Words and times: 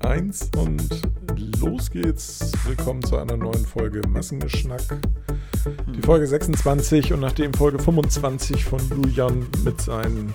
Eins 0.00 0.50
und 0.56 0.82
los 1.60 1.90
geht's. 1.90 2.52
Willkommen 2.66 3.02
zu 3.02 3.16
einer 3.16 3.36
neuen 3.36 3.64
Folge 3.64 4.02
Massengeschnack. 4.06 4.82
Die 5.94 6.02
Folge 6.02 6.26
26 6.26 7.12
und 7.12 7.20
nachdem 7.20 7.54
Folge 7.54 7.78
25 7.78 8.64
von 8.64 8.80
Julian 8.90 9.46
mit 9.64 9.80
seinen 9.80 10.34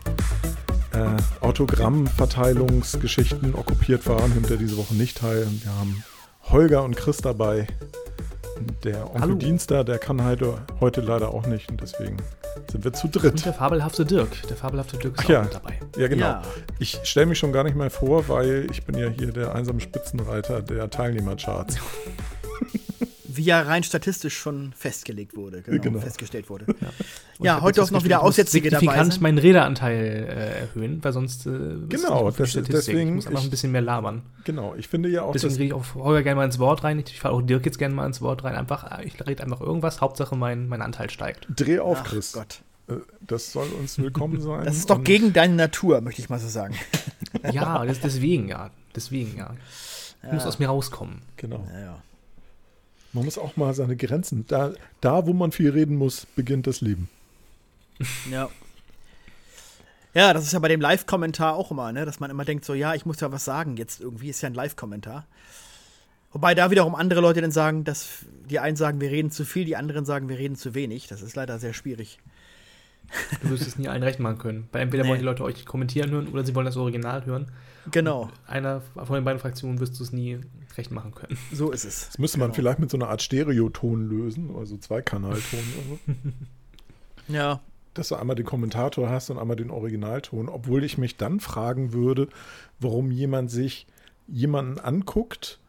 äh, 0.93 1.17
Autogrammverteilungsgeschichten 1.41 3.53
okkupiert 3.53 4.07
war, 4.07 4.25
nimmt 4.27 4.49
er 4.49 4.57
diese 4.57 4.77
Woche 4.77 4.95
nicht 4.95 5.17
teil. 5.17 5.45
Wir 5.61 5.77
haben 5.77 6.03
Holger 6.43 6.83
und 6.83 6.95
Chris 6.95 7.17
dabei. 7.17 7.67
Der 8.83 9.07
Onkel 9.07 9.21
Hallo. 9.21 9.35
Dienster, 9.35 9.83
der 9.83 9.99
kann 9.99 10.23
heute, 10.23 10.65
heute 10.79 11.01
leider 11.01 11.33
auch 11.33 11.45
nicht 11.45 11.69
und 11.69 11.81
deswegen 11.81 12.17
sind 12.71 12.83
wir 12.83 12.93
zu 12.93 13.07
dritt. 13.07 13.31
Und 13.31 13.45
der 13.45 13.53
fabelhafte 13.53 14.05
Dirk. 14.05 14.47
Der 14.47 14.57
fabelhafte 14.57 14.97
Dirk 14.97 15.13
ist 15.13 15.19
Ach 15.19 15.25
auch 15.25 15.29
ja. 15.29 15.41
mit 15.43 15.53
dabei. 15.53 15.79
Ja, 15.97 16.07
genau. 16.07 16.25
Ja. 16.25 16.41
Ich 16.79 16.99
stelle 17.03 17.25
mich 17.25 17.39
schon 17.39 17.51
gar 17.51 17.63
nicht 17.63 17.75
mehr 17.75 17.89
vor, 17.89 18.27
weil 18.27 18.67
ich 18.71 18.83
bin 18.83 18.97
ja 18.97 19.09
hier 19.09 19.31
der 19.31 19.55
einsame 19.55 19.79
Spitzenreiter 19.79 20.61
der 20.61 20.89
Teilnehmercharts. 20.89 21.77
Wie 23.37 23.43
ja 23.43 23.61
rein 23.61 23.83
statistisch 23.83 24.37
schon 24.37 24.73
festgelegt 24.73 25.35
wurde, 25.35 25.61
genau, 25.61 25.81
Genau. 25.81 25.99
festgestellt 25.99 26.49
wurde. 26.49 26.65
Ja, 27.39 27.55
hab 27.55 27.61
heute 27.63 27.83
auch 27.83 27.91
noch 27.91 28.03
wieder 28.03 28.21
festgestellt, 28.21 28.21
ich 28.21 28.23
muss 28.23 28.27
Aussätzige 28.29 28.69
dabei 28.69 28.79
signifikant 28.81 29.13
sein. 29.13 29.21
meinen 29.23 29.37
Redeanteil 29.37 29.95
äh, 30.03 30.59
erhöhen, 30.61 31.03
weil 31.03 31.13
sonst 31.13 31.45
äh, 31.45 31.49
Genau, 31.89 32.31
das- 32.31 32.49
Statistik. 32.51 32.65
deswegen- 32.75 33.09
ich 33.09 33.15
muss 33.15 33.27
einfach 33.27 33.39
ich- 33.41 33.47
ein 33.47 33.49
bisschen 33.51 33.71
mehr 33.71 33.81
labern. 33.81 34.21
Genau, 34.43 34.75
ich 34.75 34.87
finde 34.87 35.09
ja 35.09 35.23
auch, 35.23 35.31
Deswegen 35.33 35.53
rede 35.53 35.65
ich 35.65 35.73
auch 35.73 35.95
Holger 35.95 36.23
gerne 36.23 36.35
mal 36.37 36.45
ins 36.45 36.59
Wort 36.59 36.83
rein. 36.83 36.99
Ich 37.05 37.19
falle 37.19 37.33
auch 37.35 37.41
Dirk 37.41 37.65
jetzt 37.65 37.77
gerne 37.77 37.93
mal 37.95 38.05
ins 38.05 38.21
Wort 38.21 38.43
rein. 38.43 38.55
Einfach, 38.55 38.99
äh, 38.99 39.03
ich 39.05 39.13
rede 39.25 39.43
einfach 39.43 39.61
irgendwas. 39.61 40.01
Hauptsache 40.01 40.35
mein, 40.35 40.67
mein 40.67 40.81
Anteil 40.81 41.09
steigt. 41.09 41.47
dreh 41.55 41.79
auf, 41.79 41.99
Ach 42.01 42.05
Chris. 42.09 42.31
Gott. 42.33 42.61
Äh, 42.87 42.93
Das 43.21 43.51
soll 43.51 43.67
uns 43.79 43.97
willkommen 43.97 44.39
sein. 44.41 44.63
Das 44.65 44.77
ist 44.77 44.89
doch 44.89 44.97
und- 44.97 45.03
gegen 45.03 45.33
deine 45.33 45.55
Natur, 45.55 46.01
möchte 46.01 46.21
ich 46.21 46.29
mal 46.29 46.39
so 46.39 46.47
sagen. 46.47 46.75
Ja, 47.51 47.83
das, 47.85 47.99
deswegen 47.99 48.47
ja. 48.47 48.69
Deswegen 48.95 49.37
ja. 49.37 49.53
Ich 50.25 50.31
muss 50.31 50.45
aus 50.45 50.57
mir 50.57 50.67
rauskommen. 50.67 51.21
Genau. 51.37 51.67
Ja, 51.73 51.79
ja. 51.79 51.97
Man 53.15 53.23
muss 53.25 53.37
auch 53.37 53.55
mal 53.55 53.73
seine 53.73 53.95
Grenzen. 53.95 54.45
Da, 54.47 54.73
da, 54.99 55.25
wo 55.25 55.31
man 55.33 55.51
viel 55.53 55.69
reden 55.69 55.95
muss, 55.95 56.27
beginnt 56.35 56.67
das 56.67 56.81
Leben. 56.81 57.09
Ja. 58.29 58.49
Ja, 60.13 60.33
das 60.33 60.43
ist 60.45 60.51
ja 60.51 60.59
bei 60.59 60.67
dem 60.67 60.81
Live-Kommentar 60.81 61.55
auch 61.55 61.71
immer, 61.71 61.91
ne? 61.91 62.05
dass 62.05 62.19
man 62.19 62.29
immer 62.29 62.43
denkt, 62.45 62.65
so, 62.65 62.73
ja, 62.73 62.93
ich 62.93 63.05
muss 63.05 63.19
ja 63.21 63.31
was 63.31 63.45
sagen 63.45 63.77
jetzt 63.77 64.01
irgendwie, 64.01 64.29
ist 64.29 64.41
ja 64.41 64.47
ein 64.47 64.53
Live-Kommentar. 64.53 65.25
Wobei 66.33 66.55
da 66.55 66.71
wiederum 66.71 66.93
andere 66.95 67.21
Leute 67.21 67.39
dann 67.41 67.51
sagen, 67.51 67.85
dass 67.85 68.25
die 68.49 68.59
einen 68.59 68.75
sagen, 68.75 68.99
wir 68.99 69.09
reden 69.11 69.31
zu 69.31 69.45
viel, 69.45 69.63
die 69.63 69.77
anderen 69.77 70.03
sagen, 70.05 70.27
wir 70.27 70.37
reden 70.37 70.57
zu 70.57 70.73
wenig. 70.75 71.07
Das 71.07 71.21
ist 71.21 71.37
leider 71.37 71.57
sehr 71.59 71.73
schwierig. 71.73 72.19
Du 73.41 73.49
wirst 73.51 73.65
es 73.67 73.77
nie 73.77 73.87
allen 73.87 74.03
recht 74.03 74.19
machen 74.19 74.39
können. 74.39 74.67
Weil 74.73 74.81
entweder 74.81 75.03
Nee. 75.03 75.09
wollen 75.09 75.19
die 75.19 75.25
Leute 75.25 75.43
euch 75.43 75.65
kommentieren 75.65 76.11
hören 76.11 76.27
oder 76.27 76.43
sie 76.43 76.53
wollen 76.53 76.65
das 76.65 76.75
Original 76.75 77.25
hören. 77.25 77.47
Genau, 77.91 78.29
Einer 78.47 78.81
von 78.81 79.15
den 79.15 79.23
beiden 79.23 79.39
Fraktionen 79.39 79.79
wirst 79.79 79.99
du 79.99 80.03
es 80.03 80.11
nie 80.11 80.39
recht 80.77 80.91
machen 80.91 81.13
können. 81.13 81.37
so 81.53 81.71
ist 81.71 81.85
es. 81.85 82.07
Das 82.07 82.17
müsste 82.19 82.39
man 82.39 82.47
Genau. 82.47 82.55
vielleicht 82.55 82.79
mit 82.79 82.89
so 82.89 82.97
einer 82.97 83.09
Art 83.09 83.21
Stereoton 83.21 84.09
lösen, 84.09 84.55
also 84.55 84.77
Zweikanalton. 84.77 85.59
oder 85.59 85.97
so. 86.07 86.21
Ja, 87.33 87.61
dass 87.95 88.09
du 88.09 88.15
einmal 88.15 88.35
den 88.35 88.45
Kommentator 88.45 89.09
hast 89.09 89.29
und 89.31 89.39
einmal 89.39 89.55
den 89.55 89.71
Originalton, 89.71 90.47
obwohl 90.49 90.83
ich 90.83 90.97
mich 90.99 91.15
dann 91.17 91.39
fragen 91.39 91.91
würde, 91.93 92.27
warum 92.79 93.09
jemand 93.09 93.49
sich 93.49 93.87
jemanden 94.27 94.79
anguckt 94.79 95.59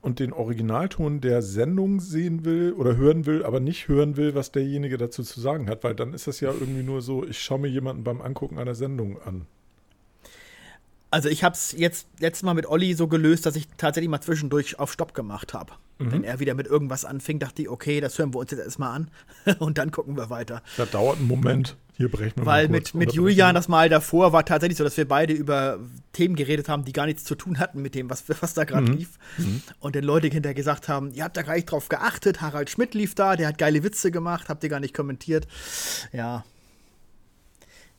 und 0.00 0.18
den 0.20 0.32
Originalton 0.32 1.20
der 1.20 1.42
Sendung 1.42 2.00
sehen 2.00 2.44
will 2.44 2.72
oder 2.72 2.96
hören 2.96 3.26
will, 3.26 3.44
aber 3.44 3.60
nicht 3.60 3.88
hören 3.88 4.16
will, 4.16 4.34
was 4.34 4.50
derjenige 4.52 4.96
dazu 4.96 5.22
zu 5.22 5.40
sagen 5.40 5.68
hat, 5.68 5.84
weil 5.84 5.94
dann 5.94 6.14
ist 6.14 6.26
das 6.26 6.40
ja 6.40 6.50
irgendwie 6.52 6.82
nur 6.82 7.02
so, 7.02 7.24
ich 7.26 7.38
schaue 7.40 7.58
mir 7.60 7.68
jemanden 7.68 8.04
beim 8.04 8.20
Angucken 8.20 8.58
einer 8.58 8.74
Sendung 8.74 9.20
an. 9.22 9.46
Also 11.10 11.28
ich 11.30 11.42
habe 11.42 11.54
es 11.54 11.72
jetzt 11.72 12.06
letztes 12.20 12.42
Mal 12.42 12.52
mit 12.54 12.66
Olli 12.66 12.92
so 12.94 13.08
gelöst, 13.08 13.46
dass 13.46 13.56
ich 13.56 13.66
tatsächlich 13.78 14.10
mal 14.10 14.20
zwischendurch 14.20 14.78
auf 14.78 14.92
Stopp 14.92 15.14
gemacht 15.14 15.54
habe. 15.54 15.72
Mhm. 15.98 16.12
Wenn 16.12 16.24
er 16.24 16.38
wieder 16.38 16.54
mit 16.54 16.66
irgendwas 16.66 17.04
anfing, 17.06 17.38
dachte 17.38 17.62
ich, 17.62 17.68
okay, 17.70 18.00
das 18.00 18.18
hören 18.18 18.34
wir 18.34 18.38
uns 18.38 18.50
jetzt 18.50 18.60
erstmal 18.60 18.94
an 18.94 19.10
und 19.58 19.78
dann 19.78 19.90
gucken 19.90 20.16
wir 20.16 20.28
weiter. 20.28 20.62
Das 20.76 20.90
dauert 20.90 21.16
einen 21.18 21.26
Moment. 21.26 21.76
Hier 21.96 22.10
brechen 22.10 22.36
wir 22.36 22.46
Weil 22.46 22.68
mal 22.68 22.72
mit, 22.72 22.94
mit. 22.94 23.12
Julian 23.14 23.54
das 23.56 23.66
Mal 23.68 23.88
davor 23.88 24.32
war 24.32 24.44
tatsächlich 24.44 24.76
so, 24.78 24.84
dass 24.84 24.96
wir 24.96 25.08
beide 25.08 25.32
über 25.32 25.80
Themen 26.12 26.36
geredet 26.36 26.68
haben, 26.68 26.84
die 26.84 26.92
gar 26.92 27.06
nichts 27.06 27.24
zu 27.24 27.34
tun 27.34 27.58
hatten 27.58 27.80
mit 27.82 27.94
dem, 27.94 28.08
was, 28.10 28.24
was 28.40 28.54
da 28.54 28.64
gerade 28.64 28.92
Mhm. 28.92 28.98
lief. 28.98 29.18
Und 29.80 29.96
dann 29.96 30.04
Leute 30.04 30.28
hinterher 30.28 30.54
gesagt 30.54 30.88
haben, 30.88 31.10
ihr 31.12 31.24
habt 31.24 31.36
da 31.36 31.42
gar 31.42 31.54
nicht 31.54 31.70
drauf 31.70 31.88
geachtet, 31.88 32.40
Harald 32.42 32.70
Schmidt 32.70 32.94
lief 32.94 33.14
da, 33.14 33.34
der 33.34 33.48
hat 33.48 33.58
geile 33.58 33.82
Witze 33.82 34.10
gemacht, 34.12 34.48
habt 34.48 34.62
ihr 34.62 34.68
gar 34.68 34.78
nicht 34.78 34.94
kommentiert. 34.94 35.48
Ja. 36.12 36.44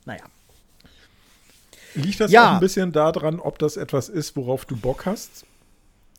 Naja. 0.05 0.23
Liegt 1.95 2.19
das 2.19 2.31
Ja. 2.31 2.49
auch 2.49 2.53
ein 2.55 2.59
bisschen 2.59 2.91
daran, 2.91 3.39
ob 3.39 3.59
das 3.59 3.77
etwas 3.77 4.09
ist, 4.09 4.35
worauf 4.35 4.65
du 4.65 4.75
Bock 4.77 5.05
hast? 5.05 5.45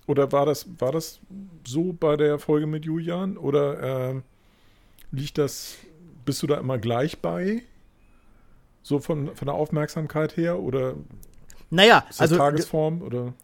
Oder 0.07 0.33
war 0.33 0.47
das, 0.47 0.67
war 0.79 0.91
das 0.93 1.21
so 1.67 1.93
bei 1.99 2.17
der 2.17 2.39
Folge 2.39 2.67
mit 2.67 2.85
Julian? 2.85 3.37
Oder 3.37 4.11
ähm, 4.11 4.23
liegt 5.13 5.39
das, 5.39 5.77
bist 6.25 6.43
du 6.43 6.47
da 6.49 6.57
immer 6.59 6.79
gleich 6.79 7.19
bei? 7.21 7.63
So 8.83 8.99
von, 8.99 9.35
von 9.37 9.47
der 9.47 9.55
Aufmerksamkeit 9.55 10.37
her? 10.37 10.59
Oder 10.59 10.95
Naja, 11.71 11.99
ist 12.11 12.19
das 12.19 12.21
also 12.33 12.37
Tagesform? 12.39 13.03
Oder? 13.03 13.35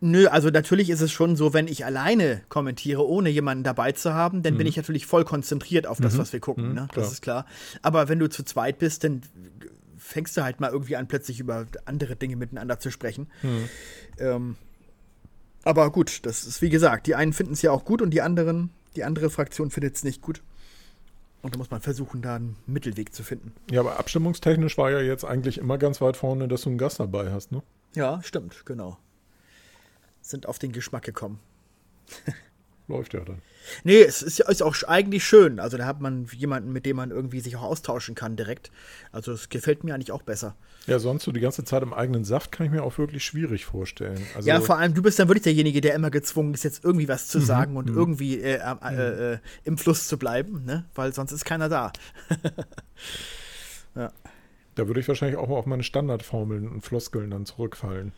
Nö, 0.00 0.26
also 0.28 0.48
natürlich 0.50 0.90
ist 0.90 1.00
es 1.00 1.10
schon 1.10 1.36
so, 1.36 1.52
wenn 1.54 1.68
ich 1.68 1.84
alleine 1.84 2.42
kommentiere, 2.48 3.06
ohne 3.06 3.28
jemanden 3.30 3.64
dabei 3.64 3.92
zu 3.92 4.14
haben, 4.14 4.42
dann 4.42 4.56
bin 4.58 4.66
ich 4.66 4.76
natürlich 4.76 5.06
voll 5.06 5.24
konzentriert 5.24 5.86
auf 5.86 5.98
das, 6.00 6.16
was 6.18 6.32
wir 6.32 6.40
gucken, 6.40 6.68
Mhm, 6.68 6.74
ne? 6.74 6.88
klar. 6.92 7.04
Das 7.04 7.12
ist 7.12 7.22
klar. 7.22 7.46
Aber 7.82 8.08
wenn 8.08 8.18
du 8.18 8.28
zu 8.28 8.44
zweit 8.44 8.78
bist, 8.78 9.04
dann 9.04 9.22
fängst 10.06 10.36
du 10.36 10.42
halt 10.42 10.60
mal 10.60 10.70
irgendwie 10.70 10.96
an, 10.96 11.08
plötzlich 11.08 11.40
über 11.40 11.66
andere 11.84 12.16
Dinge 12.16 12.36
miteinander 12.36 12.78
zu 12.78 12.90
sprechen. 12.90 13.28
Ähm, 14.18 14.56
aber 15.64 15.90
gut, 15.90 16.24
das 16.24 16.44
ist 16.44 16.62
wie 16.62 16.70
gesagt, 16.70 17.08
die 17.08 17.16
einen 17.16 17.32
finden 17.32 17.54
es 17.54 17.62
ja 17.62 17.72
auch 17.72 17.84
gut 17.84 18.00
und 18.00 18.10
die 18.10 18.22
anderen, 18.22 18.70
die 18.94 19.02
andere 19.02 19.30
Fraktion 19.30 19.70
findet 19.70 19.96
es 19.96 20.04
nicht 20.04 20.22
gut. 20.22 20.42
Und 21.42 21.54
da 21.54 21.58
muss 21.58 21.70
man 21.70 21.80
versuchen, 21.80 22.22
da 22.22 22.36
einen 22.36 22.56
Mittelweg 22.66 23.12
zu 23.12 23.22
finden. 23.22 23.52
Ja, 23.70 23.80
aber 23.80 23.98
abstimmungstechnisch 23.98 24.78
war 24.78 24.90
ja 24.90 25.00
jetzt 25.00 25.24
eigentlich 25.24 25.58
immer 25.58 25.76
ganz 25.76 26.00
weit 26.00 26.16
vorne, 26.16 26.48
dass 26.48 26.62
du 26.62 26.70
einen 26.70 26.78
Gast 26.78 27.00
dabei 27.00 27.30
hast, 27.30 27.52
ne? 27.52 27.62
Ja, 27.94 28.22
stimmt, 28.22 28.64
genau. 28.64 28.98
Sind 30.22 30.46
auf 30.46 30.58
den 30.58 30.72
Geschmack 30.72 31.04
gekommen. 31.04 31.40
Läuft 32.88 33.14
ja 33.14 33.20
dann. 33.20 33.42
Nee, 33.82 34.02
es 34.02 34.22
ist, 34.22 34.38
ja- 34.38 34.48
ist 34.48 34.62
auch 34.62 34.76
eigentlich 34.84 35.24
schön. 35.24 35.58
Also 35.58 35.76
da 35.76 35.86
hat 35.86 36.00
man 36.00 36.26
jemanden, 36.36 36.72
mit 36.72 36.86
dem 36.86 36.96
man 36.96 37.10
irgendwie 37.10 37.40
sich 37.40 37.56
auch 37.56 37.62
austauschen 37.62 38.14
kann 38.14 38.36
direkt. 38.36 38.70
Also 39.10 39.32
es 39.32 39.48
gefällt 39.48 39.82
mir 39.82 39.92
eigentlich 39.94 40.12
auch 40.12 40.22
besser. 40.22 40.54
Ja, 40.86 41.00
sonst 41.00 41.24
so 41.24 41.32
die 41.32 41.40
ganze 41.40 41.64
Zeit 41.64 41.82
im 41.82 41.92
eigenen 41.92 42.22
Saft 42.24 42.52
kann 42.52 42.66
ich 42.66 42.70
mir 42.72 42.84
auch 42.84 42.96
wirklich 42.96 43.24
schwierig 43.24 43.64
vorstellen. 43.64 44.24
Also, 44.36 44.48
ja, 44.48 44.60
vor 44.60 44.78
allem 44.78 44.94
du 44.94 45.02
bist 45.02 45.18
dann 45.18 45.26
wirklich 45.26 45.42
derjenige, 45.42 45.80
der 45.80 45.94
immer 45.94 46.10
gezwungen 46.12 46.54
ist, 46.54 46.62
jetzt 46.62 46.84
irgendwie 46.84 47.08
was 47.08 47.24
Mhm, 47.26 47.30
zu 47.30 47.40
sagen 47.40 47.76
und 47.76 47.88
irgendwie 47.88 48.38
äh, 48.40 48.60
äh, 48.60 48.94
äh, 48.94 49.32
äh, 49.34 49.38
im 49.64 49.78
Fluss 49.78 50.06
zu 50.06 50.16
bleiben, 50.16 50.64
ne? 50.64 50.84
Weil 50.94 51.12
sonst 51.12 51.32
ist 51.32 51.44
keiner 51.44 51.68
da. 51.68 51.92
da 53.94 54.86
würde 54.86 55.00
ich 55.00 55.08
wahrscheinlich 55.08 55.38
auch 55.38 55.48
auf 55.48 55.66
meine 55.66 55.82
Standardformeln 55.82 56.68
und 56.68 56.82
Floskeln 56.82 57.30
dann 57.30 57.46
zurückfallen. 57.46 58.12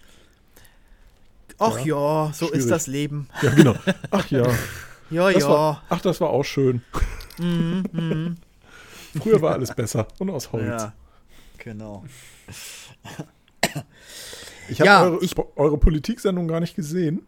Ach 1.58 1.78
Ja, 1.80 2.26
ja, 2.26 2.32
so 2.32 2.46
schwierig. 2.46 2.60
ist 2.60 2.70
das 2.70 2.86
Leben. 2.86 3.28
Ja, 3.42 3.50
genau. 3.54 3.74
Ach 4.10 4.26
ja. 4.30 4.46
Ja, 5.10 5.30
Das 5.32 5.42
ja. 5.44 5.48
war, 5.48 5.82
ach, 5.88 6.02
das 6.02 6.20
war 6.20 6.28
auch 6.30 6.42
schön. 6.44 6.82
Früher 7.38 8.34
war 9.40 9.54
alles 9.54 9.74
besser 9.74 10.06
und 10.18 10.28
aus 10.28 10.52
Holz. 10.52 10.66
ja, 10.66 10.92
genau. 11.58 12.04
Ich 14.70 14.80
habe 14.80 14.86
Ja, 14.88 15.02
eure, 15.04 15.24
ich- 15.24 15.34
eure 15.56 15.78
Politiksendung 15.78 16.46
gar 16.46 16.60
nicht 16.60 16.76
gesehen. 16.76 17.26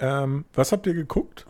Ähm, 0.00 0.44
was 0.52 0.70
habt 0.72 0.86
ihr 0.86 0.92
geguckt? 0.92 1.46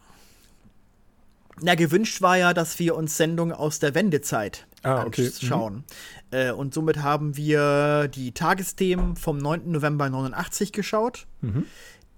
Na, 1.61 1.75
gewünscht 1.75 2.23
war 2.23 2.37
ja, 2.39 2.55
dass 2.55 2.79
wir 2.79 2.95
uns 2.95 3.17
Sendungen 3.17 3.53
aus 3.53 3.81
der 3.81 3.97
Wendezeit 3.97 4.65
Ah, 4.83 5.05
okay. 5.05 5.27
anschauen. 5.27 5.85
Äh, 6.31 6.51
und 6.53 6.75
somit 6.75 6.99
haben 7.03 7.37
wir 7.37 8.09
die 8.09 8.33
Tagesthemen 8.33 9.17
vom 9.17 9.39
9. 9.39 9.71
November 9.71 10.09
89 10.11 10.73
geschaut. 10.73 11.27
Mhm. 11.41 11.67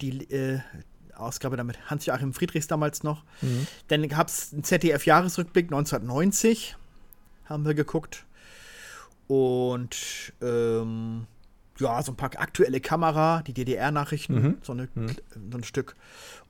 Die 0.00 0.30
äh, 0.30 0.60
Ausgabe 1.14 1.56
damit 1.56 1.78
Hans-Joachim 1.90 2.32
Friedrichs 2.32 2.66
damals 2.66 3.02
noch. 3.02 3.22
Mhm. 3.42 3.66
Dann 3.88 4.08
gab 4.08 4.28
es 4.28 4.52
einen 4.52 4.64
ZDF-Jahresrückblick 4.64 5.66
1990. 5.66 6.76
Haben 7.46 7.64
wir 7.66 7.74
geguckt. 7.74 8.24
Und 9.26 10.32
ähm, 10.42 11.26
ja, 11.78 12.02
so 12.02 12.12
ein 12.12 12.16
paar 12.16 12.30
aktuelle 12.38 12.80
Kamera, 12.80 13.42
die 13.42 13.52
DDR-Nachrichten, 13.54 14.34
Mhm. 14.34 14.58
so, 14.62 14.72
eine, 14.72 14.88
so 15.50 15.58
ein 15.58 15.64
Stück 15.64 15.96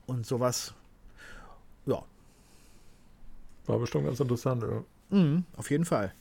und 0.07 0.27
sowas. 0.27 0.75
Ja, 1.87 2.03
War 3.67 3.79
bestimmt 3.79 4.05
ganz 4.07 4.21
interessant, 4.21 4.63
ja. 4.63 4.83
Mhm, 5.15 5.45
auf 5.57 5.71
jeden 5.71 5.85
Fall. 5.85 6.13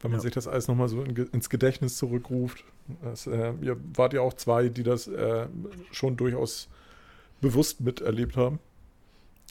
wenn 0.00 0.10
man 0.10 0.20
Ja. 0.20 0.22
sich 0.22 0.32
das 0.32 0.46
alles 0.46 0.68
nochmal 0.68 0.88
so 0.88 1.02
in, 1.02 1.16
ins 1.16 1.48
Gedächtnis 1.48 1.96
zurückruft. 1.96 2.64
Das, 3.02 3.26
äh, 3.26 3.54
ihr 3.62 3.76
wart 3.94 4.12
ja 4.12 4.20
auch 4.20 4.34
zwei, 4.34 4.68
die 4.68 4.82
das 4.82 5.08
äh, 5.08 5.46
schon 5.90 6.16
durchaus 6.16 6.68
bewusst 7.40 7.80
miterlebt 7.80 8.36
haben. 8.36 8.58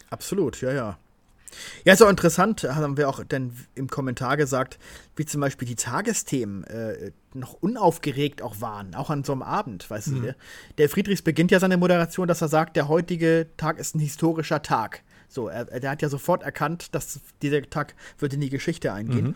Absolut, 0.10 0.62
ja, 0.62 0.72
ja. 0.72 0.98
Ja, 1.84 1.94
ist 1.94 2.02
auch 2.02 2.10
interessant, 2.10 2.64
haben 2.64 2.98
wir 2.98 3.08
auch 3.10 3.24
dann 3.24 3.56
im 3.76 3.88
Kommentar 3.90 4.38
gesagt, 4.38 4.78
wie 5.16 5.26
zum 5.26 5.42
Beispiel 5.42 5.68
die 5.68 5.76
Tagesthemen 5.76 6.64
äh, 6.66 7.12
noch 7.34 7.54
unaufgeregt 7.54 8.42
auch 8.42 8.62
waren, 8.62 8.94
auch 8.94 9.10
an 9.10 9.24
so 9.24 9.32
einem 9.32 9.42
Abend, 9.42 9.90
weißt 9.90 10.10
mhm. 10.10 10.22
du. 10.22 10.36
Der 10.78 10.90
Friedrichs 10.90 11.22
beginnt 11.22 11.52
ja 11.52 11.60
seine 11.60 11.78
Moderation, 11.78 12.28
dass 12.28 12.42
er 12.42 12.50
sagt, 12.50 12.76
der 12.76 12.88
heutige 12.88 13.48
Tag 13.58 13.80
ist 13.80 13.96
ein 13.96 14.00
historischer 14.00 14.62
Tag. 14.62 15.04
So, 15.36 15.50
er, 15.50 15.66
der 15.66 15.92
hat 15.92 16.02
ja 16.02 16.08
sofort 16.08 16.44
erkannt, 16.44 16.96
dass 16.96 17.20
dieser 17.42 17.62
Tag 17.64 17.94
wird 18.20 18.34
in 18.34 18.40
die 18.40 18.50
Geschichte 18.50 18.94
eingehen. 18.94 19.26
Mhm. 19.26 19.36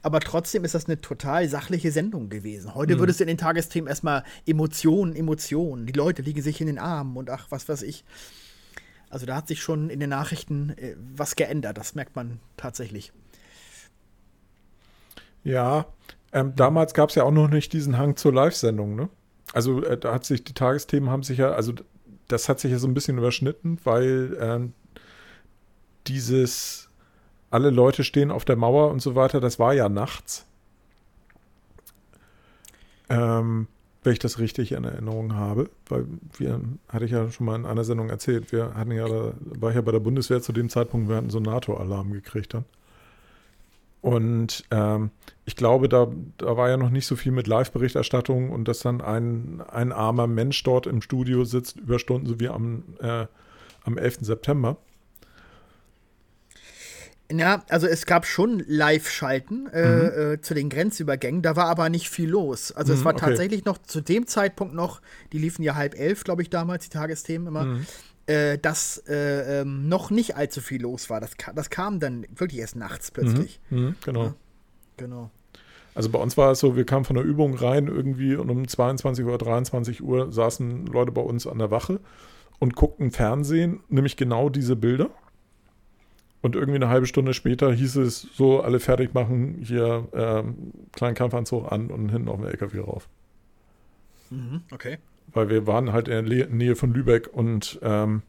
Aber 0.00 0.20
trotzdem 0.20 0.64
ist 0.64 0.76
das 0.76 0.86
eine 0.86 1.00
total 1.00 1.48
sachliche 1.48 1.90
Sendung 1.90 2.28
gewesen. 2.28 2.76
Heute 2.76 2.94
mhm. 2.94 3.00
würdest 3.00 3.18
du 3.18 3.24
in 3.24 3.28
den 3.28 3.36
Tagesthemen 3.36 3.88
erstmal 3.88 4.22
Emotionen, 4.46 5.16
Emotionen. 5.16 5.86
Die 5.86 5.92
Leute 5.92 6.22
liegen 6.22 6.40
sich 6.40 6.60
in 6.60 6.68
den 6.68 6.78
Armen 6.78 7.16
und 7.16 7.30
ach, 7.30 7.48
was 7.50 7.68
weiß 7.68 7.82
ich. 7.82 8.04
Also 9.10 9.26
da 9.26 9.34
hat 9.34 9.48
sich 9.48 9.60
schon 9.60 9.90
in 9.90 9.98
den 9.98 10.10
Nachrichten 10.10 10.70
äh, 10.76 10.94
was 11.16 11.34
geändert. 11.34 11.76
Das 11.78 11.96
merkt 11.96 12.14
man 12.14 12.38
tatsächlich. 12.56 13.12
Ja, 15.42 15.86
ähm, 16.32 16.54
damals 16.54 16.94
gab 16.94 17.08
es 17.08 17.16
ja 17.16 17.24
auch 17.24 17.32
noch 17.32 17.48
nicht 17.48 17.72
diesen 17.72 17.98
Hang 17.98 18.14
zur 18.14 18.32
Live-Sendung, 18.32 18.94
ne? 18.94 19.08
Also 19.52 19.82
äh, 19.82 19.98
da 19.98 20.14
hat 20.14 20.24
sich 20.24 20.44
die 20.44 20.54
Tagesthemen 20.54 21.10
haben 21.10 21.24
sich 21.24 21.38
ja, 21.38 21.50
also 21.50 21.72
das 22.28 22.48
hat 22.48 22.60
sich 22.60 22.70
ja 22.70 22.78
so 22.78 22.86
ein 22.86 22.94
bisschen 22.94 23.18
überschnitten, 23.18 23.80
weil 23.82 24.38
ähm, 24.40 24.74
dieses 26.06 26.88
alle 27.50 27.70
Leute 27.70 28.04
stehen 28.04 28.30
auf 28.30 28.44
der 28.44 28.56
Mauer 28.56 28.90
und 28.90 29.02
so 29.02 29.14
weiter, 29.14 29.40
das 29.40 29.58
war 29.58 29.74
ja 29.74 29.88
nachts. 29.88 30.46
Ähm, 33.08 33.66
wenn 34.02 34.12
ich 34.12 34.18
das 34.18 34.38
richtig 34.38 34.72
in 34.72 34.84
Erinnerung 34.84 35.34
habe, 35.34 35.68
weil 35.88 36.06
wir, 36.38 36.60
hatte 36.88 37.04
ich 37.04 37.10
ja 37.10 37.30
schon 37.30 37.46
mal 37.46 37.56
in 37.56 37.66
einer 37.66 37.84
Sendung 37.84 38.08
erzählt, 38.08 38.52
wir 38.52 38.74
hatten 38.74 38.92
ja, 38.92 39.06
da 39.06 39.34
war 39.40 39.70
ich 39.70 39.76
ja 39.76 39.82
bei 39.82 39.92
der 39.92 40.00
Bundeswehr 40.00 40.40
zu 40.40 40.52
dem 40.52 40.70
Zeitpunkt, 40.70 41.08
wir 41.08 41.16
hatten 41.16 41.30
so 41.30 41.38
einen 41.38 41.46
NATO-Alarm 41.46 42.12
gekriegt 42.12 42.54
dann. 42.54 42.64
Und 44.00 44.64
ähm, 44.70 45.10
ich 45.44 45.56
glaube, 45.56 45.88
da, 45.88 46.08
da 46.38 46.56
war 46.56 46.70
ja 46.70 46.78
noch 46.78 46.88
nicht 46.88 47.06
so 47.06 47.16
viel 47.16 47.32
mit 47.32 47.46
Live-Berichterstattung 47.46 48.50
und 48.50 48.66
dass 48.66 48.80
dann 48.80 49.02
ein, 49.02 49.62
ein 49.68 49.92
armer 49.92 50.26
Mensch 50.26 50.62
dort 50.62 50.86
im 50.86 51.02
Studio 51.02 51.44
sitzt, 51.44 51.76
über 51.76 51.98
Stunden, 51.98 52.26
so 52.26 52.40
wie 52.40 52.48
am, 52.48 52.84
äh, 53.00 53.26
am 53.84 53.98
11. 53.98 54.18
September. 54.22 54.78
Ja, 57.30 57.64
also 57.68 57.86
es 57.86 58.06
gab 58.06 58.26
schon 58.26 58.62
Live-Schalten 58.66 59.68
äh, 59.68 59.86
mhm. 59.86 60.32
äh, 60.32 60.40
zu 60.40 60.54
den 60.54 60.68
Grenzübergängen, 60.68 61.42
da 61.42 61.54
war 61.56 61.66
aber 61.66 61.88
nicht 61.88 62.10
viel 62.10 62.28
los. 62.28 62.72
Also 62.72 62.92
mhm, 62.92 62.98
es 62.98 63.04
war 63.04 63.14
okay. 63.14 63.26
tatsächlich 63.26 63.64
noch 63.64 63.78
zu 63.78 64.00
dem 64.00 64.26
Zeitpunkt 64.26 64.74
noch, 64.74 65.00
die 65.32 65.38
liefen 65.38 65.62
ja 65.62 65.74
halb 65.74 65.98
elf, 65.98 66.24
glaube 66.24 66.42
ich, 66.42 66.50
damals, 66.50 66.84
die 66.84 66.90
Tagesthemen 66.90 67.46
immer, 67.46 67.64
mhm. 67.64 67.86
äh, 68.26 68.58
dass 68.58 69.02
äh, 69.08 69.60
ähm, 69.60 69.88
noch 69.88 70.10
nicht 70.10 70.36
allzu 70.36 70.60
viel 70.60 70.82
los 70.82 71.08
war. 71.08 71.20
Das, 71.20 71.32
das 71.54 71.70
kam 71.70 72.00
dann 72.00 72.26
wirklich 72.34 72.60
erst 72.60 72.76
nachts 72.76 73.10
plötzlich. 73.10 73.60
Mhm, 73.70 73.78
mhm, 73.78 73.94
genau. 74.04 74.24
Ja, 74.24 74.34
genau. 74.96 75.30
Also 75.94 76.08
bei 76.08 76.18
uns 76.18 76.36
war 76.36 76.52
es 76.52 76.60
so, 76.60 76.76
wir 76.76 76.86
kamen 76.86 77.04
von 77.04 77.16
der 77.16 77.24
Übung 77.24 77.54
rein 77.54 77.86
irgendwie 77.88 78.36
und 78.36 78.48
um 78.50 78.66
22 78.66 79.24
oder 79.24 79.38
23 79.38 80.02
Uhr 80.02 80.32
saßen 80.32 80.86
Leute 80.86 81.12
bei 81.12 81.20
uns 81.20 81.46
an 81.46 81.58
der 81.58 81.70
Wache 81.70 82.00
und 82.58 82.76
guckten 82.76 83.10
Fernsehen, 83.10 83.80
nämlich 83.88 84.16
genau 84.16 84.48
diese 84.48 84.76
Bilder. 84.76 85.10
Und 86.42 86.54
irgendwie 86.54 86.76
eine 86.76 86.88
halbe 86.88 87.06
Stunde 87.06 87.34
später 87.34 87.72
hieß 87.72 87.96
es 87.96 88.22
so, 88.34 88.60
alle 88.60 88.80
fertig 88.80 89.12
machen, 89.12 89.58
hier 89.62 90.08
ähm, 90.14 90.72
kleinen 90.92 91.14
Kampfanzug 91.14 91.70
an 91.70 91.88
und 91.88 92.08
hinten 92.08 92.28
auf 92.28 92.40
den 92.40 92.46
LKW 92.46 92.80
rauf. 92.80 93.08
Mhm, 94.30 94.62
okay. 94.72 94.98
Weil 95.32 95.50
wir 95.50 95.66
waren 95.66 95.92
halt 95.92 96.08
in 96.08 96.26
der 96.26 96.48
Nähe 96.48 96.76
von 96.76 96.92
Lübeck 96.94 97.28
und 97.32 97.78
ähm, 97.82 98.22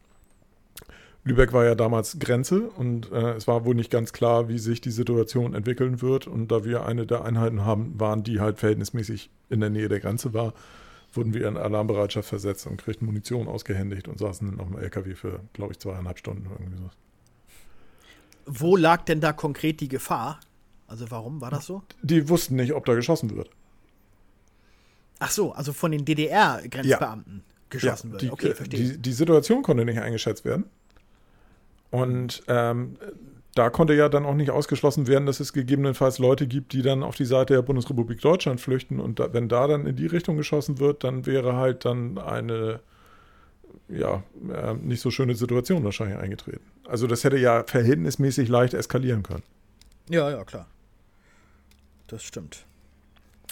Lübeck 1.24 1.52
war 1.52 1.64
ja 1.64 1.74
damals 1.74 2.18
Grenze 2.18 2.62
und 2.62 3.10
äh, 3.12 3.34
es 3.34 3.46
war 3.46 3.64
wohl 3.64 3.76
nicht 3.76 3.90
ganz 3.90 4.12
klar, 4.12 4.48
wie 4.48 4.58
sich 4.58 4.80
die 4.80 4.90
Situation 4.90 5.54
entwickeln 5.54 6.02
wird. 6.02 6.26
Und 6.26 6.50
da 6.50 6.64
wir 6.64 6.84
eine 6.84 7.06
der 7.06 7.24
Einheiten 7.24 7.64
haben, 7.64 7.98
waren, 7.98 8.24
die 8.24 8.40
halt 8.40 8.58
verhältnismäßig 8.58 9.30
in 9.48 9.60
der 9.60 9.70
Nähe 9.70 9.88
der 9.88 10.00
Grenze 10.00 10.34
war, 10.34 10.52
wurden 11.12 11.32
wir 11.32 11.46
in 11.46 11.56
Alarmbereitschaft 11.56 12.28
versetzt 12.28 12.66
und 12.66 12.78
kriegten 12.78 13.06
Munition 13.06 13.46
ausgehändigt 13.46 14.08
und 14.08 14.18
saßen 14.18 14.50
dann 14.50 14.60
auf 14.60 14.66
dem 14.66 14.78
LKW 14.78 15.14
für, 15.14 15.40
glaube 15.52 15.72
ich, 15.72 15.78
zweieinhalb 15.78 16.18
Stunden 16.18 16.48
irgendwie 16.58 16.78
so. 16.78 16.90
Wo 18.46 18.76
lag 18.76 19.04
denn 19.04 19.20
da 19.20 19.32
konkret 19.32 19.80
die 19.80 19.88
Gefahr? 19.88 20.40
Also 20.86 21.10
warum 21.10 21.40
war 21.40 21.50
das 21.50 21.66
so? 21.66 21.82
Die 22.02 22.28
wussten 22.28 22.56
nicht, 22.56 22.72
ob 22.74 22.84
da 22.84 22.94
geschossen 22.94 23.34
wird. 23.34 23.50
Ach 25.18 25.30
so, 25.30 25.52
also 25.52 25.72
von 25.72 25.92
den 25.92 26.04
DDR-Grenzbeamten 26.04 27.36
ja. 27.36 27.54
geschossen 27.70 28.08
ja, 28.08 28.12
wird. 28.12 28.22
Die, 28.22 28.30
okay, 28.30 28.48
äh, 28.48 28.54
verstehe. 28.54 28.80
Die, 28.80 28.98
die, 28.98 29.12
Situation 29.12 29.62
konnte 29.62 29.84
nicht 29.84 30.00
eingeschätzt 30.00 30.44
werden. 30.44 30.64
Und 31.90 32.42
ähm, 32.48 32.96
da 33.54 33.70
konnte 33.70 33.94
ja 33.94 34.08
dann 34.08 34.26
auch 34.26 34.34
nicht 34.34 34.50
ausgeschlossen 34.50 35.06
werden, 35.06 35.26
dass 35.26 35.40
es 35.40 35.52
gegebenenfalls 35.52 36.18
Leute 36.18 36.46
gibt, 36.46 36.72
die 36.72 36.82
dann 36.82 37.02
auf 37.02 37.16
die 37.16 37.24
Seite 37.24 37.54
der 37.54 37.62
Bundesrepublik 37.62 38.20
Deutschland 38.20 38.60
flüchten. 38.60 38.98
Und 38.98 39.20
da, 39.20 39.32
wenn 39.32 39.48
da 39.48 39.66
dann 39.66 39.86
in 39.86 39.96
die 39.96 40.06
Richtung 40.06 40.36
geschossen 40.36 40.80
wird, 40.80 41.04
dann 41.04 41.26
wäre 41.26 41.56
halt 41.56 41.84
dann 41.84 42.18
eine 42.18 42.80
ja, 43.88 44.22
äh, 44.52 44.74
nicht 44.74 45.00
so 45.00 45.10
schöne 45.10 45.34
Situation 45.34 45.84
wahrscheinlich 45.84 46.18
eingetreten. 46.18 46.64
Also 46.86 47.06
das 47.06 47.24
hätte 47.24 47.36
ja 47.38 47.64
verhältnismäßig 47.66 48.48
leicht 48.48 48.74
eskalieren 48.74 49.22
können. 49.22 49.42
Ja, 50.08 50.30
ja, 50.30 50.44
klar. 50.44 50.66
Das 52.06 52.22
stimmt. 52.22 52.66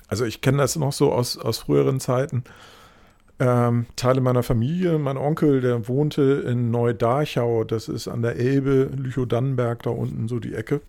Also 0.08 0.24
ich 0.24 0.40
kenne 0.40 0.58
das 0.58 0.76
noch 0.76 0.92
so 0.92 1.12
aus, 1.12 1.38
aus 1.38 1.58
früheren 1.58 2.00
Zeiten. 2.00 2.44
Ähm, 3.38 3.86
Teile 3.96 4.20
meiner 4.20 4.42
Familie, 4.42 4.98
mein 4.98 5.16
Onkel, 5.16 5.60
der 5.60 5.88
wohnte 5.88 6.44
in 6.46 6.70
Neudarchau, 6.70 7.64
das 7.64 7.88
ist 7.88 8.06
an 8.06 8.20
der 8.20 8.36
Elbe, 8.36 8.90
Lüchow-Dannenberg, 8.94 9.82
da 9.84 9.90
unten 9.90 10.28
so 10.28 10.40
die 10.40 10.54
Ecke. 10.54 10.82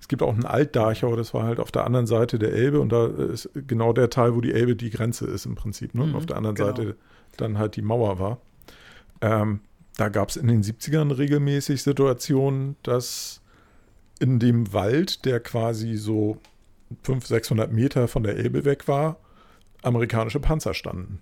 Es 0.00 0.08
gibt 0.08 0.22
auch 0.22 0.32
einen 0.32 0.44
Altdarchau, 0.44 1.16
das 1.16 1.34
war 1.34 1.44
halt 1.44 1.60
auf 1.60 1.72
der 1.72 1.84
anderen 1.84 2.06
Seite 2.06 2.38
der 2.38 2.52
Elbe 2.52 2.80
und 2.80 2.90
da 2.90 3.06
ist 3.06 3.50
genau 3.66 3.92
der 3.92 4.10
Teil, 4.10 4.34
wo 4.34 4.40
die 4.40 4.52
Elbe 4.52 4.76
die 4.76 4.90
Grenze 4.90 5.26
ist 5.26 5.44
im 5.44 5.54
Prinzip. 5.54 5.94
Ne? 5.94 6.06
Mhm, 6.06 6.14
auf 6.14 6.26
der 6.26 6.36
anderen 6.36 6.54
genau. 6.54 6.68
Seite 6.68 6.96
dann 7.36 7.58
halt 7.58 7.76
die 7.76 7.82
Mauer 7.82 8.18
war. 8.18 8.38
Ähm, 9.20 9.60
da 9.96 10.08
gab 10.08 10.28
es 10.28 10.36
in 10.36 10.46
den 10.46 10.62
70ern 10.62 11.16
regelmäßig 11.16 11.82
Situationen, 11.82 12.76
dass 12.82 13.40
in 14.20 14.38
dem 14.38 14.72
Wald, 14.72 15.24
der 15.24 15.40
quasi 15.40 15.96
so 15.96 16.38
500, 17.02 17.26
600 17.26 17.72
Meter 17.72 18.08
von 18.08 18.22
der 18.22 18.36
Elbe 18.36 18.64
weg 18.64 18.88
war, 18.88 19.18
amerikanische 19.82 20.40
Panzer 20.40 20.74
standen. 20.74 21.20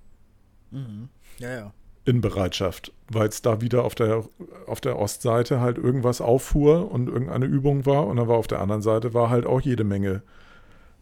Mhm. 0.71 1.09
Ja, 1.39 1.53
ja. 1.53 1.73
In 2.07 2.21
Bereitschaft, 2.21 2.93
weil 3.11 3.29
es 3.29 3.43
da 3.43 3.61
wieder 3.61 3.85
auf 3.85 3.97
der, 3.97 4.23
auf 4.67 4.81
der 4.81 4.97
Ostseite 4.97 5.61
halt 5.61 5.77
irgendwas 5.77 6.21
auffuhr 6.21 6.91
und 6.91 7.09
irgendeine 7.09 7.47
Übung 7.47 7.85
war. 7.85 8.07
Und 8.07 8.17
dann 8.17 8.29
war 8.29 8.37
auf 8.37 8.47
der 8.47 8.61
anderen 8.61 8.81
Seite 8.81 9.13
war 9.13 9.29
halt 9.29 9.45
auch 9.45 9.61
jede 9.61 9.83
Menge 9.83 10.23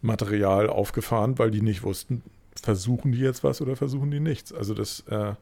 Material 0.00 0.68
aufgefahren, 0.70 1.38
weil 1.38 1.50
die 1.50 1.60
nicht 1.60 1.82
wussten, 1.82 2.22
versuchen 2.60 3.12
die 3.12 3.18
jetzt 3.18 3.44
was 3.44 3.60
oder 3.60 3.76
versuchen 3.76 4.10
die 4.10 4.20
nichts. 4.20 4.50
Also 4.52 4.72
das 4.72 5.00
äh, 5.08 5.34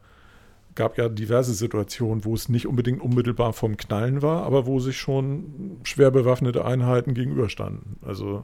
gab 0.75 0.97
ja 0.97 1.09
diverse 1.09 1.53
Situationen, 1.53 2.25
wo 2.25 2.33
es 2.33 2.49
nicht 2.49 2.67
unbedingt 2.67 3.01
unmittelbar 3.01 3.53
vom 3.53 3.77
Knallen 3.77 4.21
war, 4.21 4.43
aber 4.43 4.65
wo 4.65 4.79
sich 4.79 4.97
schon 4.97 5.79
schwer 5.83 6.11
bewaffnete 6.11 6.65
Einheiten 6.65 7.13
gegenüberstanden. 7.13 7.97
Also 8.01 8.43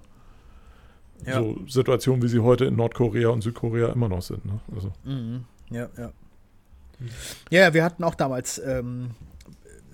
ja. 1.25 1.39
so 1.41 1.57
Situationen, 1.67 2.21
wie 2.21 2.27
sie 2.27 2.39
heute 2.39 2.65
in 2.65 2.75
Nordkorea 2.75 3.29
und 3.29 3.41
Südkorea 3.41 3.89
immer 3.89 4.09
noch 4.09 4.21
sind. 4.21 4.45
Ne? 4.45 4.59
Also. 4.73 4.91
Mhm. 5.03 5.43
Ja, 5.69 5.89
ja. 5.97 6.11
Ja, 7.50 7.74
wir 7.74 7.84
hatten 7.84 8.03
auch 8.03 8.15
damals 8.15 8.60
ähm, 8.60 9.12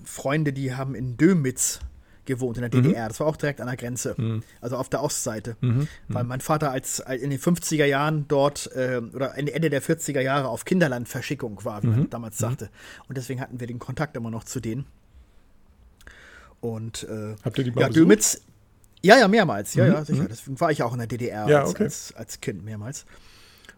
Freunde, 0.04 0.52
die 0.52 0.74
haben 0.74 0.94
in 0.94 1.16
Dömitz 1.16 1.80
gewohnt 2.26 2.58
in 2.58 2.62
der 2.62 2.70
DDR. 2.70 3.04
Mhm. 3.04 3.08
Das 3.08 3.20
war 3.20 3.26
auch 3.26 3.36
direkt 3.36 3.60
an 3.60 3.68
der 3.68 3.76
Grenze, 3.76 4.14
mhm. 4.18 4.42
also 4.60 4.76
auf 4.76 4.88
der 4.88 5.02
Ostseite. 5.02 5.56
Mhm. 5.60 5.68
mhm. 5.68 5.88
Weil 6.08 6.24
mein 6.24 6.40
Vater 6.40 6.70
als 6.70 6.98
in 6.98 7.30
den 7.30 7.38
50er 7.38 7.84
Jahren 7.84 8.26
dort 8.28 8.70
äh, 8.74 9.00
oder 9.14 9.38
Ende 9.38 9.70
der 9.70 9.82
40er 9.82 10.20
Jahre 10.20 10.48
auf 10.48 10.64
Kinderlandverschickung 10.64 11.64
war, 11.64 11.82
wie 11.82 11.88
man 11.88 12.00
mhm. 12.00 12.10
damals 12.10 12.38
mhm. 12.40 12.44
sagte. 12.44 12.70
Und 13.08 13.16
deswegen 13.16 13.40
hatten 13.40 13.60
wir 13.60 13.66
den 13.66 13.78
Kontakt 13.78 14.16
immer 14.16 14.30
noch 14.30 14.44
zu 14.44 14.60
denen. 14.60 14.86
Und 16.60 17.04
äh, 17.04 17.36
habt 17.44 17.58
ihr 17.58 17.64
die 17.64 17.70
mal 17.70 17.82
ja, 17.82 17.88
Dömitz, 17.88 18.40
ja, 19.02 19.18
ja, 19.18 19.28
mehrmals. 19.28 19.74
Ja, 19.74 19.86
ja, 19.86 20.04
sicher. 20.04 20.26
Deswegen 20.28 20.58
war 20.58 20.70
ich 20.72 20.82
auch 20.82 20.92
in 20.92 20.98
der 20.98 21.06
DDR 21.06 21.48
ja, 21.48 21.60
als, 21.60 21.70
okay. 21.70 21.84
als, 21.84 22.14
als 22.16 22.40
Kind 22.40 22.64
mehrmals. 22.64 23.06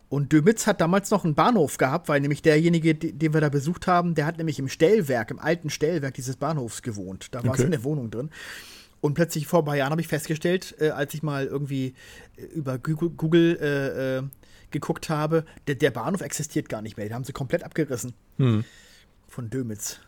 Und 0.08 0.32
Dömitz 0.32 0.66
hat 0.66 0.80
damals 0.80 1.10
noch 1.10 1.24
einen 1.24 1.34
Bahnhof 1.34 1.76
gehabt, 1.76 2.08
weil 2.08 2.20
nämlich 2.20 2.40
derjenige, 2.40 2.94
den 2.94 3.34
wir 3.34 3.40
da 3.40 3.50
besucht 3.50 3.86
haben, 3.86 4.14
der 4.14 4.24
hat 4.24 4.38
nämlich 4.38 4.58
im 4.58 4.68
Stellwerk, 4.68 5.30
im 5.30 5.38
alten 5.38 5.68
Stellwerk 5.68 6.14
dieses 6.14 6.36
Bahnhofs 6.36 6.82
gewohnt. 6.82 7.28
Da 7.32 7.42
war 7.42 7.50
okay. 7.50 7.60
es 7.60 7.64
in 7.66 7.70
der 7.70 7.84
Wohnung 7.84 8.10
drin. 8.10 8.30
Und 9.00 9.14
plötzlich 9.14 9.46
vor 9.46 9.60
ein 9.60 9.64
paar 9.64 9.76
Jahren 9.76 9.90
habe 9.90 10.00
ich 10.00 10.08
festgestellt, 10.08 10.74
äh, 10.80 10.90
als 10.90 11.14
ich 11.14 11.22
mal 11.22 11.46
irgendwie 11.46 11.94
äh, 12.36 12.42
über 12.44 12.78
Google, 12.78 13.10
Google 13.10 13.58
äh, 13.60 14.16
äh, 14.18 14.22
geguckt 14.70 15.08
habe, 15.08 15.44
der, 15.66 15.76
der, 15.76 15.90
Bahnhof 15.90 16.20
existiert 16.20 16.68
gar 16.68 16.82
nicht 16.82 16.96
mehr. 16.96 17.06
Den 17.06 17.14
haben 17.14 17.24
sie 17.24 17.32
komplett 17.32 17.62
abgerissen. 17.62 18.14
Hm. 18.38 18.64
Von 19.28 19.50
Dömitz. 19.50 20.00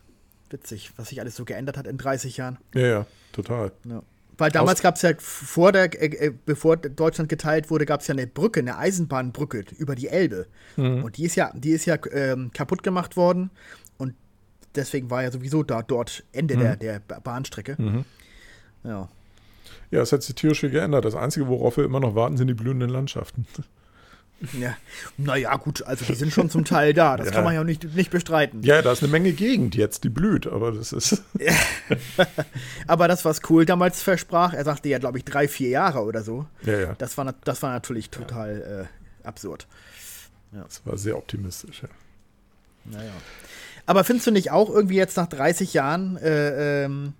Witzig, 0.49 0.91
was 0.97 1.09
sich 1.09 1.21
alles 1.21 1.35
so 1.35 1.45
geändert 1.45 1.77
hat 1.77 1.87
in 1.87 1.97
30 1.97 2.37
Jahren. 2.37 2.57
Ja, 2.73 2.87
ja, 2.87 3.07
total. 3.31 3.71
Ja. 3.85 4.03
Weil 4.41 4.51
damals 4.51 4.81
gab 4.81 4.95
es 4.95 5.03
ja 5.03 5.11
vor 5.19 5.71
der, 5.71 6.01
äh, 6.01 6.27
äh, 6.27 6.33
bevor 6.45 6.75
Deutschland 6.77 7.29
geteilt 7.29 7.69
wurde, 7.69 7.85
gab 7.85 8.01
es 8.01 8.07
ja 8.07 8.13
eine 8.13 8.25
Brücke, 8.25 8.59
eine 8.61 8.77
Eisenbahnbrücke 8.77 9.65
über 9.77 9.93
die 9.93 10.07
Elbe. 10.07 10.47
Mhm. 10.77 11.03
Und 11.03 11.17
die 11.17 11.25
ist 11.25 11.35
ja, 11.35 11.51
die 11.53 11.69
ist 11.69 11.85
ja 11.85 11.97
ähm, 12.11 12.51
kaputt 12.51 12.81
gemacht 12.81 13.15
worden. 13.15 13.51
Und 13.97 14.15
deswegen 14.73 15.11
war 15.11 15.21
ja 15.21 15.31
sowieso 15.31 15.61
da 15.61 15.83
dort 15.83 16.23
Ende 16.31 16.57
Mhm. 16.57 16.59
der, 16.59 16.75
der 16.75 16.99
Bahnstrecke. 16.99 18.03
Ja. 18.83 19.09
Ja, 19.91 20.01
es 20.01 20.11
hat 20.11 20.23
sich 20.23 20.33
tierisch 20.33 20.61
viel 20.61 20.71
geändert. 20.71 21.05
Das 21.05 21.15
Einzige, 21.15 21.47
worauf 21.47 21.77
wir 21.77 21.83
immer 21.83 21.99
noch 21.99 22.15
warten, 22.15 22.37
sind 22.37 22.47
die 22.47 22.53
blühenden 22.53 22.89
Landschaften. 22.89 23.45
Ja. 24.59 24.75
Naja, 25.17 25.55
gut, 25.57 25.83
also 25.83 26.05
die 26.05 26.15
sind 26.15 26.31
schon 26.33 26.49
zum 26.49 26.65
Teil 26.65 26.93
da. 26.93 27.17
Das 27.17 27.27
Ja. 27.27 27.33
kann 27.33 27.43
man 27.43 27.53
ja 27.53 27.63
nicht, 27.63 27.83
nicht 27.95 28.09
bestreiten. 28.11 28.63
Ja, 28.63 28.81
da 28.81 28.91
ist 28.91 29.03
eine 29.03 29.11
Menge 29.11 29.31
Gegend 29.33 29.75
jetzt, 29.75 30.03
die 30.03 30.09
blüht, 30.09 30.47
aber 30.47 30.71
das 30.71 30.91
ist. 30.93 31.23
Aber 32.87 33.07
das, 33.07 33.25
was 33.25 33.41
Kohl 33.41 33.65
damals 33.65 34.01
versprach, 34.01 34.53
er 34.53 34.63
sagte 34.63 34.89
ja, 34.89 34.97
glaube 34.99 35.17
ich, 35.17 35.25
drei, 35.25 35.47
vier 35.47 35.69
Jahre 35.69 36.01
oder 36.03 36.23
so. 36.23 36.45
Ja, 36.63 36.79
ja. 36.79 36.95
Das 36.97 37.17
war, 37.17 37.33
das 37.43 37.61
war 37.61 37.71
natürlich 37.71 38.09
total 38.09 38.87
äh, 39.23 39.27
absurd. 39.27 39.67
Das 40.51 40.81
war 40.85 40.97
sehr 40.97 41.17
optimistisch. 41.17 41.83
Ja. 41.83 41.89
Naja. 42.85 43.11
Aber 43.85 44.03
findest 44.03 44.27
du 44.27 44.31
nicht 44.31 44.51
auch 44.51 44.69
irgendwie 44.69 44.95
jetzt 44.95 45.17
nach 45.17 45.27
30 45.27 45.73
Jahren, 45.73 46.17
äh, 46.17 46.83
ähm, 46.85 47.13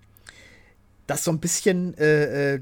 dass 1.07 1.23
so 1.23 1.31
ein 1.31 1.39
bisschen, 1.39 1.97
äh, 1.97 2.55
äh, 2.55 2.61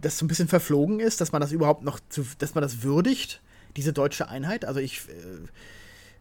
das 0.00 0.18
so 0.18 0.24
ein 0.24 0.28
bisschen 0.28 0.48
verflogen 0.48 1.00
ist, 1.00 1.20
dass 1.20 1.32
man 1.32 1.40
das 1.40 1.52
überhaupt 1.52 1.82
noch, 1.84 2.00
zu, 2.08 2.24
dass 2.38 2.54
man 2.54 2.62
das 2.62 2.82
würdigt, 2.82 3.40
diese 3.76 3.92
deutsche 3.92 4.28
Einheit? 4.28 4.64
Also 4.64 4.80
ich, 4.80 5.08
äh, 5.08 5.46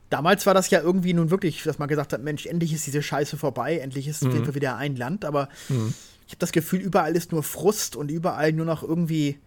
damals 0.09 0.45
war 0.45 0.53
das 0.53 0.69
ja 0.69 0.81
irgendwie 0.81 1.13
nun 1.13 1.31
wirklich, 1.31 1.63
dass 1.63 1.79
man 1.79 1.87
gesagt 1.87 2.13
hat, 2.13 2.21
Mensch, 2.21 2.45
endlich 2.45 2.73
ist 2.73 2.85
diese 2.85 3.01
Scheiße 3.01 3.37
vorbei, 3.37 3.79
endlich 3.79 4.07
ist 4.07 4.23
Mhm. 4.23 4.31
sind 4.31 4.45
wir 4.47 4.55
wieder 4.55 4.77
ein 4.77 4.95
Land, 4.95 5.25
aber 5.25 5.49
ich 5.69 6.33
habe 6.33 6.39
das 6.39 6.51
Gefühl, 6.51 6.79
überall 6.81 7.15
ist 7.15 7.31
nur 7.31 7.43
Frust 7.43 7.95
und 7.95 8.11
überall 8.11 8.51
nur 8.53 8.65
noch 8.65 8.83
irgendwie, 8.83 9.39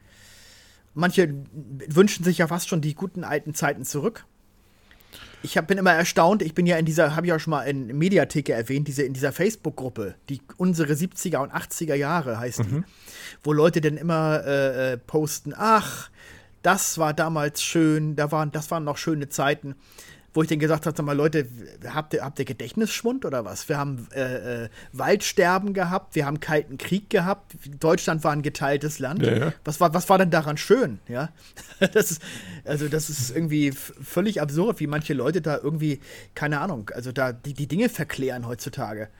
manche 0.94 1.34
wünschen 1.88 2.24
sich 2.24 2.38
ja 2.38 2.46
fast 2.46 2.68
schon 2.68 2.80
die 2.80 2.94
guten 2.94 3.24
alten 3.24 3.54
Zeiten 3.54 3.84
zurück. 3.84 4.26
Ich 5.42 5.58
hab, 5.58 5.66
bin 5.66 5.76
immer 5.76 5.92
erstaunt, 5.92 6.40
ich 6.40 6.54
bin 6.54 6.64
ja 6.64 6.78
in 6.78 6.86
dieser, 6.86 7.16
habe 7.16 7.26
ich 7.26 7.32
auch 7.34 7.38
schon 7.38 7.50
mal 7.50 7.64
in 7.64 7.86
Mediatheke 7.98 8.54
erwähnt, 8.54 8.88
diese, 8.88 9.02
in 9.02 9.12
dieser 9.12 9.30
Facebook-Gruppe, 9.30 10.14
die 10.30 10.40
unsere 10.56 10.94
70er 10.94 11.36
und 11.42 11.52
80er 11.52 11.94
Jahre 11.94 12.38
heißt 12.38 12.60
die, 12.60 12.70
wo 13.42 13.52
Leute 13.52 13.82
dann 13.82 13.98
immer 13.98 14.42
äh, 14.46 14.92
äh, 14.92 14.96
posten, 14.96 15.52
ach, 15.54 16.08
das 16.64 16.98
war 16.98 17.12
damals 17.12 17.62
schön, 17.62 18.16
da 18.16 18.32
waren, 18.32 18.50
das 18.50 18.70
waren 18.70 18.84
noch 18.84 18.96
schöne 18.96 19.28
Zeiten. 19.28 19.76
Wo 20.32 20.42
ich 20.42 20.48
dann 20.48 20.58
gesagt 20.58 20.84
habe, 20.86 20.96
sag 20.96 21.06
mal, 21.06 21.16
Leute, 21.16 21.46
habt 21.86 22.12
ihr, 22.12 22.24
habt 22.24 22.40
ihr 22.40 22.44
Gedächtnisschwund 22.44 23.24
oder 23.24 23.44
was? 23.44 23.68
Wir 23.68 23.78
haben 23.78 24.08
äh, 24.12 24.64
äh, 24.64 24.68
Waldsterben 24.92 25.74
gehabt, 25.74 26.16
wir 26.16 26.26
haben 26.26 26.40
Kalten 26.40 26.76
Krieg 26.76 27.08
gehabt, 27.08 27.54
Deutschland 27.78 28.24
war 28.24 28.32
ein 28.32 28.42
geteiltes 28.42 28.98
Land. 28.98 29.24
Ja, 29.24 29.36
ja. 29.36 29.52
Was, 29.64 29.78
war, 29.78 29.94
was 29.94 30.08
war 30.08 30.18
denn 30.18 30.30
daran 30.30 30.56
schön? 30.56 30.98
Ja, 31.06 31.28
das 31.92 32.10
ist, 32.10 32.22
also 32.64 32.88
das 32.88 33.10
ist 33.10 33.30
irgendwie 33.30 33.70
völlig 33.70 34.40
absurd, 34.40 34.80
wie 34.80 34.88
manche 34.88 35.14
Leute 35.14 35.40
da 35.40 35.56
irgendwie, 35.56 36.00
keine 36.34 36.58
Ahnung, 36.60 36.90
also 36.92 37.12
da 37.12 37.32
die, 37.32 37.54
die 37.54 37.68
Dinge 37.68 37.88
verklären 37.88 38.48
heutzutage. 38.48 39.10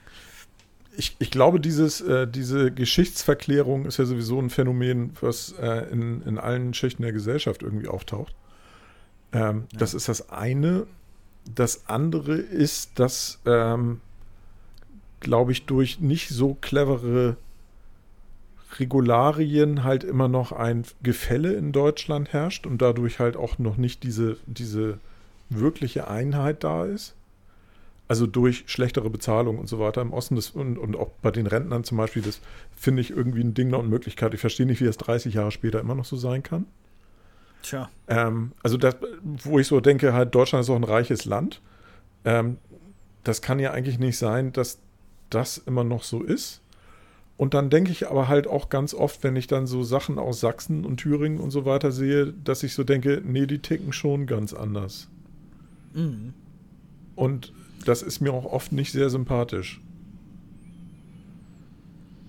Ich, 0.97 1.15
ich 1.19 1.31
glaube, 1.31 1.59
dieses, 1.59 2.01
äh, 2.01 2.27
diese 2.27 2.71
Geschichtsverklärung 2.71 3.85
ist 3.85 3.97
ja 3.97 4.05
sowieso 4.05 4.39
ein 4.39 4.49
Phänomen, 4.49 5.11
was 5.21 5.53
äh, 5.61 5.89
in, 5.91 6.21
in 6.23 6.37
allen 6.37 6.73
Schichten 6.73 7.03
der 7.03 7.11
Gesellschaft 7.11 7.63
irgendwie 7.63 7.87
auftaucht. 7.87 8.33
Ähm, 9.33 9.65
Das 9.73 9.93
ist 9.93 10.07
das 10.09 10.29
eine. 10.29 10.87
Das 11.53 11.87
andere 11.87 12.35
ist, 12.35 12.97
dass, 12.99 13.39
ähm, 13.45 14.01
glaube 15.19 15.51
ich, 15.51 15.65
durch 15.65 15.99
nicht 15.99 16.29
so 16.29 16.55
clevere 16.59 17.37
Regularien 18.79 19.83
halt 19.83 20.03
immer 20.03 20.27
noch 20.27 20.51
ein 20.51 20.83
Gefälle 21.03 21.53
in 21.53 21.71
Deutschland 21.71 22.33
herrscht 22.33 22.65
und 22.65 22.81
dadurch 22.81 23.19
halt 23.19 23.37
auch 23.37 23.57
noch 23.59 23.77
nicht 23.77 24.03
diese, 24.03 24.37
diese 24.47 24.99
wirkliche 25.49 26.07
Einheit 26.07 26.63
da 26.63 26.85
ist. 26.85 27.15
Also 28.07 28.27
durch 28.27 28.65
schlechtere 28.67 29.09
Bezahlung 29.09 29.57
und 29.57 29.67
so 29.67 29.79
weiter 29.79 30.01
im 30.01 30.13
Osten 30.13 30.35
das, 30.35 30.51
und, 30.51 30.77
und 30.77 30.95
auch 30.95 31.09
bei 31.21 31.31
den 31.31 31.47
Rentnern 31.47 31.83
zum 31.83 31.97
Beispiel, 31.97 32.21
das 32.21 32.39
finde 32.75 33.01
ich 33.01 33.09
irgendwie 33.09 33.41
ein 33.41 33.55
Ding 33.55 33.69
der 33.71 33.79
Unmöglichkeit. 33.79 34.33
Ich 34.33 34.41
verstehe 34.41 34.65
nicht, 34.65 34.79
wie 34.79 34.85
das 34.85 34.97
30 34.97 35.33
Jahre 35.33 35.51
später 35.51 35.79
immer 35.79 35.95
noch 35.95 36.05
so 36.05 36.15
sein 36.15 36.43
kann. 36.43 36.67
Tja. 37.63 37.89
Ähm, 38.07 38.51
also 38.61 38.77
das, 38.77 38.95
wo 39.23 39.57
ich 39.57 39.67
so 39.67 39.79
denke, 39.79 40.13
halt 40.13 40.35
Deutschland 40.35 40.63
ist 40.63 40.69
auch 40.69 40.75
ein 40.75 40.83
reiches 40.83 41.25
Land. 41.25 41.61
Ähm, 42.23 42.57
das 43.23 43.41
kann 43.41 43.57
ja 43.57 43.71
eigentlich 43.71 43.97
nicht 43.97 44.19
sein, 44.19 44.53
dass 44.53 44.77
das 45.31 45.57
immer 45.57 45.83
noch 45.83 46.03
so 46.03 46.21
ist. 46.21 46.61
Und 47.37 47.53
dann 47.53 47.69
denke 47.69 47.91
ich 47.91 48.07
aber 48.07 48.27
halt 48.27 48.47
auch 48.47 48.69
ganz 48.69 48.93
oft, 48.93 49.23
wenn 49.23 49.35
ich 49.35 49.47
dann 49.47 49.67
so 49.67 49.83
Sachen 49.83 50.19
aus 50.19 50.39
Sachsen 50.39 50.85
und 50.85 50.97
Thüringen 50.97 51.39
und 51.39 51.51
so 51.51 51.65
weiter 51.65 51.91
sehe, 51.91 52.33
dass 52.43 52.63
ich 52.63 52.73
so 52.73 52.83
denke, 52.83 53.21
nee, 53.25 53.45
die 53.45 53.59
ticken 53.59 53.91
schon 53.91 54.25
ganz 54.25 54.53
anders. 54.53 55.09
Mhm. 55.93 56.33
Und 57.15 57.51
das 57.85 58.01
ist 58.01 58.19
mir 58.19 58.33
auch 58.33 58.45
oft 58.45 58.71
nicht 58.71 58.91
sehr 58.91 59.09
sympathisch. 59.09 59.81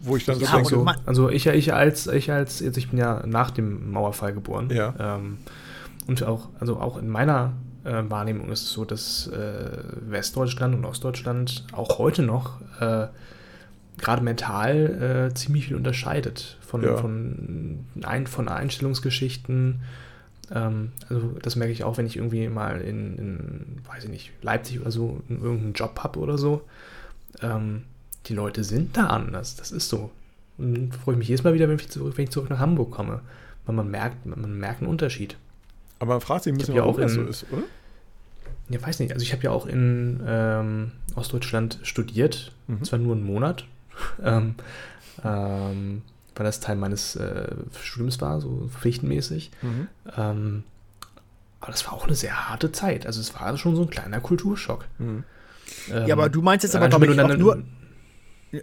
Wo 0.00 0.16
ich 0.16 0.24
dann 0.24 0.38
Ja, 0.38 0.46
so 0.48 0.54
denke, 0.56 0.70
so, 0.70 0.86
also 1.06 1.30
ich, 1.30 1.46
ich 1.46 1.74
als, 1.74 2.06
ich 2.06 2.30
als, 2.30 2.60
jetzt 2.60 2.76
ich 2.76 2.90
bin 2.90 2.98
ja 2.98 3.24
nach 3.26 3.50
dem 3.50 3.90
Mauerfall 3.90 4.32
geboren. 4.32 4.70
Ja. 4.70 4.94
Ähm, 5.16 5.38
und 6.06 6.22
auch, 6.22 6.48
also 6.60 6.78
auch 6.78 6.98
in 6.98 7.08
meiner 7.08 7.54
äh, 7.84 8.02
Wahrnehmung 8.08 8.50
ist 8.50 8.62
es 8.62 8.70
so, 8.70 8.84
dass 8.84 9.26
äh, 9.26 9.68
Westdeutschland 10.08 10.74
und 10.74 10.84
Ostdeutschland 10.84 11.66
auch 11.72 11.98
heute 11.98 12.22
noch 12.22 12.60
äh, 12.80 13.08
gerade 13.98 14.22
mental 14.22 15.28
äh, 15.30 15.34
ziemlich 15.34 15.66
viel 15.66 15.76
unterscheidet 15.76 16.58
von, 16.60 16.82
Ja. 16.82 16.96
von, 16.98 17.84
ein, 18.02 18.26
von 18.26 18.48
Einstellungsgeschichten. 18.48 19.80
Ähm, 20.50 20.92
also 21.08 21.34
das 21.42 21.56
merke 21.56 21.72
ich 21.72 21.84
auch, 21.84 21.98
wenn 21.98 22.06
ich 22.06 22.16
irgendwie 22.16 22.48
mal 22.48 22.80
in, 22.80 23.18
in 23.18 23.80
weiß 23.88 24.04
ich 24.04 24.10
nicht, 24.10 24.32
Leipzig 24.42 24.80
oder 24.80 24.90
so 24.90 25.20
irgendeinen 25.28 25.72
Job 25.72 25.98
habe 26.02 26.18
oder 26.20 26.38
so. 26.38 26.62
Ähm, 27.42 27.84
die 28.26 28.34
Leute 28.34 28.64
sind 28.64 28.96
da 28.96 29.08
anders, 29.08 29.56
das 29.56 29.72
ist 29.72 29.88
so. 29.88 30.10
Und 30.58 30.74
dann 30.74 30.92
freue 30.92 31.14
ich 31.14 31.18
mich 31.18 31.28
jedes 31.28 31.44
Mal 31.44 31.54
wieder, 31.54 31.68
wenn 31.68 31.76
ich 31.76 31.88
zurück, 31.88 32.16
wenn 32.16 32.24
ich 32.24 32.30
zurück 32.30 32.50
nach 32.50 32.58
Hamburg 32.58 32.90
komme. 32.90 33.20
Weil 33.66 33.74
man 33.74 33.90
merkt, 33.90 34.24
man 34.26 34.58
merkt 34.58 34.80
einen 34.80 34.90
Unterschied. 34.90 35.36
aber 35.98 36.14
man 36.14 36.20
fragt 36.20 36.44
sich 36.44 36.52
ein 36.52 36.58
bisschen, 36.58 36.74
ja 36.74 36.82
warum 36.82 36.94
auch 36.94 37.00
das 37.00 37.12
so 37.14 37.22
ist, 37.22 37.46
oder? 37.52 37.62
Ja, 38.68 38.82
weiß 38.84 39.00
nicht. 39.00 39.12
Also 39.12 39.22
ich 39.22 39.32
habe 39.32 39.42
ja 39.42 39.50
auch 39.50 39.66
in 39.66 40.20
ähm, 40.26 40.92
Ostdeutschland 41.14 41.78
studiert. 41.82 42.52
Mhm. 42.66 42.84
Zwar 42.84 42.98
nur 42.98 43.14
einen 43.14 43.24
Monat, 43.24 43.64
ähm, 44.22 44.54
ähm, 45.24 46.02
weil 46.36 46.44
das 46.44 46.60
Teil 46.60 46.76
meines 46.76 47.16
äh, 47.16 47.48
Studiums 47.82 48.20
war, 48.20 48.40
so 48.40 48.68
pflichtenmäßig. 48.78 49.50
Mhm. 49.62 49.88
Ähm, 50.16 50.64
aber 51.60 51.72
das 51.72 51.84
war 51.86 51.94
auch 51.94 52.06
eine 52.06 52.14
sehr 52.14 52.48
harte 52.48 52.70
Zeit. 52.72 53.06
Also 53.06 53.20
es 53.20 53.34
war 53.34 53.56
schon 53.56 53.74
so 53.74 53.82
ein 53.82 53.90
kleiner 53.90 54.20
Kulturschock. 54.20 54.84
Mhm. 54.98 55.24
Ähm, 55.90 56.06
Ja, 56.06 56.14
aber 56.14 56.28
du 56.28 56.42
meinst 56.42 56.62
jetzt 56.62 56.76
aber, 56.76 56.88
glaube 56.88 57.06
ich, 57.06 57.16
nur, 57.16 57.62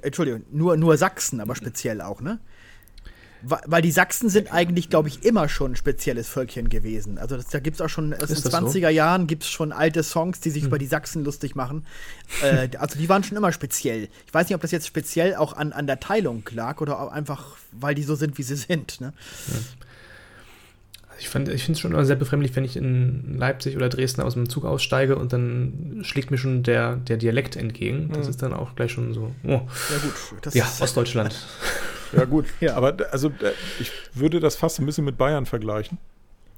Entschuldigung, 0.01 0.43
nur, 0.51 0.77
nur 0.77 0.97
Sachsen, 0.97 1.41
aber 1.41 1.55
speziell 1.55 2.01
auch, 2.01 2.21
ne? 2.21 2.39
Weil 3.45 3.81
die 3.81 3.91
Sachsen 3.91 4.29
sind 4.29 4.53
eigentlich, 4.53 4.89
glaube 4.89 5.09
ich, 5.09 5.25
immer 5.25 5.49
schon 5.49 5.73
ein 5.73 5.75
spezielles 5.75 6.29
Völkchen 6.29 6.69
gewesen. 6.69 7.17
Also 7.17 7.35
das, 7.35 7.47
da 7.47 7.59
gibt 7.59 7.75
es 7.75 7.81
auch 7.81 7.89
schon, 7.89 8.13
aus 8.13 8.19
den 8.27 8.37
Ist 8.37 8.45
das 8.45 8.53
so? 8.53 8.57
Hm. 8.59 8.67
20er 8.67 8.87
Jahren 8.89 9.27
gibt 9.27 9.43
es 9.43 9.49
schon 9.49 9.73
alte 9.73 10.01
Songs, 10.01 10.39
die 10.39 10.49
sich 10.49 10.63
über 10.63 10.79
die 10.79 10.85
Sachsen 10.85 11.25
lustig 11.25 11.53
machen. 11.55 11.85
Äh, 12.41 12.69
also 12.77 12.97
die 12.97 13.09
waren 13.09 13.23
schon 13.23 13.35
immer 13.37 13.51
speziell. 13.51 14.07
Ich 14.25 14.33
weiß 14.33 14.47
nicht, 14.47 14.55
ob 14.55 14.61
das 14.61 14.71
jetzt 14.71 14.87
speziell 14.87 15.35
auch 15.35 15.51
an, 15.57 15.73
an 15.73 15.87
der 15.87 15.99
Teilung 15.99 16.43
lag 16.51 16.79
oder 16.79 17.01
auch 17.01 17.11
einfach, 17.11 17.57
weil 17.73 17.95
die 17.95 18.03
so 18.03 18.15
sind, 18.15 18.37
wie 18.37 18.43
sie 18.43 18.55
sind. 18.55 19.01
Ne? 19.01 19.11
Also 19.49 19.59
Ich, 21.19 21.29
fand- 21.29 21.49
ich 21.49 21.63
finde 21.63 21.73
es 21.77 21.79
schon 21.81 21.91
immer 21.91 22.05
sehr 22.05 22.15
befremdlich, 22.15 22.55
wenn 22.55 22.63
ich 22.63 22.75
in 22.77 23.37
Leipzig 23.37 23.75
oder 23.75 23.89
Dresden 23.89 24.21
aus 24.21 24.33
dem 24.35 24.47
Zug 24.49 24.65
aussteige 24.65 25.15
und 25.17 25.33
dann 25.33 25.99
schlägt 26.03 26.31
mir 26.31 26.37
schon 26.37 26.63
der, 26.63 26.95
der 26.95 27.17
Dialekt 27.17 27.55
entgegen. 27.55 28.09
Das 28.13 28.25
Mhm. 28.25 28.29
ist 28.29 28.41
dann 28.41 28.53
auch 28.53 28.75
gleich 28.75 28.91
schon 28.93 29.13
so, 29.13 29.33
oh, 29.43 29.49
Ja 29.49 29.97
gut, 30.01 30.13
das 30.41 30.53
ja, 30.53 30.65
Ostdeutschland. 30.79 31.35
Ja, 32.13 32.25
gut. 32.25 32.45
Ja. 32.59 32.75
Aber 32.75 32.95
also 33.11 33.29
d- 33.29 33.51
ich 33.79 33.91
würde 34.13 34.39
das 34.39 34.55
fast 34.55 34.79
ein 34.79 34.85
bisschen 34.85 35.05
mit 35.05 35.17
Bayern 35.17 35.45
vergleichen, 35.45 35.97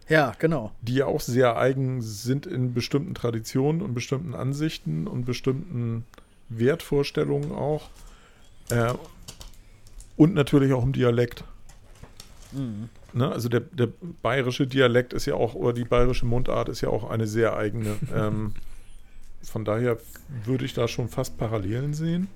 ja, 0.08 0.34
genau. 0.40 0.72
die 0.82 0.96
ja 0.96 1.06
auch 1.06 1.22
sehr 1.22 1.58
eigen 1.58 2.02
sind 2.02 2.46
in 2.46 2.74
bestimmten 2.74 3.16
Traditionen 3.16 3.82
und 3.82 3.94
bestimmten 3.94 4.36
Ansichten 4.36 5.08
und 5.08 5.26
bestimmten 5.26 6.06
Wertvorstellungen 6.50 7.52
auch. 7.52 7.90
Äh, 8.70 8.94
und 10.18 10.34
natürlich 10.34 10.74
auch 10.74 10.84
im 10.84 10.94
Dialekt. 10.94 11.44
Mhm. 12.52 12.90
Ne? 13.14 13.32
Also 13.32 13.50
der, 13.50 13.62
der 13.62 13.88
bayerische 14.22 14.68
Dialekt 14.68 15.14
ist 15.14 15.26
ja 15.26 15.36
auch, 15.36 15.56
oder 15.56 15.74
die 15.74 15.84
bayerische 15.86 16.26
Mundart 16.26 16.70
ist 16.70 16.82
ja 16.82 16.90
auch 16.90 17.10
eine 17.10 17.28
sehr 17.28 17.56
eigene. 17.58 17.96
ähm, 18.14 18.54
von 19.44 19.64
daher 19.66 19.98
würde 20.44 20.66
ich 20.66 20.74
da 20.74 20.88
schon 20.88 21.08
fast 21.10 21.38
Parallelen 21.38 21.94
sehen. 21.94 22.28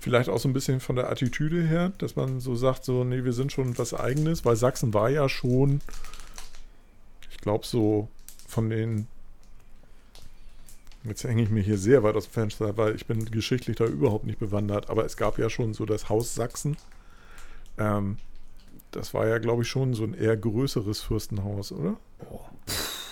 Vielleicht 0.00 0.30
auch 0.30 0.38
so 0.38 0.48
ein 0.48 0.54
bisschen 0.54 0.80
von 0.80 0.96
der 0.96 1.10
Attitüde 1.10 1.62
her, 1.62 1.92
dass 1.98 2.16
man 2.16 2.40
so 2.40 2.54
sagt, 2.56 2.84
so, 2.84 3.04
nee, 3.04 3.22
wir 3.22 3.34
sind 3.34 3.52
schon 3.52 3.76
was 3.76 3.92
Eigenes, 3.92 4.46
weil 4.46 4.56
Sachsen 4.56 4.94
war 4.94 5.10
ja 5.10 5.28
schon, 5.28 5.82
ich 7.30 7.36
glaube, 7.38 7.66
so 7.66 8.08
von 8.48 8.70
den, 8.70 9.08
jetzt 11.04 11.24
hänge 11.24 11.42
ich 11.42 11.50
mir 11.50 11.62
hier 11.62 11.76
sehr 11.76 12.02
weit 12.02 12.16
aus 12.16 12.24
dem 12.24 12.32
Fenster, 12.32 12.78
weil 12.78 12.94
ich 12.94 13.06
bin 13.06 13.26
geschichtlich 13.26 13.76
da 13.76 13.84
überhaupt 13.84 14.24
nicht 14.24 14.38
bewandert, 14.38 14.88
aber 14.88 15.04
es 15.04 15.18
gab 15.18 15.38
ja 15.38 15.50
schon 15.50 15.74
so 15.74 15.84
das 15.84 16.08
Haus 16.08 16.34
Sachsen. 16.34 16.78
Ähm, 17.76 18.16
das 18.92 19.12
war 19.12 19.26
ja, 19.26 19.36
glaube 19.36 19.62
ich, 19.62 19.68
schon 19.68 19.92
so 19.92 20.04
ein 20.04 20.14
eher 20.14 20.36
größeres 20.36 21.00
Fürstenhaus, 21.00 21.72
oder? 21.72 21.96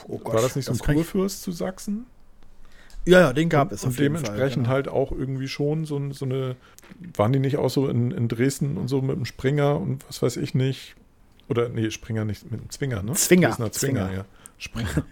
Oh 0.08 0.18
Gott, 0.18 0.34
war 0.34 0.42
das 0.42 0.56
nicht 0.56 0.64
so 0.64 0.72
ein 0.72 0.78
Kurfürst 0.78 1.42
zu 1.42 1.52
Sachsen? 1.52 2.06
Ja, 3.08 3.20
ja, 3.20 3.32
den 3.32 3.48
gab 3.48 3.70
und, 3.70 3.74
es 3.74 3.84
und 3.84 3.98
dementsprechend 3.98 4.64
genau. 4.64 4.68
halt 4.68 4.88
auch 4.88 5.12
irgendwie 5.12 5.48
schon 5.48 5.86
so, 5.86 6.12
so 6.12 6.26
eine, 6.26 6.56
waren 7.16 7.32
die 7.32 7.38
nicht 7.38 7.56
auch 7.56 7.70
so 7.70 7.88
in, 7.88 8.10
in 8.10 8.28
Dresden 8.28 8.76
und 8.76 8.88
so 8.88 9.00
mit 9.00 9.16
dem 9.16 9.24
Springer 9.24 9.80
und 9.80 10.06
was 10.08 10.20
weiß 10.20 10.36
ich 10.36 10.54
nicht? 10.54 10.94
Oder 11.48 11.70
nee, 11.70 11.90
Springer 11.90 12.26
nicht, 12.26 12.50
mit 12.50 12.60
dem 12.60 12.68
Zwinger, 12.68 13.02
ne? 13.02 13.14
Zwinger. 13.14 13.48
Dresdner 13.48 13.72
Zwinger, 13.72 14.06
Zwinger. 14.06 14.18
ja. 14.18 14.24
Springer. 14.58 15.04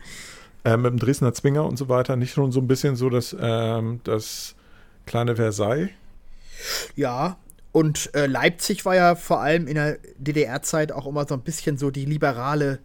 äh, 0.65 0.76
mit 0.76 0.91
dem 0.93 0.99
Dresdner 0.99 1.33
Zwinger 1.33 1.65
und 1.65 1.79
so 1.79 1.88
weiter, 1.88 2.17
nicht 2.17 2.33
schon 2.33 2.53
so 2.53 2.61
ein 2.61 2.69
bisschen 2.69 2.97
so, 2.97 3.09
dass 3.09 3.35
ähm, 3.41 4.00
das 4.05 4.55
kleine 5.07 5.37
Versailles. 5.37 5.88
Ja, 6.97 7.38
und 7.76 8.14
äh, 8.14 8.25
Leipzig 8.25 8.87
war 8.87 8.95
ja 8.95 9.14
vor 9.16 9.42
allem 9.42 9.66
in 9.66 9.75
der 9.75 9.99
DDR-Zeit 10.16 10.92
auch 10.92 11.06
immer 11.06 11.26
so 11.28 11.35
ein 11.35 11.42
bisschen 11.42 11.76
so 11.76 11.90
die 11.90 12.06
liberale 12.06 12.78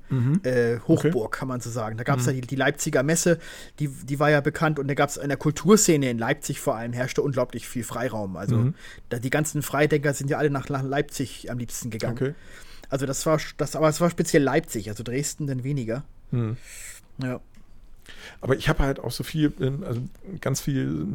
äh, 0.44 0.80
Hochburg, 0.86 1.32
kann 1.32 1.48
man 1.48 1.62
so 1.62 1.70
sagen. 1.70 1.96
Da 1.96 2.04
gab 2.04 2.20
es 2.20 2.26
ja 2.26 2.34
die, 2.34 2.42
die 2.42 2.58
Leipziger 2.58 3.02
Messe, 3.02 3.40
die, 3.80 3.88
die 3.88 4.20
war 4.20 4.30
ja 4.30 4.42
bekannt 4.42 4.80
und 4.80 4.90
da 4.90 4.94
gab 4.94 5.08
es 5.08 5.16
in 5.16 5.30
der 5.30 5.38
Kulturszene 5.38 6.10
in 6.10 6.18
Leipzig 6.18 6.60
vor 6.60 6.76
allem 6.76 6.92
herrschte 6.92 7.22
unglaublich 7.22 7.70
viel 7.70 7.86
Freiraum. 7.86 8.36
Also 8.36 8.74
da, 9.08 9.20
die 9.20 9.30
ganzen 9.30 9.62
Freidenker 9.62 10.14
sind 10.14 10.30
ja 10.30 10.38
alle 10.38 10.50
nach, 10.50 10.68
nach 10.68 10.84
Leipzig 10.84 11.50
am 11.50 11.58
liebsten 11.58 11.90
gegangen. 11.90 12.18
Okay. 12.18 12.34
Also 12.90 13.06
das 13.06 13.26
war 13.26 13.40
das, 13.56 13.78
aber 13.78 13.88
es 13.88 14.02
war 14.02 14.10
speziell 14.10 14.44
Leipzig, 14.44 14.90
also 14.90 15.04
Dresden 15.04 15.48
dann 15.48 15.64
weniger. 15.64 16.04
Hm. 16.32 16.58
Ja. 17.24 17.40
Aber 18.42 18.58
ich 18.58 18.68
habe 18.68 18.84
halt 18.84 19.00
auch 19.00 19.12
so 19.12 19.24
viel, 19.24 19.54
ähm, 19.62 19.86
also 19.86 20.02
ganz 20.42 20.60
viel 20.60 21.08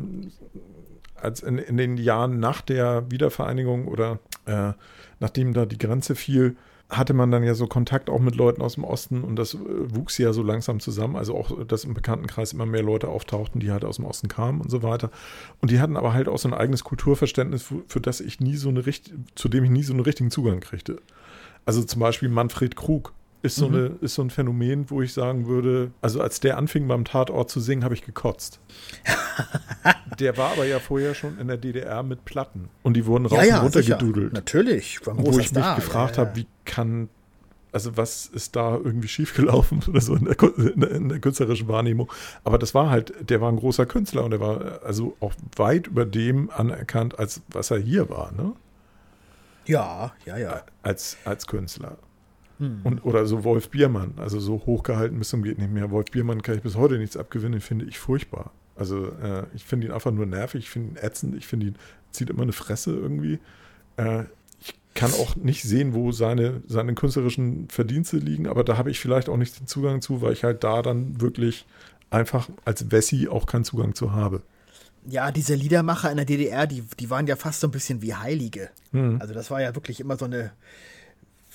als 1.20 1.42
in, 1.42 1.58
in 1.58 1.76
den 1.76 1.96
Jahren 1.96 2.38
nach 2.38 2.61
der 2.61 3.11
Wiedervereinigung 3.11 3.88
oder 3.88 4.18
äh, 4.46 4.73
nachdem 5.20 5.52
da 5.52 5.66
die 5.66 5.78
Grenze 5.78 6.14
fiel, 6.14 6.56
hatte 6.88 7.14
man 7.14 7.32
dann 7.32 7.42
ja 7.42 7.54
so 7.54 7.66
Kontakt 7.66 8.08
auch 8.08 8.20
mit 8.20 8.37
Leuten 8.37 8.62
aus 8.62 8.75
dem 8.75 8.85
Osten 8.85 9.25
und 9.25 9.37
das 9.37 9.54
äh, 9.54 9.58
wuchs 9.58 10.18
ja 10.18 10.32
so 10.32 10.42
langsam 10.42 10.78
zusammen. 10.78 11.16
Also 11.16 11.37
auch, 11.37 11.64
dass 11.66 11.85
im 11.85 11.94
Bekanntenkreis 11.94 12.52
immer 12.52 12.66
mehr 12.66 12.82
Leute 12.82 13.08
auftauchten, 13.08 13.61
die 13.61 13.73
halt 13.73 13.85
aus 13.85 13.96
dem 13.96 14.04
Osten 14.04 14.28
kamen 14.28 14.61
und 14.61 14.70
so 14.70 14.82
weiter. 14.82 15.11
Und 15.61 15.70
die 15.70 15.80
hatten 15.80 15.96
aber 15.96 16.12
halt 16.12 16.28
auch 16.28 16.38
so 16.38 16.49
ein 16.49 16.54
eigenes 16.54 16.85
Kulturverständnis, 16.85 17.73
für, 17.88 18.00
das 18.00 18.20
ich 18.20 18.38
nie 18.38 18.56
so 18.56 18.68
eine 18.68 18.87
richt 18.87 19.12
zu 19.35 19.49
dem 19.49 19.64
ich 19.64 19.70
nie 19.70 19.82
so 19.82 19.92
einen 19.92 20.02
richtigen 20.02 20.30
Zugang 20.30 20.61
kriegte. 20.61 20.99
Also 21.64 21.82
zum 21.82 22.00
Beispiel 22.00 22.28
Manfred 22.28 22.76
Krug 22.76 23.12
ist 23.47 23.57
so, 23.57 23.67
eine, 23.67 23.93
ist 24.00 24.15
so 24.15 24.23
ein 24.23 24.31
Phänomen, 24.31 24.91
wo 24.91 25.03
ich 25.03 25.12
sagen 25.12 25.47
würde, 25.47 25.91
also 26.03 26.21
als 26.21 26.41
der 26.41 26.57
anfing 26.59 26.87
beim 26.88 27.05
Tatort 27.05 27.50
zu 27.50 27.61
singen, 27.61 27.85
habe 27.85 27.95
ich 27.95 28.03
gekotzt. 28.05 28.61
der 30.19 30.37
war 30.37 30.53
aber 30.53 30.65
ja 30.67 30.79
vorher 30.79 31.15
schon 31.15 31.38
in 31.38 31.49
der 31.49 31.57
DDR 31.57 32.03
mit 32.03 32.25
Platten 32.25 32.69
und 32.83 32.95
die 32.95 33.07
wurden 33.07 33.26
rauf 33.26 33.38
und 33.38 33.55
runter 33.55 33.83
sicher. 33.83 33.97
gedudelt. 33.97 34.33
Natürlich. 34.33 35.00
Wo 35.05 35.31
ich 35.31 35.37
mich 35.37 35.49
Star. 35.49 35.76
gefragt 35.76 36.17
ja, 36.17 36.23
ja. 36.23 36.29
habe, 36.29 36.38
wie 36.41 36.47
kann, 36.65 37.09
also 37.73 37.97
was 37.97 38.26
ist 38.26 38.57
da 38.57 38.75
irgendwie 38.76 39.09
schiefgelaufen 39.09 39.83
oder 39.88 40.00
so 40.00 40.15
in 40.15 40.25
der, 40.25 40.35
Ku- 40.35 40.47
in, 40.57 40.81
der, 40.81 40.91
in 40.93 41.09
der 41.09 41.19
künstlerischen 41.21 41.69
Wahrnehmung. 41.69 42.11
Aber 42.45 42.59
das 42.59 42.75
war 42.75 42.91
halt, 42.91 43.12
der 43.29 43.41
war 43.41 43.50
ein 43.50 43.57
großer 43.57 43.87
Künstler 43.87 44.25
und 44.25 44.31
der 44.31 44.41
war 44.41 44.81
also 44.85 45.17
auch 45.21 45.33
weit 45.57 45.87
über 45.87 46.05
dem 46.05 46.50
anerkannt, 46.50 47.19
als 47.19 47.43
was 47.49 47.71
er 47.71 47.79
hier 47.79 48.09
war, 48.09 48.33
ne? 48.33 48.53
Ja, 49.67 50.12
ja, 50.25 50.37
ja. 50.38 50.62
Als, 50.83 51.17
als 51.25 51.47
Künstler. 51.49 51.99
Hm. 52.58 52.80
Und, 52.84 53.04
oder 53.04 53.26
so 53.26 53.44
Wolf 53.44 53.68
Biermann, 53.68 54.14
also 54.16 54.40
so 54.40 54.62
hochgehalten 54.66 55.18
bis 55.18 55.28
zum 55.28 55.42
geht 55.42 55.58
nicht 55.58 55.70
mehr. 55.70 55.90
Wolf 55.90 56.10
Biermann 56.10 56.42
kann 56.42 56.56
ich 56.56 56.62
bis 56.62 56.76
heute 56.76 56.98
nichts 56.98 57.16
abgewinnen, 57.16 57.60
finde 57.60 57.84
ich 57.84 57.98
furchtbar. 57.98 58.50
Also 58.76 59.06
äh, 59.06 59.44
ich 59.54 59.64
finde 59.64 59.86
ihn 59.86 59.92
einfach 59.92 60.10
nur 60.10 60.26
nervig, 60.26 60.64
ich 60.64 60.70
finde 60.70 60.90
ihn 60.90 61.04
ätzend, 61.04 61.34
ich 61.36 61.46
finde 61.46 61.66
ihn, 61.66 61.76
zieht 62.12 62.30
immer 62.30 62.42
eine 62.42 62.52
Fresse 62.52 62.92
irgendwie. 62.92 63.38
Äh, 63.96 64.25
ich 64.60 64.75
kann 64.94 65.12
auch 65.12 65.36
nicht 65.36 65.62
sehen, 65.62 65.94
wo 65.94 66.12
seine, 66.12 66.62
seine 66.66 66.94
künstlerischen 66.94 67.68
Verdienste 67.68 68.18
liegen, 68.18 68.46
aber 68.46 68.64
da 68.64 68.76
habe 68.76 68.90
ich 68.90 69.00
vielleicht 69.00 69.28
auch 69.28 69.36
nicht 69.36 69.58
den 69.58 69.66
Zugang 69.66 70.00
zu, 70.00 70.22
weil 70.22 70.32
ich 70.32 70.44
halt 70.44 70.64
da 70.64 70.82
dann 70.82 71.20
wirklich 71.20 71.66
einfach 72.10 72.48
als 72.64 72.90
Wessi 72.90 73.28
auch 73.28 73.46
keinen 73.46 73.64
Zugang 73.64 73.94
zu 73.94 74.12
habe. 74.12 74.42
Ja, 75.08 75.30
diese 75.30 75.54
Liedermacher 75.54 76.10
in 76.10 76.16
der 76.16 76.26
DDR, 76.26 76.66
die, 76.66 76.82
die 76.98 77.10
waren 77.10 77.26
ja 77.26 77.36
fast 77.36 77.60
so 77.60 77.68
ein 77.68 77.70
bisschen 77.70 78.02
wie 78.02 78.14
Heilige. 78.14 78.70
Hm. 78.92 79.18
Also 79.20 79.34
das 79.34 79.50
war 79.50 79.60
ja 79.60 79.75
wirklich 79.75 80.00
immer 80.00 80.16
so 80.16 80.25
eine 80.25 80.52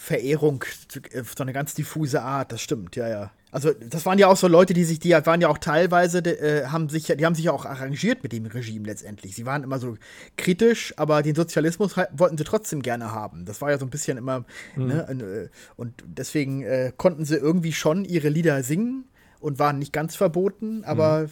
Verehrung, 0.01 0.65
so 0.89 1.43
eine 1.43 1.53
ganz 1.53 1.75
diffuse 1.75 2.23
Art, 2.23 2.51
das 2.51 2.59
stimmt, 2.59 2.95
ja, 2.95 3.07
ja. 3.07 3.31
Also 3.51 3.71
das 3.71 4.03
waren 4.07 4.17
ja 4.17 4.29
auch 4.29 4.35
so 4.35 4.47
Leute, 4.47 4.73
die 4.73 4.83
sich, 4.83 4.97
die 4.97 5.11
waren 5.11 5.41
ja 5.41 5.47
auch 5.47 5.59
teilweise, 5.59 6.19
äh, 6.19 6.65
haben 6.65 6.89
sich, 6.89 7.05
die 7.05 7.23
haben 7.23 7.35
sich 7.35 7.45
ja 7.45 7.51
auch 7.51 7.65
arrangiert 7.65 8.23
mit 8.23 8.31
dem 8.31 8.47
Regime 8.47 8.87
letztendlich. 8.87 9.35
Sie 9.35 9.45
waren 9.45 9.61
immer 9.61 9.77
so 9.77 9.97
kritisch, 10.37 10.91
aber 10.97 11.21
den 11.21 11.35
Sozialismus 11.35 11.95
wollten 12.13 12.35
sie 12.35 12.43
trotzdem 12.43 12.81
gerne 12.81 13.11
haben. 13.11 13.45
Das 13.45 13.61
war 13.61 13.69
ja 13.69 13.77
so 13.77 13.85
ein 13.85 13.91
bisschen 13.91 14.17
immer, 14.17 14.43
ne, 14.75 15.07
äh, 15.07 15.49
und 15.75 15.93
deswegen 16.07 16.63
äh, 16.63 16.91
konnten 16.97 17.23
sie 17.23 17.35
irgendwie 17.35 17.73
schon 17.73 18.03
ihre 18.03 18.29
Lieder 18.29 18.63
singen 18.63 19.05
und 19.39 19.59
waren 19.59 19.77
nicht 19.77 19.93
ganz 19.93 20.15
verboten, 20.15 20.83
aber 20.83 21.29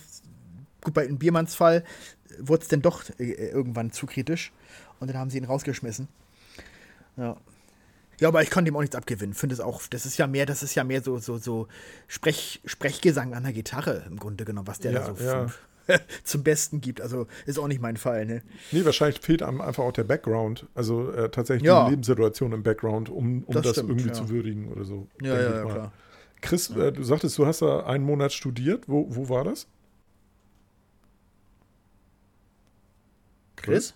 gut, 0.84 0.94
bei 0.94 1.06
in 1.06 1.18
Biermanns 1.18 1.56
Fall 1.56 1.84
wurde 2.40 2.62
es 2.62 2.68
dann 2.68 2.84
doch 2.84 3.04
äh, 3.18 3.50
irgendwann 3.50 3.92
zu 3.92 4.06
kritisch 4.06 4.52
und 5.00 5.08
dann 5.08 5.18
haben 5.18 5.32
sie 5.32 5.40
ihn 5.40 5.46
rausgeschmissen. 5.46 6.08
Ja. 7.18 7.36
Ja, 8.20 8.28
aber 8.28 8.42
ich 8.44 8.50
konnte 8.52 8.70
ihm 8.70 8.76
auch 8.76 8.82
nichts 8.82 8.96
abgewinnen. 8.96 9.34
Finde 9.34 9.54
es 9.54 9.60
auch, 9.62 9.82
das 9.90 10.06
ist 10.06 10.18
ja 10.18 10.28
mehr, 10.28 10.46
das 10.46 10.64
ist 10.64 10.76
ja 10.76 10.84
mehr 10.84 11.02
so, 11.02 11.18
so, 11.20 11.38
so 11.38 11.68
Sprech, 12.08 12.62
Sprechgesang 12.66 13.34
an 13.34 13.44
der 13.44 13.54
Gitarre 13.54 14.04
im 14.08 14.18
Grunde 14.18 14.46
genommen, 14.46 14.68
was 14.68 14.80
der 14.80 14.92
Ja, 14.92 15.00
da 15.08 15.16
so 15.16 15.24
ja. 15.24 15.48
zum 16.24 16.44
Besten 16.44 16.82
gibt. 16.82 17.02
Also 17.02 17.28
ist 17.46 17.58
auch 17.58 17.68
nicht 17.68 17.82
mein 17.82 17.98
Fall, 17.98 18.26
ne? 18.26 18.42
Nee, 18.72 18.86
wahrscheinlich 18.86 19.22
fehlt 19.22 19.42
einem 19.42 19.62
einfach 19.62 19.84
auch 19.84 19.92
der 19.94 20.04
Background, 20.04 20.68
also 20.76 21.12
äh, 21.12 21.30
tatsächlich 21.30 21.68
Ja. 21.68 21.86
die 21.86 21.92
Lebenssituation 21.92 22.52
im 22.52 22.62
Background, 22.64 23.10
um, 23.10 23.44
um 23.46 23.54
Das 23.54 23.64
das, 23.64 23.72
stimmt, 23.74 23.90
irgendwie 23.90 24.12
zu 24.12 24.30
würdigen 24.30 24.68
oder 24.72 24.84
so. 24.86 25.08
Ja, 25.22 25.40
ja, 25.42 25.62
klar. 25.66 25.92
Chris, 26.42 26.70
äh, 26.70 26.92
du 26.92 27.04
sagtest, 27.04 27.38
du 27.38 27.46
hast 27.46 27.62
da 27.62 27.86
einen 27.86 28.06
Monat 28.06 28.32
studiert. 28.34 28.88
Wo, 28.88 29.08
wo 29.10 29.30
war 29.30 29.44
das? 29.44 29.68
Chris? 33.56 33.94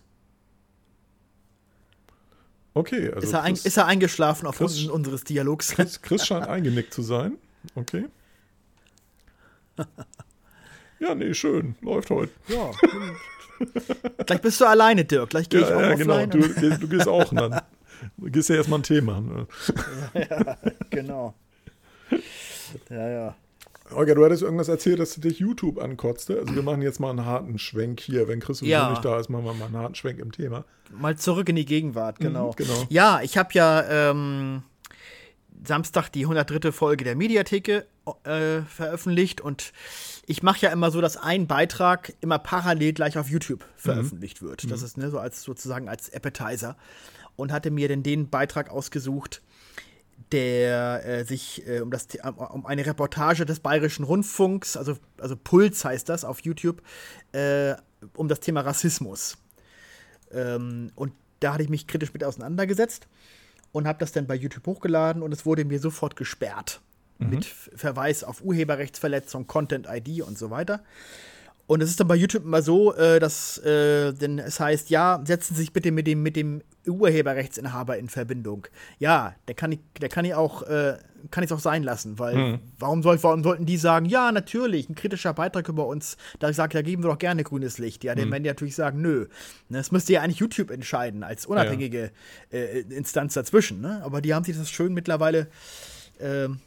Okay, 2.76 3.12
also 3.14 3.28
ist, 3.28 3.34
er 3.34 3.44
ein, 3.44 3.54
Chris, 3.54 3.66
ist 3.66 3.78
er 3.78 3.86
eingeschlafen 3.86 4.48
aufgrund 4.48 4.72
Chris- 4.72 4.88
unseres 4.90 5.24
Dialogs? 5.24 5.70
Chris, 5.72 6.02
Chris 6.02 6.26
scheint 6.26 6.48
eingenickt 6.48 6.94
zu 6.94 7.02
sein. 7.02 7.38
Okay. 7.76 8.06
Ja, 11.00 11.14
nee, 11.16 11.34
schön. 11.34 11.76
Läuft 11.82 12.10
heute. 12.12 12.32
Ja. 12.48 12.72
Gleich 14.26 14.42
bist 14.42 14.62
du 14.62 14.66
alleine, 14.66 15.04
Dirk. 15.04 15.32
Gleich 15.32 15.50
gehe 15.50 15.60
ich 15.60 15.68
Ja, 15.68 15.76
auch 15.76 15.82
ja 15.82 15.96
genau. 15.96 16.26
Du, 16.28 16.40
du 16.48 16.88
gehst 16.88 17.08
auch 17.10 17.34
dann. 17.34 17.60
Du 18.18 18.30
gehst 18.32 18.48
ja 18.50 18.56
erstmal 18.56 18.80
ein 18.80 18.84
Thema. 18.84 19.20
Ne? 19.22 19.48
genau. 20.90 21.34
Ja, 22.90 23.10
ja. 23.10 23.36
Olga, 23.92 24.16
du 24.16 24.24
hattest 24.24 24.42
irgendwas 24.44 24.70
erzählt, 24.70 25.00
dass 25.00 25.14
du 25.16 25.22
dich 25.22 25.40
YouTube 25.40 25.78
ankotzte. 25.80 26.40
Also 26.40 26.56
wir 26.56 26.64
machen 26.64 26.82
jetzt 26.82 27.00
mal 27.00 27.10
einen 27.10 27.26
harten 27.26 27.60
Schwenk 27.60 28.00
hier. 28.00 28.28
Wenn 28.28 28.40
Chris 28.40 28.62
Ja. 28.62 28.90
nicht 28.90 29.04
da 29.04 29.20
ist, 29.20 29.30
machen 29.30 29.46
wir 29.46 29.54
mal 29.54 29.66
einen 29.66 29.78
harten 29.78 29.96
Schwenk 29.96 30.20
im 30.20 30.32
Thema. 30.32 30.66
Mal 30.92 31.18
zurück 31.18 31.50
in 31.50 31.56
die 31.56 31.66
Gegenwart, 31.66 32.20
genau. 32.20 32.52
Mhm, 32.52 32.56
genau. 32.56 32.84
Ja, 32.90 33.22
ich 33.22 33.38
habe 33.38 33.50
ja 33.54 33.84
ähm, 34.12 34.64
Samstag 35.66 36.10
die 36.10 36.24
103. 36.26 36.72
Folge 36.72 37.04
der 37.04 37.16
Mediatheke 37.16 37.86
äh, 38.24 38.62
veröffentlicht 38.62 39.42
und 39.42 39.74
ich 40.26 40.44
mache 40.44 40.62
ja 40.62 40.72
immer 40.72 40.92
so, 40.92 41.02
dass 41.02 41.18
ein 41.18 41.48
Beitrag 41.48 42.14
immer 42.22 42.40
parallel 42.40 42.94
gleich 42.94 43.18
auf 43.18 43.30
YouTube 43.30 43.66
veröffentlicht 43.76 44.42
wird. 44.42 44.70
Das 44.72 44.82
ist 44.82 44.98
ne, 44.98 45.10
so 45.10 45.20
als 45.20 45.44
sozusagen 45.44 45.90
als 45.90 46.10
Appetizer 46.14 46.78
und 47.36 47.52
hatte 47.52 47.72
mir 47.72 47.88
denn 47.88 48.04
den 48.04 48.30
Beitrag 48.30 48.70
ausgesucht, 48.70 49.42
der 50.32 51.06
äh, 51.06 51.24
sich 51.26 51.68
äh, 51.68 51.82
um, 51.82 51.92
das, 51.92 52.08
um 52.52 52.66
eine 52.66 52.86
Reportage 52.86 53.46
des 53.46 53.60
Bayerischen 53.60 54.04
Rundfunks, 54.04 54.76
also, 54.78 54.98
also 55.20 55.36
Puls 55.36 55.84
heißt 55.86 56.10
das 56.10 56.26
auf 56.26 56.40
YouTube, 56.42 56.82
äh, 57.32 57.76
um 58.16 58.28
das 58.28 58.40
Thema 58.40 58.62
Rassismus. 58.62 59.38
Ähm, 60.32 60.92
und 60.96 61.14
da 61.40 61.54
hatte 61.54 61.64
ich 61.64 61.70
mich 61.70 61.88
kritisch 61.88 62.14
mit 62.14 62.24
auseinandergesetzt 62.24 63.08
und 63.72 63.88
habe 63.88 64.00
das 64.00 64.12
dann 64.12 64.28
bei 64.28 64.36
YouTube 64.36 64.66
hochgeladen 64.66 65.22
und 65.22 65.32
es 65.34 65.46
wurde 65.46 65.66
mir 65.66 65.80
sofort 65.80 66.16
gesperrt. 66.16 66.82
Mit 67.20 67.46
F- 67.46 67.70
Verweis 67.76 68.24
auf 68.24 68.42
Urheberrechtsverletzung, 68.44 69.46
Content 69.48 69.88
ID 69.90 70.24
und 70.24 70.38
so 70.38 70.50
weiter. 70.50 70.84
Und 71.66 71.82
es 71.82 71.90
ist 71.90 72.00
dann 72.00 72.08
bei 72.08 72.16
YouTube 72.16 72.44
immer 72.44 72.62
so, 72.62 72.94
äh, 72.94 73.20
dass 73.20 73.58
äh, 73.60 74.12
denn 74.14 74.38
es 74.38 74.60
heißt, 74.60 74.90
ja, 74.90 75.22
setzen 75.26 75.56
Sie 75.56 75.62
sich 75.62 75.74
bitte 75.74 75.92
mit 75.92 76.08
dem, 76.08 76.22
mit 76.22 76.36
dem 76.36 76.62
Urheberrechtsinhaber 76.86 77.98
in 77.98 78.10
Verbindung. 78.10 78.68
Ja, 79.00 79.36
der 79.48 79.56
kann 79.56 79.72
ich, 79.72 79.80
der 80.02 80.10
kann 80.10 80.26
ich 80.26 80.34
auch, 80.34 80.64
äh, 80.64 80.98
kann 81.32 81.44
ich 81.44 81.54
auch 81.54 81.60
sein 81.60 81.84
lassen, 81.84 82.20
weil 82.20 82.60
warum, 82.80 83.02
soll, 83.02 83.22
warum 83.24 83.44
sollten 83.44 83.66
die 83.66 83.78
sagen, 83.78 84.06
ja, 84.06 84.34
natürlich, 84.34 84.90
ein 84.90 84.96
kritischer 84.96 85.34
Beitrag 85.34 85.70
über 85.70 85.88
uns, 85.88 86.18
da 86.40 86.52
sagt, 86.52 86.76
da 86.76 86.82
geben 86.82 87.04
wir 87.04 87.10
doch 87.10 87.18
gerne 87.18 87.44
grünes 87.44 87.78
Licht. 87.78 88.04
Ja, 88.04 88.14
dann 88.14 88.30
werden 88.30 88.44
die 88.44 88.50
natürlich 88.50 88.76
sagen, 88.76 89.02
nö. 89.02 89.28
Ne, 89.70 89.78
Das 89.78 89.92
müsste 89.94 90.12
ja 90.12 90.22
eigentlich 90.22 90.40
YouTube 90.40 90.70
entscheiden, 90.70 91.24
als 91.24 91.46
unabhängige 91.46 92.12
äh, 92.52 92.82
Instanz 92.82 93.36
dazwischen. 93.36 93.80
Ne? 93.80 94.02
Aber 94.04 94.20
die 94.20 94.34
haben 94.34 94.44
sich 94.44 94.58
das 94.58 94.70
schön 94.70 94.94
mittlerweile 94.94 95.48
ähm, 96.20 96.60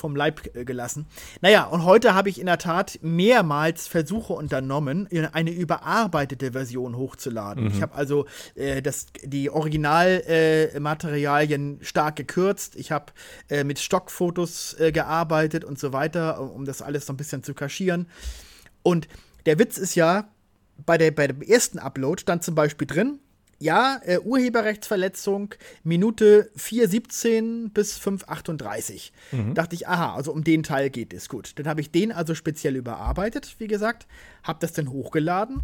vom 0.00 0.16
Leib 0.16 0.56
äh, 0.56 0.64
gelassen. 0.64 1.06
Naja, 1.40 1.64
und 1.64 1.84
heute 1.84 2.14
habe 2.14 2.28
ich 2.28 2.40
in 2.40 2.46
der 2.46 2.58
Tat 2.58 2.98
mehrmals 3.02 3.86
Versuche 3.86 4.32
unternommen, 4.32 5.08
eine 5.32 5.50
überarbeitete 5.50 6.52
Version 6.52 6.96
hochzuladen. 6.96 7.68
Ich 7.68 7.82
habe 7.82 7.94
also 7.94 8.26
äh, 8.54 8.80
das, 8.82 9.06
die 9.22 9.50
Originalmaterialien 9.50 11.80
äh, 11.80 11.84
stark 11.84 12.16
gekürzt. 12.16 12.76
Ich 12.76 12.90
habe 12.90 13.12
äh, 13.48 13.64
mit 13.64 13.78
Stockfotos 13.78 14.78
äh, 14.80 14.92
gearbeitet 14.92 15.64
und 15.64 15.78
so 15.78 15.92
weiter, 15.92 16.40
um, 16.40 16.50
um 16.50 16.64
das 16.64 16.82
alles 16.82 17.06
so 17.06 17.12
ein 17.12 17.16
bisschen 17.16 17.42
zu 17.42 17.54
kaschieren. 17.54 18.06
Und 18.82 19.08
der 19.46 19.58
Witz 19.58 19.78
ist 19.78 19.94
ja, 19.94 20.28
bei, 20.86 20.98
der, 20.98 21.10
bei 21.10 21.26
dem 21.26 21.42
ersten 21.42 21.78
Upload 21.78 22.22
stand 22.22 22.42
zum 22.42 22.54
Beispiel 22.54 22.86
drin, 22.86 23.18
ja, 23.60 24.00
äh, 24.04 24.18
Urheberrechtsverletzung, 24.18 25.54
Minute 25.84 26.50
4,17 26.56 27.70
bis 27.70 27.98
5,38. 27.98 29.12
Mhm. 29.32 29.54
Dachte 29.54 29.74
ich, 29.74 29.86
aha, 29.86 30.14
also 30.14 30.32
um 30.32 30.42
den 30.42 30.62
Teil 30.62 30.88
geht 30.88 31.12
es. 31.12 31.28
Gut. 31.28 31.52
Dann 31.58 31.68
habe 31.68 31.82
ich 31.82 31.90
den 31.90 32.10
also 32.10 32.34
speziell 32.34 32.74
überarbeitet, 32.74 33.56
wie 33.58 33.66
gesagt, 33.66 34.06
habe 34.42 34.58
das 34.60 34.72
dann 34.72 34.90
hochgeladen. 34.90 35.60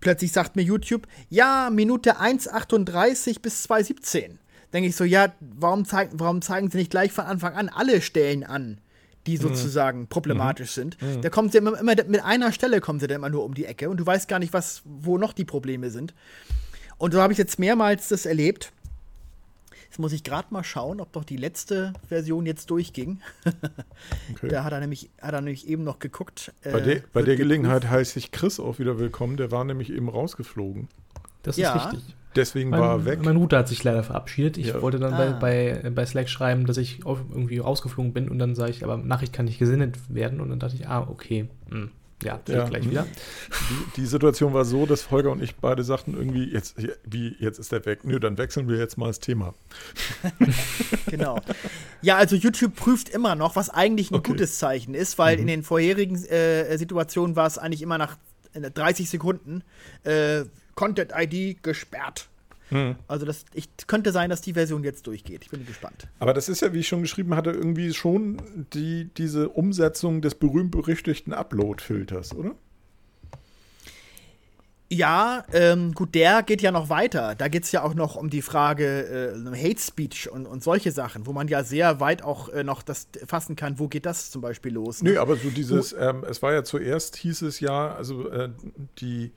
Plötzlich 0.00 0.32
sagt 0.32 0.54
mir 0.54 0.62
YouTube, 0.62 1.06
ja, 1.30 1.70
Minute 1.72 2.20
1,38 2.20 3.40
bis 3.40 3.66
2,17. 3.66 4.36
Denke 4.74 4.88
ich 4.90 4.96
so, 4.96 5.04
ja, 5.04 5.32
warum, 5.40 5.86
zeig, 5.86 6.10
warum 6.12 6.42
zeigen 6.42 6.70
sie 6.70 6.78
nicht 6.78 6.90
gleich 6.90 7.10
von 7.10 7.24
Anfang 7.24 7.54
an 7.54 7.68
alle 7.70 8.00
Stellen 8.00 8.44
an? 8.44 8.80
die 9.26 9.38
mhm. 9.38 9.42
sozusagen 9.42 10.00
mhm. 10.00 10.06
problematisch 10.08 10.72
sind. 10.72 11.00
Mhm. 11.00 11.22
Da 11.22 11.30
kommen 11.30 11.48
sie 11.48 11.56
immer, 11.56 11.78
immer, 11.80 11.94
mit 12.06 12.22
einer 12.22 12.52
Stelle 12.52 12.82
kommen 12.82 13.00
sie 13.00 13.06
dann 13.06 13.16
immer 13.16 13.30
nur 13.30 13.42
um 13.42 13.54
die 13.54 13.64
Ecke 13.64 13.88
und 13.88 13.96
du 13.96 14.04
weißt 14.04 14.28
gar 14.28 14.38
nicht, 14.38 14.52
was, 14.52 14.82
wo 14.84 15.16
noch 15.16 15.32
die 15.32 15.46
Probleme 15.46 15.88
sind. 15.88 16.12
Und 16.98 17.12
so 17.12 17.20
habe 17.20 17.32
ich 17.32 17.38
jetzt 17.38 17.58
mehrmals 17.58 18.08
das 18.08 18.26
erlebt. 18.26 18.72
Jetzt 19.84 20.00
muss 20.00 20.12
ich 20.12 20.24
gerade 20.24 20.48
mal 20.50 20.64
schauen, 20.64 21.00
ob 21.00 21.12
doch 21.12 21.22
die 21.22 21.36
letzte 21.36 21.92
Version 22.08 22.46
jetzt 22.46 22.68
durchging. 22.70 23.20
okay. 24.32 24.48
Da 24.48 24.64
hat 24.64 24.72
er, 24.72 24.80
nämlich, 24.80 25.08
hat 25.20 25.34
er 25.34 25.40
nämlich 25.40 25.68
eben 25.68 25.84
noch 25.84 26.00
geguckt. 26.00 26.52
Bei, 26.64 26.80
äh, 26.80 27.02
bei 27.12 27.22
der 27.22 27.36
Gelegenheit 27.36 27.88
heiße 27.88 28.18
ich 28.18 28.32
Chris 28.32 28.58
auch 28.58 28.80
wieder 28.80 28.98
willkommen. 28.98 29.36
Der 29.36 29.52
war 29.52 29.64
nämlich 29.64 29.92
eben 29.92 30.08
rausgeflogen. 30.08 30.88
Das 31.44 31.56
ist 31.56 31.62
ja. 31.62 31.74
richtig. 31.74 32.16
Deswegen 32.34 32.70
mein, 32.70 32.80
war 32.80 32.90
er 32.90 33.04
weg. 33.04 33.20
Mein 33.22 33.36
Router 33.36 33.58
hat 33.58 33.68
sich 33.68 33.84
leider 33.84 34.02
verabschiedet. 34.02 34.56
Ich 34.56 34.68
ja. 34.68 34.82
wollte 34.82 34.98
dann 34.98 35.14
ah. 35.14 35.38
bei, 35.38 35.78
bei, 35.78 35.90
bei, 35.90 36.06
Slack 36.06 36.28
schreiben, 36.28 36.66
dass 36.66 36.76
ich 36.76 37.00
irgendwie 37.04 37.58
rausgeflogen 37.58 38.12
bin 38.12 38.28
und 38.28 38.40
dann 38.40 38.56
sage 38.56 38.72
ich, 38.72 38.82
aber 38.82 38.96
Nachricht 38.96 39.32
kann 39.32 39.44
nicht 39.44 39.60
gesendet 39.60 39.96
werden. 40.12 40.40
Und 40.40 40.50
dann 40.50 40.58
dachte 40.58 40.74
ich, 40.74 40.88
ah, 40.88 41.06
okay. 41.08 41.48
Hm. 41.70 41.90
Ja, 42.22 42.40
ja, 42.48 42.64
gleich 42.68 42.88
wieder. 42.88 43.06
Die, 43.70 44.00
die, 44.00 44.06
Situation 44.06 44.54
war 44.54 44.64
so, 44.64 44.86
dass 44.86 45.10
Holger 45.10 45.30
und 45.30 45.42
ich 45.42 45.56
beide 45.56 45.82
sagten 45.82 46.14
irgendwie, 46.14 46.44
jetzt, 46.44 46.76
wie, 47.04 47.36
jetzt 47.38 47.58
ist 47.58 47.72
der 47.72 47.84
weg. 47.84 48.04
Nö, 48.04 48.18
dann 48.18 48.38
wechseln 48.38 48.68
wir 48.68 48.78
jetzt 48.78 48.96
mal 48.96 49.08
das 49.08 49.20
Thema. 49.20 49.54
genau. 51.06 51.40
Ja, 52.02 52.16
also 52.16 52.36
YouTube 52.36 52.76
prüft 52.76 53.08
immer 53.08 53.34
noch, 53.34 53.56
was 53.56 53.68
eigentlich 53.68 54.10
ein 54.10 54.16
okay. 54.16 54.30
gutes 54.30 54.58
Zeichen 54.58 54.94
ist, 54.94 55.18
weil 55.18 55.36
mhm. 55.36 55.42
in 55.42 55.46
den 55.48 55.62
vorherigen 55.64 56.24
äh, 56.24 56.76
Situationen 56.78 57.36
war 57.36 57.46
es 57.46 57.58
eigentlich 57.58 57.82
immer 57.82 57.98
nach 57.98 58.16
30 58.54 59.10
Sekunden 59.10 59.62
äh, 60.04 60.44
Content 60.74 61.12
ID 61.14 61.62
gesperrt. 61.62 62.28
Hm. 62.74 62.96
Also 63.06 63.24
das 63.24 63.44
ich, 63.54 63.68
könnte 63.86 64.10
sein, 64.10 64.30
dass 64.30 64.40
die 64.40 64.54
Version 64.54 64.82
jetzt 64.82 65.06
durchgeht. 65.06 65.42
Ich 65.44 65.50
bin 65.50 65.64
gespannt. 65.64 66.08
Aber 66.18 66.34
das 66.34 66.48
ist 66.48 66.60
ja, 66.60 66.72
wie 66.72 66.80
ich 66.80 66.88
schon 66.88 67.02
geschrieben 67.02 67.36
hatte, 67.36 67.52
irgendwie 67.52 67.94
schon 67.94 68.66
die, 68.74 69.08
diese 69.16 69.48
Umsetzung 69.48 70.20
des 70.20 70.34
berühmt-berüchtigten 70.34 71.32
Upload-Filters, 71.32 72.34
oder? 72.34 72.56
Ja, 74.90 75.44
ähm, 75.52 75.92
gut, 75.92 76.16
der 76.16 76.42
geht 76.42 76.62
ja 76.62 76.72
noch 76.72 76.88
weiter. 76.88 77.36
Da 77.36 77.46
geht 77.46 77.62
es 77.62 77.70
ja 77.70 77.84
auch 77.84 77.94
noch 77.94 78.16
um 78.16 78.28
die 78.28 78.42
Frage 78.42 79.34
äh, 79.34 79.56
Hate 79.56 79.80
Speech 79.80 80.30
und, 80.30 80.46
und 80.46 80.64
solche 80.64 80.90
Sachen, 80.90 81.26
wo 81.26 81.32
man 81.32 81.46
ja 81.46 81.62
sehr 81.62 82.00
weit 82.00 82.22
auch 82.22 82.48
äh, 82.48 82.64
noch 82.64 82.82
das 82.82 83.06
fassen 83.24 83.54
kann, 83.54 83.78
wo 83.78 83.86
geht 83.86 84.04
das 84.04 84.32
zum 84.32 84.42
Beispiel 84.42 84.72
los. 84.72 85.00
Ne? 85.00 85.12
Nö, 85.12 85.20
aber 85.20 85.36
so 85.36 85.48
dieses, 85.50 85.92
ähm, 85.92 86.24
es 86.28 86.42
war 86.42 86.52
ja 86.52 86.64
zuerst, 86.64 87.14
hieß 87.16 87.42
es 87.42 87.60
ja, 87.60 87.94
also 87.94 88.28
äh, 88.30 88.50
die 88.98 89.32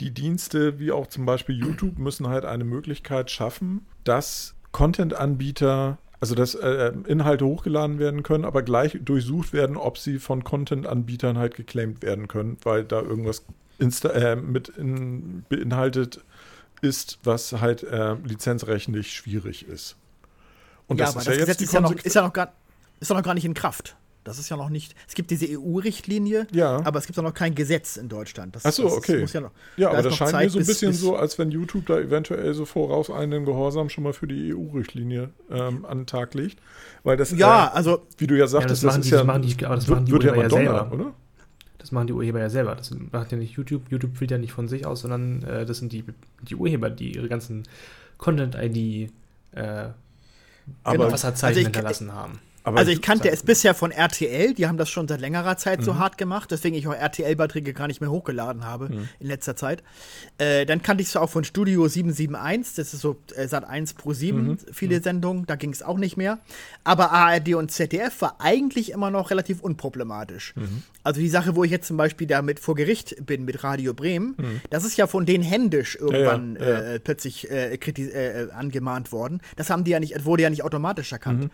die 0.00 0.10
Dienste, 0.10 0.78
wie 0.78 0.92
auch 0.92 1.06
zum 1.06 1.26
Beispiel 1.26 1.56
YouTube, 1.56 1.98
müssen 1.98 2.28
halt 2.28 2.44
eine 2.44 2.64
Möglichkeit 2.64 3.30
schaffen, 3.30 3.86
dass 4.02 4.54
Content-Anbieter, 4.72 5.98
also 6.20 6.34
dass 6.34 6.54
äh, 6.54 6.92
Inhalte 7.06 7.46
hochgeladen 7.46 7.98
werden 7.98 8.22
können, 8.22 8.44
aber 8.44 8.62
gleich 8.62 8.98
durchsucht 9.02 9.52
werden, 9.52 9.76
ob 9.76 9.98
sie 9.98 10.18
von 10.18 10.42
Content-Anbietern 10.42 11.38
halt 11.38 11.54
geclaimed 11.54 12.02
werden 12.02 12.28
können, 12.28 12.56
weil 12.64 12.84
da 12.84 13.00
irgendwas 13.00 13.44
äh, 13.78 14.36
mit 14.36 14.68
in, 14.70 15.44
beinhaltet 15.48 16.20
ist, 16.80 17.18
was 17.22 17.52
halt 17.52 17.82
äh, 17.84 18.14
lizenzrechtlich 18.24 19.12
schwierig 19.12 19.66
ist. 19.66 19.96
Und 20.86 20.98
ja, 20.98 21.06
das 21.06 21.16
ist 21.16 21.26
ja 21.26 21.32
jetzt 21.34 21.60
die 21.60 21.64
ist 21.64 21.72
ja, 21.72 21.80
noch, 21.80 21.92
ist 21.92 22.14
ja 22.14 22.22
noch 22.22 22.32
gar, 22.32 22.52
ist 23.00 23.10
ja 23.10 23.16
noch 23.16 23.22
gar 23.22 23.34
nicht 23.34 23.44
in 23.44 23.54
Kraft. 23.54 23.96
Das 24.24 24.38
ist 24.38 24.48
ja 24.48 24.56
noch 24.56 24.70
nicht. 24.70 24.94
Es 25.06 25.14
gibt 25.14 25.30
diese 25.30 25.46
EU-Richtlinie, 25.46 26.46
ja. 26.50 26.80
aber 26.84 26.98
es 26.98 27.06
gibt 27.06 27.16
ja 27.16 27.22
noch 27.22 27.34
kein 27.34 27.54
Gesetz 27.54 27.98
in 27.98 28.08
Deutschland. 28.08 28.56
Das, 28.56 28.64
Ach 28.64 28.72
so, 28.72 28.86
okay. 28.86 29.20
Das 29.20 29.34
ja, 29.34 29.42
noch, 29.42 29.50
ja 29.76 29.90
da 29.90 29.98
aber 29.98 30.02
das 30.08 30.16
scheint 30.16 30.30
Zeit 30.30 30.44
mir 30.44 30.50
so 30.50 30.58
ein 30.58 30.66
bisschen 30.66 30.90
bis, 30.92 31.00
so, 31.00 31.16
als 31.16 31.38
wenn 31.38 31.50
YouTube 31.50 31.86
da 31.86 31.98
eventuell 31.98 32.54
so 32.54 32.64
voraus 32.64 33.10
einen 33.10 33.44
Gehorsam 33.44 33.90
schon 33.90 34.02
mal 34.02 34.14
für 34.14 34.26
die 34.26 34.54
EU-Richtlinie 34.54 35.28
ähm, 35.50 35.84
an 35.84 35.98
den 35.98 36.06
Tag 36.06 36.32
legt. 36.32 36.58
Weil 37.02 37.18
das, 37.18 37.32
ja, 37.32 37.66
äh, 37.66 37.76
also, 37.76 38.02
wie 38.16 38.26
du 38.26 38.36
ja 38.36 38.46
sagtest, 38.46 38.82
ja, 38.82 38.88
das, 38.88 38.96
das, 38.96 39.04
ist 39.04 39.10
die, 39.10 39.14
ja, 39.14 39.18
das 39.18 39.26
machen 39.26 39.42
die, 39.42 39.64
aber 39.66 39.74
das 39.76 39.88
machen 39.88 40.06
die 40.06 40.12
wird 40.12 40.24
Urheber 40.24 40.42
ja 40.42 40.50
selber, 40.50 40.92
oder? 40.92 41.12
Das 41.78 41.92
machen 41.92 42.06
die 42.06 42.14
Urheber 42.14 42.40
ja 42.40 42.48
selber. 42.48 42.76
Das 42.76 42.90
macht 43.12 43.30
ja 43.30 43.36
nicht 43.36 43.52
YouTube. 43.52 43.82
YouTube 43.90 44.16
fällt 44.16 44.30
ja 44.30 44.38
nicht 44.38 44.52
von 44.52 44.68
sich 44.68 44.86
aus, 44.86 45.02
sondern 45.02 45.42
äh, 45.42 45.66
das 45.66 45.78
sind 45.78 45.92
die, 45.92 46.02
die 46.40 46.56
Urheber, 46.56 46.88
die 46.88 47.14
ihre 47.14 47.28
ganzen 47.28 47.64
Content-ID 48.16 49.10
äh, 49.52 49.88
Wasserzeichen 50.82 51.58
also 51.58 51.60
hinterlassen 51.60 52.14
haben. 52.14 52.38
Aber 52.64 52.78
also 52.78 52.90
ich 52.90 53.02
kannte 53.02 53.30
es 53.30 53.42
bisher 53.42 53.74
von 53.74 53.90
RTL, 53.90 54.54
die 54.54 54.66
haben 54.66 54.78
das 54.78 54.88
schon 54.88 55.06
seit 55.06 55.20
längerer 55.20 55.58
Zeit 55.58 55.80
mhm. 55.80 55.84
so 55.84 55.98
hart 55.98 56.16
gemacht, 56.16 56.50
deswegen 56.50 56.74
ich 56.74 56.88
auch 56.88 56.94
RTL-Beiträge 56.94 57.74
gar 57.74 57.88
nicht 57.88 58.00
mehr 58.00 58.10
hochgeladen 58.10 58.64
habe 58.64 58.88
mhm. 58.88 59.08
in 59.20 59.26
letzter 59.26 59.54
Zeit. 59.54 59.82
Äh, 60.38 60.64
dann 60.64 60.80
kannte 60.80 61.02
ich 61.02 61.08
es 61.08 61.16
auch 61.16 61.28
von 61.28 61.44
Studio 61.44 61.86
771, 61.86 62.76
das 62.76 62.94
ist 62.94 63.02
so 63.02 63.20
äh, 63.36 63.46
Sat 63.48 63.64
1 63.64 63.92
Pro 63.94 64.14
7, 64.14 64.42
mhm. 64.42 64.58
viele 64.72 64.96
mhm. 64.96 65.02
Sendungen, 65.02 65.46
da 65.46 65.56
ging 65.56 65.72
es 65.72 65.82
auch 65.82 65.98
nicht 65.98 66.16
mehr. 66.16 66.38
Aber 66.84 67.12
ARD 67.12 67.54
und 67.54 67.70
ZDF 67.70 68.22
war 68.22 68.36
eigentlich 68.38 68.92
immer 68.92 69.10
noch 69.10 69.30
relativ 69.30 69.60
unproblematisch. 69.60 70.54
Mhm. 70.56 70.84
Also 71.02 71.20
die 71.20 71.28
Sache, 71.28 71.56
wo 71.56 71.64
ich 71.64 71.70
jetzt 71.70 71.86
zum 71.86 71.98
Beispiel 71.98 72.26
damit 72.26 72.60
vor 72.60 72.74
Gericht 72.76 73.26
bin 73.26 73.44
mit 73.44 73.62
Radio 73.62 73.92
Bremen, 73.92 74.36
mhm. 74.38 74.60
das 74.70 74.86
ist 74.86 74.96
ja 74.96 75.06
von 75.06 75.26
denen 75.26 75.44
händisch 75.44 75.96
irgendwann 75.96 76.56
ja, 76.56 76.62
ja, 76.62 76.70
ja. 76.70 76.92
Äh, 76.94 77.00
plötzlich 77.00 77.50
äh, 77.50 77.74
äh, 77.74 78.50
angemahnt 78.52 79.12
worden. 79.12 79.42
Das 79.56 79.68
haben 79.68 79.84
die 79.84 79.90
ja 79.90 80.00
nicht, 80.00 80.24
wurde 80.24 80.44
ja 80.44 80.50
nicht 80.50 80.64
automatisch 80.64 81.12
erkannt. 81.12 81.50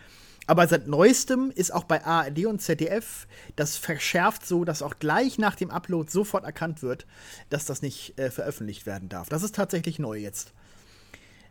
Aber 0.50 0.66
seit 0.66 0.88
neuestem 0.88 1.52
ist 1.54 1.72
auch 1.72 1.84
bei 1.84 2.04
ARD 2.04 2.46
und 2.46 2.60
ZDF 2.60 3.28
das 3.54 3.76
verschärft 3.76 4.44
so, 4.44 4.64
dass 4.64 4.82
auch 4.82 4.98
gleich 4.98 5.38
nach 5.38 5.54
dem 5.54 5.70
Upload 5.70 6.10
sofort 6.10 6.42
erkannt 6.42 6.82
wird, 6.82 7.06
dass 7.50 7.66
das 7.66 7.82
nicht 7.82 8.18
äh, 8.18 8.32
veröffentlicht 8.32 8.84
werden 8.84 9.08
darf. 9.08 9.28
Das 9.28 9.44
ist 9.44 9.54
tatsächlich 9.54 10.00
neu 10.00 10.18
jetzt. 10.18 10.52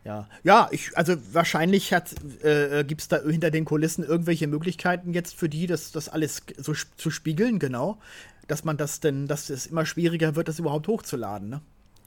Ja, 0.03 0.27
ja, 0.43 0.67
ich, 0.71 0.97
also 0.97 1.15
wahrscheinlich 1.31 1.93
äh, 1.93 2.83
gibt 2.85 2.99
es 2.99 3.07
da 3.07 3.21
hinter 3.21 3.51
den 3.51 3.63
Kulissen 3.63 4.03
irgendwelche 4.03 4.47
Möglichkeiten 4.47 5.13
jetzt 5.13 5.33
für 5.33 5.47
die, 5.47 5.65
das, 5.65 5.93
das 5.93 6.09
alles 6.09 6.41
so 6.57 6.73
zu 6.97 7.09
spiegeln, 7.09 7.57
genau. 7.57 8.01
Dass 8.49 8.65
man 8.65 8.75
das 8.75 8.99
denn, 8.99 9.27
dass 9.27 9.49
es 9.49 9.65
immer 9.65 9.85
schwieriger 9.85 10.35
wird, 10.35 10.49
das 10.49 10.59
überhaupt 10.59 10.89
hochzuladen, 10.89 11.47
ne? 11.47 11.61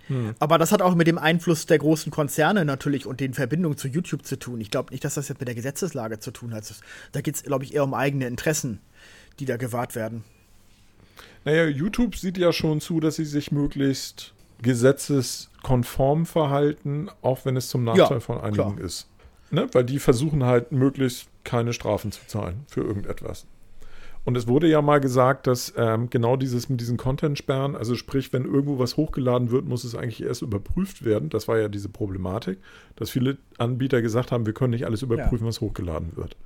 Hm. 0.09 0.35
Aber 0.39 0.59
das 0.59 0.73
hat 0.73 0.83
auch 0.83 0.95
mit 0.95 1.07
dem 1.07 1.19
Einfluss 1.19 1.67
der 1.67 1.79
großen 1.79 2.11
Konzerne 2.11 2.65
natürlich 2.65 3.07
und 3.07 3.21
den 3.21 3.35
Verbindungen 3.35 3.79
zu 3.79 3.89
YouTube 3.89 4.25
zu 4.25 4.39
tun. 4.39 4.61
Ich 4.61 4.71
glaube 4.71 4.93
nicht, 4.93 5.05
dass 5.05 5.15
das 5.15 5.29
jetzt 5.29 5.39
mit 5.39 5.49
der 5.49 5.55
Gesetzeslage 5.55 6.19
zu 6.19 6.31
tun 6.31 6.55
hat. 6.55 6.65
Da 7.13 7.21
geht 7.21 7.37
es, 7.37 7.43
glaube 7.43 7.65
ich, 7.65 7.75
eher 7.75 7.85
um 7.85 7.95
eigene 7.95 8.27
Interessen, 8.27 8.81
die 9.39 9.45
da 9.45 9.57
gewahrt 9.57 9.95
werden. 9.95 10.25
Naja, 11.45 11.67
YouTube 11.67 12.17
sieht 12.17 12.39
ja 12.39 12.53
schon 12.53 12.81
zu, 12.81 13.01
dass 13.01 13.17
sie 13.17 13.25
sich 13.25 13.51
möglichst 13.51 14.33
gesetzeskonform 14.63 16.25
verhalten, 16.27 17.09
auch 17.21 17.45
wenn 17.45 17.57
es 17.57 17.69
zum 17.69 17.85
Nachteil 17.85 18.19
ja, 18.19 18.21
von 18.21 18.39
einigen 18.39 18.77
klar. 18.77 18.79
ist. 18.79 19.09
Ne? 19.51 19.69
Weil 19.73 19.85
die 19.85 19.99
versuchen 19.99 20.45
halt 20.45 20.73
möglichst 20.73 21.27
keine 21.45 21.73
Strafen 21.73 22.13
zu 22.13 22.21
zahlen 22.27 22.65
für 22.69 22.83
irgendetwas. 22.83 23.47
Und 24.25 24.37
es 24.37 24.47
wurde 24.47 24.69
ja 24.69 24.81
mal 24.83 25.01
gesagt, 25.01 25.49
dass 25.49 25.75
ähm, 25.77 26.09
genau 26.09 26.37
dieses 26.37 26.69
mit 26.69 26.81
diesen 26.81 26.97
Content-Sperren, 26.97 27.75
also 27.75 27.97
sprich, 27.97 28.33
wenn 28.33 28.45
irgendwo 28.45 28.79
was 28.79 28.97
hochgeladen 28.97 29.51
wird, 29.51 29.67
muss 29.67 29.83
es 29.83 29.97
eigentlich 29.97 30.23
erst 30.23 30.43
überprüft 30.43 31.05
werden. 31.05 31.29
Das 31.29 31.49
war 31.49 31.59
ja 31.59 31.69
diese 31.69 31.89
Problematik, 31.89 32.59
dass 32.95 33.11
viele 33.11 33.39
Anbieter 33.59 34.01
gesagt 34.01 34.31
haben, 34.31 34.47
wir 34.47 34.53
können 34.53 34.71
nicht 34.71 34.87
alles 34.87 35.03
überprüfen, 35.03 35.45
ja. 35.45 35.49
was 35.49 35.61
hochgeladen 35.61 36.17
wird. 36.17 36.37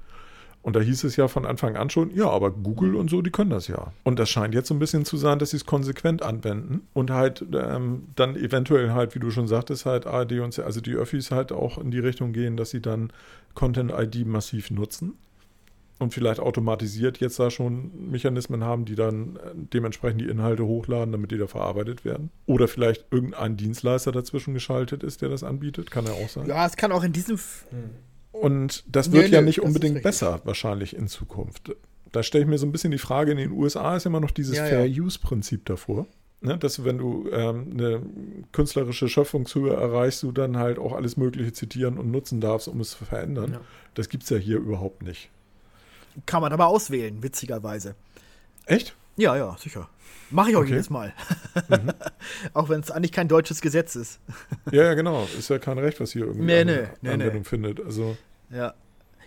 Und 0.62 0.74
da 0.74 0.80
hieß 0.80 1.04
es 1.04 1.14
ja 1.14 1.28
von 1.28 1.46
Anfang 1.46 1.76
an 1.76 1.90
schon, 1.90 2.10
ja, 2.10 2.28
aber 2.28 2.50
Google 2.50 2.96
und 2.96 3.08
so, 3.08 3.22
die 3.22 3.30
können 3.30 3.50
das 3.50 3.68
ja. 3.68 3.92
Und 4.02 4.18
das 4.18 4.30
scheint 4.30 4.52
jetzt 4.52 4.66
so 4.66 4.74
ein 4.74 4.80
bisschen 4.80 5.04
zu 5.04 5.16
sein, 5.16 5.38
dass 5.38 5.50
sie 5.50 5.58
es 5.58 5.64
konsequent 5.64 6.22
anwenden 6.22 6.88
und 6.92 7.12
halt 7.12 7.44
ähm, 7.54 8.08
dann 8.16 8.34
eventuell 8.34 8.90
halt, 8.90 9.14
wie 9.14 9.20
du 9.20 9.30
schon 9.30 9.46
sagtest, 9.46 9.86
halt 9.86 10.06
ARD 10.06 10.40
und 10.40 10.58
also 10.58 10.80
die 10.80 10.94
Öffis 10.94 11.30
halt 11.30 11.52
auch 11.52 11.78
in 11.78 11.92
die 11.92 12.00
Richtung 12.00 12.32
gehen, 12.32 12.56
dass 12.56 12.70
sie 12.70 12.82
dann 12.82 13.12
Content 13.54 13.92
ID 13.96 14.26
massiv 14.26 14.72
nutzen 14.72 15.12
und 15.98 16.12
vielleicht 16.12 16.40
automatisiert 16.40 17.18
jetzt 17.18 17.38
da 17.38 17.50
schon 17.50 18.10
Mechanismen 18.10 18.62
haben, 18.62 18.84
die 18.84 18.94
dann 18.94 19.36
äh, 19.36 19.50
dementsprechend 19.54 20.20
die 20.20 20.26
Inhalte 20.26 20.66
hochladen, 20.66 21.12
damit 21.12 21.30
die 21.30 21.38
da 21.38 21.46
verarbeitet 21.46 22.04
werden. 22.04 22.30
Oder 22.46 22.68
vielleicht 22.68 23.06
irgendein 23.10 23.56
Dienstleister 23.56 24.12
dazwischen 24.12 24.52
geschaltet 24.52 25.02
ist, 25.02 25.22
der 25.22 25.30
das 25.30 25.42
anbietet, 25.42 25.90
kann 25.90 26.04
ja 26.04 26.12
auch 26.12 26.28
sein. 26.28 26.46
Ja, 26.46 26.66
es 26.66 26.76
kann 26.76 26.92
auch 26.92 27.02
in 27.02 27.12
diesem. 27.12 27.38
Und 28.32 28.84
das 28.86 29.12
wird 29.12 29.28
nee, 29.28 29.34
ja 29.34 29.40
nicht 29.40 29.62
unbedingt 29.62 30.02
besser, 30.02 30.42
wahrscheinlich 30.44 30.94
in 30.94 31.08
Zukunft. 31.08 31.74
Da 32.12 32.22
stelle 32.22 32.44
ich 32.44 32.50
mir 32.50 32.58
so 32.58 32.66
ein 32.66 32.72
bisschen 32.72 32.90
die 32.90 32.98
Frage, 32.98 33.32
in 33.32 33.38
den 33.38 33.52
USA 33.52 33.96
ist 33.96 34.06
immer 34.06 34.20
noch 34.20 34.30
dieses 34.30 34.58
ja, 34.58 34.66
Fair-Use-Prinzip 34.66 35.64
davor. 35.64 36.06
Ne, 36.42 36.58
dass 36.58 36.84
wenn 36.84 36.98
du 36.98 37.30
ähm, 37.32 37.70
eine 37.72 38.02
künstlerische 38.52 39.08
Schöpfungshöhe 39.08 39.72
erreichst, 39.72 40.22
du 40.22 40.32
dann 40.32 40.58
halt 40.58 40.78
auch 40.78 40.92
alles 40.92 41.16
Mögliche 41.16 41.54
zitieren 41.54 41.96
und 41.96 42.10
nutzen 42.10 42.42
darfst, 42.42 42.68
um 42.68 42.78
es 42.80 42.90
zu 42.90 43.06
verändern. 43.06 43.52
Ja. 43.54 43.60
Das 43.94 44.10
gibt 44.10 44.24
es 44.24 44.30
ja 44.30 44.36
hier 44.36 44.58
überhaupt 44.58 45.02
nicht. 45.02 45.30
Kann 46.24 46.40
man 46.40 46.52
aber 46.52 46.66
auswählen, 46.68 47.22
witzigerweise. 47.22 47.94
Echt? 48.64 48.94
Ja, 49.16 49.36
ja, 49.36 49.56
sicher. 49.58 49.88
Mache 50.30 50.50
ich 50.50 50.56
auch 50.56 50.60
Okay. 50.62 50.70
jedes 50.70 50.90
Mal. 50.90 51.12
auch 52.52 52.68
wenn 52.68 52.80
es 52.80 52.90
eigentlich 52.90 53.12
kein 53.12 53.28
deutsches 53.28 53.60
Gesetz 53.60 53.96
ist. 53.96 54.20
Ja, 54.72 54.82
ja, 54.84 54.94
genau. 54.94 55.28
Ist 55.38 55.48
ja 55.50 55.58
kein 55.58 55.78
Recht, 55.78 56.00
was 56.00 56.12
hier 56.12 56.24
irgendwie 56.26 56.44
Nee, 56.46 56.64
nee, 56.64 56.88
nee, 57.00 57.10
Anwendung 57.10 57.44
findet. 57.44 57.80
Also, 57.84 58.16
Ja. 58.50 58.74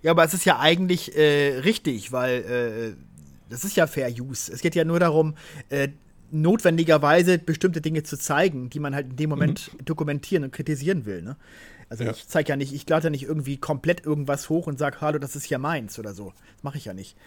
Ja, 0.02 0.12
aber 0.12 0.24
es 0.24 0.34
ist 0.34 0.46
ja 0.46 0.60
eigentlich 0.60 1.18
äh, 1.18 1.58
richtig, 1.60 2.12
weil 2.14 2.96
äh, 2.96 2.96
das 3.50 3.64
ist 3.66 3.76
ja 3.76 3.86
Fair 3.88 4.10
Use. 4.10 4.52
Es 4.52 4.62
geht 4.62 4.74
ja 4.76 4.86
nur 4.86 5.00
darum, 5.00 5.36
äh, 5.70 5.90
notwendigerweise 6.32 7.38
bestimmte 7.38 7.82
Dinge 7.82 8.04
zu 8.04 8.18
zeigen, 8.18 8.70
die 8.70 8.80
man 8.80 8.96
halt 8.96 9.08
in 9.10 9.16
dem 9.18 9.30
Moment 9.30 9.72
dokumentieren 9.84 10.44
und 10.46 10.52
kritisieren 10.52 11.06
will. 11.06 11.22
Ne? 11.22 11.36
Also 11.90 12.04
Ja. 12.04 12.12
ich 12.12 12.28
zeige 12.28 12.50
ja 12.50 12.56
nicht, 12.56 12.74
ich 12.74 12.88
lade 12.88 13.06
ja 13.06 13.10
nicht 13.10 13.24
irgendwie 13.24 13.58
komplett 13.58 14.06
irgendwas 14.06 14.48
hoch 14.50 14.68
und 14.68 14.78
sage, 14.78 15.02
hallo, 15.02 15.18
das 15.20 15.36
ist 15.36 15.50
ja 15.50 15.58
meins 15.58 15.98
oder 15.98 16.14
so. 16.14 16.34
Das 16.56 16.64
mache 16.64 16.78
ich 16.78 16.86
ja 16.86 16.94
nicht. 16.94 17.18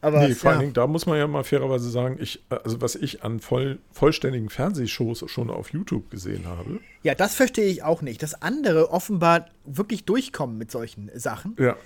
Aber 0.00 0.26
nee, 0.26 0.34
vor 0.34 0.50
ja. 0.50 0.52
allen 0.52 0.60
Dingen, 0.60 0.72
da 0.74 0.86
muss 0.86 1.04
man 1.06 1.18
ja 1.18 1.26
mal 1.26 1.44
fairerweise 1.44 1.90
sagen, 1.90 2.16
ich, 2.18 2.42
also 2.48 2.80
was 2.80 2.94
ich 2.94 3.22
an 3.24 3.40
voll, 3.40 3.78
vollständigen 3.92 4.48
Fernsehshows 4.48 5.24
schon 5.30 5.50
auf 5.50 5.70
YouTube 5.72 6.10
gesehen 6.10 6.46
habe. 6.46 6.80
ja, 7.02 7.14
das 7.14 7.34
verstehe 7.34 7.66
ich 7.66 7.82
auch 7.82 8.00
nicht. 8.02 8.22
Dass 8.22 8.40
andere 8.40 8.90
offenbar 8.90 9.46
wirklich 9.66 10.04
durchkommen 10.04 10.56
mit 10.56 10.70
solchen 10.70 11.10
Sachen. 11.14 11.54
Ja. 11.58 11.76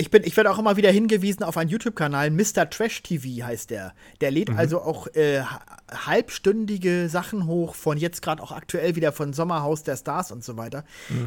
Ich, 0.00 0.10
bin, 0.10 0.24
ich 0.24 0.36
werde 0.36 0.50
auch 0.50 0.58
immer 0.58 0.76
wieder 0.76 0.90
hingewiesen 0.90 1.42
auf 1.42 1.56
einen 1.56 1.68
YouTube-Kanal, 1.68 2.30
Mr. 2.30 2.68
Trash 2.70 3.02
TV 3.02 3.44
heißt 3.46 3.68
der. 3.70 3.92
Der 4.22 4.30
lädt 4.30 4.48
also 4.50 4.80
auch 4.80 5.06
äh, 5.14 5.40
ha- 5.42 5.60
halbstündige 6.06 7.08
Sachen 7.08 7.46
hoch, 7.46 7.74
von 7.74 7.98
jetzt 7.98 8.22
gerade 8.22 8.42
auch 8.42 8.52
aktuell 8.52 8.96
wieder 8.96 9.12
von 9.12 9.32
Sommerhaus 9.32 9.82
der 9.82 9.96
Stars 9.96 10.32
und 10.32 10.42
so 10.44 10.56
weiter. 10.56 10.84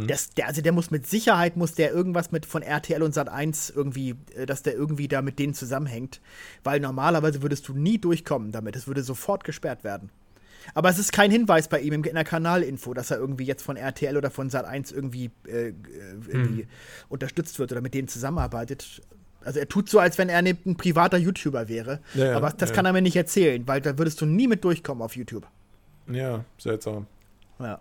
Das, 0.08 0.32
der, 0.32 0.48
also 0.48 0.62
der 0.62 0.72
muss 0.72 0.92
mit 0.92 1.06
Sicherheit, 1.08 1.56
muss 1.58 1.74
der 1.74 1.92
irgendwas 1.92 2.32
mit 2.32 2.46
von 2.46 2.62
RTL 2.64 3.04
und 3.04 3.16
Sat1 3.16 3.74
irgendwie, 3.76 4.16
äh, 4.36 4.46
dass 4.46 4.64
der 4.64 4.74
irgendwie 4.74 5.08
da 5.08 5.22
mit 5.22 5.40
denen 5.40 5.54
zusammenhängt. 5.54 6.22
Weil 6.64 6.80
normalerweise 6.80 7.42
würdest 7.42 7.68
du 7.68 7.74
nie 7.74 7.98
durchkommen 8.00 8.52
damit. 8.52 8.76
Es 8.76 8.88
würde 8.88 9.04
sofort 9.04 9.44
gesperrt 9.44 9.84
werden. 9.84 10.10
Aber 10.74 10.90
es 10.90 11.00
ist 11.00 11.12
kein 11.12 11.32
Hinweis 11.32 11.68
bei 11.68 11.80
ihm 11.80 11.94
in 11.94 12.04
der 12.04 12.24
Kanalinfo, 12.24 12.94
dass 12.94 13.12
er 13.12 13.18
irgendwie 13.18 13.46
jetzt 13.46 13.64
von 13.64 13.78
RTL 13.78 14.18
oder 14.18 14.32
von 14.32 14.50
Sat1 14.50 14.94
irgendwie, 14.94 15.32
äh, 15.48 15.70
äh, 15.70 15.74
irgendwie 16.28 16.68
unterstützt 17.10 17.60
wird 17.60 17.72
oder 17.72 17.82
mit 17.82 17.94
denen 17.94 18.08
zusammenarbeitet. 18.08 19.02
Also 19.44 19.60
er 19.60 19.68
tut 19.68 19.90
so, 19.90 20.00
als 20.00 20.18
wenn 20.18 20.30
er 20.30 20.42
ne- 20.42 20.58
ein 20.66 20.78
privater 20.78 21.18
YouTuber 21.18 21.68
wäre. 21.68 22.00
Ja, 22.14 22.36
aber 22.38 22.52
das 22.52 22.70
ja. 22.70 22.76
kann 22.76 22.86
er 22.86 22.94
mir 22.94 23.02
nicht 23.02 23.16
erzählen, 23.16 23.68
weil 23.68 23.82
da 23.82 23.98
würdest 23.98 24.22
du 24.22 24.26
nie 24.26 24.48
mit 24.48 24.64
durchkommen 24.64 25.04
auf 25.04 25.16
YouTube. 25.16 25.46
Ja, 26.08 26.44
seltsam. 26.58 27.08
Ja. 27.60 27.80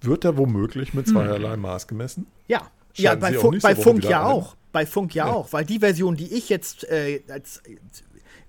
Wird 0.00 0.24
da 0.24 0.36
womöglich 0.36 0.94
mit 0.94 1.06
zweierlei 1.06 1.56
Maß 1.56 1.86
gemessen? 1.86 2.26
Ja, 2.48 2.70
ja 2.94 3.14
bei, 3.14 3.32
Funk, 3.34 3.52
nächste 3.54 3.68
bei 3.68 3.76
Funk 3.76 4.04
ja 4.04 4.24
auch. 4.24 4.56
Bei 4.72 4.86
Funk 4.86 5.14
ja, 5.14 5.26
Ja. 5.26 5.32
auch, 5.32 5.52
weil 5.52 5.64
die 5.64 5.78
Version, 5.78 6.16
die 6.16 6.32
ich 6.34 6.48
jetzt 6.48 6.84
äh, 6.90 7.22
als 7.28 7.62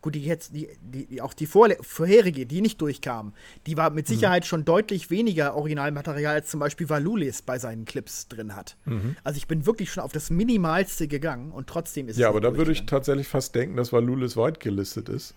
gut, 0.04 0.14
die 0.14 0.24
jetzt 0.24 0.54
die, 0.54 0.68
die, 0.82 1.08
die 1.08 1.22
auch 1.22 1.34
die 1.34 1.48
vorle- 1.48 1.82
vorherige, 1.82 2.46
die 2.46 2.62
nicht 2.62 2.80
durchkam, 2.80 3.34
die 3.66 3.76
war 3.78 3.90
Mhm. 3.90 3.96
mit 3.96 4.08
Sicherheit 4.08 4.46
schon 4.46 4.64
deutlich 4.66 5.10
weniger 5.10 5.56
Originalmaterial 5.56 6.36
als 6.36 6.50
zum 6.52 6.60
Beispiel 6.60 6.88
Valulis 6.90 7.42
bei 7.42 7.58
seinen 7.58 7.86
Clips 7.86 8.28
drin 8.28 8.56
hat. 8.56 8.78
Also 9.24 9.38
ich 9.38 9.48
bin 9.48 9.66
wirklich 9.66 9.92
schon 9.92 10.04
auf 10.04 10.12
das 10.12 10.30
Minimalste 10.30 11.08
gegangen 11.08 11.52
und 11.52 11.66
trotzdem 11.68 12.08
ist 12.08 12.18
Mhm. 12.18 12.22
Ja, 12.22 12.28
es 12.28 12.30
aber 12.30 12.42
da 12.42 12.50
würde 12.50 12.72
ich 12.72 12.80
durchgegangen. 12.80 12.88
tatsächlich 12.88 13.28
fast 13.28 13.56
denken, 13.56 13.76
dass 13.78 13.92
Valulis 13.92 14.38
weit 14.38 14.60
gelistet 14.60 15.10
ist. 15.10 15.34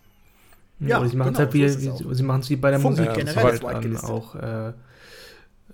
Ja, 0.81 1.01
Oder 1.01 1.09
sie 1.09 1.17
machen 1.17 1.29
es 1.33 1.39
genau, 1.39 1.47
halt 1.47 1.55
wie, 1.55 1.69
so 1.99 2.11
wie 2.11 2.15
sie 2.15 2.23
machen 2.23 2.41
es 2.43 2.51
wie 2.51 2.57
bei 2.57 2.71
der 2.71 2.81
Funk 2.81 2.99
Musik, 2.99 3.15
generell 3.15 3.55
ist 3.55 3.63
weit 3.63 3.75
halt 3.75 3.85
dann 3.87 3.97
auch 3.97 4.35
äh, 4.35 4.73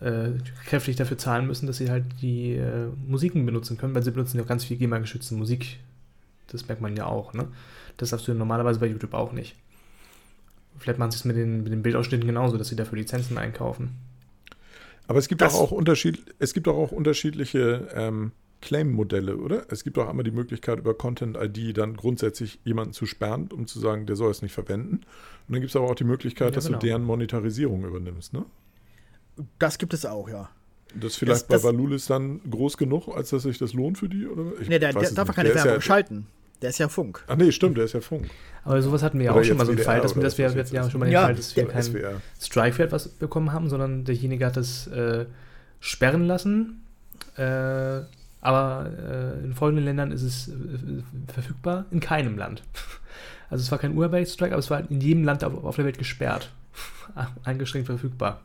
äh, 0.00 0.32
kräftig 0.66 0.96
dafür 0.96 1.18
zahlen 1.18 1.46
müssen, 1.46 1.66
dass 1.66 1.78
sie 1.78 1.90
halt 1.90 2.04
die 2.20 2.52
äh, 2.56 2.88
Musiken 3.06 3.44
benutzen 3.46 3.78
können, 3.78 3.94
weil 3.94 4.02
sie 4.02 4.10
benutzen 4.10 4.36
ja 4.36 4.44
auch 4.44 4.48
ganz 4.48 4.64
viel 4.64 4.76
GEMA-geschützte 4.76 5.34
Musik. 5.34 5.78
Das 6.48 6.68
merkt 6.68 6.82
man 6.82 6.96
ja 6.96 7.06
auch, 7.06 7.32
ne? 7.34 7.48
Das 7.96 8.10
darfst 8.10 8.26
du 8.28 8.34
normalerweise 8.34 8.80
bei 8.80 8.86
YouTube 8.86 9.14
auch 9.14 9.32
nicht. 9.32 9.56
Vielleicht 10.78 10.98
machen 10.98 11.10
sie 11.12 11.18
es 11.18 11.24
mit 11.24 11.36
den, 11.36 11.62
mit 11.62 11.72
den 11.72 11.82
Bildausschnitten 11.82 12.26
genauso, 12.26 12.56
dass 12.56 12.68
sie 12.68 12.76
dafür 12.76 12.98
Lizenzen 12.98 13.38
einkaufen. 13.38 13.90
Aber 15.06 15.18
es 15.18 15.28
gibt 15.28 15.40
Das- 15.40 15.54
auch, 15.54 15.60
auch 15.64 15.70
Unterschied, 15.72 16.22
es 16.38 16.54
gibt 16.54 16.68
auch, 16.68 16.76
auch 16.76 16.92
unterschiedliche 16.92 17.88
ähm, 17.94 18.32
Claim-Modelle, 18.62 19.36
oder? 19.36 19.66
Es 19.70 19.82
gibt 19.84 19.98
auch 19.98 20.08
einmal 20.08 20.24
die 20.24 20.30
Möglichkeit, 20.30 20.78
über 20.78 20.94
Content-ID 20.94 21.76
dann 21.76 21.96
grundsätzlich 21.96 22.60
jemanden 22.64 22.92
zu 22.92 23.06
sperren, 23.06 23.48
um 23.52 23.66
zu 23.66 23.80
sagen, 23.80 24.06
der 24.06 24.16
soll 24.16 24.30
es 24.30 24.40
nicht 24.42 24.52
verwenden. 24.52 24.94
Und 24.96 25.02
dann 25.54 25.60
gibt 25.60 25.70
es 25.70 25.76
aber 25.76 25.90
auch 25.90 25.94
die 25.96 26.04
Möglichkeit, 26.04 26.50
Ja, 26.50 26.54
dass 26.54 26.66
genau. 26.66 26.78
du 26.78 26.86
deren 26.86 27.02
Monetarisierung 27.04 27.84
übernimmst, 27.84 28.32
ne? 28.32 28.44
Das 29.58 29.78
gibt 29.78 29.94
es 29.94 30.06
auch, 30.06 30.28
ja. 30.28 30.48
Das 30.94 31.12
ist 31.12 31.16
vielleicht 31.16 31.50
Das- 31.50 31.62
bei 31.62 31.68
Valulis 31.68 32.06
dann 32.06 32.40
groß 32.48 32.76
genug, 32.76 33.08
als 33.08 33.30
dass 33.30 33.42
sich 33.42 33.58
das 33.58 33.72
lohnt 33.72 33.98
für 33.98 34.08
die? 34.08 34.26
Oder? 34.26 34.52
Ich 34.60 34.68
Nee, 34.68 34.78
der, 34.78 34.94
weiß 34.94 35.08
der 35.08 35.12
darf 35.16 35.28
nicht. 35.28 35.32
er 35.32 35.34
keine 35.42 35.48
Der 35.48 35.56
Werbung 35.56 35.72
ja, 35.74 35.80
schalten. 35.80 36.26
Der 36.62 36.70
ist 36.70 36.78
ja 36.78 36.88
Funk. 36.88 37.24
Ach 37.26 37.36
nee, 37.36 37.50
stimmt, 37.50 37.76
der 37.76 37.84
ist 37.84 37.92
ja 37.92 38.00
Funk. 38.00 38.30
Aber 38.64 38.80
sowas 38.80 39.02
hatten 39.02 39.18
wir 39.18 39.26
ja 39.26 39.32
auch 39.32 39.42
schon 39.42 39.56
mal 39.56 39.66
so 39.66 39.72
einen 39.72 39.80
Fall, 39.80 40.00
dass, 40.00 40.14
dass 40.14 40.38
wir, 40.38 40.48
jetzt 40.50 40.72
ja 40.72 40.88
schon 40.88 41.00
mal 41.00 41.06
den 41.06 41.12
Ja, 41.12 41.24
Fall, 41.24 41.34
dass 41.34 41.56
wir 41.56 41.66
keinen 41.66 41.82
SWR. 41.82 42.20
Strike 42.40 42.76
für 42.76 42.84
etwas 42.84 43.08
bekommen 43.08 43.52
haben, 43.52 43.68
sondern 43.68 44.04
derjenige 44.04 44.46
hat 44.46 44.56
es 44.56 44.86
äh, 44.86 45.26
sperren 45.80 46.26
lassen. 46.26 46.84
Äh, 47.36 48.02
aber 48.40 48.90
äh, 49.40 49.44
in 49.44 49.54
folgenden 49.54 49.84
Ländern 49.84 50.12
ist 50.12 50.22
es 50.22 50.48
äh, 50.48 50.52
verfügbar, 51.32 51.86
in 51.90 52.00
keinem 52.00 52.38
Land. 52.38 52.62
Also 53.50 53.64
es 53.64 53.70
war 53.70 53.76
kein 53.76 53.94
Urheberrechtsstrike, 53.94 54.54
aber 54.54 54.60
es 54.60 54.70
war 54.70 54.90
in 54.90 55.02
jedem 55.02 55.24
Land 55.24 55.44
auf, 55.44 55.62
auf 55.62 55.76
der 55.76 55.84
Welt 55.84 55.98
gesperrt. 55.98 56.50
Eingeschränkt 57.44 57.84
verfügbar. 57.84 58.40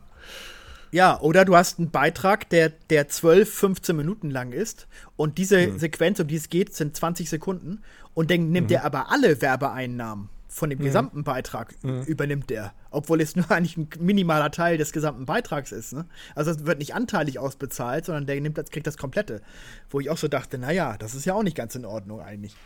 Ja, 0.90 1.20
oder 1.20 1.44
du 1.44 1.54
hast 1.56 1.78
einen 1.78 1.90
Beitrag, 1.90 2.48
der, 2.50 2.70
der 2.70 3.08
12, 3.08 3.52
15 3.52 3.94
Minuten 3.96 4.30
lang 4.30 4.52
ist 4.52 4.86
und 5.16 5.38
diese 5.38 5.60
Hm. 5.60 5.78
Sequenz, 5.78 6.18
um 6.20 6.26
die 6.28 6.36
es 6.36 6.48
geht, 6.48 6.74
sind 6.74 6.96
20 6.96 7.28
Sekunden 7.28 7.82
und 8.14 8.30
dann 8.30 8.46
Mhm. 8.46 8.52
nimmt 8.52 8.70
er 8.70 8.84
aber 8.84 9.10
alle 9.10 9.40
Werbeeinnahmen 9.42 10.30
von 10.50 10.70
dem 10.70 10.78
gesamten 10.78 11.24
Beitrag, 11.24 11.74
Mhm. 11.84 12.02
übernimmt 12.04 12.50
er. 12.50 12.72
Obwohl 12.90 13.20
es 13.20 13.36
nur 13.36 13.44
eigentlich 13.50 13.76
ein 13.76 13.88
minimaler 14.00 14.50
Teil 14.50 14.78
des 14.78 14.92
gesamten 14.92 15.26
Beitrags 15.26 15.72
ist. 15.72 15.92
Ne? 15.92 16.06
Also 16.34 16.50
es 16.50 16.64
wird 16.64 16.78
nicht 16.78 16.94
anteilig 16.94 17.38
ausbezahlt, 17.38 18.06
sondern 18.06 18.26
der 18.26 18.40
nimmt 18.40 18.56
das, 18.56 18.70
kriegt 18.70 18.86
das 18.86 18.96
komplette. 18.96 19.42
Wo 19.90 20.00
ich 20.00 20.08
auch 20.10 20.16
so 20.16 20.26
dachte, 20.26 20.56
naja, 20.58 20.96
das 20.98 21.14
ist 21.14 21.26
ja 21.26 21.34
auch 21.34 21.42
nicht 21.42 21.56
ganz 21.56 21.74
in 21.74 21.84
Ordnung 21.84 22.20
eigentlich. 22.22 22.56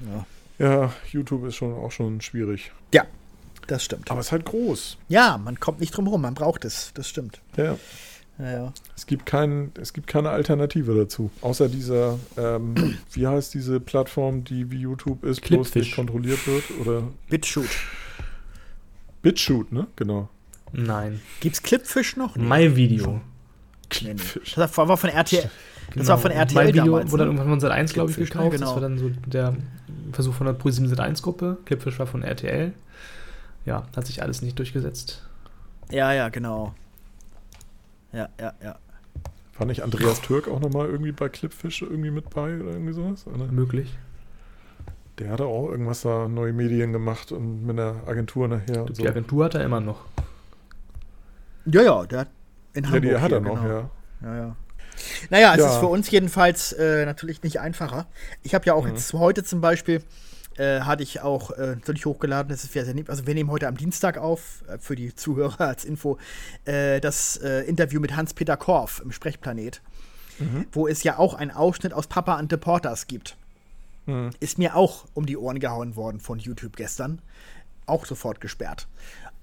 Ja, 0.00 0.26
Ja, 0.58 0.92
YouTube 1.10 1.44
ist 1.46 1.56
schon 1.56 1.74
auch 1.74 1.90
schon 1.90 2.20
schwierig. 2.20 2.70
ja 2.94 3.04
das 3.70 3.84
stimmt. 3.84 4.10
Aber 4.10 4.20
es 4.20 4.26
ist 4.26 4.32
halt 4.32 4.44
groß. 4.46 4.98
Ja, 5.08 5.38
man 5.38 5.60
kommt 5.60 5.80
nicht 5.80 5.96
drum 5.96 6.06
rum, 6.06 6.22
man 6.22 6.34
braucht 6.34 6.64
es, 6.64 6.92
das 6.94 7.08
stimmt. 7.08 7.40
Ja. 7.56 7.76
Ja, 8.38 8.50
ja. 8.52 8.72
Es 8.96 9.06
gibt, 9.06 9.26
kein, 9.26 9.70
es 9.78 9.92
gibt 9.92 10.06
keine 10.06 10.30
Alternative 10.30 10.94
dazu. 10.94 11.30
Außer 11.42 11.68
dieser, 11.68 12.18
ähm, 12.38 12.96
wie 13.12 13.26
heißt 13.26 13.52
diese 13.52 13.80
Plattform, 13.80 14.44
die 14.44 14.70
wie 14.70 14.78
YouTube 14.78 15.24
ist, 15.24 15.42
bloß 15.42 15.74
nicht 15.74 15.94
kontrolliert 15.94 16.46
wird? 16.46 16.64
Oder 16.80 17.02
BitShoot. 17.28 17.68
BitChute, 19.22 19.74
ne? 19.74 19.86
Genau. 19.96 20.28
Nein. 20.72 21.20
Gibt's 21.40 21.62
Clipfish 21.62 22.16
noch? 22.16 22.36
Nee. 22.36 22.44
My 22.44 22.76
Video. 22.76 23.06
Nee, 23.06 23.12
nee. 23.14 23.20
Clipfish. 23.90 24.54
Das 24.54 24.76
war 24.78 24.96
von 24.96 25.10
RTL. 25.10 25.50
Das 25.94 26.06
war 26.06 26.18
von 26.18 26.30
RTL 26.30 26.62
My 26.62 26.68
Video 26.68 26.84
damals, 26.84 27.10
wurde 27.10 27.24
ne? 27.24 27.28
dann 27.28 27.36
irgendwann 27.36 27.60
von 27.60 27.60
Sat 27.60 27.72
1, 27.72 27.92
glaube 27.92 28.10
ich, 28.10 28.16
Clipfish, 28.16 28.34
ne? 28.36 28.48
gekauft. 28.48 28.58
Genau. 28.58 28.66
Das 28.66 28.74
war 28.74 28.80
dann 28.82 28.98
so 28.98 29.10
der 29.26 29.56
Versuch 30.12 30.34
von 30.34 30.46
der 30.46 30.54
ProSieben 30.54 30.88
Sat 30.88 31.00
1 31.00 31.22
Gruppe. 31.22 31.58
Clipfish 31.66 31.98
war 31.98 32.06
von 32.06 32.22
RTL. 32.22 32.72
Ja, 33.64 33.86
hat 33.94 34.06
sich 34.06 34.22
alles 34.22 34.42
nicht 34.42 34.58
durchgesetzt. 34.58 35.22
Ja, 35.90 36.12
ja, 36.12 36.28
genau. 36.28 36.74
Ja, 38.12 38.28
ja, 38.40 38.54
ja. 38.62 38.78
War 39.58 39.66
nicht 39.66 39.82
Andreas 39.82 40.20
Türk 40.22 40.48
auch 40.48 40.60
nochmal 40.60 40.86
irgendwie 40.88 41.12
bei 41.12 41.28
Clipfish 41.28 41.82
irgendwie 41.82 42.10
mit 42.10 42.30
bei 42.30 42.58
oder 42.60 42.70
irgendwie 42.72 42.92
sowas? 42.94 43.26
Oder? 43.26 43.46
Möglich. 43.46 43.96
Der 45.18 45.30
hatte 45.30 45.44
auch 45.44 45.68
irgendwas 45.68 46.00
da, 46.02 46.28
neue 46.28 46.52
Medien 46.54 46.92
gemacht 46.92 47.30
und 47.30 47.66
mit 47.66 47.78
einer 47.78 47.96
Agentur 48.06 48.48
nachher 48.48 48.84
und 48.84 48.96
so. 48.96 49.02
Die 49.02 49.08
Agentur 49.08 49.44
hat 49.44 49.54
er 49.54 49.62
immer 49.64 49.80
noch. 49.80 50.00
Ja, 51.66 51.82
ja, 51.82 52.06
der 52.06 52.20
hat 52.20 52.28
in 52.72 52.84
Ja, 52.84 52.90
Hamburg. 52.90 53.02
die 53.10 53.16
hat 53.18 53.32
er 53.32 53.40
noch, 53.40 53.62
genau. 53.62 53.68
ja. 53.68 53.90
Ja, 54.22 54.36
ja. 54.36 54.56
Naja, 55.28 55.52
es 55.54 55.60
Ja. 55.60 55.72
ist 55.72 55.76
für 55.78 55.86
uns 55.86 56.10
jedenfalls 56.10 56.72
äh, 56.72 57.04
natürlich 57.04 57.42
nicht 57.42 57.60
einfacher. 57.60 58.06
Ich 58.42 58.54
habe 58.54 58.64
ja 58.66 58.74
auch 58.74 58.84
Mhm. 58.84 58.90
jetzt 58.92 59.12
heute 59.12 59.44
zum 59.44 59.60
Beispiel, 59.60 60.02
äh, 60.56 60.80
hatte 60.80 61.02
ich 61.02 61.20
auch 61.20 61.50
äh, 61.52 61.76
natürlich 61.76 62.06
hochgeladen, 62.06 62.50
das 62.50 62.64
ist 62.64 62.72
sehr, 62.72 62.84
sehr 62.84 62.94
lieb. 62.94 63.08
Also 63.10 63.26
wir 63.26 63.34
nehmen 63.34 63.50
heute 63.50 63.68
am 63.68 63.76
Dienstag 63.76 64.18
auf, 64.18 64.62
äh, 64.68 64.78
für 64.78 64.96
die 64.96 65.14
Zuhörer 65.14 65.60
als 65.68 65.84
Info, 65.84 66.18
äh, 66.64 67.00
das 67.00 67.36
äh, 67.38 67.60
Interview 67.62 68.00
mit 68.00 68.16
Hans-Peter 68.16 68.56
Korf 68.56 69.00
im 69.04 69.12
Sprechplanet, 69.12 69.80
Mhm. 70.38 70.64
wo 70.72 70.88
es 70.88 71.02
ja 71.02 71.18
auch 71.18 71.34
einen 71.34 71.50
Ausschnitt 71.50 71.92
aus 71.92 72.06
Papa 72.06 72.36
and 72.36 72.50
the 72.50 72.56
Porters 72.56 73.06
gibt. 73.06 73.36
Mhm. 74.06 74.30
Ist 74.40 74.56
mir 74.56 74.74
auch 74.74 75.04
um 75.12 75.26
die 75.26 75.36
Ohren 75.36 75.60
gehauen 75.60 75.96
worden 75.96 76.18
von 76.18 76.38
YouTube 76.38 76.76
gestern. 76.76 77.20
Auch 77.84 78.06
sofort 78.06 78.40
gesperrt. 78.40 78.88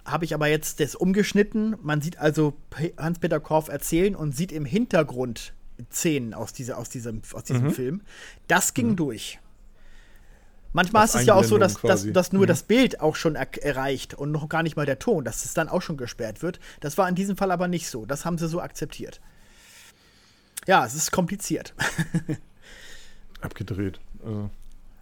Habe 0.05 0.25
ich 0.25 0.33
aber 0.33 0.47
jetzt 0.47 0.79
das 0.79 0.95
umgeschnitten. 0.95 1.75
Man 1.83 2.01
sieht 2.01 2.17
also 2.17 2.55
Hans-Peter 2.97 3.39
Korf 3.39 3.67
erzählen 3.67 4.15
und 4.15 4.35
sieht 4.35 4.51
im 4.51 4.65
Hintergrund 4.65 5.53
Szenen 5.91 6.33
aus, 6.33 6.53
dieser, 6.53 6.79
aus 6.79 6.89
diesem, 6.89 7.21
aus 7.33 7.43
diesem 7.43 7.65
Mhm. 7.65 7.71
Film. 7.71 8.01
Das 8.47 8.73
ging 8.73 8.95
durch. 8.95 9.37
Manchmal 10.73 11.05
ist 11.05 11.15
es 11.15 11.25
ja 11.25 11.33
auch 11.33 11.43
so, 11.43 11.57
dass, 11.57 11.81
dass, 11.81 12.11
dass 12.11 12.31
nur 12.33 12.43
Mhm. 12.43 12.47
das 12.47 12.63
Bild 12.63 12.99
auch 12.99 13.15
schon 13.15 13.35
er 13.35 13.47
erreicht 13.63 14.13
und 14.13 14.31
noch 14.31 14.47
gar 14.49 14.63
nicht 14.63 14.75
mal 14.75 14.85
der 14.85 14.99
Ton, 14.99 15.23
dass 15.23 15.45
es 15.45 15.53
dann 15.53 15.69
auch 15.69 15.81
schon 15.81 15.97
gesperrt 15.97 16.41
wird. 16.41 16.59
Das 16.81 16.97
war 16.97 17.07
in 17.09 17.15
diesem 17.15 17.35
Fall 17.37 17.51
aber 17.51 17.67
nicht 17.67 17.89
so. 17.89 18.05
Das 18.05 18.25
haben 18.25 18.37
sie 18.37 18.47
so 18.47 18.61
akzeptiert. 18.61 19.19
Ja, 20.67 20.85
es 20.85 20.93
ist 20.95 21.11
kompliziert. 21.11 21.73
Abgedreht. 23.41 23.99
Also. 24.23 24.49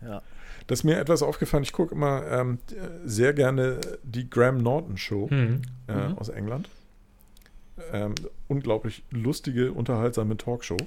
ja. 0.01 0.21
Das 0.67 0.79
ist 0.79 0.83
mir 0.83 0.97
etwas 0.99 1.21
aufgefallen. 1.21 1.63
Ich 1.63 1.73
gucke 1.73 1.93
immer 1.93 2.25
ähm, 2.27 2.57
sehr 3.03 3.33
gerne 3.33 3.79
die 4.03 4.29
Graham 4.29 4.57
Norton 4.57 4.97
Show 4.97 5.27
Mhm. 5.29 5.61
äh, 5.87 5.93
Mhm. 6.09 6.17
aus 6.17 6.29
England. 6.29 6.69
Ähm, 7.91 8.15
unglaublich 8.47 9.03
lustige, 9.11 9.71
unterhaltsame 9.73 10.37
Talkshow. 10.37 10.77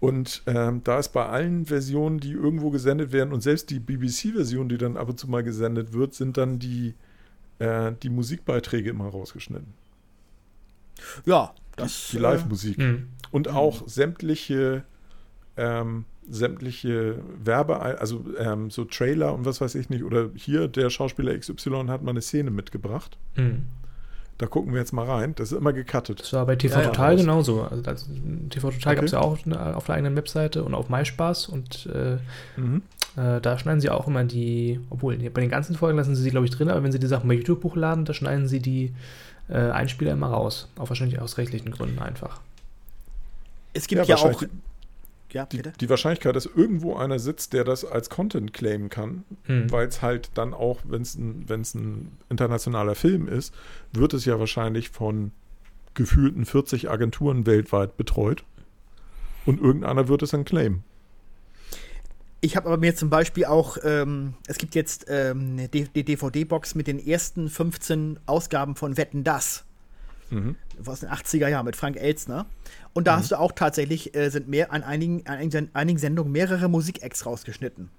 Mhm. 0.00 0.08
Und 0.08 0.42
ähm, 0.46 0.80
da 0.84 0.98
ist 0.98 1.10
bei 1.10 1.26
allen 1.26 1.66
Versionen, 1.66 2.18
die 2.20 2.32
irgendwo 2.32 2.70
gesendet 2.70 3.12
werden, 3.12 3.32
und 3.32 3.42
selbst 3.42 3.70
die 3.70 3.80
BBC-Version, 3.80 4.68
die 4.68 4.78
dann 4.78 4.96
ab 4.96 5.08
und 5.08 5.18
zu 5.18 5.28
mal 5.28 5.42
gesendet 5.42 5.92
wird, 5.92 6.14
sind 6.14 6.36
dann 6.36 6.58
die, 6.58 6.94
äh, 7.58 7.92
die 8.02 8.10
Musikbeiträge 8.10 8.90
immer 8.90 9.08
rausgeschnitten. 9.08 9.74
Ja, 11.24 11.54
das. 11.76 12.08
Die 12.10 12.16
äh, 12.16 12.20
Live-Musik. 12.20 12.78
Mhm. 12.78 13.08
Und 13.30 13.48
auch 13.48 13.86
sämtliche, 13.86 14.84
ähm, 15.56 16.04
sämtliche 16.28 17.18
Werbe, 17.42 17.80
also 17.80 18.24
ähm, 18.38 18.70
so 18.70 18.84
Trailer 18.84 19.34
und 19.34 19.44
was 19.44 19.60
weiß 19.60 19.74
ich 19.76 19.88
nicht. 19.88 20.04
Oder 20.04 20.30
hier, 20.34 20.68
der 20.68 20.90
Schauspieler 20.90 21.36
XY 21.36 21.86
hat 21.88 22.02
mal 22.02 22.10
eine 22.10 22.22
Szene 22.22 22.50
mitgebracht. 22.50 23.18
Mhm. 23.36 23.66
Da 24.40 24.46
gucken 24.46 24.72
wir 24.72 24.80
jetzt 24.80 24.92
mal 24.94 25.04
rein. 25.04 25.34
Das 25.36 25.52
ist 25.52 25.58
immer 25.58 25.74
gecuttet. 25.74 26.20
Das 26.20 26.32
war 26.32 26.46
bei 26.46 26.56
TV 26.56 26.74
Ja, 26.76 26.80
ja, 26.80 26.88
Total 26.88 27.12
raus. 27.12 27.20
genauso. 27.20 27.62
Also 27.64 27.82
das, 27.82 28.08
TV 28.48 28.70
Total 28.70 28.92
Okay. 28.92 28.96
gab 28.96 29.04
es 29.04 29.12
ja 29.12 29.20
auch 29.20 29.36
auf 29.76 29.84
der 29.84 29.94
eigenen 29.96 30.16
Webseite 30.16 30.64
und 30.64 30.72
auf 30.74 30.88
MySpaß 30.88 31.48
und 31.50 31.86
äh, 31.94 32.16
Mhm. 32.58 32.80
äh, 33.18 33.38
da 33.42 33.58
schneiden 33.58 33.82
sie 33.82 33.90
auch 33.90 34.06
immer 34.08 34.24
die, 34.24 34.80
obwohl 34.88 35.18
bei 35.18 35.42
den 35.42 35.50
ganzen 35.50 35.76
Folgen 35.76 35.98
lassen 35.98 36.14
sie 36.16 36.22
sie, 36.22 36.30
glaube 36.30 36.46
ich, 36.46 36.52
drin, 36.52 36.70
aber 36.70 36.82
wenn 36.82 36.90
sie 36.90 36.98
die 36.98 37.06
Sachen 37.06 37.28
bei 37.28 37.34
YouTube 37.34 37.62
hochladen, 37.64 38.06
da 38.06 38.14
schneiden 38.14 38.48
sie 38.48 38.60
die 38.60 38.94
äh, 39.50 39.58
Einspieler 39.58 40.12
immer 40.12 40.28
raus. 40.28 40.68
Auch 40.78 40.88
wahrscheinlich 40.88 41.20
aus 41.20 41.36
rechtlichen 41.36 41.70
Gründen 41.70 41.98
einfach. 41.98 42.40
Es 43.74 43.88
gibt 43.88 44.06
ja, 44.06 44.16
auch. 44.16 44.42
Ja, 45.32 45.46
Die, 45.46 45.58
bitte? 45.58 45.72
die 45.80 45.88
Wahrscheinlichkeit, 45.88 46.34
dass 46.34 46.46
irgendwo 46.46 46.96
einer 46.96 47.18
sitzt, 47.18 47.52
der 47.52 47.64
das 47.64 47.84
als 47.84 48.10
Content 48.10 48.52
claimen 48.52 48.88
kann, 48.88 49.24
Mhm. 49.46 49.70
weil 49.70 49.86
es 49.86 50.02
halt 50.02 50.30
dann 50.34 50.54
auch, 50.54 50.80
wenn 50.84 51.02
es 51.02 51.14
ein, 51.14 51.44
wenn's 51.48 51.74
ein 51.74 52.12
internationaler 52.28 52.94
Film 52.94 53.28
ist, 53.28 53.54
wird 53.92 54.12
es 54.14 54.24
ja 54.24 54.38
wahrscheinlich 54.40 54.90
von 54.90 55.32
gefühlten 55.94 56.44
40 56.46 56.90
Agenturen 56.90 57.46
weltweit 57.46 57.96
betreut. 57.96 58.44
Und 59.46 59.60
irgendeiner 59.60 60.08
wird 60.08 60.22
es 60.22 60.30
dann 60.30 60.44
claimen. 60.44 60.84
Ich 62.42 62.56
habe 62.56 62.68
aber 62.68 62.78
mir 62.78 62.94
zum 62.96 63.10
Beispiel 63.10 63.44
auch, 63.44 63.76
ähm, 63.84 64.34
es 64.46 64.56
gibt 64.58 64.74
jetzt 64.74 65.06
ähm, 65.08 65.56
eine 65.58 65.68
DVD-Box 65.68 66.74
mit 66.74 66.86
den 66.86 66.98
ersten 67.04 67.48
15 67.48 68.18
Ausgaben 68.26 68.76
von 68.76 68.96
Wetten 68.96 69.24
Das 69.24 69.64
Mhm. 70.30 70.54
Aus 70.86 71.00
den 71.00 71.08
80er 71.10 71.48
Jahren 71.48 71.66
mit 71.66 71.76
Frank 71.76 71.96
Elstner. 71.96 72.46
Und 72.92 73.06
da 73.06 73.16
hast 73.18 73.30
du 73.30 73.38
auch 73.38 73.52
tatsächlich, 73.52 74.14
äh, 74.16 74.30
sind 74.30 74.48
mehr 74.48 74.72
an 74.72 74.82
einigen, 74.82 75.26
an 75.26 75.38
einigen, 75.74 75.98
Sendungen 75.98 76.32
mehrere 76.32 76.68
Musik-Acts 76.68 77.24
rausgeschnitten. 77.26 77.90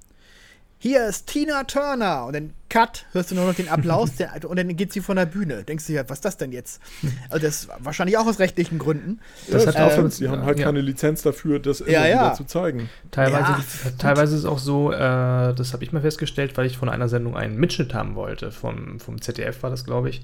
Hier 0.83 1.05
ist 1.05 1.27
Tina 1.27 1.63
Turner 1.65 2.25
und 2.25 2.33
dann 2.33 2.53
Cut, 2.67 3.05
hörst 3.11 3.29
du 3.29 3.35
nur 3.35 3.45
noch 3.45 3.53
den 3.53 3.69
Applaus 3.69 4.15
der, 4.17 4.31
und 4.49 4.57
dann 4.57 4.75
geht 4.75 4.91
sie 4.91 4.99
von 5.01 5.15
der 5.15 5.27
Bühne. 5.27 5.63
Denkst 5.63 5.85
du 5.85 5.93
ja, 5.93 6.09
was 6.09 6.17
ist 6.17 6.25
das 6.25 6.37
denn 6.37 6.51
jetzt? 6.51 6.81
Also 7.29 7.45
das 7.45 7.67
wahrscheinlich 7.79 8.17
auch 8.17 8.25
aus 8.25 8.39
rechtlichen 8.39 8.79
Gründen. 8.79 9.19
Das 9.51 9.67
hat 9.67 9.77
auch 9.77 9.91
so- 9.95 10.07
sie 10.09 10.27
haben 10.27 10.43
halt 10.43 10.57
ja. 10.57 10.65
keine 10.65 10.81
Lizenz 10.81 11.21
dafür, 11.21 11.59
das 11.59 11.81
immer 11.81 11.91
Ja, 11.91 12.07
ja. 12.07 12.15
wieder 12.25 12.33
zu 12.33 12.45
zeigen. 12.45 12.89
Teilweise, 13.11 13.51
Ja, 13.51 13.91
teilweise 13.99 14.33
ist 14.33 14.39
es 14.39 14.45
auch 14.45 14.57
so, 14.57 14.91
äh, 14.91 14.97
das 14.97 15.71
habe 15.73 15.83
ich 15.83 15.91
mal 15.93 16.01
festgestellt, 16.01 16.57
weil 16.57 16.65
ich 16.65 16.79
von 16.79 16.89
einer 16.89 17.07
Sendung 17.09 17.37
einen 17.37 17.57
Mitschnitt 17.57 17.93
haben 17.93 18.15
wollte. 18.15 18.51
Vom, 18.51 18.99
vom 18.99 19.21
ZDF 19.21 19.61
war 19.61 19.69
das, 19.69 19.85
glaube 19.85 20.09
ich. 20.09 20.23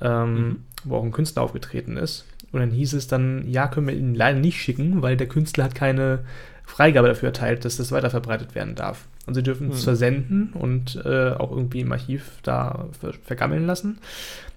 Ähm, 0.00 0.34
Mhm. 0.34 0.64
Wo 0.84 0.96
auch 0.96 1.04
ein 1.04 1.12
Künstler 1.12 1.42
aufgetreten 1.42 1.96
ist. 1.96 2.24
Und 2.52 2.60
dann 2.60 2.70
hieß 2.70 2.92
es 2.94 3.06
dann, 3.06 3.48
ja, 3.48 3.66
können 3.68 3.86
wir 3.86 3.94
ihn 3.94 4.14
leider 4.14 4.38
nicht 4.38 4.60
schicken, 4.60 5.00
weil 5.02 5.16
der 5.16 5.28
Künstler 5.28 5.64
hat 5.64 5.74
keine 5.74 6.20
Freigabe 6.64 7.08
dafür 7.08 7.28
erteilt, 7.28 7.64
dass 7.64 7.76
das 7.78 7.92
weiterverbreitet 7.92 8.54
werden 8.54 8.74
darf. 8.74 9.06
Und 9.26 9.34
sie 9.34 9.42
dürfen 9.42 9.70
es 9.70 9.80
Mhm. 9.80 9.84
versenden 9.84 10.52
und 10.52 10.96
äh, 11.04 11.30
auch 11.30 11.50
irgendwie 11.50 11.80
im 11.80 11.92
Archiv 11.92 12.38
da 12.42 12.86
ver 12.98 13.12
vergammeln 13.24 13.66
lassen. 13.66 13.98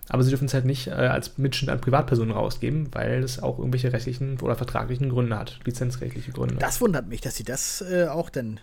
Aber 0.09 0.21
sie 0.23 0.29
dürfen 0.29 0.45
es 0.45 0.53
halt 0.53 0.65
nicht 0.65 0.87
äh, 0.87 0.91
als 0.91 1.37
Mitschnitt 1.37 1.69
an 1.71 1.81
Privatpersonen 1.81 2.31
rausgeben, 2.31 2.89
weil 2.93 3.23
es 3.23 3.41
auch 3.41 3.57
irgendwelche 3.57 3.91
rechtlichen 3.93 4.39
oder 4.39 4.55
vertraglichen 4.55 5.09
Gründe 5.09 5.37
hat, 5.37 5.59
lizenzrechtliche 5.65 6.31
Gründe. 6.31 6.55
Das 6.59 6.79
wundert 6.81 7.07
mich, 7.07 7.21
dass 7.21 7.35
sie 7.35 7.43
das 7.43 7.81
äh, 7.89 8.07
auch 8.07 8.29
denn. 8.29 8.59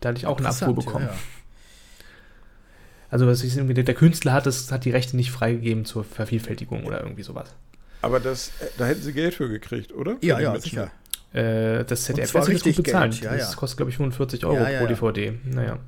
Da 0.00 0.08
hatte 0.08 0.18
ich 0.18 0.26
auch 0.26 0.36
einen 0.38 0.46
Abfuhr 0.46 0.74
bekommen. 0.74 1.06
ja, 1.06 1.12
ja. 1.12 1.18
Also 3.14 3.28
was 3.28 3.44
ich 3.44 3.56
irgendwie, 3.56 3.74
der, 3.74 3.84
der 3.84 3.94
Künstler 3.94 4.32
hat 4.32 4.44
das, 4.44 4.72
hat 4.72 4.84
die 4.84 4.90
Rechte 4.90 5.14
nicht 5.14 5.30
freigegeben 5.30 5.84
zur 5.84 6.02
Vervielfältigung 6.02 6.84
oder 6.84 7.00
irgendwie 7.00 7.22
sowas. 7.22 7.54
Aber 8.02 8.18
das, 8.18 8.48
äh, 8.60 8.66
da 8.76 8.86
hätten 8.86 9.02
sie 9.02 9.12
Geld 9.12 9.34
für 9.34 9.48
gekriegt, 9.48 9.92
oder? 9.94 10.16
Für 10.16 10.26
Ja, 10.26 10.40
ja, 10.40 10.52
Mitschnitt. 10.52 10.90
Äh, 11.32 11.36
sicher. 11.76 11.84
das 11.84 12.02
ZDF 12.02 12.32
lässt 12.32 12.32
sich 12.32 12.40
das 12.40 12.48
richtig 12.48 12.76
gut 12.76 12.84
bezahlen. 12.86 13.10
Geld, 13.12 13.22
ja, 13.22 13.36
das 13.36 13.50
ja. 13.52 13.56
kostet, 13.56 13.76
glaube 13.76 13.90
ich, 13.90 13.96
45 13.98 14.44
Euro 14.44 14.56
Ja, 14.56 14.68
ja, 14.68 14.78
pro 14.78 14.84
ja. 14.86 15.12
DVD. 15.12 15.32
Naja. 15.44 15.78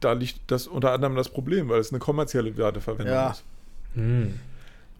Da 0.00 0.12
liegt 0.14 0.40
das 0.48 0.66
unter 0.66 0.90
anderem 0.90 1.14
das 1.14 1.28
Problem, 1.28 1.68
weil 1.68 1.78
es 1.78 1.90
eine 1.92 2.00
kommerzielle 2.00 2.58
Weiterverwendung 2.58 3.14
Ja. 3.14 3.30
ist. 3.30 3.44
Hm. 3.94 4.34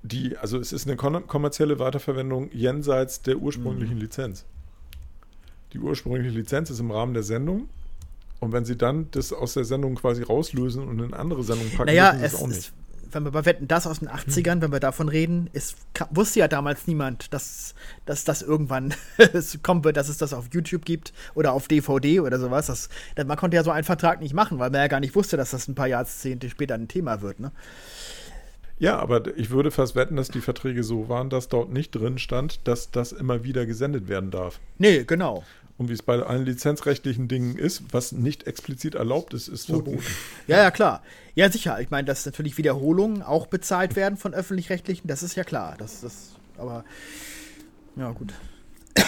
Die, 0.04 0.36
also 0.38 0.58
es 0.60 0.72
ist 0.72 0.86
eine 0.86 0.94
kommerzielle 0.96 1.80
Weiterverwendung 1.80 2.48
jenseits 2.52 3.22
der 3.22 3.38
Mhm. 3.38 3.42
ursprünglichen 3.42 3.96
Lizenz. 3.98 4.44
Die 5.72 5.80
ursprüngliche 5.80 6.30
Lizenz 6.30 6.70
ist 6.70 6.78
im 6.78 6.92
Rahmen 6.92 7.12
der 7.14 7.24
Sendung. 7.24 7.68
Und 8.42 8.50
wenn 8.52 8.64
sie 8.64 8.76
dann 8.76 9.06
das 9.12 9.32
aus 9.32 9.54
der 9.54 9.64
Sendung 9.64 9.94
quasi 9.94 10.22
rauslösen 10.24 10.82
und 10.88 10.98
in 10.98 11.04
eine 11.06 11.16
andere 11.16 11.44
Sendung 11.44 11.70
packen, 11.70 11.86
Naja, 11.86 12.12
es 12.20 12.34
auch 12.34 12.48
nicht. 12.48 12.58
ist, 12.58 12.72
wenn 13.12 13.22
wir 13.24 13.30
bei 13.30 13.44
Wetten 13.44 13.68
das 13.68 13.86
aus 13.86 14.00
den 14.00 14.08
80ern, 14.08 14.60
wenn 14.62 14.72
wir 14.72 14.80
davon 14.80 15.08
reden, 15.08 15.48
es 15.52 15.76
ka- 15.94 16.08
wusste 16.10 16.40
ja 16.40 16.48
damals 16.48 16.88
niemand, 16.88 17.32
dass, 17.32 17.74
dass 18.04 18.24
das 18.24 18.42
irgendwann 18.42 18.94
kommen 19.62 19.84
wird, 19.84 19.96
dass 19.96 20.08
es 20.08 20.16
das 20.18 20.32
auf 20.32 20.46
YouTube 20.52 20.84
gibt 20.84 21.12
oder 21.34 21.52
auf 21.52 21.68
DVD 21.68 22.18
oder 22.20 22.40
sowas. 22.40 22.66
Das, 22.66 22.88
das, 23.14 23.26
man 23.26 23.36
konnte 23.36 23.56
ja 23.56 23.62
so 23.62 23.70
einen 23.70 23.84
Vertrag 23.84 24.20
nicht 24.20 24.34
machen, 24.34 24.58
weil 24.58 24.70
man 24.70 24.80
ja 24.80 24.88
gar 24.88 24.98
nicht 25.00 25.14
wusste, 25.14 25.36
dass 25.36 25.52
das 25.52 25.68
ein 25.68 25.76
paar 25.76 25.86
Jahrzehnte 25.88 26.50
später 26.50 26.74
ein 26.74 26.88
Thema 26.88 27.20
wird. 27.22 27.38
Ne? 27.38 27.52
Ja, 28.78 28.98
aber 28.98 29.36
ich 29.38 29.50
würde 29.50 29.70
fast 29.70 29.94
wetten, 29.94 30.16
dass 30.16 30.28
die 30.28 30.40
Verträge 30.40 30.82
so 30.82 31.08
waren, 31.08 31.30
dass 31.30 31.46
dort 31.48 31.70
nicht 31.70 31.92
drin 31.94 32.18
stand, 32.18 32.66
dass 32.66 32.90
das 32.90 33.12
immer 33.12 33.44
wieder 33.44 33.64
gesendet 33.66 34.08
werden 34.08 34.32
darf. 34.32 34.58
Nee, 34.78 35.04
genau. 35.04 35.44
Und 35.82 35.88
wie 35.88 35.94
es 35.94 36.02
bei 36.02 36.22
allen 36.22 36.44
lizenzrechtlichen 36.44 37.26
Dingen 37.26 37.56
ist, 37.56 37.82
was 37.90 38.12
nicht 38.12 38.46
explizit 38.46 38.94
erlaubt 38.94 39.34
ist, 39.34 39.48
ist 39.48 39.66
verboten. 39.66 40.04
Ja, 40.46 40.58
ja, 40.58 40.70
klar. 40.70 41.02
Ja, 41.34 41.50
sicher. 41.50 41.80
Ich 41.80 41.90
meine, 41.90 42.04
dass 42.04 42.24
natürlich 42.24 42.56
Wiederholungen 42.56 43.20
auch 43.20 43.48
bezahlt 43.48 43.96
werden 43.96 44.16
von 44.16 44.32
öffentlich-rechtlichen, 44.32 45.08
das 45.08 45.24
ist 45.24 45.34
ja 45.34 45.42
klar. 45.42 45.74
Das, 45.78 46.02
das, 46.02 46.36
aber, 46.56 46.84
ja, 47.96 48.12
gut. 48.12 48.32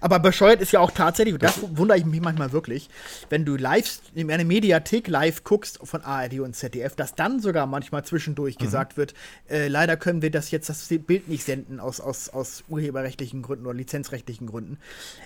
Aber 0.00 0.18
bescheuert 0.18 0.60
ist 0.62 0.72
ja 0.72 0.80
auch 0.80 0.90
tatsächlich, 0.90 1.34
und 1.34 1.42
das 1.42 1.58
wundere 1.76 1.98
ich 1.98 2.06
mich 2.06 2.20
manchmal 2.20 2.52
wirklich, 2.52 2.88
wenn 3.28 3.44
du 3.44 3.56
live 3.56 4.00
in 4.14 4.30
einer 4.30 4.44
Mediathek 4.44 5.08
live 5.08 5.44
guckst 5.44 5.78
von 5.82 6.02
ARD 6.02 6.40
und 6.40 6.56
ZDF, 6.56 6.96
dass 6.96 7.14
dann 7.14 7.40
sogar 7.40 7.66
manchmal 7.66 8.04
zwischendurch 8.04 8.56
gesagt 8.56 8.96
wird, 8.96 9.14
äh, 9.50 9.68
leider 9.68 9.96
können 9.96 10.22
wir 10.22 10.30
das 10.30 10.50
jetzt 10.50 10.68
das 10.68 10.88
Bild 10.88 11.28
nicht 11.28 11.44
senden 11.44 11.80
aus, 11.80 12.00
aus, 12.00 12.30
aus 12.30 12.64
urheberrechtlichen 12.68 13.42
Gründen 13.42 13.66
oder 13.66 13.76
lizenzrechtlichen 13.76 14.46
Gründen. 14.46 14.78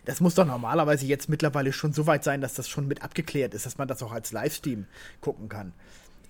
Das 0.06 0.20
muss 0.20 0.34
doch 0.34 0.46
normalerweise 0.46 1.06
jetzt 1.06 1.28
mittlerweile 1.28 1.72
schon 1.72 1.92
so 1.92 2.06
weit 2.06 2.24
sein, 2.24 2.40
dass 2.40 2.54
das 2.54 2.68
schon 2.68 2.88
mit 2.88 3.02
abgeklärt 3.02 3.54
ist, 3.54 3.66
dass 3.66 3.78
man 3.78 3.86
das 3.86 4.02
auch 4.02 4.12
als 4.12 4.32
Livestream 4.32 4.86
gucken 5.20 5.48
kann. 5.48 5.72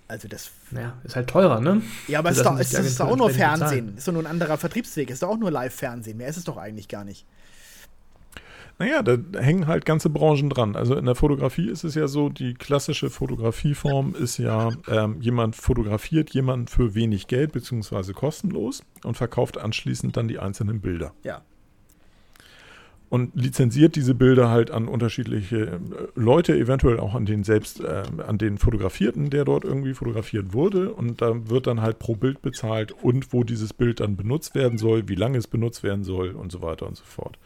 Also 0.07 0.27
das. 0.27 0.51
Naja, 0.69 0.93
ist 1.03 1.15
halt 1.15 1.27
teurer, 1.27 1.59
ne? 1.59 1.81
Ja, 2.07 2.19
aber 2.19 2.29
es 2.29 2.37
ist 2.37 2.45
doch, 2.45 2.55
die 2.55 2.61
ist 2.61 2.99
doch 2.99 3.07
auch 3.07 3.15
nur 3.15 3.31
Fernsehen. 3.31 3.69
bezahlen. 3.69 3.97
Ist 3.97 4.07
doch 4.07 4.13
nur 4.13 4.21
ein 4.21 4.27
anderer 4.27 4.57
Vertriebsweg. 4.57 5.09
Ist 5.09 5.23
doch 5.23 5.29
auch 5.29 5.37
nur 5.37 5.49
Live-Fernsehen. 5.49 6.17
Mehr 6.17 6.27
ist 6.27 6.37
es 6.37 6.43
doch 6.43 6.57
eigentlich 6.57 6.87
gar 6.87 7.03
nicht. 7.03 7.25
Naja, 8.77 9.01
da 9.03 9.17
hängen 9.39 9.67
halt 9.67 9.85
ganze 9.85 10.09
Branchen 10.09 10.49
dran. 10.49 10.75
Also 10.75 10.95
in 10.95 11.05
der 11.05 11.15
Fotografie 11.15 11.69
ist 11.69 11.85
es 11.85 11.95
ja 11.95 12.07
so, 12.07 12.27
die 12.27 12.55
klassische 12.55 13.09
Fotografieform 13.09 14.15
ist 14.15 14.37
ja, 14.37 14.71
ähm, 14.89 15.21
jemand 15.21 15.55
fotografiert 15.55 16.31
jemanden 16.31 16.67
für 16.67 16.93
wenig 16.93 17.27
Geld 17.27 17.53
beziehungsweise 17.53 18.13
kostenlos 18.13 18.83
und 19.03 19.15
verkauft 19.15 19.57
anschließend 19.57 20.17
dann 20.17 20.27
die 20.27 20.39
einzelnen 20.39 20.81
Bilder. 20.81 21.13
Ja. 21.23 21.41
Und 23.07 23.33
lizenziert 23.35 23.95
diese 23.95 24.13
Bilder 24.13 24.49
halt 24.49 24.71
an 24.71 24.89
unterschiedliche 24.89 25.57
äh, 25.57 25.79
Leute, 26.15 26.57
eventuell 26.57 26.99
auch 26.99 27.15
an 27.15 27.25
den 27.25 27.45
selbst, 27.45 27.79
äh, 27.79 28.03
an 28.27 28.37
den 28.37 28.57
Fotografierten, 28.57 29.29
der 29.29 29.45
dort 29.45 29.63
irgendwie 29.63 29.93
fotografiert 29.93 30.51
wurde. 30.51 30.91
Und 30.91 31.21
da 31.21 31.49
wird 31.49 31.67
dann 31.67 31.81
halt 31.81 31.99
pro 31.99 32.15
Bild 32.15 32.41
bezahlt 32.41 32.91
und 32.91 33.31
wo 33.31 33.45
dieses 33.45 33.71
Bild 33.71 34.01
dann 34.01 34.17
benutzt 34.17 34.53
werden 34.53 34.77
soll, 34.77 35.07
wie 35.07 35.15
lange 35.15 35.37
es 35.37 35.47
benutzt 35.47 35.83
werden 35.83 36.03
soll 36.03 36.31
und 36.31 36.51
so 36.51 36.61
weiter 36.61 36.87
und 36.87 36.97
so 36.97 37.05
fort. 37.05 37.37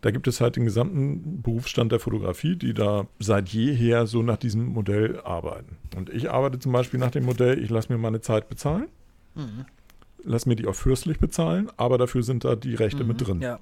Da 0.00 0.10
gibt 0.10 0.28
es 0.28 0.40
halt 0.40 0.56
den 0.56 0.64
gesamten 0.64 1.42
Berufsstand 1.42 1.92
der 1.92 2.00
Fotografie, 2.00 2.56
die 2.56 2.74
da 2.74 3.06
seit 3.18 3.48
jeher 3.48 4.06
so 4.06 4.22
nach 4.22 4.36
diesem 4.36 4.66
Modell 4.66 5.20
arbeiten. 5.24 5.76
Und 5.96 6.10
ich 6.10 6.30
arbeite 6.30 6.58
zum 6.58 6.72
Beispiel 6.72 7.00
nach 7.00 7.10
dem 7.10 7.24
Modell, 7.24 7.62
ich 7.62 7.70
lasse 7.70 7.92
mir 7.92 7.98
meine 7.98 8.20
Zeit 8.20 8.48
bezahlen, 8.48 8.88
lass 10.22 10.46
mir 10.46 10.56
die 10.56 10.66
auch 10.66 10.74
fürstlich 10.74 11.18
bezahlen, 11.18 11.70
aber 11.76 11.98
dafür 11.98 12.22
sind 12.22 12.44
da 12.44 12.56
die 12.56 12.74
Rechte 12.74 13.04
mit 13.04 13.26
drin. 13.26 13.40
Ja. 13.40 13.60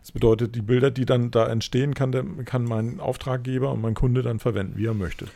Das 0.00 0.10
bedeutet, 0.10 0.56
die 0.56 0.62
Bilder, 0.62 0.90
die 0.90 1.06
dann 1.06 1.30
da 1.30 1.46
entstehen, 1.46 1.94
kann, 1.94 2.10
der, 2.10 2.24
kann 2.44 2.64
mein 2.64 2.98
Auftraggeber 2.98 3.70
und 3.72 3.80
mein 3.80 3.94
Kunde 3.94 4.22
dann 4.22 4.40
verwenden, 4.40 4.76
wie 4.76 4.86
er 4.86 4.94
möchte. 4.94 5.26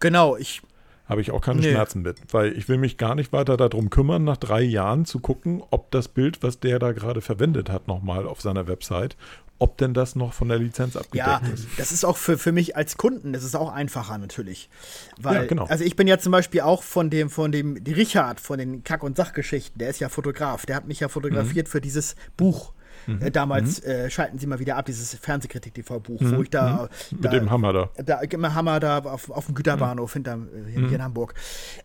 Genau, 0.00 0.36
ich 0.36 0.62
habe 1.08 1.20
ich 1.20 1.30
auch 1.30 1.40
keine 1.40 1.60
nee. 1.60 1.70
Schmerzen 1.70 2.02
mit, 2.02 2.18
weil 2.32 2.52
ich 2.58 2.68
will 2.68 2.78
mich 2.78 2.98
gar 2.98 3.14
nicht 3.14 3.32
weiter 3.32 3.56
darum 3.56 3.90
kümmern, 3.90 4.24
nach 4.24 4.36
drei 4.36 4.62
Jahren 4.62 5.04
zu 5.04 5.20
gucken, 5.20 5.62
ob 5.70 5.92
das 5.92 6.08
Bild, 6.08 6.42
was 6.42 6.58
der 6.58 6.80
da 6.80 6.90
gerade 6.90 7.20
verwendet 7.20 7.70
hat, 7.70 7.86
nochmal 7.86 8.26
auf 8.26 8.40
seiner 8.40 8.66
Website, 8.66 9.16
ob 9.58 9.78
denn 9.78 9.94
das 9.94 10.16
noch 10.16 10.32
von 10.32 10.48
der 10.48 10.58
Lizenz 10.58 10.96
abgedeckt 10.96 11.26
ja, 11.26 11.40
ist. 11.52 11.66
Das 11.78 11.92
ist 11.92 12.04
auch 12.04 12.16
für, 12.16 12.36
für 12.36 12.52
mich 12.52 12.76
als 12.76 12.96
Kunden, 12.96 13.32
das 13.32 13.42
ist 13.42 13.56
auch 13.56 13.72
einfacher 13.72 14.18
natürlich. 14.18 14.68
Weil, 15.18 15.34
ja, 15.34 15.44
genau. 15.46 15.64
Also 15.64 15.84
ich 15.84 15.96
bin 15.96 16.06
ja 16.06 16.18
zum 16.18 16.32
Beispiel 16.32 16.60
auch 16.60 16.82
von 16.82 17.08
dem, 17.10 17.30
von 17.30 17.52
dem, 17.52 17.82
die 17.82 17.92
Richard 17.92 18.40
von 18.40 18.58
den 18.58 18.84
Kack- 18.84 19.02
und 19.02 19.16
Sachgeschichten, 19.16 19.78
der 19.78 19.88
ist 19.88 20.00
ja 20.00 20.08
Fotograf, 20.08 20.66
der 20.66 20.76
hat 20.76 20.86
mich 20.86 21.00
ja 21.00 21.08
fotografiert 21.08 21.68
mhm. 21.68 21.70
für 21.70 21.80
dieses 21.80 22.16
Buch. 22.36 22.72
Mhm. 23.06 23.22
Äh, 23.22 23.30
damals 23.30 23.82
mhm. 23.82 23.90
äh, 23.90 24.10
schalten 24.10 24.38
Sie 24.38 24.46
mal 24.46 24.58
wieder 24.58 24.76
ab, 24.76 24.86
dieses 24.86 25.14
Fernsehkritik-TV-Buch, 25.14 26.20
mhm. 26.20 26.36
wo 26.36 26.42
ich 26.42 26.50
da, 26.50 26.88
mhm. 27.10 27.20
da, 27.20 27.30
Mit 27.30 27.40
dem 27.40 27.50
Hammer 27.50 27.72
da. 27.72 27.90
Da, 28.02 28.20
im 28.20 28.54
Hammer 28.54 28.80
da 28.80 28.98
auf, 28.98 29.30
auf 29.30 29.46
dem 29.46 29.54
Güterbahnhof 29.54 30.12
hinter, 30.12 30.34
äh, 30.34 30.70
hier, 30.70 30.88
hier 30.88 30.96
in 30.96 31.02
Hamburg. 31.02 31.34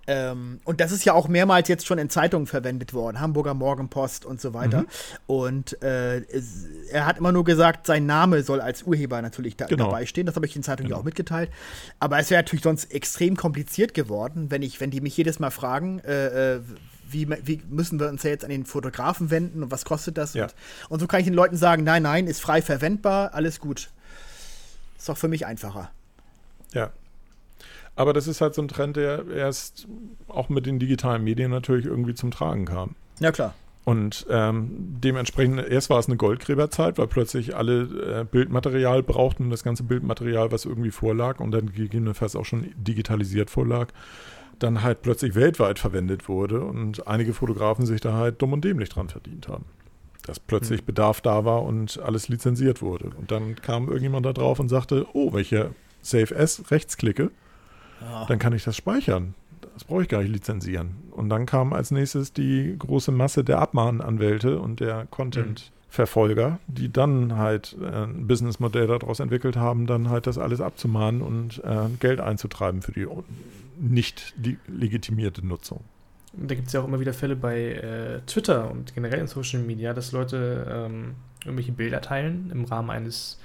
Ähm, 0.07 0.59
und 0.63 0.82
das 0.82 0.91
ist 0.91 1.05
ja 1.05 1.13
auch 1.13 1.28
mehrmals 1.28 1.67
jetzt 1.67 1.86
schon 1.86 1.97
in 1.97 2.09
Zeitungen 2.09 2.47
verwendet 2.47 2.93
worden, 2.93 3.19
Hamburger 3.19 3.53
Morgenpost 3.53 4.26
und 4.26 4.41
so 4.41 4.53
weiter. 4.53 4.86
Und 5.28 5.82
äh, 5.82 6.17
es, 6.17 6.67
er 6.91 7.05
hat 7.05 7.17
immer 7.17 7.32
nur 7.32 7.43
gesagt, 7.43 7.86
sein 7.86 8.05
Name 8.05 8.43
soll 8.43 8.61
als 8.61 8.84
Urheber 8.84 9.22
natürlich 9.22 9.57
da, 9.57 9.65
genau. 9.65 9.86
dabei 9.86 10.05
stehen. 10.05 10.26
Das 10.26 10.36
habe 10.36 10.45
ich 10.45 10.55
in 10.55 10.63
Zeitungen 10.63 10.88
genau. 10.88 10.97
ja 10.97 11.01
auch 11.01 11.05
mitgeteilt. 11.05 11.49
Aber 11.99 12.19
es 12.19 12.30
wäre 12.30 12.41
natürlich 12.41 12.63
sonst 12.63 12.93
extrem 12.93 13.36
kompliziert 13.36 13.93
geworden, 13.93 14.47
wenn 14.49 14.61
ich, 14.61 14.80
wenn 14.82 14.91
die 14.91 15.01
mich 15.01 15.15
jedes 15.15 15.39
Mal 15.39 15.51
fragen, 15.51 15.99
äh, 15.99 16.55
äh 16.55 16.61
wie, 17.12 17.30
wie, 17.43 17.62
müssen 17.70 17.99
wir 17.99 18.09
uns 18.09 18.24
ja 18.24 18.30
jetzt 18.30 18.43
an 18.43 18.49
den 18.49 18.66
Fotografen 18.66 19.30
wenden 19.30 19.64
und 19.64 19.72
was 19.72 19.86
kostet 19.86 20.18
das? 20.18 20.34
Ja. 20.34 20.45
Und, 20.45 20.53
und, 20.89 20.99
so 20.99 21.07
kann 21.07 21.20
ich 21.20 21.26
den 21.26 21.34
Leuten 21.34 21.57
sagen, 21.57 21.84
nein, 21.84 22.03
nein, 22.03 22.28
ist 22.28 22.41
frei 22.41 22.62
verwendbar, 22.62 23.34
alles 23.34 23.59
gut. 23.59 23.89
Ist 24.97 25.09
doch 25.09 25.18
für 25.18 25.28
mich 25.28 25.45
einfacher. 25.45 25.91
Ja. 26.74 26.91
Aber 27.95 28.14
das 28.14 28.28
ist 28.28 28.41
halt 28.41 28.55
so 28.55 28.62
ein 28.62 28.68
Trend, 28.68 28.95
der 28.95 29.28
erst 29.28 29.88
auch 30.28 30.49
mit 30.49 30.66
den 30.66 30.80
digitalen 30.80 31.24
Medien 31.24 31.51
natürlich 31.51 31.86
irgendwie 31.86 32.16
zum 32.16 32.32
Tragen 32.32 32.66
kam. 32.66 32.95
Ja, 33.20 33.32
klar. 33.32 33.53
Und 33.84 34.28
ähm, 34.30 34.70
dementsprechend, 35.03 35.59
erst 35.68 35.89
war 35.89 35.97
es 35.97 36.07
eine 36.07 36.16
Goldgräberzeit, 36.16 36.97
weil 36.99 37.07
plötzlich 37.07 37.55
alle 37.55 38.22
äh, 38.22 38.24
Bildmaterial 38.24 39.01
brauchten, 39.01 39.49
das 39.49 39.64
ganze 39.64 39.84
Bildmaterial, 39.84 40.51
was 40.51 40.66
irgendwie 40.66 40.91
vorlag 40.91 41.39
und 41.39 41.51
dann 41.51 41.74
gegebenenfalls 41.74 42.36
auch 42.36 42.45
schon 42.45 42.72
digitalisiert 42.78 43.49
vorlag, 43.49 43.88
dann 44.64 44.84
halt 44.84 45.01
plötzlich 45.01 45.36
weltweit 45.36 45.80
verwendet 45.80 46.28
wurde 46.28 46.62
und 46.62 47.07
einige 47.07 47.34
Fotografen 47.34 47.86
sich 47.86 48.01
da 48.01 48.14
halt 48.14 48.41
dumm 48.41 48.53
und 48.53 48.64
dämlich 48.64 48.89
dran 48.89 49.09
verdient 49.09 49.47
haben. 49.47 49.66
Dass 50.24 50.39
plötzlich 50.39 50.82
mhm. 50.82 50.86
Bedarf 50.86 51.22
da 51.22 51.45
war 51.45 51.64
und 51.64 51.99
alles 51.99 52.30
lizenziert 52.30 52.82
wurde. 52.82 53.12
Und 53.18 53.32
dann 53.32 53.55
kam 53.55 53.88
irgendjemand 53.88 54.26
da 54.26 54.34
drauf 54.34 54.59
und 54.59 54.70
sagte, 54.70 55.05
oh, 55.14 55.34
wenn 55.34 55.41
ich 55.41 55.49
hier 55.49 55.74
Save 56.01 56.36
S 56.36 56.72
rechts 56.72 56.97
klicke, 56.97 57.32
ja. 58.01 58.26
dann 58.26 58.39
kann 58.39 58.53
ich 58.53 58.64
das 58.64 58.76
speichern. 58.76 59.34
Das 59.74 59.84
brauche 59.84 60.03
ich 60.03 60.09
gar 60.09 60.22
nicht 60.22 60.32
lizenzieren. 60.32 60.95
Und 61.12 61.30
dann 61.30 61.45
kam 61.45 61.74
als 61.74 61.91
nächstes 61.91 62.34
die 62.34 62.76
große 62.78 63.12
Masse 63.12 63.43
der 63.43 63.59
Abmahnanwälte 63.59 64.59
und 64.59 64.80
der 64.80 65.07
Content- 65.09 65.72
Verfolger, 65.91 66.59
die 66.68 66.89
dann 66.89 67.36
halt 67.36 67.76
äh, 67.82 68.05
ein 68.05 68.26
Businessmodell 68.26 68.88
daraus 68.88 69.20
entwickelt 69.20 69.57
haben, 69.57 69.88
dann 69.88 70.09
halt 70.09 70.26
das 70.26 70.38
alles 70.38 70.62
abzumahnen 70.62 71.22
und 71.22 71.62
äh, 71.66 71.89
Geld 71.99 72.22
einzutreiben 72.22 72.82
für 72.82 72.93
die 72.93 73.05
nicht 73.82 74.34
die 74.38 74.57
legitimierte 74.67 75.45
Nutzung. 75.45 75.84
Da 76.34 76.55
gibt 76.55 76.67
es 76.67 76.73
ja 76.73 76.82
auch 76.82 76.88
immer 76.88 76.99
wieder 76.99 77.13
Fälle 77.13 77.36
bei 77.36 77.73
äh, 77.73 78.21
Twitter 78.25 78.71
und 78.71 78.95
generell 78.95 79.19
in 79.19 79.27
Social 79.27 79.61
Media, 79.61 79.93
dass 79.93 80.13
Leute 80.13 80.65
ähm, 80.69 81.15
irgendwelche 81.43 81.73
Bilder 81.73 81.99
teilen 81.99 82.49
im 82.53 82.63
Rahmen 82.63 82.89
eines 82.89 83.38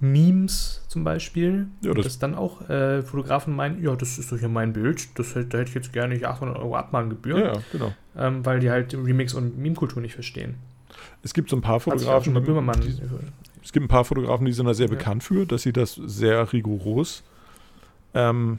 Memes 0.00 0.82
zum 0.88 1.04
Beispiel. 1.04 1.68
Ja, 1.80 1.94
das 1.94 2.04
dass 2.04 2.18
dann 2.18 2.34
auch 2.34 2.68
äh, 2.68 3.02
Fotografen 3.02 3.56
meinen, 3.56 3.82
ja, 3.82 3.96
das 3.96 4.18
ist 4.18 4.30
doch 4.30 4.38
ja 4.38 4.48
mein 4.48 4.74
Bild, 4.74 5.18
das, 5.18 5.32
da 5.32 5.40
hätte 5.40 5.62
ich 5.62 5.74
jetzt 5.74 5.92
gerne 5.94 6.22
800 6.22 6.58
Euro 6.58 6.76
Abmahngebühr. 6.76 7.38
Ja, 7.38 7.52
genau. 7.72 7.94
Ähm, 8.16 8.44
weil 8.44 8.60
die 8.60 8.70
halt 8.70 8.92
Remix- 8.92 9.32
und 9.32 9.56
Meme-Kultur 9.56 10.02
nicht 10.02 10.14
verstehen. 10.14 10.56
Es 11.22 11.32
gibt 11.32 11.48
so 11.48 11.56
ein 11.56 11.62
paar 11.62 11.80
Fotografen. 11.80 12.34
Die, 12.34 13.00
es 13.62 13.72
gibt 13.72 13.86
ein 13.86 13.88
paar 13.88 14.04
Fotografen, 14.04 14.44
die 14.44 14.52
sind 14.52 14.66
da 14.66 14.74
sehr 14.74 14.88
ja. 14.88 14.94
bekannt 14.94 15.24
für, 15.24 15.46
dass 15.46 15.62
sie 15.62 15.72
das 15.72 15.94
sehr 15.94 16.52
rigoros 16.52 17.22
ähm, 18.14 18.58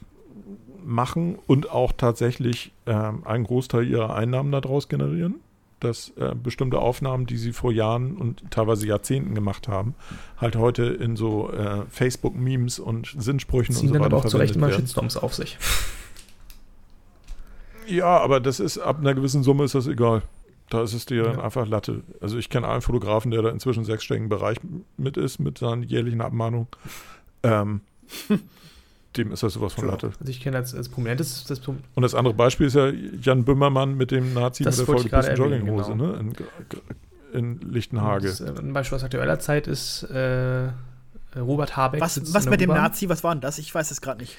machen 0.88 1.38
und 1.48 1.70
auch 1.70 1.92
tatsächlich 1.92 2.72
äh, 2.86 2.94
einen 2.94 3.44
Großteil 3.44 3.88
ihrer 3.88 4.16
Einnahmen 4.16 4.52
daraus 4.52 4.90
generieren. 4.90 5.36
Dass 5.80 6.12
äh, 6.18 6.34
bestimmte 6.34 6.80
Aufnahmen, 6.80 7.28
die 7.28 7.38
sie 7.38 7.54
vor 7.54 7.72
Jahren 7.72 8.18
und 8.18 8.42
teilweise 8.50 8.88
Jahrzehnten 8.88 9.36
gemacht 9.36 9.68
haben, 9.68 9.94
halt 10.38 10.56
heute 10.56 10.86
in 10.86 11.16
so 11.16 11.52
äh, 11.52 11.84
Facebook-Memes 11.88 12.80
und 12.80 13.14
Sinnsprüchen 13.16 13.76
Ziehen 13.76 13.90
und 13.90 13.94
so 13.94 14.00
weiter. 14.00 14.06
aber 14.08 14.18
auch 14.18 14.26
zu 14.26 14.38
Recht 14.38 14.56
immer 14.56 14.72
Shitstorms 14.72 15.18
auf 15.18 15.36
sich. 15.36 15.60
Ja, 17.88 18.18
aber 18.18 18.40
das 18.40 18.60
ist 18.60 18.80
ab 18.80 18.98
einer 19.00 19.14
gewissen 19.14 19.44
Summe 19.44 19.66
ist 19.66 19.76
das 19.76 19.86
egal. 19.86 20.24
Da 20.70 20.84
ist 20.84 20.94
es 20.94 21.06
dir 21.06 21.18
ja. 21.18 21.24
dann 21.24 21.40
einfach 21.40 21.68
Latte. 21.68 22.04
Also 22.22 22.38
ich 22.38 22.50
kenne 22.50 22.68
einen 22.68 22.82
Fotografen, 22.82 23.32
der 23.32 23.42
da 23.42 23.50
inzwischen 23.50 23.86
sechsstelligen 23.86 24.30
Bereich 24.30 24.58
mit 24.98 25.16
ist, 25.16 25.40
mit 25.40 25.60
seinen 25.60 25.84
jährlichen 25.84 26.22
Abmahnungen. 26.22 26.68
Ähm, 27.44 27.82
dem 29.18 29.32
ist 29.32 29.44
das 29.44 29.54
sowas 29.54 29.74
von 29.74 29.88
Latte. 29.88 30.12
Also 30.20 30.30
ich 30.30 30.42
kenne 30.42 30.58
als, 30.58 30.74
als 30.74 30.90
prominentes 30.90 31.44
das 31.46 31.60
Und 31.68 31.82
das 31.96 32.16
andere 32.16 32.34
Beispiel 32.34 32.68
ist 32.68 32.76
ja 32.76 32.90
Jan 32.90 33.44
Böhmermann 33.44 33.96
mit 33.96 34.12
dem 34.12 34.34
Nazi 34.34 34.64
das 34.64 34.78
mit 34.78 34.88
der 34.88 34.96
vollgepissen 34.96 35.36
Jogginghose 35.36 35.92
genau. 35.92 36.14
ne? 36.14 36.34
in, 37.34 37.62
in 37.62 37.72
Lichtenhage. 37.72 38.28
Das, 38.28 38.42
äh, 38.42 38.54
ein 38.60 38.74
Beispiel 38.74 38.96
aus 38.96 39.04
aktueller 39.04 39.40
Zeit 39.40 39.68
ist 39.68 40.04
äh, 40.04 40.70
Robert 41.36 41.76
Habeck. 41.76 42.02
Was, 42.02 42.34
was 42.34 42.50
mit 42.50 42.62
dem 42.62 42.70
Nazi, 42.70 43.10
was 43.10 43.24
war 43.24 43.34
denn 43.34 43.42
das? 43.42 43.58
Ich 43.58 43.74
weiß 43.74 43.92
es 43.92 44.02
gerade 44.02 44.22
nicht. 44.22 44.36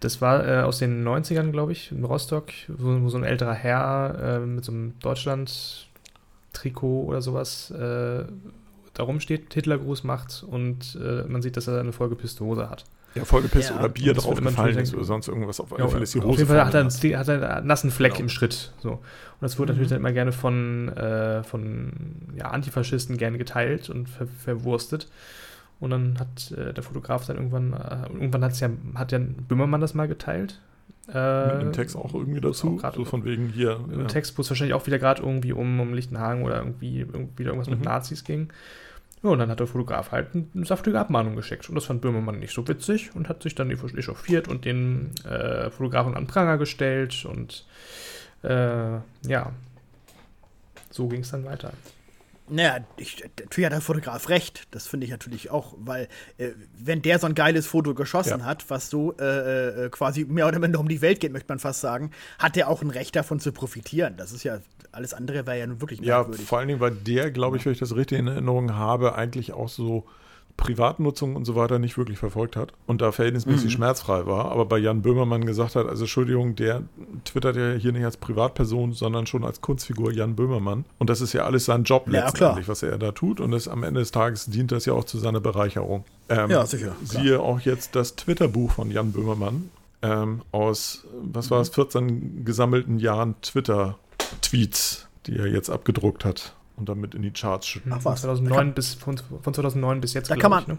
Das 0.00 0.20
war 0.20 0.46
äh, 0.46 0.62
aus 0.62 0.78
den 0.78 1.06
90ern, 1.06 1.50
glaube 1.50 1.72
ich, 1.72 1.90
in 1.90 2.04
Rostock, 2.04 2.50
wo, 2.68 3.02
wo, 3.02 3.08
so 3.08 3.18
ein 3.18 3.24
älterer 3.24 3.54
Herr 3.54 4.36
äh, 4.36 4.46
mit 4.46 4.64
so 4.64 4.70
einem 4.70 4.96
Deutschland-Trikot 5.00 7.04
oder 7.04 7.20
sowas 7.20 7.72
äh, 7.72 8.24
da 8.94 9.02
rumsteht, 9.02 9.54
Hitlergruß 9.54 10.04
macht 10.04 10.44
und 10.48 10.98
äh, 11.00 11.24
man 11.24 11.42
sieht, 11.42 11.56
dass 11.56 11.68
er 11.68 11.80
eine 11.80 11.92
vollgepisste 11.92 12.44
Hose 12.44 12.70
hat. 12.70 12.84
Ja, 13.14 13.24
vollgepisst 13.24 13.70
ja. 13.70 13.78
oder 13.78 13.88
Bier 13.88 14.14
drauf 14.14 14.40
gefallen 14.40 14.78
ist 14.78 14.94
oder 14.94 15.04
sonst 15.04 15.28
irgendwas. 15.28 15.60
Auf, 15.60 15.76
ja, 15.76 15.88
Fall 15.88 16.02
ist 16.02 16.14
die 16.14 16.18
Hose 16.18 16.28
auf 16.28 16.36
jeden 16.36 16.48
Fall 16.48 16.64
hat 16.64 16.74
er, 16.74 16.80
einen, 16.80 16.90
hat 16.90 17.28
er 17.28 17.56
einen 17.56 17.66
nassen 17.66 17.90
Fleck 17.90 18.12
genau. 18.12 18.24
im 18.24 18.28
Schritt. 18.28 18.72
So. 18.78 18.90
Und 18.92 19.00
das 19.40 19.58
wurde 19.58 19.72
mhm. 19.72 19.76
natürlich 19.76 19.90
dann 19.90 20.00
immer 20.00 20.12
gerne 20.12 20.32
von, 20.32 20.88
äh, 20.88 21.42
von 21.42 21.92
ja, 22.36 22.46
Antifaschisten 22.50 23.16
gerne 23.16 23.38
geteilt 23.38 23.90
und 23.90 24.08
ver 24.08 24.26
verwurstet. 24.26 25.08
Und 25.80 25.90
dann 25.90 26.18
hat 26.18 26.50
äh, 26.52 26.74
der 26.74 26.82
Fotograf 26.82 27.26
dann 27.26 27.36
irgendwann, 27.36 27.72
äh, 27.72 28.12
irgendwann 28.12 28.44
hat's 28.44 28.60
ja, 28.60 28.68
hat 28.94 29.12
ja 29.12 29.18
Böhmermann 29.20 29.80
das 29.80 29.94
mal 29.94 30.08
geteilt. 30.08 30.60
Äh, 31.12 31.54
Mit 31.54 31.62
dem 31.62 31.72
Text 31.72 31.96
auch 31.96 32.12
irgendwie 32.12 32.40
dazu, 32.40 32.78
auch 32.82 32.94
so 32.94 33.04
von 33.04 33.24
wegen 33.24 33.48
hier. 33.48 33.80
Im 33.90 34.00
ja. 34.00 34.06
Text, 34.06 34.36
wo 34.36 34.42
es 34.42 34.50
wahrscheinlich 34.50 34.74
auch 34.74 34.86
wieder 34.86 34.98
gerade 34.98 35.22
irgendwie 35.22 35.52
um, 35.52 35.80
um 35.80 35.94
Lichtenhagen 35.94 36.42
oder 36.42 36.58
irgendwie 36.58 37.06
wieder 37.36 37.50
irgendwas 37.50 37.68
mhm. 37.68 37.76
mit 37.76 37.84
Nazis 37.84 38.24
ging. 38.24 38.48
Ja, 39.22 39.30
und 39.30 39.38
dann 39.38 39.50
hat 39.50 39.60
der 39.60 39.66
Fotograf 39.66 40.12
halt 40.12 40.28
eine 40.34 40.64
saftige 40.64 40.98
Abmahnung 40.98 41.34
geschickt. 41.34 41.68
Und 41.68 41.74
das 41.74 41.86
fand 41.86 42.00
Böhmermann 42.00 42.38
nicht 42.38 42.54
so 42.54 42.66
witzig 42.68 43.14
und 43.14 43.28
hat 43.28 43.42
sich 43.42 43.54
dann 43.54 43.70
echauffiert 43.70 44.48
und 44.48 44.64
den 44.64 45.12
äh, 45.24 45.70
Fotografen 45.70 46.14
an 46.14 46.26
Pranger 46.26 46.58
gestellt. 46.58 47.24
Und 47.24 47.66
äh, 48.42 48.98
ja, 49.26 49.52
so 50.90 51.08
ging 51.08 51.20
es 51.20 51.30
dann 51.30 51.44
weiter. 51.44 51.72
Naja, 52.50 52.78
ich, 52.96 53.22
natürlich 53.38 53.66
hat 53.66 53.72
der 53.72 53.80
Fotograf 53.80 54.28
recht. 54.28 54.68
Das 54.70 54.86
finde 54.86 55.04
ich 55.04 55.10
natürlich 55.10 55.50
auch, 55.50 55.74
weil 55.78 56.08
äh, 56.38 56.50
wenn 56.78 57.02
der 57.02 57.18
so 57.18 57.26
ein 57.26 57.34
geiles 57.34 57.66
Foto 57.66 57.94
geschossen 57.94 58.40
ja. 58.40 58.44
hat, 58.46 58.70
was 58.70 58.88
so 58.88 59.14
äh, 59.18 59.86
äh, 59.86 59.90
quasi 59.90 60.24
mehr 60.24 60.46
oder 60.46 60.58
minder 60.58 60.80
um 60.80 60.88
die 60.88 61.02
Welt 61.02 61.20
geht, 61.20 61.32
möchte 61.32 61.50
man 61.50 61.58
fast 61.58 61.80
sagen, 61.80 62.10
hat 62.38 62.56
er 62.56 62.68
auch 62.68 62.82
ein 62.82 62.90
Recht 62.90 63.14
davon 63.16 63.40
zu 63.40 63.52
profitieren. 63.52 64.14
Das 64.16 64.32
ist 64.32 64.44
ja, 64.44 64.60
alles 64.98 65.14
andere 65.14 65.46
wäre 65.46 65.58
ja 65.58 65.66
nun 65.66 65.80
wirklich 65.80 66.00
Ja, 66.00 66.24
vor 66.24 66.58
allen 66.58 66.68
Dingen, 66.68 66.80
weil 66.80 66.90
der, 66.90 67.30
glaube 67.30 67.56
ich, 67.56 67.64
wenn 67.64 67.72
ich 67.72 67.78
das 67.78 67.94
richtig 67.96 68.18
in 68.18 68.26
Erinnerung 68.26 68.74
habe, 68.74 69.14
eigentlich 69.14 69.52
auch 69.52 69.68
so 69.68 70.04
Privatnutzung 70.56 71.36
und 71.36 71.44
so 71.44 71.54
weiter 71.54 71.78
nicht 71.78 71.96
wirklich 71.96 72.18
verfolgt 72.18 72.56
hat 72.56 72.72
und 72.88 73.00
da 73.00 73.12
verhältnismäßig 73.12 73.66
mhm. 73.66 73.70
schmerzfrei 73.70 74.26
war, 74.26 74.46
aber 74.50 74.66
bei 74.66 74.76
Jan 74.76 75.02
Böhmermann 75.02 75.46
gesagt 75.46 75.76
hat, 75.76 75.86
also 75.86 76.02
Entschuldigung, 76.02 76.56
der 76.56 76.82
twittert 77.24 77.54
ja 77.54 77.74
hier 77.74 77.92
nicht 77.92 78.04
als 78.04 78.16
Privatperson, 78.16 78.92
sondern 78.92 79.26
schon 79.26 79.44
als 79.44 79.60
Kunstfigur 79.60 80.12
Jan 80.12 80.34
Böhmermann 80.34 80.84
und 80.98 81.10
das 81.10 81.20
ist 81.20 81.32
ja 81.32 81.44
alles 81.44 81.64
sein 81.64 81.84
Job 81.84 82.08
ja, 82.08 82.24
letztendlich, 82.24 82.64
klar. 82.64 82.68
was 82.72 82.82
er 82.82 82.98
da 82.98 83.12
tut 83.12 83.38
und 83.38 83.52
das, 83.52 83.68
am 83.68 83.84
Ende 83.84 84.00
des 84.00 84.10
Tages 84.10 84.46
dient 84.46 84.72
das 84.72 84.84
ja 84.84 84.94
auch 84.94 85.04
zu 85.04 85.18
seiner 85.18 85.40
Bereicherung. 85.40 86.04
Ähm, 86.28 86.50
ja, 86.50 86.66
sicher. 86.66 86.96
Klar. 87.08 87.22
Siehe 87.22 87.40
auch 87.40 87.60
jetzt 87.60 87.94
das 87.94 88.16
Twitter-Buch 88.16 88.72
von 88.72 88.90
Jan 88.90 89.12
Böhmermann 89.12 89.70
ähm, 90.02 90.42
aus, 90.50 91.04
was 91.22 91.52
war 91.52 91.60
es, 91.60 91.68
14 91.70 92.44
gesammelten 92.44 92.98
Jahren 92.98 93.36
Twitter-Tweets, 94.40 95.08
die 95.26 95.36
er 95.36 95.46
jetzt 95.46 95.70
abgedruckt 95.70 96.24
hat 96.24 96.54
und 96.76 96.88
damit 96.88 97.14
in 97.14 97.22
die 97.22 97.30
Charts 97.30 97.66
schütten. 97.66 97.92
Ach 97.92 98.04
was. 98.04 98.22
2009 98.22 98.74
bis, 98.74 98.94
von, 98.94 99.16
von 99.16 99.54
2009 99.54 100.00
bis 100.00 100.14
jetzt, 100.14 100.30
da 100.30 100.36
kann 100.36 100.50
man, 100.50 100.62
ich, 100.62 100.68
ne? 100.68 100.78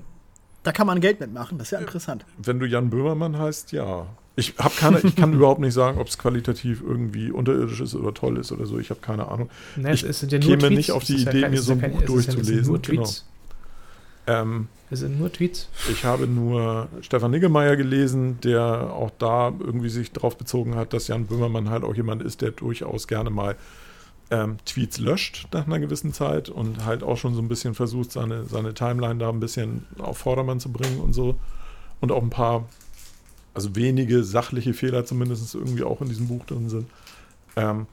Da 0.64 0.72
kann 0.72 0.88
man 0.88 1.00
Geld 1.02 1.20
mitmachen, 1.20 1.58
das 1.58 1.68
ist 1.68 1.72
ja 1.72 1.80
interessant. 1.80 2.26
Wenn 2.38 2.60
du 2.60 2.66
Jan 2.66 2.90
Böhmermann 2.90 3.38
heißt, 3.38 3.72
ja. 3.72 4.08
Ich, 4.36 4.54
hab 4.58 4.76
keine, 4.78 5.00
ich 5.00 5.16
kann 5.16 5.34
überhaupt 5.34 5.60
nicht 5.60 5.74
sagen, 5.74 6.00
ob 6.00 6.08
es 6.08 6.18
qualitativ 6.18 6.82
irgendwie 6.82 7.30
unterirdisch 7.32 7.82
ist 7.82 7.94
oder 7.96 8.14
toll 8.14 8.38
ist 8.38 8.54
oder 8.54 8.66
so. 8.66 8.80
Ich 8.80 8.90
habe 8.90 9.02
keine 9.02 9.28
Ahnung. 9.28 9.50
Nee, 9.76 9.92
ich 9.92 10.04
es 10.04 10.20
sind 10.20 10.32
ja 10.32 10.40
nur 10.40 10.48
käme 10.48 10.60
Tweets. 10.60 10.76
nicht 10.76 10.92
auf 10.92 11.04
die 11.04 11.16
Idee, 11.16 11.40
ja 11.40 11.42
kein, 11.42 11.52
mir 11.52 11.62
so 11.62 11.74
ein 11.74 11.82
Buch 11.82 12.02
durchzulesen. 12.04 12.74
Ja 12.74 12.80
genau. 12.82 13.10
Ähm, 14.28 14.68
Es 14.92 15.00
sind 15.00 15.20
nur 15.20 15.32
Tweets. 15.32 15.70
ich 15.92 16.04
habe 16.04 16.26
nur 16.26 16.88
Stefan 17.02 17.32
Niggemeier 17.32 17.76
gelesen, 17.76 18.40
der 18.42 18.92
auch 18.92 19.12
da 19.20 19.54
irgendwie 19.60 19.90
sich 19.90 20.12
darauf 20.12 20.38
bezogen 20.38 20.76
hat, 20.76 20.94
dass 20.94 21.08
Jan 21.08 21.28
Böhmermann 21.28 21.70
halt 21.70 21.84
auch 21.84 21.96
jemand 21.96 22.24
ist, 22.24 22.42
der 22.42 22.52
durchaus 22.52 23.08
gerne 23.08 23.30
mal 23.30 23.56
ähm, 24.32 24.58
Tweets 24.66 25.00
löscht 25.00 25.48
nach 25.54 25.66
einer 25.66 25.80
gewissen 25.80 26.14
Zeit 26.14 26.50
und 26.50 26.86
halt 26.86 27.04
auch 27.04 27.18
schon 27.18 27.36
so 27.36 27.42
ein 27.42 27.48
bisschen 27.48 27.74
versucht, 27.74 28.12
seine, 28.12 28.46
seine 28.46 28.74
Timeline 28.74 29.20
da 29.20 29.30
ein 29.30 29.40
bisschen 29.40 29.86
auf 30.00 30.18
Vordermann 30.18 30.60
zu 30.60 30.72
bringen 30.72 31.00
und 31.00 31.14
so. 31.14 31.40
Und 32.00 32.12
auch 32.12 32.22
ein 32.22 32.30
paar, 32.30 32.68
also 33.54 33.76
wenige 33.76 34.24
sachliche 34.24 34.74
Fehler 34.74 35.06
zumindest 35.06 35.54
irgendwie 35.54 35.84
auch 35.84 36.02
in 36.02 36.10
diesem 36.10 36.28
Buch 36.28 36.46
drin 36.46 36.70
sind. 36.70 36.88
Ähm, 37.56 37.88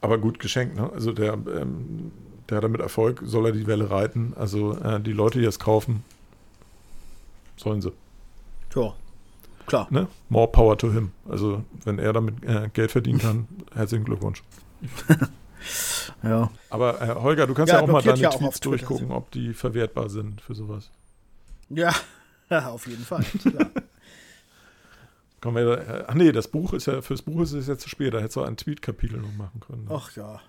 aber 0.00 0.18
gut 0.18 0.38
geschenkt, 0.38 0.76
ne? 0.76 0.90
Also 0.92 1.12
der, 1.12 1.34
ähm, 1.34 2.12
der 2.48 2.56
hat 2.56 2.64
damit 2.64 2.80
Erfolg, 2.80 3.22
soll 3.24 3.46
er 3.46 3.52
die 3.52 3.66
Welle 3.66 3.90
reiten. 3.90 4.32
Also 4.36 4.76
äh, 4.78 5.00
die 5.00 5.12
Leute, 5.12 5.38
die 5.38 5.44
es 5.44 5.58
kaufen, 5.58 6.02
sollen 7.60 7.80
sie. 7.80 7.92
Ja, 8.74 8.94
klar. 9.66 9.86
Ne? 9.90 10.08
More 10.28 10.48
power 10.48 10.76
to 10.78 10.92
him. 10.92 11.12
Also 11.28 11.64
wenn 11.84 11.98
er 11.98 12.12
damit 12.12 12.42
äh, 12.44 12.68
Geld 12.72 12.90
verdienen 12.90 13.18
kann, 13.18 13.48
herzlichen 13.74 14.04
Glückwunsch. 14.04 14.42
Ja. 16.22 16.50
Aber 16.70 17.00
äh, 17.00 17.14
Holger, 17.14 17.46
du 17.46 17.54
kannst 17.54 17.72
ja, 17.72 17.78
Ja, 17.78 17.84
auch 17.84 17.88
mal 17.88 18.02
deine 18.02 18.18
ja 18.18 18.30
Tweets 18.30 18.60
durchgucken, 18.60 19.10
ob 19.10 19.30
die 19.30 19.54
verwertbar 19.54 20.08
sind 20.08 20.40
für 20.40 20.54
sowas. 20.54 20.90
Ja, 21.68 21.94
auf 22.50 22.86
jeden 22.86 23.04
Fall. 23.04 23.24
Klar. 23.24 23.70
Kommen 25.40 25.56
wir 25.56 25.76
da, 25.76 25.82
äh, 25.82 26.04
ach 26.08 26.14
nee, 26.14 26.32
das 26.32 26.48
Buch 26.48 26.72
ist 26.74 26.86
ja, 26.86 27.00
fürs 27.00 27.22
Buch 27.22 27.40
ist 27.42 27.52
es 27.52 27.66
jetzt 27.66 27.82
zu 27.82 27.88
spät, 27.88 28.12
da 28.12 28.18
hättest 28.18 28.36
du 28.36 28.42
ein 28.42 28.56
Tweet-Kapitel 28.56 29.18
noch 29.18 29.32
machen 29.34 29.60
können. 29.60 29.84
Ne? 29.84 29.90
Ach 29.94 30.10
ja. 30.16 30.40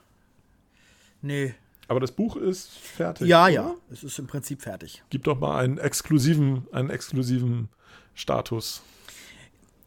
Nee. 1.21 1.55
Aber 1.91 1.99
das 1.99 2.13
Buch 2.13 2.37
ist 2.37 2.69
fertig. 2.71 3.27
Ja, 3.27 3.43
oder? 3.43 3.51
ja. 3.51 3.75
Es 3.91 4.01
ist 4.01 4.17
im 4.17 4.25
Prinzip 4.25 4.61
fertig. 4.61 5.03
Gib 5.09 5.25
doch 5.25 5.37
mal 5.37 5.61
einen 5.61 5.77
exklusiven, 5.77 6.65
einen 6.71 6.89
exklusiven 6.89 7.67
Status. 8.13 8.81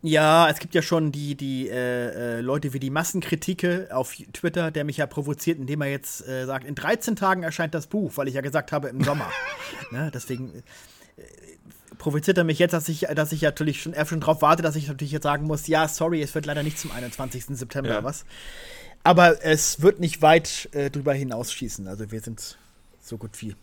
Ja, 0.02 0.50
es 0.50 0.58
gibt 0.58 0.74
ja 0.74 0.82
schon 0.82 1.12
die, 1.12 1.34
die 1.34 1.66
äh, 1.70 2.36
äh, 2.36 2.40
Leute 2.42 2.74
wie 2.74 2.78
die 2.78 2.90
Massenkritike 2.90 3.88
auf 3.90 4.14
Twitter, 4.34 4.70
der 4.70 4.84
mich 4.84 4.98
ja 4.98 5.06
provoziert, 5.06 5.58
indem 5.58 5.80
er 5.80 5.88
jetzt 5.88 6.28
äh, 6.28 6.44
sagt, 6.44 6.66
in 6.66 6.74
13 6.74 7.16
Tagen 7.16 7.42
erscheint 7.42 7.72
das 7.74 7.86
Buch, 7.86 8.12
weil 8.16 8.28
ich 8.28 8.34
ja 8.34 8.42
gesagt 8.42 8.70
habe, 8.70 8.88
im 8.88 9.02
Sommer. 9.02 9.30
ne, 9.90 10.10
deswegen 10.12 10.62
äh, 11.16 11.22
provoziert 11.96 12.36
er 12.36 12.44
mich 12.44 12.58
jetzt, 12.58 12.72
dass 12.72 12.90
ich, 12.90 13.06
dass 13.14 13.32
ich 13.32 13.40
natürlich 13.40 13.80
schon, 13.80 13.94
er 13.94 14.04
schon 14.04 14.20
drauf 14.20 14.42
warte, 14.42 14.62
dass 14.62 14.76
ich 14.76 14.88
natürlich 14.88 15.12
jetzt 15.12 15.22
sagen 15.22 15.46
muss, 15.46 15.66
ja, 15.68 15.88
sorry, 15.88 16.20
es 16.20 16.34
wird 16.34 16.44
leider 16.44 16.62
nicht 16.62 16.78
zum 16.78 16.90
21. 16.92 17.46
September 17.56 17.88
Ja. 17.88 18.04
was. 18.04 18.26
Aber 19.04 19.44
es 19.44 19.82
wird 19.82 20.00
nicht 20.00 20.22
weit 20.22 20.68
äh, 20.72 20.90
drüber 20.90 21.12
hinausschießen. 21.12 21.86
Also 21.86 22.10
wir 22.10 22.20
sind 22.20 22.58
so 23.02 23.18
gut 23.18 23.40
wie 23.42 23.54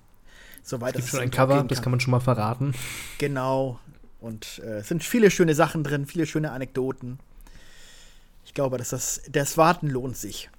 so 0.64 0.80
weit, 0.82 0.96
Es 0.96 1.02
gibt 1.02 1.10
schon 1.10 1.20
es 1.20 1.24
ein 1.26 1.32
Cover, 1.32 1.64
das 1.64 1.80
kann. 1.80 1.84
kann 1.86 1.92
man 1.92 2.00
schon 2.00 2.12
mal 2.12 2.20
verraten. 2.20 2.74
Genau. 3.18 3.80
Und 4.20 4.62
äh, 4.64 4.78
es 4.78 4.88
sind 4.88 5.04
viele 5.04 5.32
schöne 5.32 5.56
Sachen 5.56 5.84
drin, 5.84 6.06
viele 6.06 6.28
schöne 6.28 6.52
Anekdoten. 6.52 7.18
Ich 8.46 8.54
glaube, 8.54 8.78
dass 8.78 8.90
das, 8.90 9.22
das 9.32 9.58
Warten 9.58 9.90
lohnt 9.90 10.16
sich. 10.16 10.52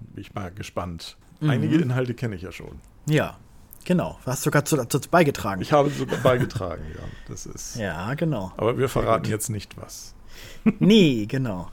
Bin 0.00 0.20
ich 0.22 0.34
mal 0.34 0.50
gespannt. 0.50 1.16
Mhm. 1.38 1.50
Einige 1.50 1.76
Inhalte 1.76 2.14
kenne 2.14 2.34
ich 2.34 2.42
ja 2.42 2.50
schon. 2.50 2.80
Ja, 3.08 3.38
genau. 3.84 4.18
Du 4.24 4.32
hast 4.32 4.42
sogar 4.42 4.64
zu, 4.64 4.76
dazu 4.76 4.98
beigetragen. 5.08 5.62
Ich 5.62 5.72
habe 5.72 5.90
sogar 5.90 6.18
beigetragen, 6.18 6.82
ja. 6.92 7.02
Das 7.28 7.46
ist. 7.46 7.76
ja, 7.76 8.14
genau. 8.14 8.52
Aber 8.56 8.76
wir 8.78 8.88
verraten 8.88 9.26
jetzt 9.30 9.48
nicht 9.48 9.76
was. 9.76 10.15
Nee, 10.80 11.26
genau. 11.26 11.70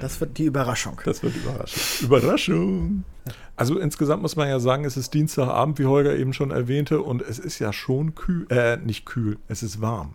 Das 0.00 0.20
wird 0.20 0.38
die 0.38 0.44
Überraschung. 0.44 1.00
Das 1.04 1.22
wird 1.24 1.34
Überraschung. 1.34 2.06
Überraschung. 2.06 3.04
Also 3.56 3.78
insgesamt 3.78 4.22
muss 4.22 4.36
man 4.36 4.48
ja 4.48 4.60
sagen, 4.60 4.84
es 4.84 4.96
ist 4.96 5.12
Dienstagabend, 5.12 5.78
wie 5.80 5.86
Holger 5.86 6.16
eben 6.16 6.32
schon 6.32 6.52
erwähnte, 6.52 7.02
und 7.02 7.20
es 7.20 7.40
ist 7.40 7.58
ja 7.58 7.72
schon 7.72 8.14
kühl, 8.14 8.46
äh, 8.50 8.76
nicht 8.76 9.06
kühl, 9.06 9.38
es 9.48 9.64
ist 9.64 9.80
warm. 9.80 10.14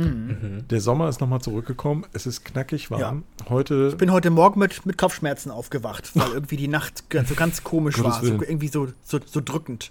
Der 0.00 0.80
Sommer 0.80 1.08
ist 1.08 1.20
nochmal 1.20 1.40
zurückgekommen, 1.40 2.06
es 2.12 2.24
ist 2.24 2.44
knackig 2.44 2.88
warm. 2.88 3.24
Heute 3.48 3.88
Ich 3.90 3.96
bin 3.96 4.12
heute 4.12 4.30
Morgen 4.30 4.60
mit, 4.60 4.86
mit 4.86 4.96
Kopfschmerzen 4.96 5.50
aufgewacht, 5.50 6.12
weil 6.14 6.30
irgendwie 6.34 6.56
die 6.56 6.68
Nacht 6.68 7.02
so 7.26 7.34
ganz 7.34 7.64
komisch 7.64 8.00
war. 8.00 8.22
So, 8.22 8.40
irgendwie 8.40 8.68
so, 8.68 8.86
so, 9.02 9.18
so 9.24 9.40
drückend. 9.44 9.90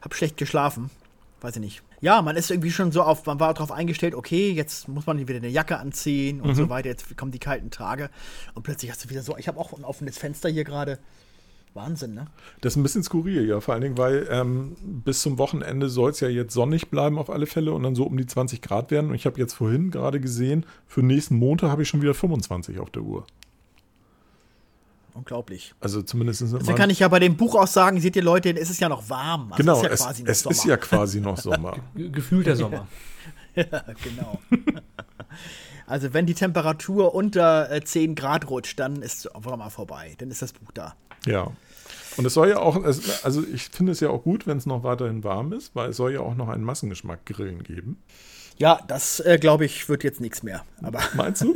Hab 0.00 0.14
schlecht 0.14 0.38
geschlafen. 0.38 0.88
Weiß 1.42 1.56
ich 1.56 1.60
nicht. 1.60 1.82
Ja, 2.00 2.20
man 2.22 2.36
ist 2.36 2.50
irgendwie 2.50 2.70
schon 2.70 2.92
so 2.92 3.02
auf, 3.02 3.24
man 3.26 3.40
war 3.40 3.54
darauf 3.54 3.72
eingestellt, 3.72 4.14
okay, 4.14 4.50
jetzt 4.52 4.86
muss 4.88 5.06
man 5.06 5.18
wieder 5.18 5.36
eine 5.36 5.48
Jacke 5.48 5.78
anziehen 5.78 6.40
und 6.40 6.50
Mhm. 6.50 6.54
so 6.54 6.68
weiter. 6.68 6.88
Jetzt 6.88 7.16
kommen 7.16 7.32
die 7.32 7.38
kalten 7.38 7.70
Tage. 7.70 8.10
Und 8.54 8.62
plötzlich 8.62 8.90
hast 8.90 9.04
du 9.04 9.10
wieder 9.10 9.22
so, 9.22 9.36
ich 9.38 9.48
habe 9.48 9.58
auch 9.58 9.72
ein 9.72 9.84
offenes 9.84 10.18
Fenster 10.18 10.48
hier 10.48 10.64
gerade. 10.64 10.98
Wahnsinn, 11.74 12.14
ne? 12.14 12.26
Das 12.62 12.72
ist 12.72 12.76
ein 12.78 12.82
bisschen 12.82 13.02
skurril, 13.02 13.46
ja. 13.46 13.60
Vor 13.60 13.74
allen 13.74 13.82
Dingen, 13.82 13.98
weil 13.98 14.26
ähm, 14.30 14.76
bis 15.04 15.20
zum 15.20 15.36
Wochenende 15.36 15.90
soll 15.90 16.10
es 16.10 16.20
ja 16.20 16.28
jetzt 16.28 16.54
sonnig 16.54 16.88
bleiben 16.88 17.18
auf 17.18 17.28
alle 17.28 17.44
Fälle 17.46 17.72
und 17.74 17.82
dann 17.82 17.94
so 17.94 18.04
um 18.04 18.16
die 18.16 18.24
20 18.26 18.62
Grad 18.62 18.90
werden. 18.90 19.10
Und 19.10 19.14
ich 19.14 19.26
habe 19.26 19.38
jetzt 19.38 19.52
vorhin 19.52 19.90
gerade 19.90 20.18
gesehen, 20.18 20.64
für 20.86 21.02
nächsten 21.02 21.36
Montag 21.36 21.70
habe 21.70 21.82
ich 21.82 21.88
schon 21.88 22.00
wieder 22.00 22.14
25 22.14 22.78
auf 22.78 22.88
der 22.88 23.02
Uhr. 23.02 23.26
Unglaublich. 25.16 25.74
Also 25.80 26.02
zumindest 26.02 26.42
in 26.42 26.50
Deswegen 26.52 26.76
kann 26.76 26.90
ich 26.90 26.98
ja 27.00 27.08
bei 27.08 27.18
dem 27.18 27.36
Buch 27.36 27.54
auch 27.54 27.66
sagen, 27.66 28.00
seht 28.00 28.16
ihr 28.16 28.22
Leute, 28.22 28.50
es 28.58 28.70
ist 28.70 28.80
ja 28.80 28.88
noch 28.88 29.08
warm. 29.08 29.52
Also 29.52 29.56
Genau, 29.56 29.82
es 29.82 29.82
ist 29.82 29.84
ja 29.84 29.92
es, 29.92 30.00
quasi 30.02 30.22
noch 30.22 30.28
es 30.30 30.38
ist 30.38 30.62
Sommer. 30.62 30.68
ja 30.70 30.76
quasi 30.76 31.20
noch 31.20 31.36
Sommer. 31.38 31.76
Ge- 31.94 32.08
Gefühlt 32.10 32.46
der 32.46 32.56
Sommer. 32.56 32.86
genau. 33.54 34.38
also 35.86 36.12
wenn 36.12 36.26
die 36.26 36.34
Temperatur 36.34 37.14
unter 37.14 37.70
äh, 37.70 37.82
10 37.82 38.14
Grad 38.14 38.48
rutscht, 38.50 38.78
dann 38.78 39.02
ist 39.02 39.22
Sommer 39.22 39.70
vorbei. 39.70 40.14
Dann 40.18 40.30
ist 40.30 40.42
das 40.42 40.52
Buch 40.52 40.70
da. 40.72 40.94
ja. 41.26 41.50
Und 42.18 42.24
es 42.24 42.32
soll 42.32 42.48
ja 42.48 42.60
auch, 42.60 42.82
es- 42.82 43.24
also 43.26 43.44
ich 43.52 43.64
finde 43.68 43.92
es 43.92 44.00
ja 44.00 44.08
auch 44.08 44.22
gut, 44.22 44.46
wenn 44.46 44.56
es 44.56 44.64
noch 44.64 44.82
weiterhin 44.84 45.22
warm 45.22 45.52
ist, 45.52 45.74
weil 45.76 45.90
es 45.90 45.98
soll 45.98 46.14
ja 46.14 46.20
auch 46.20 46.34
noch 46.34 46.48
einen 46.48 46.64
Massengeschmack 46.64 47.26
Grillen 47.26 47.62
geben. 47.62 47.98
Ja, 48.58 48.80
das 48.88 49.20
äh, 49.20 49.38
glaube 49.38 49.64
ich 49.64 49.88
wird 49.88 50.04
jetzt 50.04 50.20
nichts 50.20 50.42
mehr. 50.42 50.64
Aber 50.82 51.00
Meinst 51.14 51.42
du? 51.42 51.52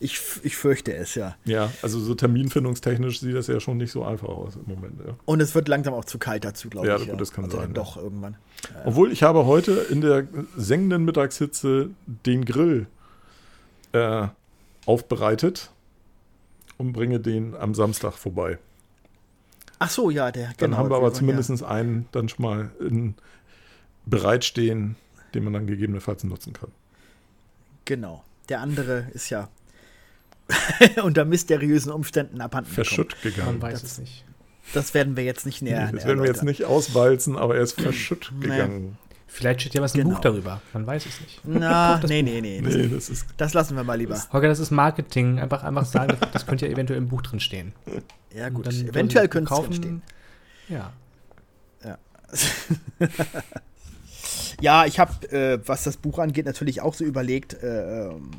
ich, 0.00 0.20
ich 0.42 0.56
fürchte 0.56 0.92
es, 0.94 1.14
ja. 1.14 1.36
ja, 1.44 1.70
also 1.82 2.00
so 2.00 2.14
terminfindungstechnisch 2.14 3.20
sieht 3.20 3.34
das 3.34 3.46
ja 3.46 3.60
schon 3.60 3.76
nicht 3.78 3.92
so 3.92 4.04
einfach 4.04 4.28
aus 4.28 4.56
im 4.56 4.74
Moment. 4.74 5.00
Ja. 5.06 5.14
Und 5.24 5.40
es 5.40 5.54
wird 5.54 5.68
langsam 5.68 5.94
auch 5.94 6.04
zu 6.04 6.18
kalt 6.18 6.44
dazu, 6.44 6.68
glaube 6.68 6.88
Ja, 6.88 6.96
ich. 6.96 7.08
gut, 7.08 7.20
das 7.20 7.32
kann 7.32 7.44
also 7.44 7.56
sein, 7.56 7.72
Dann 7.72 7.76
ja. 7.76 7.82
doch 7.82 7.96
irgendwann. 7.96 8.36
Obwohl 8.84 9.12
ich 9.12 9.22
habe 9.22 9.46
heute 9.46 9.72
in 9.90 10.00
der 10.00 10.26
sengenden 10.56 11.04
Mittagshitze 11.04 11.90
den 12.06 12.44
Grill 12.44 12.86
äh, 13.92 14.26
aufbereitet 14.84 15.70
und 16.76 16.92
bringe 16.92 17.20
den 17.20 17.54
am 17.54 17.74
Samstag 17.74 18.14
vorbei. 18.14 18.58
Ach 19.78 19.90
so, 19.90 20.10
ja, 20.10 20.32
der. 20.32 20.48
Dann 20.48 20.70
genau, 20.70 20.76
haben 20.78 20.90
wir 20.90 20.96
aber 20.96 21.12
zumindest 21.12 21.62
einen 21.62 22.08
dann 22.12 22.28
schon 22.28 22.42
mal 22.44 22.70
in, 22.80 23.14
bereitstehen, 24.06 24.96
den 25.36 25.44
man 25.44 25.52
dann 25.52 25.66
gegebenenfalls 25.66 26.24
nutzen 26.24 26.52
kann. 26.52 26.70
Genau. 27.84 28.24
Der 28.48 28.60
andere 28.60 29.06
ist 29.12 29.30
ja 29.30 29.48
unter 31.02 31.24
mysteriösen 31.24 31.92
Umständen 31.92 32.40
abhanden 32.40 32.70
gekommen. 32.70 32.84
Verschütt 32.84 33.16
Man 33.22 33.32
gegangen. 33.34 33.62
weiß 33.62 33.82
es 33.82 33.98
nicht. 33.98 34.24
Das 34.74 34.94
werden 34.94 35.16
wir 35.16 35.22
jetzt 35.24 35.46
nicht 35.46 35.62
näher. 35.62 35.90
das 35.92 36.04
werden 36.06 36.20
wir 36.20 36.26
jetzt 36.28 36.42
nicht 36.42 36.64
auswalzen, 36.64 37.36
aber 37.36 37.56
er 37.56 37.62
ist 37.62 37.80
verschütt 37.80 38.32
Nee. 38.38 38.46
gegangen. 38.48 38.98
Vielleicht 39.28 39.60
steht 39.60 39.74
ja 39.74 39.82
was 39.82 39.94
im 39.94 40.02
Genau. 40.02 40.14
Buch 40.14 40.20
darüber. 40.20 40.62
Man 40.72 40.86
weiß 40.86 41.04
es 41.04 41.20
nicht. 41.20 41.40
Na, 41.44 42.00
nee, 42.06 42.22
nee, 42.22 42.40
nee. 42.40 42.60
Das, 42.62 42.74
Nee, 42.74 42.88
das 42.88 43.10
ist. 43.10 43.26
das 43.36 43.52
lassen 43.54 43.76
wir 43.76 43.84
mal 43.84 43.98
lieber. 43.98 44.18
Holger, 44.32 44.48
das 44.48 44.60
ist 44.60 44.70
Marketing. 44.70 45.38
Einfach, 45.40 45.62
einfach 45.62 45.84
sagen, 45.84 46.16
das, 46.18 46.30
das 46.32 46.46
könnte 46.46 46.66
ja 46.66 46.72
eventuell 46.72 46.98
im 46.98 47.08
Buch 47.08 47.20
drin 47.22 47.38
stehen. 47.40 47.72
Ja, 48.34 48.48
gut. 48.48 48.66
dann 48.66 48.74
Eventuell 48.74 49.28
könnte 49.28 49.44
es 49.52 49.56
kaufen. 49.56 49.70
drinstehen. 49.72 50.02
Ja. 50.68 50.92
Ja, 51.84 51.98
ich 54.60 54.98
habe, 54.98 55.30
äh, 55.32 55.58
was 55.66 55.84
das 55.84 55.96
Buch 55.96 56.18
angeht, 56.18 56.46
natürlich 56.46 56.80
auch 56.80 56.94
so 56.94 57.04
überlegt. 57.04 57.54
Äh, 57.62 58.08
ähm, 58.08 58.30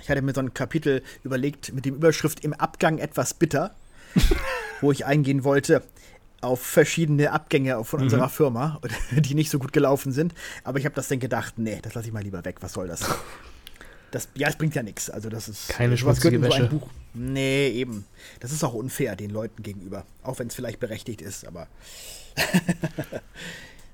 ich 0.00 0.10
hatte 0.10 0.20
mir 0.22 0.34
so 0.34 0.40
ein 0.40 0.52
Kapitel 0.52 1.02
überlegt 1.22 1.72
mit 1.72 1.84
dem 1.86 1.94
Überschrift 1.94 2.44
Im 2.44 2.52
Abgang 2.52 2.98
etwas 2.98 3.32
bitter, 3.34 3.74
wo 4.80 4.92
ich 4.92 5.06
eingehen 5.06 5.44
wollte 5.44 5.82
auf 6.42 6.60
verschiedene 6.60 7.32
Abgänge 7.32 7.82
von 7.84 8.00
Mhm. 8.00 8.04
unserer 8.04 8.28
Firma, 8.28 8.78
die 9.12 9.34
nicht 9.34 9.50
so 9.50 9.58
gut 9.58 9.72
gelaufen 9.72 10.12
sind. 10.12 10.34
Aber 10.62 10.78
ich 10.78 10.84
habe 10.84 10.94
das 10.94 11.08
dann 11.08 11.20
gedacht, 11.20 11.54
nee, 11.56 11.78
das 11.80 11.94
lasse 11.94 12.08
ich 12.08 12.12
mal 12.12 12.22
lieber 12.22 12.44
weg. 12.44 12.56
Was 12.60 12.72
soll 12.74 12.88
das? 12.88 13.04
Das, 14.10 14.28
ja, 14.36 14.46
es 14.48 14.54
bringt 14.54 14.76
ja 14.76 14.84
nichts. 14.84 15.10
Also 15.10 15.28
das 15.28 15.48
ist 15.48 15.70
Keine 15.70 15.96
schmutzige 15.98 16.38
so 16.38 16.44
ein 16.44 16.48
Wäsche. 16.48 16.66
Buch. 16.68 16.88
Nee, 17.14 17.66
eben. 17.70 18.04
Das 18.38 18.52
ist 18.52 18.62
auch 18.62 18.72
unfair 18.72 19.16
den 19.16 19.30
Leuten 19.30 19.60
gegenüber, 19.64 20.04
auch 20.22 20.38
wenn 20.38 20.46
es 20.46 20.54
vielleicht 20.54 20.78
berechtigt 20.78 21.20
ist, 21.20 21.44
aber 21.48 21.66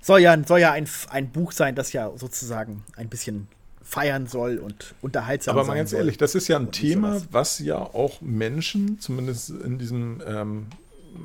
soll 0.00 0.20
ja, 0.20 0.36
soll 0.46 0.60
ja 0.60 0.72
ein, 0.72 0.88
ein 1.10 1.30
Buch 1.30 1.52
sein, 1.52 1.74
das 1.74 1.92
ja 1.92 2.10
sozusagen 2.16 2.84
ein 2.96 3.08
bisschen 3.08 3.48
feiern 3.82 4.26
soll 4.26 4.58
und 4.58 4.94
unterhaltsam 5.02 5.56
Aber 5.56 5.66
mal 5.66 5.74
ganz 5.74 5.92
ehrlich, 5.92 6.16
das 6.16 6.34
ist 6.34 6.48
ja 6.48 6.58
ein 6.58 6.70
Thema, 6.70 7.14
sowas. 7.14 7.28
was 7.32 7.58
ja 7.58 7.78
auch 7.78 8.20
Menschen, 8.20 9.00
zumindest 9.00 9.50
in 9.50 9.78
diesem 9.78 10.22
ähm, 10.26 10.66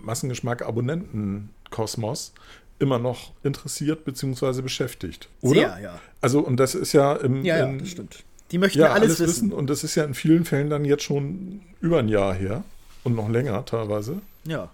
Massengeschmack-Abonnenten-Kosmos, 0.03 2.33
immer 2.79 2.99
noch 2.99 3.31
interessiert 3.43 4.05
bzw. 4.05 4.61
beschäftigt. 4.61 5.29
Oder? 5.41 5.59
Sehr, 5.59 5.79
ja. 5.79 5.99
Also, 6.21 6.39
und 6.39 6.57
das 6.57 6.75
ist 6.75 6.93
ja 6.93 7.13
im. 7.13 7.45
Ja, 7.45 7.57
ja, 7.59 7.65
in, 7.67 7.79
das 7.79 7.89
stimmt. 7.89 8.23
Die 8.51 8.57
möchten 8.57 8.79
Ja, 8.79 8.93
alles, 8.93 9.19
wissen. 9.19 9.53
Und 9.53 9.69
das 9.69 9.83
ist 9.83 9.95
ja 9.95 10.03
in 10.03 10.13
vielen 10.13 10.45
Fällen 10.45 10.69
dann 10.69 10.85
jetzt 10.85 11.03
schon 11.03 11.61
über 11.81 11.99
ein 11.99 12.09
Jahr 12.09 12.33
her 12.33 12.63
und 13.03 13.15
noch 13.15 13.29
länger 13.29 13.65
teilweise. 13.65 14.21
Ja. 14.45 14.69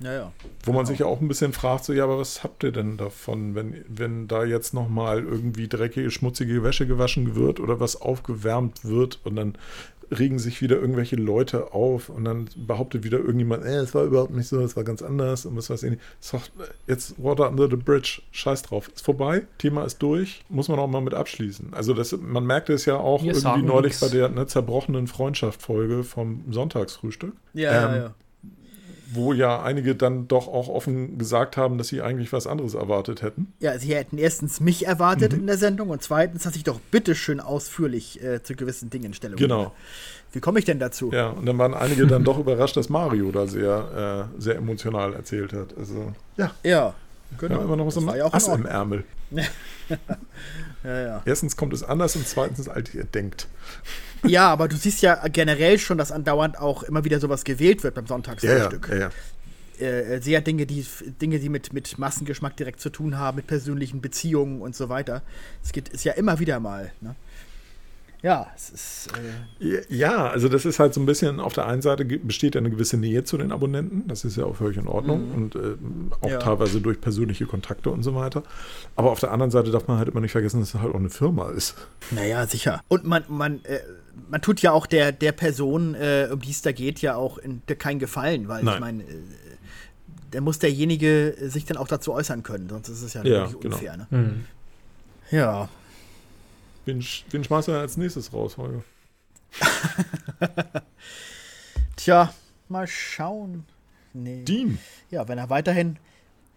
Ja, 0.00 0.12
ja. 0.12 0.32
Wo 0.64 0.72
man 0.72 0.80
Genau. 0.80 0.88
sich 0.90 0.98
ja 1.00 1.06
auch 1.06 1.20
ein 1.20 1.28
bisschen 1.28 1.52
fragt, 1.52 1.84
so, 1.84 1.92
ja, 1.92 2.04
aber 2.04 2.18
was 2.18 2.42
habt 2.42 2.64
ihr 2.64 2.72
denn 2.72 2.96
davon, 2.96 3.54
wenn, 3.54 3.84
wenn 3.88 4.26
da 4.28 4.44
jetzt 4.44 4.74
nochmal 4.74 5.22
irgendwie 5.24 5.68
dreckige, 5.68 6.10
schmutzige 6.10 6.62
Wäsche 6.62 6.86
gewaschen 6.86 7.34
wird 7.36 7.60
oder 7.60 7.80
was 7.80 8.00
aufgewärmt 8.00 8.84
wird 8.84 9.20
und 9.24 9.36
dann 9.36 9.56
regen 10.10 10.38
sich 10.38 10.60
wieder 10.60 10.76
irgendwelche 10.76 11.16
Leute 11.16 11.72
auf 11.72 12.08
und 12.10 12.24
dann 12.24 12.48
behauptet 12.56 13.04
wieder 13.04 13.18
irgendjemand, 13.18 13.64
äh, 13.64 13.76
es 13.78 13.94
war 13.94 14.04
überhaupt 14.04 14.32
nicht 14.34 14.48
so, 14.48 14.60
es 14.60 14.76
war 14.76 14.84
ganz 14.84 15.00
anders 15.02 15.46
und 15.46 15.56
was 15.56 15.70
weiß 15.70 15.82
ich 15.84 15.92
nicht. 15.92 16.02
Jetzt 16.86 17.14
Water 17.22 17.48
under 17.48 17.68
the 17.70 17.76
bridge, 17.76 18.20
scheiß 18.30 18.62
drauf, 18.62 18.88
ist 18.94 19.04
vorbei, 19.04 19.46
Thema 19.58 19.84
ist 19.84 19.98
durch, 20.02 20.44
muss 20.50 20.68
man 20.68 20.78
auch 20.78 20.88
mal 20.88 21.00
mit 21.00 21.14
abschließen. 21.14 21.72
Also 21.72 21.94
das, 21.94 22.14
man 22.20 22.44
merkte 22.44 22.74
es 22.74 22.84
ja 22.84 22.96
auch 22.96 23.22
Wir 23.22 23.34
irgendwie 23.34 23.62
neulich 23.62 23.92
nix. 23.92 24.00
bei 24.00 24.08
der 24.08 24.28
ne, 24.28 24.46
zerbrochenen 24.46 25.06
Freundschaft-Folge 25.06 26.04
vom 26.04 26.44
Sonntagsfrühstück 26.50 27.32
Ja, 27.54 27.70
Ähm, 27.70 27.96
ja, 27.96 27.96
ja. 28.04 28.14
Wo 29.14 29.32
ja 29.32 29.62
einige 29.62 29.94
dann 29.94 30.28
doch 30.28 30.48
auch 30.48 30.68
offen 30.68 31.18
gesagt 31.18 31.56
haben, 31.56 31.78
dass 31.78 31.88
sie 31.88 32.02
eigentlich 32.02 32.32
was 32.32 32.46
anderes 32.46 32.74
erwartet 32.74 33.22
hätten. 33.22 33.52
Ja, 33.60 33.78
sie 33.78 33.94
hätten 33.94 34.18
erstens 34.18 34.60
mich 34.60 34.86
erwartet 34.86 35.32
Mhm. 35.32 35.40
in 35.40 35.46
der 35.46 35.56
Sendung 35.58 35.90
und 35.90 36.02
zweitens, 36.02 36.42
dass 36.44 36.56
ich 36.56 36.64
doch 36.64 36.80
bitteschön 36.90 37.40
ausführlich 37.40 38.22
äh, 38.22 38.42
zu 38.42 38.54
gewissen 38.54 38.90
Dingen 38.90 39.14
Stellung 39.14 39.36
Genau. 39.36 39.58
nehme. 39.58 39.70
Wie 40.32 40.40
komme 40.40 40.58
ich 40.58 40.64
denn 40.64 40.78
dazu? 40.80 41.10
Ja, 41.12 41.28
und 41.28 41.46
dann 41.46 41.56
waren 41.58 41.74
einige 41.74 42.06
dann 42.06 42.24
doch 42.24 42.38
überrascht, 42.38 42.76
dass 42.76 42.88
Mario 42.88 43.30
da 43.30 43.46
sehr, 43.46 44.28
äh, 44.36 44.40
sehr 44.40 44.56
emotional 44.56 45.14
erzählt 45.14 45.52
hat. 45.52 45.76
Also, 45.78 46.12
ja, 46.36 46.50
Ja, 46.64 46.94
genau. 47.38 47.56
ja 47.58 47.62
immer 47.64 47.76
noch 47.76 47.90
so 47.90 48.00
ein 48.00 48.16
ja 48.16 48.26
Ass 48.32 48.48
im. 48.48 48.66
Ärmel. 48.66 49.04
Ja, 50.84 51.00
ja. 51.00 51.22
Erstens 51.24 51.56
kommt 51.56 51.72
es 51.72 51.82
anders 51.82 52.14
und 52.14 52.28
zweitens, 52.28 52.68
als 52.68 52.92
ihr 52.94 53.04
denkt. 53.04 53.48
ja, 54.22 54.50
aber 54.50 54.68
du 54.68 54.76
siehst 54.76 55.00
ja 55.00 55.26
generell 55.28 55.78
schon, 55.78 55.96
dass 55.96 56.12
andauernd 56.12 56.58
auch 56.58 56.82
immer 56.82 57.04
wieder 57.04 57.20
sowas 57.20 57.44
gewählt 57.44 57.82
wird 57.82 57.94
beim 57.94 58.06
Sonntagsfrühstück. 58.06 58.90
ja, 58.90 59.10
ja. 59.78 59.86
äh, 59.86 60.20
sehr 60.20 60.42
Dinge, 60.42 60.66
die 60.66 60.84
Dinge, 61.22 61.38
die 61.38 61.48
mit, 61.48 61.72
mit 61.72 61.98
Massengeschmack 61.98 62.56
direkt 62.58 62.80
zu 62.80 62.90
tun 62.90 63.16
haben, 63.16 63.36
mit 63.36 63.46
persönlichen 63.46 64.02
Beziehungen 64.02 64.60
und 64.60 64.76
so 64.76 64.90
weiter. 64.90 65.22
Es 65.62 65.72
gibt 65.72 65.92
es 65.92 66.04
ja 66.04 66.12
immer 66.12 66.38
wieder 66.38 66.60
mal. 66.60 66.92
Ne? 67.00 67.14
Ja, 68.24 68.46
es 68.56 68.70
ist. 68.70 69.08
Äh, 69.60 69.82
Ja, 69.94 70.28
also 70.28 70.48
das 70.48 70.64
ist 70.64 70.78
halt 70.78 70.94
so 70.94 71.00
ein 71.00 71.04
bisschen, 71.06 71.40
auf 71.40 71.52
der 71.52 71.66
einen 71.66 71.82
Seite 71.82 72.04
besteht 72.06 72.54
ja 72.54 72.60
eine 72.60 72.70
gewisse 72.70 72.96
Nähe 72.96 73.22
zu 73.24 73.36
den 73.36 73.52
Abonnenten, 73.52 74.08
das 74.08 74.24
ist 74.24 74.36
ja 74.36 74.44
auch 74.46 74.56
völlig 74.56 74.78
in 74.78 74.86
Ordnung 74.88 75.30
und 75.32 75.54
äh, 75.56 75.58
auch 76.22 76.26
Mhm. 76.26 76.30
Ja. 76.30 76.38
teilweise 76.38 76.80
durch 76.80 77.00
persönliche 77.02 77.44
Kontakte 77.44 77.90
und 77.90 78.02
so 78.02 78.14
weiter. 78.14 78.42
Aber 78.96 79.10
auf 79.10 79.20
der 79.20 79.30
anderen 79.30 79.50
Seite 79.50 79.70
darf 79.70 79.86
man 79.88 79.98
halt 79.98 80.08
immer 80.08 80.20
nicht 80.20 80.32
vergessen, 80.32 80.60
dass 80.60 80.74
es 80.74 80.80
halt 80.80 80.94
auch 80.94 80.98
eine 80.98 81.10
Firma 81.10 81.50
ist. 81.50 81.74
naja, 82.10 82.46
sicher. 82.46 82.80
Und 82.88 83.04
man, 83.04 83.24
man, 83.28 83.62
äh, 83.66 83.80
man 84.30 84.40
tut 84.40 84.62
ja 84.62 84.72
auch 84.72 84.86
der, 84.86 85.12
der 85.12 85.32
Person, 85.32 85.94
äh, 85.94 86.28
um 86.32 86.40
die 86.40 86.50
es 86.50 86.62
da 86.62 86.72
geht, 86.72 87.00
ja 87.02 87.16
auch 87.16 87.36
in, 87.36 87.60
der 87.68 87.76
keinen 87.76 87.98
Gefallen, 87.98 88.48
weil 88.48 88.62
Nein. 88.64 88.74
ich 88.74 88.80
meine, 88.80 89.02
äh, 89.02 89.06
da 90.30 90.40
muss 90.40 90.58
derjenige 90.58 91.34
sich 91.42 91.66
dann 91.66 91.76
auch 91.76 91.88
dazu 91.88 92.12
äußern 92.14 92.42
können, 92.42 92.68
sonst 92.70 92.88
ist 92.88 93.02
es 93.02 93.12
ja, 93.14 93.22
Ja, 93.22 93.40
wirklich 93.42 93.60
genau. 93.60 93.74
unfair. 93.76 93.96
Ne? 93.98 94.06
Hm. 94.10 94.44
Ja. 95.30 95.68
Wen, 96.84 97.04
wen 97.30 97.44
schmeißt 97.44 97.68
er 97.68 97.80
als 97.80 97.96
nächstes 97.96 98.32
raus, 98.32 98.56
Holger? 98.56 98.82
Tja, 101.96 102.32
mal 102.68 102.86
schauen. 102.86 103.64
Nee. 104.12 104.44
Dean, 104.44 104.78
Ja, 105.10 105.26
wenn 105.26 105.38
er 105.38 105.50
weiterhin, 105.50 105.98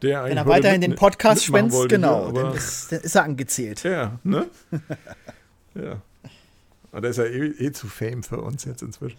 der 0.01 0.25
wenn 0.25 0.37
er 0.37 0.45
weiterhin 0.45 0.81
den 0.81 0.95
Podcast 0.95 1.45
schwänzt, 1.45 1.89
genau, 1.89 2.31
hier, 2.31 2.43
dann, 2.43 2.53
ist, 2.53 2.91
dann 2.91 3.01
ist 3.01 3.15
er 3.15 3.23
angezählt. 3.23 3.83
ja, 3.83 4.19
ne? 4.23 4.47
ja. 5.75 6.01
Aber 6.91 7.01
der 7.01 7.11
ist 7.11 7.17
ja 7.17 7.25
eh, 7.25 7.47
eh 7.47 7.71
zu 7.71 7.87
fame 7.87 8.23
für 8.23 8.41
uns 8.41 8.65
jetzt 8.65 8.81
inzwischen. 8.81 9.17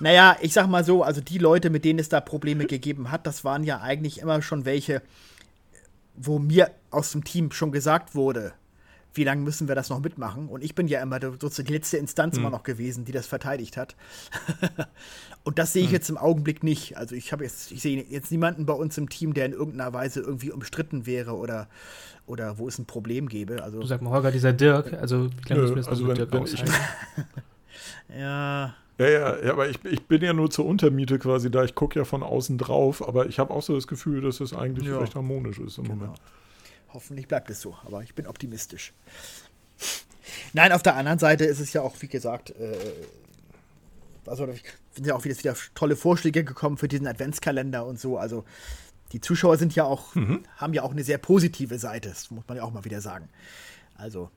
Naja, 0.00 0.36
ich 0.40 0.52
sag 0.52 0.66
mal 0.66 0.84
so, 0.84 1.02
also 1.02 1.20
die 1.20 1.38
Leute, 1.38 1.70
mit 1.70 1.84
denen 1.84 1.98
es 1.98 2.08
da 2.08 2.20
Probleme 2.20 2.66
gegeben 2.66 3.10
hat, 3.10 3.26
das 3.26 3.44
waren 3.44 3.64
ja 3.64 3.80
eigentlich 3.80 4.20
immer 4.20 4.42
schon 4.42 4.64
welche, 4.64 5.02
wo 6.16 6.38
mir 6.38 6.70
aus 6.90 7.12
dem 7.12 7.24
Team 7.24 7.50
schon 7.52 7.72
gesagt 7.72 8.14
wurde, 8.14 8.52
wie 9.18 9.24
lange 9.24 9.42
müssen 9.42 9.68
wir 9.68 9.74
das 9.74 9.90
noch 9.90 10.00
mitmachen? 10.00 10.48
Und 10.48 10.64
ich 10.64 10.74
bin 10.74 10.88
ja 10.88 11.02
immer 11.02 11.20
sozusagen 11.20 11.66
die 11.66 11.74
letzte 11.74 11.98
Instanz 11.98 12.36
Hm. 12.36 12.42
immer 12.44 12.50
noch 12.50 12.62
gewesen, 12.62 13.04
die 13.04 13.12
das 13.12 13.26
verteidigt 13.26 13.76
hat. 13.76 13.94
Und 15.44 15.58
das 15.58 15.72
sehe 15.72 15.84
ich 15.84 15.90
jetzt 15.90 16.08
im 16.10 16.16
Augenblick 16.18 16.62
nicht. 16.62 16.96
Also 16.96 17.14
ich 17.14 17.32
habe 17.32 17.44
jetzt, 17.44 17.70
ich 17.72 17.80
sehe 17.82 18.02
jetzt 18.08 18.30
niemanden 18.30 18.64
bei 18.66 18.72
uns 18.74 18.96
im 18.98 19.08
Team, 19.08 19.34
der 19.34 19.46
in 19.46 19.52
irgendeiner 19.52 19.92
Weise 19.92 20.20
irgendwie 20.20 20.50
umstritten 20.50 21.04
wäre 21.06 21.36
oder, 21.36 21.68
oder 22.26 22.58
wo 22.58 22.68
es 22.68 22.78
ein 22.78 22.86
Problem 22.86 23.28
gäbe. 23.28 23.62
Also 23.62 23.80
Du 23.80 23.86
sag 23.86 24.02
mal, 24.02 24.10
Holger, 24.10 24.30
dieser 24.30 24.52
Dirk, 24.52 24.92
also 24.94 25.28
wir 25.46 25.56
jetzt 25.56 25.74
noch 25.76 25.88
also 25.88 26.06
wenn- 26.08 26.14
Dirk 26.16 26.32
wenn 26.32 26.44
ich- 26.44 26.64
ja, 28.18 28.74
Ja, 28.98 29.08
ja, 29.08 29.36
ja, 29.44 29.52
aber 29.52 29.68
ich, 29.68 29.78
ich 29.84 30.02
bin 30.06 30.22
ja 30.22 30.32
nur 30.32 30.50
zur 30.50 30.66
Untermiete 30.66 31.18
quasi 31.18 31.50
da. 31.50 31.64
Ich 31.64 31.74
gucke 31.74 31.98
ja 31.98 32.04
von 32.04 32.22
außen 32.22 32.58
drauf, 32.58 33.06
aber 33.06 33.26
ich 33.26 33.38
habe 33.38 33.52
auch 33.54 33.62
so 33.62 33.74
das 33.74 33.86
Gefühl, 33.86 34.20
dass 34.22 34.40
es 34.40 34.52
eigentlich 34.52 34.88
Ja. 34.88 34.98
recht 34.98 35.14
harmonisch 35.14 35.58
ist 35.60 35.78
im 35.78 35.84
Genau. 35.84 35.96
Moment. 35.96 36.20
Hoffentlich 36.92 37.28
bleibt 37.28 37.50
es 37.50 37.60
so, 37.60 37.76
aber 37.84 38.02
ich 38.02 38.14
bin 38.14 38.26
optimistisch. 38.26 38.92
Nein, 40.52 40.72
auf 40.72 40.82
der 40.82 40.96
anderen 40.96 41.18
Seite 41.18 41.44
ist 41.44 41.60
es 41.60 41.72
ja 41.72 41.82
auch, 41.82 41.96
wie 42.00 42.08
gesagt, 42.08 42.50
äh, 42.50 42.76
also 44.26 44.46
sind 44.92 45.06
ja 45.06 45.14
auch 45.14 45.24
wieder, 45.24 45.38
wieder 45.38 45.54
tolle 45.74 45.96
Vorschläge 45.96 46.44
gekommen 46.44 46.76
für 46.76 46.88
diesen 46.88 47.06
Adventskalender 47.06 47.86
und 47.86 47.98
so. 47.98 48.18
Also 48.18 48.44
die 49.12 49.20
Zuschauer 49.20 49.56
sind 49.56 49.74
ja 49.74 49.84
auch, 49.84 50.14
haben 50.56 50.74
ja 50.74 50.82
auch 50.82 50.92
eine 50.92 51.04
sehr 51.04 51.18
positive 51.18 51.78
Seite, 51.78 52.08
das 52.10 52.30
muss 52.30 52.44
man 52.46 52.58
ja 52.58 52.62
auch 52.62 52.72
mal 52.72 52.84
wieder 52.84 53.00
sagen. 53.00 53.28
Also, 53.96 54.30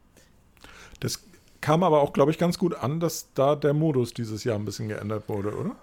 Das 1.00 1.20
kam 1.62 1.84
aber 1.84 2.02
auch, 2.02 2.14
glaube 2.14 2.32
ich, 2.32 2.38
ganz 2.38 2.58
gut 2.58 2.74
an, 2.76 3.00
dass 3.00 3.28
da 3.34 3.56
der 3.56 3.74
Modus 3.74 4.14
dieses 4.14 4.44
Jahr 4.44 4.58
ein 4.58 4.66
bisschen 4.66 4.88
geändert 4.88 5.30
wurde, 5.30 5.56
oder? 5.56 5.76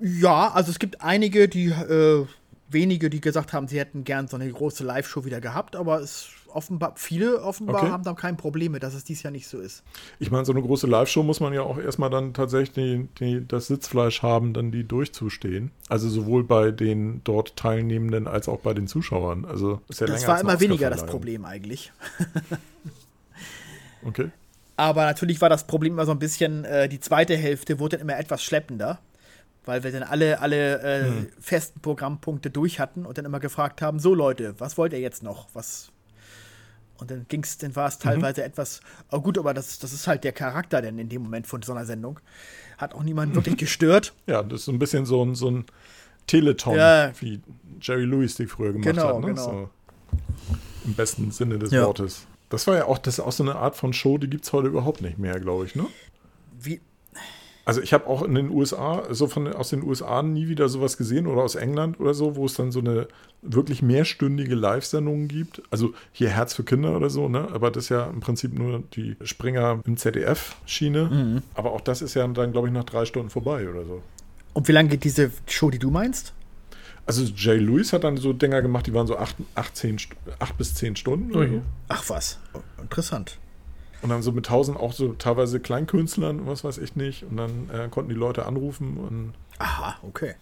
ja, 0.00 0.50
also 0.50 0.70
es 0.70 0.78
gibt 0.78 1.00
einige, 1.00 1.48
die, 1.48 1.66
äh, 1.66 2.26
wenige, 2.72 3.10
die 3.10 3.20
gesagt 3.20 3.52
haben, 3.52 3.68
sie 3.68 3.78
hätten 3.78 4.04
gern 4.04 4.28
so 4.28 4.36
eine 4.36 4.50
große 4.50 4.84
Live-Show 4.84 5.24
wieder 5.24 5.40
gehabt, 5.40 5.76
aber 5.76 6.00
es 6.00 6.28
offenbar, 6.54 6.94
viele 6.96 7.42
offenbar 7.42 7.82
Okay. 7.82 7.90
haben 7.90 8.04
da 8.04 8.12
kein 8.14 8.36
Problem 8.36 8.72
mit, 8.72 8.82
dass 8.82 8.94
es 8.94 9.04
dies 9.04 9.22
Jahr 9.22 9.30
nicht 9.30 9.46
so 9.48 9.58
ist. 9.58 9.82
Ich 10.18 10.30
meine, 10.30 10.44
so 10.44 10.52
eine 10.52 10.60
große 10.62 10.86
Live-Show 10.86 11.22
muss 11.22 11.40
man 11.40 11.52
ja 11.54 11.62
auch 11.62 11.78
erstmal 11.78 12.10
dann 12.10 12.34
tatsächlich 12.34 12.72
die, 12.72 13.08
die, 13.18 13.46
das 13.46 13.68
Sitzfleisch 13.68 14.22
haben, 14.22 14.52
dann 14.52 14.70
die 14.70 14.84
durchzustehen. 14.84 15.70
Also 15.88 16.08
sowohl 16.08 16.44
bei 16.44 16.70
den 16.70 17.22
dort 17.24 17.56
Teilnehmenden 17.56 18.26
als 18.28 18.48
auch 18.48 18.60
bei 18.60 18.74
den 18.74 18.86
Zuschauern. 18.86 19.44
Also 19.44 19.80
ja 19.98 20.06
Das 20.06 20.26
war 20.26 20.40
immer 20.40 20.60
weniger 20.60 20.90
das. 20.90 21.06
Problem 21.06 21.44
eigentlich. 21.44 21.92
Okay. 24.04 24.30
Aber 24.76 25.04
natürlich 25.04 25.40
war 25.40 25.48
das 25.48 25.66
Problem 25.66 25.92
immer 25.92 26.06
so 26.06 26.12
ein 26.12 26.18
bisschen, 26.18 26.64
äh, 26.64 26.88
die 26.88 26.98
zweite 27.00 27.36
Hälfte 27.36 27.78
wurde 27.78 27.98
dann 27.98 28.08
immer 28.08 28.18
etwas 28.18 28.42
schleppender, 28.42 28.98
weil 29.64 29.82
wir 29.84 29.92
dann 29.92 30.02
alle, 30.02 30.40
alle 30.40 30.80
äh, 30.82 31.04
Hm. 31.06 31.26
festen 31.40 31.80
Programmpunkte 31.80 32.50
durch 32.50 32.80
hatten 32.80 33.06
und 33.06 33.16
dann 33.18 33.24
immer 33.24 33.40
gefragt 33.40 33.80
haben, 33.82 33.98
so 33.98 34.14
Leute, 34.14 34.54
was 34.58 34.76
wollt 34.78 34.92
ihr 34.92 35.00
jetzt 35.00 35.22
noch? 35.22 35.48
Was 35.54 35.90
und 36.98 37.10
dann 37.10 37.26
ging's, 37.28 37.58
dann 37.58 37.74
war 37.74 37.88
es 37.88 37.96
Mhm. 37.98 38.02
teilweise 38.02 38.44
etwas, 38.44 38.80
oh 39.10 39.20
gut, 39.20 39.36
aber 39.38 39.54
das, 39.54 39.78
das 39.80 39.92
ist 39.92 40.06
halt 40.06 40.22
der 40.24 40.32
Charakter 40.32 40.80
denn 40.82 40.98
in 40.98 41.08
dem 41.08 41.22
Moment 41.22 41.46
von 41.48 41.60
so 41.62 41.72
einer 41.72 41.84
Sendung. 41.84 42.20
Hat 42.78 42.94
auch 42.94 43.02
niemanden 43.02 43.34
wirklich 43.34 43.56
gestört. 43.56 44.12
Ja, 44.26 44.42
das 44.42 44.60
ist 44.60 44.64
so 44.66 44.72
ein 44.72 44.78
bisschen 44.78 45.04
so 45.06 45.24
ein, 45.24 45.34
so 45.34 45.50
ein 45.50 45.64
Teleton, 46.28 46.76
Ja. 46.76 47.10
wie 47.20 47.40
Jerry 47.80 48.04
Lewis 48.04 48.36
die 48.36 48.46
früher 48.46 48.72
gemacht 48.72 48.86
Genau, 48.88 49.08
hat. 49.16 49.20
Ne? 49.20 49.26
genau. 49.28 49.42
So, 49.44 49.70
Im 50.84 50.94
besten 50.94 51.30
Sinne 51.32 51.58
des 51.58 51.72
Ja. 51.72 51.86
Wortes. 51.86 52.26
Das 52.50 52.66
war 52.68 52.76
ja 52.76 52.84
auch, 52.84 52.98
das 52.98 53.18
auch 53.18 53.32
so 53.32 53.42
eine 53.42 53.56
Art 53.56 53.74
von 53.76 53.92
Show, 53.92 54.18
die 54.18 54.28
gibt 54.28 54.44
es 54.44 54.52
heute 54.52 54.68
überhaupt 54.68 55.00
nicht 55.00 55.18
mehr, 55.18 55.40
glaube 55.40 55.64
ich, 55.64 55.74
ne? 55.74 55.86
Wie, 56.60 56.80
Also 57.64 57.80
ich 57.80 57.92
habe 57.92 58.08
auch 58.08 58.22
in 58.22 58.34
den 58.34 58.50
USA, 58.50 59.04
so 59.10 59.28
von 59.28 59.46
aus 59.52 59.70
den 59.70 59.84
USA 59.84 60.22
nie 60.22 60.48
wieder 60.48 60.68
sowas 60.68 60.96
gesehen 60.96 61.28
oder 61.28 61.42
aus 61.42 61.54
England 61.54 62.00
oder 62.00 62.12
so, 62.12 62.34
wo 62.34 62.44
es 62.46 62.54
dann 62.54 62.72
so 62.72 62.80
eine 62.80 63.06
wirklich 63.40 63.82
mehrstündige 63.82 64.56
Live-Sendung 64.56 65.28
gibt. 65.28 65.62
Also 65.70 65.94
hier 66.10 66.30
Herz 66.30 66.54
für 66.54 66.64
Kinder 66.64 66.96
oder 66.96 67.08
so, 67.08 67.28
ne? 67.28 67.46
Aber 67.52 67.70
das 67.70 67.84
ist 67.84 67.88
ja 67.90 68.06
im 68.06 68.18
Prinzip 68.20 68.52
nur 68.58 68.82
die 68.94 69.16
Springer 69.22 69.80
im 69.84 69.96
ZDF-Schiene. 69.96 71.04
Mhm. 71.04 71.42
Aber 71.54 71.72
auch 71.72 71.80
das 71.80 72.02
ist 72.02 72.14
ja 72.14 72.26
dann, 72.26 72.50
glaube 72.52 72.66
ich, 72.68 72.74
nach 72.74 72.84
drei 72.84 73.04
Stunden 73.04 73.30
vorbei 73.30 73.68
oder 73.68 73.84
so. 73.84 74.02
und 74.54 74.66
wie 74.66 74.72
lange 74.72 74.88
geht 74.88 75.04
diese 75.04 75.30
Show, 75.48 75.70
die 75.70 75.78
du 75.78 75.90
meinst? 75.90 76.32
Also 77.06 77.22
Jay 77.24 77.58
Lewis 77.58 77.92
hat 77.92 78.04
dann 78.04 78.16
so 78.16 78.32
Dinger 78.32 78.62
gemacht, 78.62 78.86
die 78.86 78.94
waren 78.94 79.06
so 79.08 79.16
acht, 79.18 79.36
acht, 79.56 79.76
zehn, 79.76 79.98
St- 79.98 80.12
acht 80.38 80.56
bis 80.58 80.74
zehn 80.74 80.94
Stunden. 80.96 81.30
Oder 81.32 81.40
Ui. 81.40 81.48
so. 81.48 81.62
Ach 81.88 82.04
was, 82.08 82.38
interessant. 82.80 83.38
Und 84.02 84.08
dann 84.08 84.22
so 84.22 84.32
mit 84.32 84.46
tausend 84.46 84.78
auch 84.78 84.92
so 84.92 85.12
teilweise 85.12 85.60
Kleinkünstlern 85.60 86.40
und 86.40 86.46
was 86.46 86.64
weiß 86.64 86.78
ich 86.78 86.96
nicht. 86.96 87.24
Und 87.24 87.36
dann 87.36 87.70
äh, 87.72 87.88
konnten 87.88 88.10
die 88.10 88.16
Leute 88.16 88.46
anrufen 88.46 88.96
und 88.96 89.32
Aha, 89.58 89.96
okay. 90.02 90.34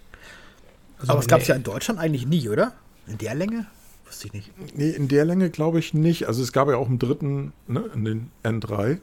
Also, 0.99 1.13
aber 1.13 1.21
es 1.21 1.27
gab 1.27 1.41
es 1.41 1.49
nee. 1.49 1.53
ja 1.53 1.57
in 1.57 1.63
Deutschland 1.63 2.01
eigentlich 2.01 2.27
nie, 2.27 2.49
oder? 2.49 2.73
In 3.07 3.19
der 3.19 3.35
Länge? 3.35 3.67
Wusste 4.07 4.27
ich 4.27 4.33
nicht. 4.33 4.77
Nee, 4.77 4.91
in 4.91 5.09
der 5.09 5.25
Länge 5.25 5.51
glaube 5.51 5.79
ich 5.79 5.95
nicht. 5.95 6.27
Also 6.27 6.43
es 6.43 6.53
gab 6.53 6.69
ja 6.69 6.77
auch 6.77 6.89
im 6.89 6.99
dritten, 6.99 7.53
ne, 7.69 7.91
in 7.95 8.05
den 8.05 8.31
N3, 8.43 8.99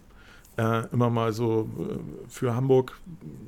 äh, 0.58 0.88
immer 0.91 1.10
mal 1.10 1.34
so 1.34 1.70
äh, 1.80 1.99
für 2.28 2.55
Hamburg 2.55 2.99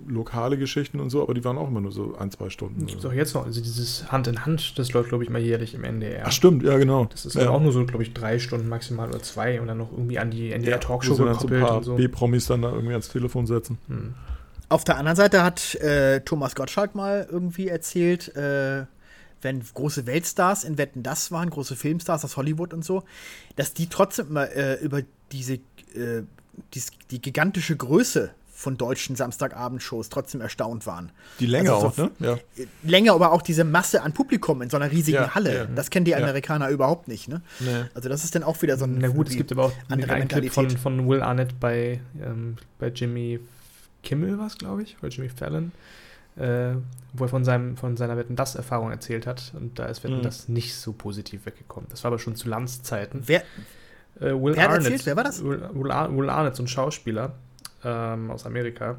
lokale 0.07 0.57
Geschichten 0.57 0.99
und 0.99 1.10
so, 1.10 1.24
aber 1.24 1.34
die 1.34 1.43
waren 1.43 1.57
auch 1.57 1.68
immer 1.68 1.82
nur 1.82 1.91
so 1.91 2.16
ein, 2.18 2.32
zwei 2.32 2.49
Stunden. 2.49 2.86
Gibt 2.86 2.99
es 2.99 3.05
auch 3.05 3.12
so. 3.12 3.16
jetzt 3.16 3.34
noch, 3.34 3.45
also 3.45 3.62
dieses 3.62 4.12
Hand 4.12 4.28
in 4.28 4.45
Hand, 4.45 4.78
das 4.78 4.93
läuft, 4.93 5.10
glaube 5.10 5.24
ich, 5.24 5.30
mal 5.30 5.41
jährlich 5.41 5.74
im 5.74 5.84
NDR. 5.84 6.24
Ach 6.26 6.32
stimmt, 6.32 6.64
ja 6.64 6.78
genau. 6.78 7.05
Das 7.05 7.26
ist 7.26 7.36
ja. 7.36 7.49
auch 7.49 7.62
nur 7.62 7.72
so, 7.72 7.84
glaube 7.86 8.03
ich, 8.03 8.14
drei 8.14 8.38
Stunden 8.39 8.70
maximal 8.70 9.10
oder 9.10 9.22
zwei 9.22 9.60
und 9.60 9.68
dann 9.68 9.78
noch 9.78 9.91
irgendwie 9.91 10.20
an 10.20 10.30
die 10.30 10.51
NDR 10.51 10.74
ja, 10.74 10.78
dann 10.78 11.01
so 11.01 11.26
ein 11.26 11.34
gekoppelt 11.34 11.62
paar 11.62 11.78
und 11.78 11.84
so. 11.84 11.95
B-Promis 11.95 12.45
dann 12.45 12.62
da 12.62 12.70
irgendwie 12.72 12.93
ans 12.93 13.10
Telefon 13.10 13.47
setzen. 13.47 13.80
Auf 14.70 14.84
der 14.84 14.97
anderen 14.97 15.16
Seite 15.16 15.43
hat 15.43 15.76
äh, 15.76 16.22
Thomas 16.22 16.53
Gottschalk 16.53 16.93
mal 16.93 17.28
irgendwie 17.30 17.70
erzählt, 17.70 18.36
äh, 18.36 18.86
wenn 19.41 19.64
große 19.74 20.05
Weltstars 20.05 20.64
in 20.64 20.78
Wetten 20.78 21.01
das 21.01 21.32
waren, 21.32 21.49
große 21.49 21.76
Filmstars 21.76 22.24
aus 22.24 22.38
Hollywood 22.38 22.74
und 22.74 22.86
so, 22.86 23.03
dass 23.55 23.74
die 23.74 23.88
trotzdem 23.88 24.28
immer 24.28 24.51
äh, 24.51 24.76
über 24.76 25.01
diese 25.32 25.55
äh, 25.95 26.24
die, 26.74 26.82
die 27.12 27.22
gigantische 27.22 27.76
Größe 27.76 28.32
von 28.51 28.76
deutschen 28.78 29.16
Samstagabendshows 29.16 30.10
trotzdem 30.10 30.41
erstaunt 30.41 30.86
waren. 30.86 31.12
Die 31.39 31.45
Länge 31.45 31.72
Also 31.72 31.88
auch, 31.88 31.93
so- 31.93 32.03
ne? 32.20 32.39
Ja. 32.57 32.66
Länge, 32.84 33.14
aber 33.14 33.32
auch 33.32 33.41
diese 33.41 33.64
Masse 33.64 34.01
an 34.01 34.12
Publikum 34.14 34.62
in 34.62 34.70
so 34.70 34.76
einer 34.76 34.91
riesigen 34.91 35.16
Ja, 35.16 35.34
Halle. 35.34 35.55
ja. 35.55 35.66
Das 35.66 35.89
kennen 35.89 36.03
die 36.03 36.12
Ja. 36.12 36.18
Amerikaner 36.18 36.68
überhaupt 36.70 37.07
nicht, 37.07 37.30
ne? 37.30 37.41
Nee. 37.62 37.86
Also 37.93 38.10
das 38.10 38.26
ist 38.26 38.36
dann 38.36 38.43
auch 38.43 38.62
wieder 38.62 38.78
so 38.78 38.84
ein 38.84 38.97
Na 38.99 39.07
gut, 39.07 39.30
es 39.30 39.38
gibt 39.38 39.51
aber 39.53 39.66
auch 39.66 39.74
andere 39.88 40.12
einen 40.12 40.28
Clip 40.28 40.51
von, 40.51 40.70
von 40.72 41.07
Will 41.07 41.22
Arnett 41.22 41.57
bei, 41.62 42.01
ähm, 42.22 42.57
bei 42.80 42.88
Jimmy 42.89 43.39
Kimmel, 44.03 44.38
was 44.39 44.57
glaube 44.57 44.84
ich, 44.84 44.97
oder 44.99 45.07
Jimmy 45.07 45.30
Fallon, 45.30 45.72
äh, 46.36 46.72
wo 47.14 47.24
er 47.24 47.30
von, 47.30 47.45
seinem, 47.45 47.78
von 47.78 47.95
seiner 47.95 48.18
Wetten 48.18 48.36
das 48.36 48.55
Erfahrung 48.55 48.91
erzählt 48.91 49.26
hat. 49.26 49.53
Und 49.55 49.80
da 49.80 49.86
ist 49.86 50.03
Wetten 50.03 50.18
Mhm. 50.18 50.24
das 50.24 50.49
nicht 50.49 50.76
so 50.76 50.91
positiv 50.91 51.45
weggekommen. 51.45 51.89
Das 51.89 52.03
war 52.03 52.10
aber 52.10 52.20
schon 52.20 52.36
zu 52.36 52.49
Landszeiten. 52.49 53.24
Wer, 53.26 53.43
Äh, 54.20 54.32
Will 54.32 54.55
Wer 54.55 54.70
Arnett, 54.70 54.84
erzählt? 54.86 55.05
Wer 55.05 55.15
war 55.15 55.24
das? 55.24 55.43
Will, 55.43 55.61
Will, 55.74 55.91
Ar 55.91 56.15
Will 56.15 56.30
Arnett, 56.30 56.55
so 56.55 56.63
ein 56.63 56.67
Schauspieler 56.67 57.34
ähm, 57.84 58.32
aus 58.32 58.45
Amerika. 58.45 58.97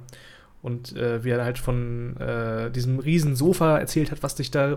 Und 0.63 0.95
äh, 0.95 1.25
wie 1.25 1.31
er 1.31 1.43
halt 1.43 1.59
von 1.59 2.19
äh, 2.19 2.71
diesem 2.71 2.99
riesen 2.99 3.35
Sofa 3.35 3.79
erzählt 3.79 4.11
hat, 4.11 4.23
was 4.23 4.37
sich 4.37 4.51
da 4.51 4.77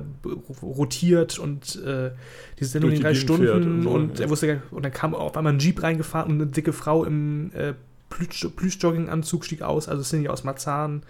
rotiert 0.62 1.40
und 1.40 1.76
äh, 1.86 2.12
diese 2.58 2.72
Sendung 2.72 2.92
in 2.92 2.96
die 2.96 3.02
drei 3.02 3.14
Stunden 3.14 3.86
und 3.86 3.88
und 3.88 4.20
er 4.22 4.30
wusste 4.30 4.48
gar 4.48 4.58
und 4.72 4.84
dann 4.86 4.94
kam 4.94 5.14
auf 5.14 5.36
einmal 5.36 5.52
ein 5.52 5.60
Jeep 5.60 5.84
reingefahren 5.84 6.32
und 6.32 6.42
eine 6.42 6.50
dicke 6.50 6.72
Frau 6.72 7.04
im 7.04 7.52
äh, 7.54 7.74
Plüsch- 8.10 8.50
Plüschjogginganzug 8.56 9.44
stieg 9.44 9.62
aus, 9.62 9.90
also 9.90 10.04
Cindy 10.04 10.30
aus 10.30 10.46
Marzahn. 10.46 11.04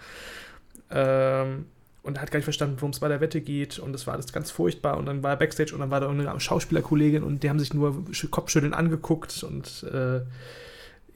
Ähm, 0.90 1.66
und 2.04 2.16
er 2.18 2.22
hat 2.22 2.30
gar 2.30 2.38
nicht 2.38 2.44
verstanden, 2.44 2.76
worum 2.78 2.90
es 2.92 3.00
bei 3.00 3.08
der 3.08 3.20
Wette 3.20 3.40
geht. 3.40 3.78
Und 3.80 3.92
das 3.92 4.06
war 4.06 4.14
alles 4.14 4.32
ganz 4.32 4.50
furchtbar. 4.52 4.96
Und 4.98 5.06
dann 5.06 5.22
war 5.24 5.30
er 5.32 5.36
Backstage 5.36 5.74
und 5.74 5.80
dann 5.80 5.90
war 5.90 5.98
da 6.00 6.08
eine 6.08 6.38
Schauspielerkollegin 6.38 7.24
und 7.24 7.42
die 7.42 7.50
haben 7.50 7.58
sich 7.58 7.74
nur 7.74 7.90
sch- 8.12 8.30
Kopfschütteln 8.30 8.74
angeguckt. 8.74 9.42
Und 9.42 9.82
äh, 9.92 10.20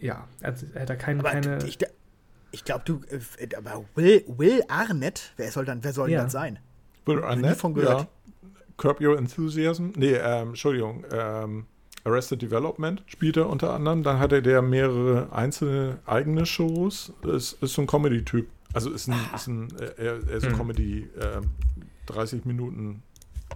ja, 0.01 0.26
er, 0.41 0.49
hat- 0.53 0.64
er 0.74 0.82
hat 0.82 0.91
da 0.91 0.97
kein, 0.97 1.20
aber 1.20 1.30
keine. 1.30 1.59
ich, 1.66 1.78
ich 2.51 2.64
glaube, 2.64 2.82
du, 2.84 3.01
äh, 3.11 3.55
aber 3.57 3.84
Will, 3.95 4.24
Will 4.26 4.62
Arnett, 4.68 5.32
wer 5.36 5.51
soll 5.53 5.64
dann, 5.64 5.84
wer 5.84 5.93
soll 5.93 6.11
Ja. 6.11 6.18
denn 6.18 6.26
das 6.26 6.32
sein? 6.32 6.59
Will 7.07 7.16
nie 7.16 7.22
Arnett, 7.22 7.57
von 7.57 7.74
gehört. 7.74 8.01
ja. 8.03 8.09
Curb 8.76 9.01
Your 9.01 9.18
Enthusiasm. 9.18 9.91
Nee, 9.97 10.12
ähm, 10.14 10.49
Entschuldigung. 10.51 11.05
Ähm, 11.12 11.66
Arrested 12.05 12.41
Development 12.41 13.03
spielt 13.07 13.36
er 13.36 13.49
unter 13.51 13.72
anderem. 13.74 14.03
Dann 14.05 14.18
hatte 14.20 14.41
der 14.41 14.62
mehrere 14.62 15.32
einzelne 15.32 15.99
eigene 16.07 16.47
Shows. 16.47 17.12
Ist, 17.24 17.61
ist 17.62 17.74
so 17.74 17.82
ein 17.82 17.86
Comedy-Typ. 17.89 18.47
Also 18.72 18.90
ist 18.90 19.08
ein, 19.08 19.18
ist 19.34 19.46
ein 19.46 19.68
äh, 19.78 19.84
er, 19.96 20.12
er 20.28 20.36
ist 20.36 20.44
ein 20.44 20.50
Hm. 20.52 20.58
Comedy, 20.58 21.08
ähm, 21.20 21.50
30 22.06 22.44
Minuten. 22.44 23.02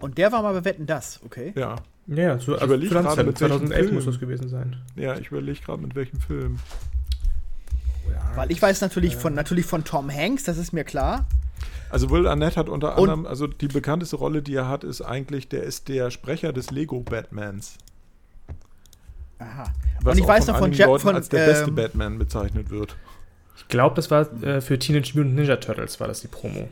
Und 0.00 0.18
der 0.18 0.32
war 0.32 0.42
mal 0.42 0.52
bei 0.54 0.64
Wetten 0.64 0.86
das, 0.86 1.20
okay? 1.24 1.52
Ja, 1.54 1.76
ja, 2.06 2.16
ja, 2.16 2.38
so, 2.38 2.54
ich 2.56 2.62
also 2.62 2.74
überleg 2.74 2.88
zu 2.88 2.94
gerade, 2.94 3.24
mit 3.24 3.40
welchem 3.40 3.56
2011 3.66 3.92
muss 3.92 4.04
das 4.06 4.18
gewesen 4.18 4.48
sein. 4.48 4.76
ja, 4.96 5.16
ich 5.16 5.28
überlege 5.28 5.60
gerade 5.60 5.82
mit 5.82 5.94
welchem 5.94 6.18
Film. 6.20 6.58
Weil 8.34 8.50
ich 8.50 8.60
weiß 8.60 8.80
natürlich 8.80 9.14
von, 9.16 9.34
natürlich 9.34 9.66
von 9.66 9.84
Tom 9.84 10.10
Hanks, 10.10 10.44
das 10.44 10.56
ist 10.58 10.72
mir 10.72 10.84
klar. 10.84 11.26
Also 11.90 12.08
Will 12.10 12.26
Arnett 12.26 12.56
hat 12.56 12.68
unter 12.70 12.92
Und- 12.98 13.10
anderem, 13.10 13.26
also 13.26 13.46
die 13.46 13.68
bekannteste 13.68 14.16
Rolle, 14.16 14.40
die 14.42 14.54
er 14.54 14.66
hat, 14.68 14.82
ist 14.82 15.02
eigentlich, 15.02 15.48
der 15.48 15.62
ist 15.64 15.88
der 15.88 16.10
Sprecher 16.10 16.52
des 16.52 16.70
Lego 16.70 17.00
Batmans. 17.00 17.76
Aha. 19.38 19.64
Was 20.00 20.12
Und 20.14 20.18
ich 20.18 20.24
auch 20.24 20.28
weiß 20.28 20.44
von 20.46 20.52
noch 20.54 20.58
von, 20.58 20.64
einigen 20.66 20.80
Ja- 20.80 20.86
Leuten 20.86 21.02
von 21.02 21.14
als 21.14 21.28
der 21.28 21.46
beste 21.46 21.68
ähm, 21.68 21.74
Batman 21.74 22.18
bezeichnet 22.18 22.70
wird. 22.70 22.96
Ich 23.62 23.68
glaube, 23.68 23.96
das 23.96 24.10
war 24.10 24.30
äh, 24.42 24.60
für 24.60 24.78
Teenage 24.78 25.12
Mutant 25.14 25.34
Ninja 25.34 25.56
Turtles, 25.56 25.98
war 26.00 26.08
das 26.08 26.20
die 26.20 26.28
Promo. 26.28 26.68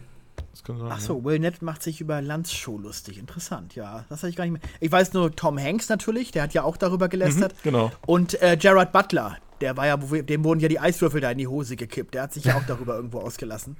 Das 0.53 0.65
kann 0.65 0.79
sein, 0.79 0.89
Ach 0.91 0.99
ja. 0.99 1.05
so, 1.05 1.25
Will 1.25 1.39
Nett 1.39 1.63
macht 1.63 1.83
sich 1.83 2.01
über 2.01 2.21
Lanz 2.21 2.53
Show 2.53 2.77
lustig. 2.77 3.19
Interessant, 3.19 3.75
ja. 3.75 4.05
Das 4.09 4.19
hatte 4.19 4.29
ich 4.29 4.37
gar 4.37 4.45
nicht 4.45 4.53
mehr. 4.53 4.63
Ich 4.81 4.93
weiß 4.93 5.13
nur 5.13 5.35
Tom 5.35 5.59
Hanks 5.59 5.89
natürlich, 5.89 6.33
der 6.33 6.43
hat 6.43 6.55
ja 6.55 6.63
auch 6.63 6.77
darüber 6.77 7.09
gelästert. 7.09 7.55
Genau. 7.63 7.93
Und 8.07 8.41
äh, 8.43 8.57
Gerard 8.57 8.93
Butler, 8.93 9.37
der 9.61 9.77
war 9.77 9.87
ja, 9.87 9.97
dem 9.97 10.45
wurden 10.45 10.61
ja 10.61 10.69
die 10.69 10.79
Eiswürfel 10.81 11.21
da 11.21 11.31
in 11.31 11.39
die 11.39 11.47
Hose 11.47 11.77
gekippt. 11.77 12.15
Der 12.15 12.23
hat 12.23 12.33
sich 12.33 12.45
ja 12.45 12.57
auch 12.57 12.65
darüber 12.67 12.97
irgendwo 12.97 13.19
ausgelassen. 13.21 13.77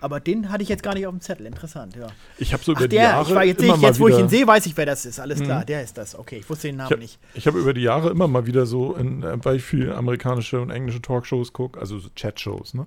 Aber 0.00 0.20
den 0.20 0.50
hatte 0.50 0.62
ich 0.62 0.68
jetzt 0.68 0.82
gar 0.82 0.94
nicht 0.94 1.06
auf 1.06 1.14
dem 1.14 1.20
Zettel. 1.20 1.46
Interessant, 1.46 1.96
ja. 1.96 2.08
Ich 2.38 2.52
habe 2.52 2.62
so 2.62 2.72
Ach, 2.72 2.78
über 2.80 2.88
die 2.88 2.96
der, 2.96 3.04
Jahre 3.04 3.28
ich 3.28 3.34
war 3.34 3.44
jetzt, 3.44 3.62
immer 3.62 3.74
ich, 3.76 3.82
jetzt 3.82 4.00
wo 4.00 4.08
ich 4.08 4.18
ihn 4.18 4.28
sehe, 4.28 4.46
weiß 4.46 4.66
ich, 4.66 4.76
wer 4.76 4.86
das 4.86 5.06
ist. 5.06 5.20
Alles 5.20 5.42
klar, 5.42 5.64
der 5.64 5.82
ist 5.82 5.96
das. 5.98 6.18
Okay, 6.18 6.36
ich 6.38 6.48
wusste 6.50 6.68
den 6.68 6.74
Ich 6.74 6.78
Namen 6.78 6.90
habe 6.90 7.00
nicht. 7.00 7.18
hab 7.46 7.54
über 7.54 7.74
die 7.74 7.82
Jahre 7.82 8.10
immer 8.10 8.28
mal 8.28 8.46
wieder 8.46 8.66
so, 8.66 8.94
in, 8.94 9.22
äh, 9.22 9.36
weil 9.44 9.56
ich 9.56 9.62
viel 9.64 9.92
amerikanische 9.92 10.60
und 10.60 10.70
englische 10.70 11.00
Talkshows 11.02 11.52
gucke, 11.52 11.80
also 11.80 11.98
so 11.98 12.08
Chat-Shows, 12.14 12.74
ne? 12.74 12.86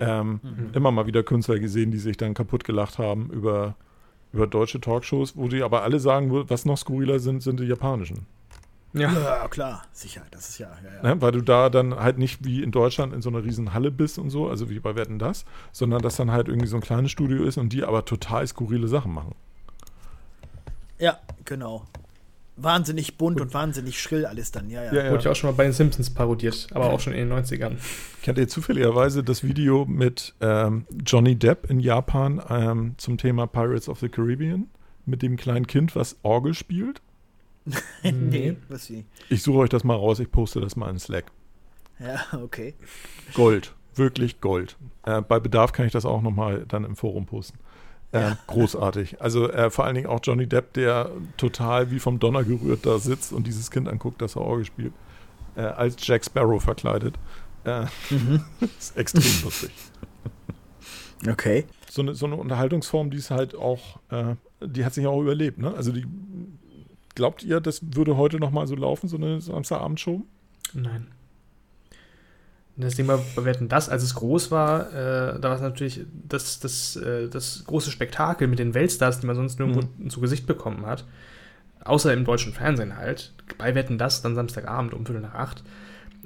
Ähm, 0.00 0.40
Mhm. 0.42 0.70
Immer 0.74 0.90
mal 0.92 1.06
wieder 1.06 1.22
Künstler 1.24 1.58
gesehen, 1.58 1.90
die 1.90 1.98
sich 1.98 2.16
dann 2.16 2.32
kaputt 2.34 2.62
gelacht 2.64 2.98
haben 2.98 3.30
über, 3.30 3.74
über 4.32 4.46
deutsche 4.46 4.80
Talkshows, 4.80 5.36
wo 5.36 5.48
die 5.48 5.62
aber 5.62 5.82
alle 5.82 5.98
sagen, 5.98 6.30
was 6.48 6.64
noch 6.64 6.78
skurriler 6.78 7.18
sind, 7.18 7.42
sind 7.42 7.58
die 7.58 7.64
japanischen. 7.64 8.26
Ja. 8.94 9.12
Ja, 9.12 9.48
klar, 9.48 9.82
sicher, 9.92 10.22
das 10.30 10.48
ist 10.48 10.58
ja, 10.58 10.68
ja, 10.82 11.02
ja. 11.02 11.14
Ne? 11.14 11.20
Weil 11.20 11.32
du 11.32 11.42
da 11.42 11.68
dann 11.68 11.94
halt 11.94 12.18
nicht 12.18 12.44
wie 12.44 12.62
in 12.62 12.70
Deutschland 12.70 13.12
in 13.12 13.20
so 13.20 13.28
einer 13.28 13.44
riesen 13.44 13.74
Halle 13.74 13.90
bist 13.90 14.18
und 14.18 14.30
so, 14.30 14.48
also 14.48 14.70
wie 14.70 14.80
bei 14.80 14.96
Wetten 14.96 15.18
das, 15.18 15.44
sondern 15.72 16.00
dass 16.00 16.16
dann 16.16 16.32
halt 16.32 16.48
irgendwie 16.48 16.68
so 16.68 16.76
ein 16.76 16.82
kleines 16.82 17.10
Studio 17.10 17.44
ist 17.44 17.58
und 17.58 17.72
die 17.72 17.84
aber 17.84 18.04
total 18.04 18.46
skurrile 18.46 18.88
Sachen 18.88 19.12
machen. 19.12 19.34
Ja, 20.98 21.18
genau. 21.44 21.84
Wahnsinnig 22.56 23.18
bunt 23.18 23.40
und 23.40 23.54
wahnsinnig 23.54 24.00
schrill 24.00 24.26
alles 24.26 24.50
dann, 24.50 24.68
ja, 24.68 24.82
ja. 24.84 24.92
Ja, 24.92 25.04
ja. 25.04 25.10
Wurde 25.12 25.24
ja 25.24 25.30
auch 25.30 25.36
schon 25.36 25.50
mal 25.50 25.56
bei 25.56 25.64
den 25.64 25.72
Simpsons 25.72 26.10
parodiert, 26.10 26.66
aber 26.72 26.90
auch 26.90 26.98
schon 26.98 27.12
in 27.12 27.28
den 27.28 27.38
90ern. 27.38 27.76
Kennt 28.22 28.38
ihr 28.38 28.48
zufälligerweise 28.48 29.22
das 29.22 29.44
Video 29.44 29.84
mit 29.84 30.34
ähm, 30.40 30.86
Johnny 31.06 31.36
Depp 31.36 31.70
in 31.70 31.78
Japan 31.78 32.42
ähm, 32.48 32.94
zum 32.96 33.16
Thema 33.16 33.46
Pirates 33.46 33.88
of 33.88 34.00
the 34.00 34.08
Caribbean? 34.08 34.68
Mit 35.06 35.22
dem 35.22 35.36
kleinen 35.36 35.66
Kind, 35.66 35.94
was 35.94 36.16
Orgel 36.22 36.52
spielt? 36.52 37.00
nee, 38.02 38.56
was 38.68 38.90
wie? 38.90 39.04
Ich 39.28 39.42
suche 39.42 39.58
euch 39.58 39.70
das 39.70 39.84
mal 39.84 39.96
raus, 39.96 40.20
ich 40.20 40.30
poste 40.30 40.60
das 40.60 40.76
mal 40.76 40.90
in 40.90 40.98
Slack. 40.98 41.26
Ja, 41.98 42.20
okay. 42.42 42.74
Gold, 43.34 43.74
wirklich 43.94 44.40
Gold. 44.40 44.76
Äh, 45.04 45.20
bei 45.22 45.40
Bedarf 45.40 45.72
kann 45.72 45.86
ich 45.86 45.92
das 45.92 46.04
auch 46.04 46.22
nochmal 46.22 46.64
dann 46.68 46.84
im 46.84 46.96
Forum 46.96 47.26
posten. 47.26 47.58
Äh, 48.12 48.32
Großartig. 48.46 49.20
Also 49.20 49.50
äh, 49.50 49.70
vor 49.70 49.84
allen 49.84 49.94
Dingen 49.94 50.06
auch 50.06 50.20
Johnny 50.22 50.46
Depp, 50.46 50.72
der 50.74 51.10
total 51.36 51.90
wie 51.90 51.98
vom 51.98 52.18
Donner 52.18 52.42
gerührt 52.42 52.86
da 52.86 52.98
sitzt 52.98 53.32
und 53.32 53.46
dieses 53.46 53.70
Kind 53.70 53.88
anguckt, 53.88 54.22
das 54.22 54.36
er 54.36 54.42
Orgel 54.42 54.64
spielt. 54.64 54.92
Äh, 55.56 55.62
als 55.62 55.96
Jack 56.06 56.24
Sparrow 56.24 56.62
verkleidet. 56.62 57.16
Äh, 57.64 57.84
ist 58.78 58.96
extrem 58.96 59.22
lustig. 59.44 59.70
Okay. 61.28 61.64
so 61.90 62.02
eine, 62.02 62.14
so 62.14 62.26
eine 62.26 62.36
Unterhaltungsform, 62.36 63.10
die 63.10 63.18
ist 63.18 63.30
halt 63.30 63.54
auch, 63.54 63.98
äh, 64.10 64.36
die 64.60 64.84
hat 64.84 64.94
sich 64.94 65.06
auch 65.06 65.20
überlebt, 65.20 65.58
ne? 65.58 65.74
Also 65.74 65.92
die, 65.92 66.06
glaubt 67.18 67.42
ihr, 67.42 67.60
das 67.60 67.80
würde 67.82 68.16
heute 68.16 68.38
noch 68.38 68.52
mal 68.52 68.66
so 68.68 68.76
laufen, 68.76 69.08
so 69.08 69.16
eine 69.16 69.40
Samstagabendshow? 69.40 70.22
Nein. 70.72 71.08
Das 72.76 72.94
Ding 72.94 73.08
war, 73.08 73.18
wir 73.34 73.50
hatten 73.50 73.68
das, 73.68 73.88
als 73.88 74.04
es 74.04 74.14
groß 74.14 74.52
war, 74.52 74.92
äh, 74.92 75.40
da 75.40 75.48
war 75.48 75.56
es 75.56 75.60
natürlich 75.60 76.02
das, 76.28 76.60
das, 76.60 76.94
äh, 76.94 77.28
das 77.28 77.64
große 77.66 77.90
Spektakel 77.90 78.46
mit 78.46 78.60
den 78.60 78.72
Weltstars, 78.72 79.18
die 79.18 79.26
man 79.26 79.34
sonst 79.34 79.58
nirgendwo 79.58 80.08
zu 80.08 80.20
Gesicht 80.20 80.46
bekommen 80.46 80.86
hat. 80.86 81.04
Außer 81.82 82.12
im 82.12 82.24
deutschen 82.24 82.52
Fernsehen 82.52 82.96
halt. 82.96 83.32
Bei 83.58 83.74
Wetten 83.74 83.98
das 83.98 84.22
dann 84.22 84.36
Samstagabend 84.36 84.94
um 84.94 85.04
Viertel 85.04 85.22
nach 85.22 85.34
acht. 85.34 85.64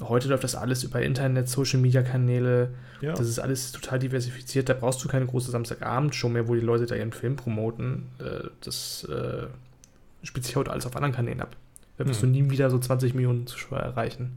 Heute 0.03 0.28
läuft 0.28 0.45
das 0.45 0.55
alles 0.55 0.84
über 0.84 1.01
Internet, 1.01 1.49
Social 1.49 1.80
Media 1.80 2.03
Kanäle. 2.03 2.74
Ja. 3.01 3.14
Das 3.14 3.28
ist 3.28 3.38
alles 3.38 3.72
total 3.72 3.99
diversifiziert. 3.99 4.68
Da 4.68 4.74
brauchst 4.74 5.03
du 5.03 5.09
keine 5.09 5.24
große 5.24 5.51
Samstagabendshow 5.51 6.28
mehr, 6.28 6.49
wo 6.49 6.55
die 6.55 6.61
Leute 6.61 6.84
da 6.84 6.95
ihren 6.97 7.12
Film 7.12 7.36
promoten. 7.36 8.09
Äh, 8.18 8.49
das 8.61 9.05
äh, 9.05 9.47
spielt 10.23 10.45
sich 10.47 10.57
heute 10.57 10.70
alles 10.70 10.87
auf 10.87 10.95
anderen 10.97 11.14
Kanälen 11.14 11.41
ab. 11.41 11.57
Da 11.99 12.07
wirst 12.07 12.23
Mhm. 12.23 12.33
du 12.35 12.41
nie 12.43 12.51
wieder 12.51 12.70
so 12.70 12.79
20 12.79 13.14
Millionen 13.14 13.47
Zuschauer 13.47 13.79
erreichen. 13.81 14.37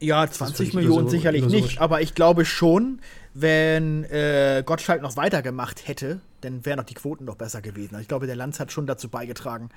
Ja, 0.00 0.24
ist 0.24 0.34
20 0.34 0.56
völlig 0.56 0.74
Millionen 0.74 1.06
illusor- 1.06 1.10
sicherlich 1.10 1.42
illusorisch. 1.42 1.64
nicht, 1.72 1.80
aber 1.80 2.00
ich 2.02 2.14
glaube 2.14 2.44
schon, 2.44 3.00
wenn 3.34 4.04
äh, 4.04 4.62
Gottschalk 4.64 5.02
noch 5.02 5.16
weitergemacht 5.16 5.88
hätte, 5.88 6.20
dann 6.40 6.64
wären 6.64 6.78
doch 6.78 6.84
die 6.84 6.94
Quoten 6.94 7.24
noch 7.24 7.34
besser 7.36 7.60
gewesen. 7.62 7.94
Also 7.96 8.02
ich 8.02 8.08
glaube, 8.08 8.26
der 8.26 8.36
Lanz 8.36 8.60
hat 8.60 8.70
schon 8.70 8.86
dazu 8.86 9.08
beigetragen, 9.08 9.70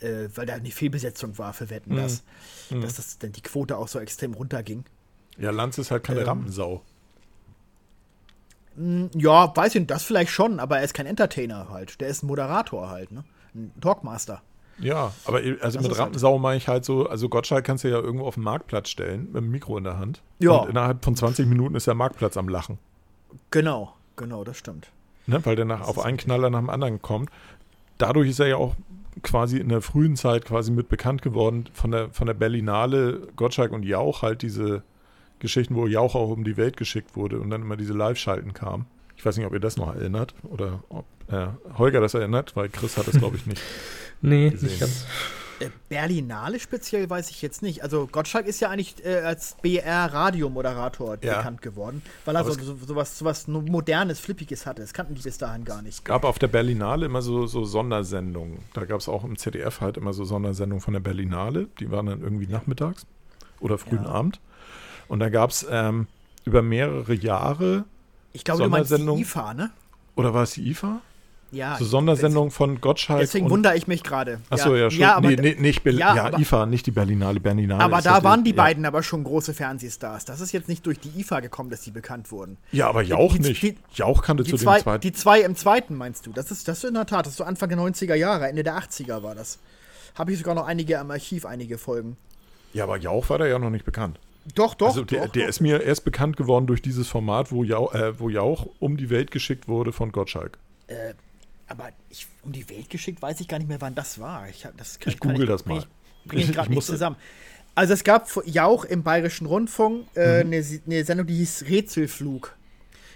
äh, 0.00 0.28
weil 0.34 0.46
da 0.46 0.54
eine 0.54 0.70
Fehlbesetzung 0.70 1.36
war 1.36 1.52
für 1.52 1.68
Wetten, 1.68 1.92
Mhm. 1.92 1.96
dass, 1.96 2.22
Mhm. 2.70 2.80
dass 2.80 2.94
das, 2.94 3.18
denn 3.18 3.32
die 3.32 3.42
Quote 3.42 3.76
auch 3.76 3.88
so 3.88 3.98
extrem 3.98 4.32
runterging. 4.34 4.84
Ja, 5.36 5.50
Lanz 5.50 5.76
ist 5.76 5.90
halt 5.90 6.02
keine 6.02 6.20
Ähm, 6.20 6.26
Rampensau. 6.26 6.82
Hm, 8.76 9.10
Ja, 9.14 9.54
weiß 9.54 9.74
ich 9.74 9.80
nicht, 9.82 9.90
das 9.90 10.02
vielleicht 10.04 10.30
schon, 10.30 10.60
aber 10.60 10.78
er 10.78 10.84
ist 10.84 10.94
kein 10.94 11.06
Entertainer 11.06 11.68
halt. 11.68 12.00
Der 12.00 12.08
ist 12.08 12.22
ein 12.22 12.26
Moderator 12.26 12.88
halt, 12.88 13.12
ne? 13.12 13.24
Ein 13.54 13.72
Talkmaster. 13.80 14.42
Ja, 14.80 15.12
aber 15.24 15.38
also 15.38 15.56
Das 15.60 15.74
mit 15.74 15.84
halt- 15.90 15.98
Rampensau 15.98 16.38
meine 16.38 16.56
ich 16.58 16.68
halt 16.68 16.84
so, 16.84 17.08
also 17.08 17.28
Gottschalk 17.28 17.64
kannst 17.64 17.84
du 17.84 17.88
ja 17.88 17.98
irgendwo 17.98 18.26
auf 18.26 18.34
den 18.34 18.44
Marktplatz 18.44 18.88
stellen, 18.88 19.26
mit 19.32 19.36
dem 19.36 19.50
Mikro 19.50 19.76
in 19.76 19.84
der 19.84 19.98
Hand. 19.98 20.22
Ja. 20.38 20.52
Und 20.52 20.70
innerhalb 20.70 21.04
von 21.04 21.16
20 21.16 21.46
Minuten 21.46 21.74
ist 21.74 21.86
der 21.86 21.94
Marktplatz 21.94 22.36
am 22.36 22.48
Lachen. 22.48 22.78
Genau, 23.50 23.94
genau, 24.16 24.44
das 24.44 24.56
stimmt. 24.56 24.90
Ne? 25.26 25.44
Weil 25.44 25.56
der 25.56 25.64
nach, 25.64 25.80
auf 25.86 25.98
einen 25.98 26.16
Knaller 26.16 26.48
nach 26.50 26.60
dem 26.60 26.70
anderen 26.70 27.02
kommt. 27.02 27.30
Dadurch 27.98 28.28
ist 28.30 28.40
er 28.40 28.46
ja 28.46 28.56
auch 28.56 28.74
quasi 29.22 29.58
in 29.58 29.68
der 29.68 29.82
frühen 29.82 30.16
Zeit 30.16 30.44
quasi 30.44 30.70
mit 30.70 30.88
bekannt 30.88 31.22
geworden 31.22 31.68
von 31.72 31.90
der, 31.90 32.10
von 32.10 32.26
der 32.26 32.34
Berlinale, 32.34 33.28
Gottschalk 33.36 33.72
und 33.72 33.84
Jauch, 33.84 34.22
halt 34.22 34.42
diese 34.42 34.82
Geschichten, 35.40 35.74
wo 35.74 35.86
Jauch 35.86 36.14
auch 36.14 36.30
um 36.30 36.44
die 36.44 36.56
Welt 36.56 36.76
geschickt 36.76 37.16
wurde 37.16 37.40
und 37.40 37.50
dann 37.50 37.62
immer 37.62 37.76
diese 37.76 37.92
Live-Schalten 37.94 38.54
kam. 38.54 38.86
Ich 39.16 39.24
weiß 39.26 39.36
nicht, 39.36 39.46
ob 39.46 39.52
ihr 39.52 39.60
das 39.60 39.76
noch 39.76 39.92
erinnert 39.94 40.34
oder 40.44 40.84
ob 40.88 41.04
äh, 41.28 41.48
Holger 41.76 42.00
das 42.00 42.14
erinnert, 42.14 42.54
weil 42.54 42.68
Chris 42.68 42.96
hat 42.96 43.08
das, 43.08 43.18
glaube 43.18 43.36
ich, 43.36 43.46
nicht. 43.46 43.60
Nee, 44.20 44.50
gesehen. 44.50 44.68
nicht 44.68 44.80
ganz. 44.80 45.04
Äh, 45.60 45.70
Berlinale 45.88 46.60
speziell 46.60 47.10
weiß 47.10 47.30
ich 47.30 47.42
jetzt 47.42 47.62
nicht. 47.62 47.82
Also 47.82 48.06
Gottschalk 48.06 48.46
ist 48.46 48.60
ja 48.60 48.70
eigentlich 48.70 49.04
äh, 49.04 49.16
als 49.22 49.56
BR-Radiomoderator 49.62 51.18
Ja. 51.22 51.38
bekannt 51.38 51.62
geworden, 51.62 52.02
weil 52.24 52.36
er 52.36 52.40
Aber 52.40 52.52
so, 52.52 52.60
so, 52.62 52.76
so, 52.86 52.94
was, 52.96 53.18
so 53.18 53.24
was 53.24 53.48
Modernes, 53.48 54.20
Flippiges 54.20 54.66
hatte. 54.66 54.82
Das 54.82 54.92
kannten 54.92 55.14
die 55.14 55.22
bis 55.22 55.38
dahin 55.38 55.64
gar 55.64 55.82
nicht. 55.82 55.94
Es 55.94 56.04
gab 56.04 56.24
auf 56.24 56.38
der 56.38 56.48
Berlinale 56.48 57.06
immer 57.06 57.22
so, 57.22 57.46
so 57.46 57.64
Sondersendungen. 57.64 58.58
Da 58.74 58.84
gab 58.84 59.00
es 59.00 59.08
auch 59.08 59.24
im 59.24 59.36
ZDF 59.36 59.80
halt 59.80 59.96
immer 59.96 60.12
so 60.12 60.24
Sondersendungen 60.24 60.80
von 60.80 60.92
der 60.94 61.00
Berlinale. 61.00 61.68
Die 61.80 61.90
waren 61.90 62.06
dann 62.06 62.20
irgendwie 62.22 62.46
nachmittags 62.46 63.06
oder 63.60 63.78
frühen 63.78 64.04
Ja. 64.04 64.10
Abend. 64.10 64.40
Und 65.08 65.20
da 65.20 65.28
gab 65.28 65.50
es 65.50 65.66
ähm, 65.70 66.06
über 66.44 66.62
mehrere 66.62 67.14
Jahre, 67.14 67.84
Ich 68.32 68.44
glaube, 68.44 68.62
du 68.62 68.68
meinst 68.68 68.90
die 68.90 68.96
Sondersendung. 68.96 69.18
IFA, 69.20 69.54
ne? 69.54 69.70
oder 70.16 70.34
war 70.34 70.42
es 70.44 70.52
die 70.52 70.68
IFA? 70.70 71.00
Ja. 71.50 71.76
So 71.78 71.86
Sondersendungen 71.86 72.50
von 72.50 72.80
Gottschalk. 72.80 73.20
Deswegen 73.20 73.46
und, 73.46 73.52
wundere 73.52 73.74
ich 73.76 73.86
mich 73.86 74.02
gerade. 74.02 74.40
Achso, 74.50 74.74
ja, 74.76 74.90
schon. 74.90 75.00
Ja, 75.00 75.16
aber, 75.16 75.28
nee, 75.30 75.36
nee, 75.36 75.56
nicht 75.58 75.82
Berlin. 75.82 76.00
ja, 76.00 76.14
Ja, 76.16 76.24
aber- 76.26 76.38
IFA, 76.38 76.66
nicht 76.66 76.84
die 76.86 76.90
Berlinale. 76.90 77.40
Berlinale 77.40 77.82
aber 77.82 78.02
da 78.02 78.22
waren 78.22 78.44
die 78.44 78.50
ja. 78.50 78.56
beiden 78.56 78.84
aber 78.84 79.02
schon 79.02 79.24
große 79.24 79.54
Fernsehstars. 79.54 80.26
Das 80.26 80.40
ist 80.42 80.52
jetzt 80.52 80.68
nicht 80.68 80.84
durch 80.84 81.00
die 81.00 81.08
IFA 81.20 81.40
gekommen, 81.40 81.70
dass 81.70 81.80
die 81.80 81.90
bekannt 81.90 82.30
wurden. 82.30 82.58
Ja, 82.70 82.88
aber 82.88 83.02
Jauch 83.02 83.32
Die- 83.32 83.40
nicht. 83.40 83.62
die- 83.62 83.76
Jauch 83.94 84.22
kannte 84.22 84.42
Die 84.42 84.50
zu 84.50 84.56
zwei, 84.58 84.76
dem 84.78 84.82
zweiten. 84.82 85.00
die 85.00 85.12
zwei 85.12 85.40
im 85.40 85.56
zweiten 85.56 85.94
meinst 85.94 86.26
du? 86.26 86.32
Das 86.32 86.50
ist 86.50 86.68
das 86.68 86.78
ist 86.78 86.84
in 86.88 86.94
der 86.94 87.06
Tat. 87.06 87.24
Das 87.24 87.32
ist 87.32 87.38
so 87.38 87.44
Anfang 87.44 87.70
der 87.70 87.78
90er 87.78 88.14
Jahre, 88.14 88.46
Ende 88.48 88.62
der 88.62 88.76
80er 88.76 89.22
war 89.22 89.34
das. 89.34 89.58
Habe 90.16 90.32
ich 90.32 90.38
sogar 90.38 90.54
noch 90.54 90.66
einige 90.66 90.98
am 90.98 91.10
Archiv, 91.10 91.46
einige 91.46 91.78
Folgen. 91.78 92.16
ja, 92.74 92.84
aber 92.84 92.98
Jauch 92.98 93.30
war 93.30 93.38
da 93.38 93.46
ja 93.46 93.58
noch 93.58 93.70
nicht 93.70 93.86
bekannt. 93.86 94.18
Doch, 94.54 94.74
doch. 94.74 94.88
also 94.88 95.04
der, 95.04 95.26
doch, 95.26 95.32
der 95.32 95.42
doch. 95.44 95.48
ist 95.48 95.60
mir 95.60 95.82
erst 95.82 96.04
bekannt 96.04 96.36
geworden 96.36 96.66
durch 96.66 96.80
dieses 96.82 97.06
Format, 97.08 97.52
wo 97.52 97.64
Jauch, 97.64 97.94
äh, 97.94 98.18
wo 98.18 98.28
Jauch 98.28 98.66
um 98.80 98.96
die 98.98 99.08
Welt 99.10 99.30
geschickt 99.30 99.68
wurde 99.68 99.92
von 99.92 100.12
Gottschalk. 100.12 100.58
Aber 101.68 101.90
ich, 102.08 102.26
um 102.42 102.52
die 102.52 102.68
Welt 102.70 102.88
geschickt, 102.90 103.20
weiß 103.22 103.40
ich 103.40 103.48
gar 103.48 103.58
nicht 103.58 103.68
mehr, 103.68 103.80
wann 103.80 103.94
das 103.94 104.18
war. 104.18 104.48
Ich, 104.48 104.66
das 104.76 104.98
kann, 104.98 105.12
Ich 105.12 105.20
google 105.20 105.46
das 105.46 105.62
bring 105.62 105.76
mal. 105.76 105.82
Ich, 106.24 106.28
bring 106.28 106.38
ich 106.40 106.48
Ich- 106.48 106.54
gerade 106.54 106.70
ich 106.70 106.76
nicht 106.76 106.84
zusammen. 106.86 107.16
Also 107.74 107.92
es 107.92 108.02
gab 108.04 108.28
vor- 108.28 108.46
Jauch 108.46 108.84
im 108.84 109.02
Bayerischen 109.02 109.46
Rundfunk 109.46 110.06
äh, 110.16 110.42
Mhm. 110.44 110.52
eine, 110.52 110.64
eine 110.86 111.04
Sendung, 111.04 111.26
die 111.26 111.34
hieß 111.36 111.64
Rätselflug. 111.68 112.56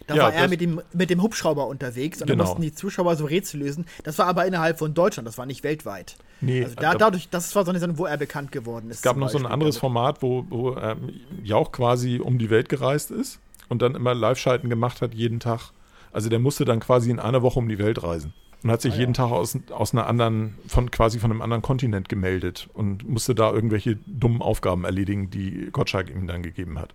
Da 0.09 0.14
Ja, 0.16 0.22
war 0.24 0.34
er 0.34 0.42
das- 0.42 0.50
mit 0.50 0.61
dem, 0.61 0.80
mit 0.92 1.11
dem 1.11 1.22
Hubschrauber 1.22 1.66
unterwegs 1.68 2.20
und 2.20 2.26
Genau. 2.26 2.42
da 2.44 2.48
mussten 2.48 2.62
die 2.62 2.74
Zuschauer 2.74 3.16
so 3.16 3.24
Rätsel 3.24 3.61
lösen. 3.61 3.86
Das 4.05 4.18
war 4.18 4.26
aber 4.26 4.46
innerhalb 4.46 4.78
von 4.78 4.94
Deutschland, 4.94 5.26
das 5.26 5.38
war 5.38 5.46
nicht 5.46 5.62
weltweit. 5.64 6.16
Nee, 6.40 6.64
Also 6.64 6.74
da, 6.74 6.92
da- 6.92 6.98
dadurch, 6.98 7.28
das 7.30 7.55
war 7.57 7.64
so 7.64 7.70
eine 7.70 7.78
Sendung, 7.78 7.98
wo 7.98 8.07
er 8.07 8.16
bekannt 8.18 8.53
geworden 8.53 8.90
ist. 8.90 8.96
Es 8.98 9.03
gab 9.03 9.16
noch 9.16 9.28
so 9.30 9.38
ein 9.38 9.44
Beispiel 9.44 9.53
anderes 9.55 9.74
damit. 9.76 9.80
Format, 9.80 10.22
wo, 10.22 10.44
wo 10.50 10.76
ähm, 10.76 11.20
Jauch 11.42 11.72
quasi 11.72 12.18
um 12.20 12.38
die 12.38 12.50
Welt 12.50 12.68
gereist 12.68 13.11
ist 13.12 13.38
und 13.68 13.80
dann 13.80 13.94
immer 13.94 14.14
Live-Schalten 14.14 14.68
gemacht 14.68 15.00
hat, 15.03 15.14
jeden 15.14 15.40
Tag. 15.40 15.70
Also 16.12 16.28
der 16.28 16.40
musste 16.40 16.64
dann 16.64 16.80
quasi 16.80 17.11
in 17.11 17.18
einer 17.20 17.40
Woche 17.42 17.59
um 17.61 17.68
die 17.68 17.78
Welt 17.78 18.03
reisen 18.03 18.34
und 18.62 18.70
hat 18.70 18.80
Ah, 18.80 18.82
sich 18.82 18.96
jeden 18.96 19.14
Tag 19.14 19.30
aus, 19.30 19.58
aus 19.70 19.92
einer 19.92 20.06
anderen, 20.06 20.54
von 20.66 20.90
quasi 20.90 21.18
von 21.18 21.30
einem 21.30 21.42
anderen 21.42 21.62
Kontinent 21.62 22.08
gemeldet 22.08 22.68
und 22.74 23.08
musste 23.08 23.34
da 23.34 23.52
irgendwelche 23.52 23.96
dummen 24.06 24.42
Aufgaben 24.42 24.84
erledigen, 24.84 25.30
die 25.30 25.68
Gottschalk 25.72 26.10
ihm 26.10 26.26
dann 26.26 26.42
gegeben 26.42 26.78
hat. 26.78 26.94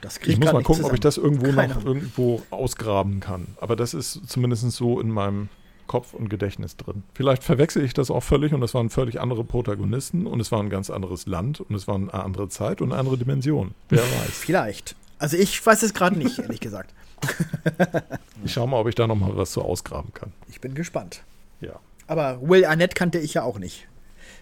Das 0.00 0.20
krieg 0.20 0.34
Ich 0.34 0.38
muss 0.40 0.52
mal 0.52 0.62
gucken, 0.62 0.84
ob 0.84 0.92
ich 0.94 1.00
das 1.00 1.16
zusammen. 1.16 1.34
irgendwo 1.40 1.56
Keine 1.60 1.74
noch 1.74 1.84
irgendwo 1.84 2.42
ausgraben 2.50 3.20
kann. 3.20 3.48
Aber 3.60 3.74
das 3.76 3.94
ist 3.94 4.20
zumindest 4.28 4.70
so 4.70 5.00
in 5.00 5.10
meinem 5.10 5.48
Kopf 5.88 6.12
und 6.14 6.28
Gedächtnis 6.28 6.76
drin. 6.76 7.02
Vielleicht 7.14 7.42
verwechsel 7.42 7.82
ich 7.84 7.94
das 7.94 8.10
auch 8.10 8.22
völlig 8.22 8.52
und 8.52 8.62
es 8.62 8.74
waren 8.74 8.90
völlig 8.90 9.20
andere 9.20 9.42
Protagonisten 9.42 10.26
und 10.26 10.38
es 10.38 10.52
war 10.52 10.60
ein 10.60 10.70
ganz 10.70 10.90
anderes 10.90 11.26
Land 11.26 11.60
und 11.60 11.74
es 11.74 11.88
war 11.88 11.94
eine 11.96 12.12
andere 12.12 12.48
Zeit 12.48 12.80
und 12.80 12.92
eine 12.92 13.00
andere 13.00 13.16
Dimension. 13.18 13.74
Wer 13.88 14.02
weiß. 14.02 14.30
Vielleicht. 14.32 14.94
Also 15.18 15.36
ich 15.36 15.64
weiß 15.64 15.82
es 15.82 15.94
gerade 15.94 16.16
nicht, 16.16 16.38
ehrlich 16.38 16.60
gesagt. 16.60 16.94
Ich 18.44 18.52
schau 18.52 18.66
mal, 18.68 18.78
ob 18.78 18.86
ich 18.88 18.94
da 18.94 19.06
noch 19.06 19.16
mal 19.16 19.36
was 19.36 19.52
so 19.52 19.62
ausgraben 19.62 20.12
kann. 20.14 20.32
Ich 20.48 20.60
bin 20.60 20.74
gespannt. 20.74 21.24
Ja. 21.60 21.80
Aber 22.06 22.40
Will 22.40 22.64
Arnett 22.64 22.94
kannte 22.94 23.18
ich 23.18 23.34
ja 23.34 23.42
auch 23.42 23.58
nicht. 23.58 23.88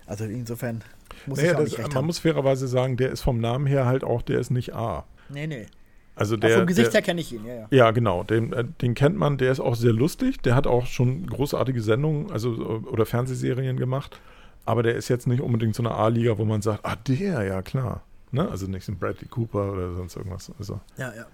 Also 0.07 0.25
insofern 0.25 0.83
muss 1.25 1.39
Naja, 1.39 1.53
ich 1.53 1.57
auch 1.57 1.61
das, 1.61 1.69
nicht 1.71 1.79
recht 1.79 1.89
man 1.89 1.97
haben. 1.97 2.07
muss 2.07 2.19
fairerweise 2.19 2.69
sagen, 2.69 2.97
der 2.99 3.11
ist 3.11 3.23
vom 3.23 3.41
Namen 3.41 3.67
her 3.67 3.87
halt 3.87 4.05
auch, 4.05 4.21
der 4.23 4.39
ist 4.39 4.51
nicht 4.51 4.75
A. 4.75 5.05
Nee, 5.31 5.47
nee. 5.47 5.67
Also 6.15 6.37
der, 6.37 6.59
vom 6.59 6.67
Gesicht 6.67 6.89
der, 6.89 7.01
her 7.01 7.03
kenne 7.03 7.21
ich 7.23 7.33
ihn, 7.33 7.45
ja, 7.47 7.55
ja. 7.55 7.67
Ja, 7.71 7.91
genau. 7.91 8.23
Den, 8.23 8.53
äh, 8.53 8.65
den 8.83 8.95
kennt 8.95 9.17
man, 9.17 9.39
der 9.39 9.51
ist 9.51 9.61
auch 9.61 9.75
sehr 9.75 9.93
lustig. 9.93 10.41
Der 10.43 10.55
hat 10.55 10.67
auch 10.67 10.87
schon 10.87 11.27
großartige 11.27 11.81
Sendungen, 11.83 12.31
also 12.31 12.53
äh, 12.55 12.89
oder 12.89 13.07
Fernsehserien 13.07 13.79
gemacht. 13.79 14.21
Aber 14.67 14.83
der 14.83 14.95
ist 14.95 15.09
jetzt 15.09 15.27
nicht 15.27 15.41
unbedingt 15.41 15.75
so 15.75 15.83
eine 15.83 15.93
A-Liga, 15.93 16.39
wo 16.39 16.45
man 16.45 16.61
sagt, 16.61 16.85
ah, 16.85 16.97
der, 17.09 17.43
ja 17.45 17.63
klar. 17.63 18.03
Ne? 18.31 18.49
Also 18.49 18.67
nicht 18.67 18.85
so 18.85 18.93
ein 18.93 18.99
Bradley 18.99 19.29
Cooper 19.29 19.73
oder 19.73 19.95
sonst 19.95 20.17
irgendwas. 20.17 20.53
Also, 20.59 20.81
Ja, 20.99 21.15
ja. 21.15 21.25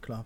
Klar. 0.00 0.24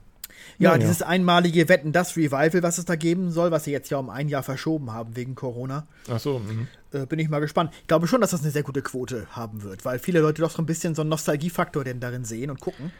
Ja, 0.58 0.70
Naja. 0.70 0.78
dieses 0.80 1.02
einmalige 1.02 1.68
Wetten, 1.68 1.92
das 1.92 2.16
Revival, 2.16 2.62
was 2.62 2.78
es 2.78 2.84
da 2.84 2.96
geben 2.96 3.30
soll, 3.30 3.50
was 3.50 3.64
sie 3.64 3.72
jetzt 3.72 3.90
ja 3.90 3.98
um 3.98 4.10
ein 4.10 4.28
Jahr 4.28 4.42
verschoben 4.42 4.92
haben 4.92 5.16
wegen 5.16 5.34
Corona, 5.34 5.86
ach 6.10 6.20
so, 6.20 6.38
mhm. 6.38 6.68
äh, 6.92 7.06
bin 7.06 7.18
ich 7.18 7.28
mal 7.28 7.40
gespannt. 7.40 7.72
Ich 7.80 7.86
glaube 7.88 8.06
schon, 8.06 8.20
dass 8.20 8.30
das 8.30 8.42
eine 8.42 8.50
sehr 8.50 8.62
gute 8.62 8.82
Quote 8.82 9.26
haben 9.30 9.62
wird, 9.62 9.84
weil 9.84 9.98
viele 9.98 10.20
Leute 10.20 10.42
doch 10.42 10.50
so 10.50 10.62
ein 10.62 10.66
bisschen 10.66 10.94
so 10.94 11.02
einen 11.02 11.10
Nostalgiefaktor 11.10 11.84
denn 11.84 12.00
darin 12.00 12.24
sehen 12.24 12.50
und 12.50 12.60
gucken. 12.60 12.92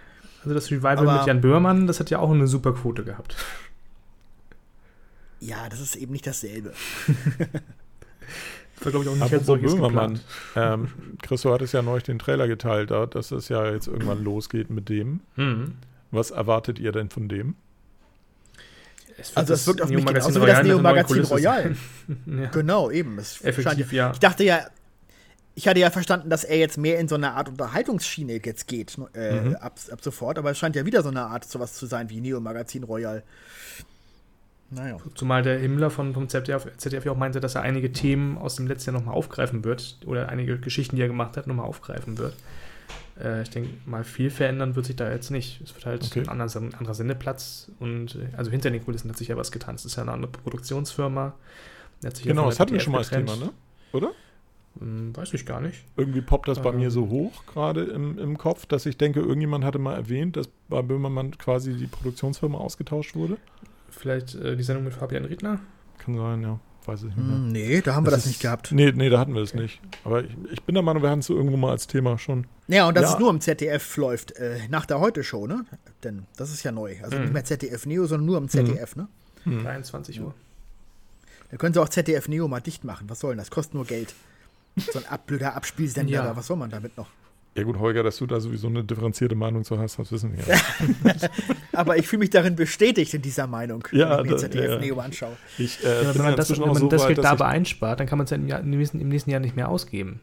Also 0.42 0.54
das 0.54 0.70
Revival 0.70 0.98
Aber- 0.98 1.18
mit 1.18 1.26
Jan 1.26 1.40
Böhmermann, 1.40 1.86
das 1.86 2.00
hat 2.00 2.10
ja 2.10 2.18
auch 2.18 2.30
eine 2.30 2.46
super 2.48 2.72
Quote 2.72 3.04
gehabt. 3.04 3.36
Ja, 5.40 5.68
das 5.68 5.80
ist 5.80 5.96
eben 5.96 6.12
nicht 6.12 6.26
dasselbe. 6.26 6.72
Das 8.76 8.86
war, 8.86 9.00
glaube 9.00 9.04
ich, 9.04 9.10
auch 9.12 9.24
nicht 9.24 9.32
als 9.34 9.46
solches 9.46 9.74
Böhmermann. 9.74 10.14
geplant. 10.54 10.88
Ähm, 10.90 11.16
Christo 11.22 11.52
hat 11.52 11.62
es 11.62 11.70
ja 11.70 11.82
neulich 11.82 12.02
den 12.02 12.18
Trailer 12.18 12.48
geteilt, 12.48 12.90
da, 12.90 13.06
dass 13.06 13.30
es 13.30 13.48
ja 13.48 13.70
jetzt 13.70 13.86
irgendwann 13.86 14.24
losgeht 14.24 14.70
mit 14.70 14.88
dem. 14.88 15.20
Mhm. 15.36 15.74
Was 16.12 16.30
erwartet 16.30 16.78
ihr 16.78 16.92
denn 16.92 17.10
von 17.10 17.28
dem? 17.28 17.56
Es 19.18 19.30
wird 19.30 19.38
Also 19.38 19.54
es 19.54 19.60
das 19.60 19.66
wirkt 19.66 19.82
auf 19.82 19.88
mich 19.88 19.98
Neo-Magazin 19.98 20.32
genauso 20.34 20.46
wie 20.46 20.50
das 20.52 20.66
Neo-Magazin 20.66 21.16
Kulisse 21.16 21.34
Royal. 21.34 21.62
sein. 21.62 21.78
ja. 22.42 22.48
Genau, 22.50 22.90
eben. 22.90 23.18
Es 23.18 23.36
scheint 23.36 23.46
Effektiv, 23.58 23.92
ja. 23.92 24.10
Ich 24.12 24.20
dachte 24.20 24.44
ja, 24.44 24.66
ich 25.54 25.68
hatte 25.68 25.80
ja 25.80 25.90
verstanden, 25.90 26.30
dass 26.30 26.44
er 26.44 26.56
jetzt 26.58 26.78
mehr 26.78 26.98
in 26.98 27.08
so 27.08 27.14
eine 27.16 27.32
Art 27.32 27.48
Unterhaltungsschiene 27.48 28.40
jetzt 28.44 28.68
geht, 28.68 28.96
äh, 29.14 29.32
Mhm. 29.40 29.56
ab, 29.56 29.78
ab 29.90 29.98
sofort, 30.02 30.38
aber 30.38 30.50
es 30.50 30.58
scheint 30.58 30.76
ja 30.76 30.86
wieder 30.86 31.02
so 31.02 31.10
eine 31.10 31.22
Art 31.22 31.44
sowas 31.44 31.74
zu 31.74 31.84
sein 31.86 32.08
wie 32.08 32.20
Neo 32.20 32.40
Magazin 32.40 32.84
Royal. 32.84 33.22
Naja. 34.70 34.96
Zumal 35.14 35.42
der 35.42 35.58
Himmler 35.58 35.90
von, 35.90 36.14
vom 36.14 36.30
ZDF, 36.30 36.66
ZDF 36.78 37.04
ja 37.04 37.12
auch 37.12 37.16
meinte, 37.16 37.40
dass 37.40 37.54
er 37.54 37.60
einige 37.60 37.92
Themen 37.92 38.38
aus 38.38 38.54
dem 38.56 38.66
letzten 38.66 38.90
Jahr 38.92 39.00
nochmal 39.00 39.14
aufgreifen 39.14 39.64
wird 39.64 39.98
oder 40.06 40.30
einige 40.30 40.58
Geschichten, 40.58 40.96
die 40.96 41.02
er 41.02 41.08
gemacht 41.08 41.36
hat, 41.36 41.46
nochmal 41.46 41.66
aufgreifen 41.66 42.16
wird. 42.16 42.34
Äh, 43.22 43.42
ich 43.42 43.50
denke 43.50 43.70
mal, 43.86 44.04
viel 44.04 44.30
verändern 44.30 44.74
wird 44.74 44.86
sich 44.86 44.96
da 44.96 45.10
jetzt 45.10 45.30
nicht. 45.30 45.60
Es 45.62 45.74
wird 45.74 45.86
halt 45.86 46.04
Okay. 46.04 46.20
ein 46.20 46.28
anderer, 46.28 46.60
ein 46.60 46.74
anderer 46.74 46.94
Sendeplatz 46.94 47.70
und 47.78 48.16
äh, 48.16 48.36
also 48.36 48.50
hinter 48.50 48.70
den 48.70 48.84
Kulissen 48.84 49.08
hat 49.10 49.16
sich 49.16 49.28
ja 49.28 49.36
was 49.36 49.52
getan. 49.52 49.74
Es 49.74 49.84
ist 49.84 49.96
ja 49.96 50.02
eine 50.02 50.12
andere 50.12 50.30
Produktionsfirma. 50.32 51.34
Genau, 52.24 52.46
das 52.46 52.58
hatten 52.58 52.72
wir 52.72 52.80
schon 52.80 52.92
mal 52.92 52.98
als 52.98 53.10
Thema, 53.10 53.36
ne? 53.36 53.50
Oder? 53.92 54.10
Hm, 54.80 55.14
weiß 55.16 55.34
ich 55.34 55.46
gar 55.46 55.60
nicht. 55.60 55.84
Irgendwie 55.96 56.20
poppt 56.20 56.48
das 56.48 56.60
bei 56.60 56.70
Ähm. 56.70 56.78
mir 56.78 56.90
so 56.90 57.08
hoch, 57.08 57.44
gerade 57.46 57.82
im, 57.84 58.18
im 58.18 58.38
Kopf, 58.38 58.66
dass 58.66 58.86
ich 58.86 58.96
denke, 58.96 59.20
irgendjemand 59.20 59.64
hatte 59.64 59.78
mal 59.78 59.94
erwähnt, 59.94 60.36
dass 60.36 60.48
bei 60.68 60.82
Böhmermann 60.82 61.36
quasi 61.38 61.74
die 61.74 61.86
Produktionsfirma 61.86 62.58
ausgetauscht 62.58 63.14
wurde. 63.14 63.36
Vielleicht 63.90 64.34
äh, 64.34 64.56
die 64.56 64.62
Sendung 64.62 64.84
mit 64.84 64.94
Fabian 64.94 65.26
Riedler? 65.26 65.60
Kann 65.98 66.16
sein, 66.16 66.42
ja. 66.42 66.58
Weiß 66.84 67.00
ich 67.00 67.04
nicht 67.06 67.16
mehr. 67.16 67.26
Hm, 67.36 67.48
nee, 67.48 67.80
da 67.80 67.94
haben 67.94 68.04
wir 68.06 68.10
das, 68.10 68.20
ist- 68.20 68.26
nicht 68.26 68.40
gehabt. 68.42 68.72
Nee, 68.72 68.90
nee, 68.92 69.08
da 69.08 69.18
hatten 69.20 69.34
wir 69.34 69.42
es 69.42 69.54
nicht. 69.54 69.80
Aber 70.04 70.24
ich, 70.24 70.36
ich 70.50 70.62
bin 70.64 70.74
der 70.74 70.82
Meinung, 70.82 71.02
wir 71.02 71.10
hatten 71.10 71.20
es 71.20 71.26
so 71.26 71.34
irgendwo 71.36 71.56
mal 71.56 71.70
als 71.70 71.86
Thema 71.86 72.18
schon. 72.18 72.46
Ja, 72.66 72.88
und 72.88 72.96
dass 72.96 73.04
Ja. 73.04 73.12
es 73.14 73.18
nur 73.20 73.30
im 73.30 73.40
ZDF 73.40 73.96
läuft, 73.96 74.32
äh, 74.32 74.58
nach 74.68 74.84
der 74.86 74.98
Heute-Show, 74.98 75.46
ne? 75.46 75.64
Denn 76.02 76.26
das 76.36 76.50
ist 76.52 76.62
ja 76.64 76.72
neu. 76.72 76.96
Also 77.02 77.16
Mhm. 77.16 77.22
nicht 77.22 77.32
mehr 77.34 77.44
ZDF 77.44 77.86
Neo, 77.86 78.06
sondern 78.06 78.26
nur 78.26 78.38
im 78.38 78.48
ZDF, 78.48 78.96
ne? 78.96 79.06
Hm. 79.44 79.62
23 79.62 80.20
Uhr. 80.20 80.34
Da 81.50 81.56
können 81.56 81.74
sie 81.74 81.80
auch 81.80 81.88
ZDF 81.88 82.28
Neo 82.28 82.48
mal 82.48 82.60
dicht 82.60 82.82
machen. 82.84 83.08
Was 83.10 83.20
soll 83.20 83.32
denn 83.32 83.38
das? 83.38 83.50
Kostet 83.50 83.74
nur 83.74 83.84
Geld. 83.84 84.14
So 84.76 84.98
ein 84.98 85.06
ab, 85.06 85.26
blöder 85.26 85.54
Abspielsender, 85.54 86.10
Ja. 86.12 86.36
was 86.36 86.46
soll 86.46 86.56
man 86.56 86.70
damit 86.70 86.96
noch? 86.96 87.08
Ja 87.54 87.64
gut, 87.64 87.78
Holger, 87.78 88.02
dass 88.02 88.16
du 88.16 88.26
da 88.26 88.40
sowieso 88.40 88.68
eine 88.68 88.82
differenzierte 88.82 89.34
Meinung 89.34 89.62
zu 89.62 89.78
hast, 89.78 89.98
das 89.98 90.10
wissen 90.10 90.34
wir. 90.34 90.42
Aber 91.72 91.98
ich 91.98 92.08
fühle 92.08 92.20
mich 92.20 92.30
darin 92.30 92.56
bestätigt 92.56 93.12
in 93.12 93.20
dieser 93.20 93.46
Meinung, 93.46 93.86
Ja, 93.92 94.18
wenn 94.18 94.24
ich 94.24 94.30
mir 94.32 94.36
ZDF 94.38 94.70
ja. 94.70 94.78
Neo 94.78 94.98
anschaue. 94.98 95.36
Ich, 95.58 95.84
äh, 95.84 96.02
Ja, 96.02 96.14
wenn 96.14 96.22
man 96.22 96.36
das, 96.36 96.50
wenn 96.50 96.60
man 96.60 96.76
so 96.76 96.88
das 96.88 97.06
Geld 97.06 97.22
dabei 97.22 97.46
einspart, 97.46 98.00
dann 98.00 98.06
kann 98.06 98.16
man 98.16 98.24
es 98.24 98.30
ja 98.30 98.38
im, 98.38 98.48
Jahr, 98.48 98.60
im 98.60 98.70
nächsten 98.70 99.30
Jahr 99.30 99.40
nicht 99.40 99.54
mehr 99.54 99.68
ausgeben. 99.68 100.20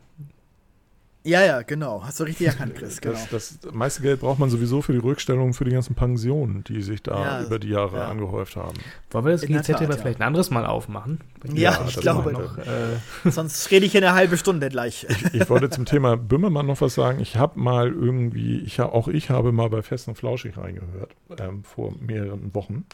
Ja, 1.23 1.43
ja, 1.43 1.61
genau. 1.63 2.01
Hast 2.03 2.19
du 2.19 2.23
richtig 2.23 2.47
erkannt, 2.47 2.75
Chris. 2.75 3.01
Genau. 3.01 3.13
Das, 3.29 3.59
das 3.59 3.73
meiste 3.73 4.01
Geld 4.01 4.21
braucht 4.21 4.39
man 4.39 4.49
sowieso 4.49 4.81
für 4.81 4.93
die 4.93 4.99
Rückstellung 4.99 5.53
für 5.53 5.65
die 5.65 5.71
ganzen 5.71 5.93
Pensionen, 5.93 6.63
die 6.63 6.81
sich 6.81 7.03
da 7.03 7.39
Ja, 7.39 7.43
über 7.45 7.59
die 7.59 7.69
Jahre 7.69 7.97
ja. 7.97 8.07
angehäuft 8.07 8.55
haben. 8.55 8.77
Wollen 9.11 9.25
wir 9.25 9.31
das 9.33 9.41
GZ 9.41 9.51
aber 9.51 9.79
Tat, 9.79 9.89
ja. 9.89 9.97
vielleicht 9.97 10.19
ein 10.21 10.27
anderes 10.27 10.49
Mal 10.49 10.65
aufmachen? 10.65 11.19
Ja, 11.53 11.71
Ja, 11.71 11.85
ich 11.87 11.97
glaube, 11.97 12.31
noch, 12.31 12.57
äh, 12.57 12.97
sonst 13.29 13.69
rede 13.69 13.85
ich 13.85 13.91
hier 13.91 14.01
eine 14.01 14.13
halbe 14.13 14.37
Stunde 14.37 14.69
gleich. 14.69 15.05
Ich 15.33 15.49
wollte 15.49 15.69
zum 15.69 15.85
Thema 15.85 16.15
Böhmermann 16.15 16.65
noch 16.65 16.79
was 16.79 16.95
sagen. 16.95 17.19
Ich 17.19 17.35
habe 17.35 17.59
mal 17.59 17.89
irgendwie, 17.89 18.59
ich, 18.59 18.79
auch 18.81 19.09
ich 19.09 19.29
habe 19.29 19.51
mal 19.51 19.69
bei 19.69 19.81
Fest 19.81 20.07
und 20.07 20.15
Flauschig 20.15 20.57
reingehört, 20.57 21.11
ähm, 21.37 21.63
vor 21.63 21.93
mehreren 21.99 22.53
Wochen. 22.55 22.85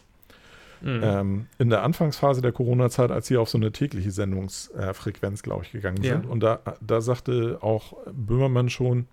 Mh. 0.85 1.19
Ähm, 1.19 1.47
in 1.57 1.69
der 1.69 1.83
Anfangsphase 1.83 2.41
der 2.41 2.51
Corona-Zeit, 2.53 3.11
als 3.11 3.27
sie 3.27 3.37
auf 3.37 3.49
so 3.49 3.57
eine 3.57 3.71
tägliche 3.71 4.11
Sendungsfrequenz, 4.11 5.43
glaube 5.43 5.63
ich, 5.65 5.71
gegangen 5.71 6.01
Ja. 6.03 6.13
sind. 6.13 6.25
Und 6.25 6.41
da, 6.41 6.59
da 6.79 7.01
sagte 7.01 7.57
auch 7.61 7.93
Böhmermann 8.13 8.69
schon, 8.69 9.07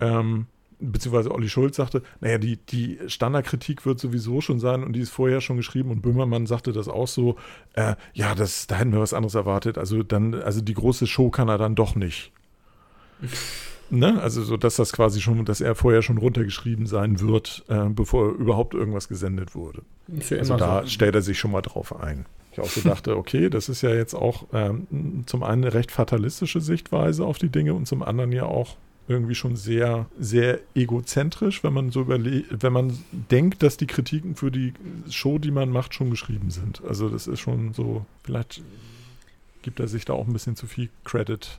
ähm, 0.00 0.46
beziehungsweise 0.80 1.30
Olli 1.30 1.48
Schulz 1.48 1.76
sagte, 1.76 2.02
naja, 2.20 2.38
die, 2.38 2.56
die 2.56 2.98
Standardkritik 3.06 3.86
wird 3.86 4.00
sowieso 4.00 4.40
schon 4.40 4.58
sein 4.58 4.82
und 4.82 4.94
die 4.94 5.00
ist 5.00 5.10
vorher 5.10 5.40
schon 5.40 5.56
geschrieben 5.56 5.90
und 5.92 6.02
Böhmermann 6.02 6.46
sagte 6.46 6.72
das 6.72 6.88
auch 6.88 7.06
so, 7.06 7.36
äh, 7.74 7.94
ja, 8.14 8.34
das, 8.34 8.66
da 8.66 8.74
hätten 8.76 8.92
wir 8.92 8.98
was 9.00 9.14
anderes 9.14 9.36
erwartet. 9.36 9.78
Also 9.78 10.02
dann, 10.02 10.34
also 10.34 10.60
die 10.60 10.74
große 10.74 11.06
Show 11.06 11.30
kann 11.30 11.48
er 11.48 11.58
dann 11.58 11.76
doch 11.76 11.94
nicht. 11.94 12.32
ne? 13.92 14.20
Also 14.20 14.42
so, 14.42 14.56
dass 14.56 14.76
das 14.76 14.92
quasi 14.92 15.20
schon, 15.20 15.44
dass 15.44 15.60
er 15.60 15.74
vorher 15.74 16.02
schon 16.02 16.18
runtergeschrieben 16.18 16.86
sein 16.86 17.20
wird, 17.20 17.64
äh, 17.68 17.88
bevor 17.88 18.30
überhaupt 18.32 18.74
irgendwas 18.74 19.08
gesendet 19.08 19.54
wurde. 19.54 19.82
Für 20.20 20.38
Also 20.38 20.56
da 20.56 20.82
so. 20.82 20.88
stellt 20.88 21.14
er 21.14 21.22
sich 21.22 21.38
schon 21.38 21.52
mal 21.52 21.62
drauf 21.62 22.00
ein. 22.00 22.26
Ich 22.52 22.60
auch 22.60 22.68
so 22.68 22.80
dachte, 22.80 23.16
okay, 23.18 23.48
das 23.48 23.68
ist 23.68 23.82
ja 23.82 23.90
jetzt 23.94 24.14
auch 24.14 24.46
ähm, 24.52 25.24
zum 25.26 25.42
einen 25.42 25.64
eine 25.64 25.74
recht 25.74 25.90
fatalistische 25.90 26.60
Sichtweise 26.60 27.24
auf 27.24 27.38
die 27.38 27.48
Dinge 27.48 27.74
und 27.74 27.86
zum 27.86 28.02
anderen 28.02 28.32
ja 28.32 28.44
auch 28.44 28.76
irgendwie 29.08 29.34
schon 29.34 29.56
sehr, 29.56 30.06
sehr 30.18 30.60
egozentrisch, 30.74 31.64
wenn 31.64 31.72
man 31.72 31.90
so 31.90 32.02
überlegt, 32.02 32.62
wenn 32.62 32.72
man 32.72 32.98
denkt, 33.30 33.62
dass 33.62 33.76
die 33.76 33.86
Kritiken 33.86 34.36
für 34.36 34.50
die 34.50 34.74
Show, 35.10 35.38
die 35.38 35.50
man 35.50 35.70
macht, 35.70 35.94
schon 35.94 36.10
geschrieben 36.10 36.50
sind. 36.50 36.82
Also 36.84 37.08
das 37.08 37.26
ist 37.26 37.40
schon 37.40 37.74
so, 37.74 38.06
vielleicht 38.22 38.62
gibt 39.62 39.80
er 39.80 39.88
sich 39.88 40.04
da 40.04 40.12
auch 40.12 40.26
ein 40.26 40.32
bisschen 40.32 40.56
zu 40.56 40.66
viel 40.66 40.88
Credit. 41.04 41.58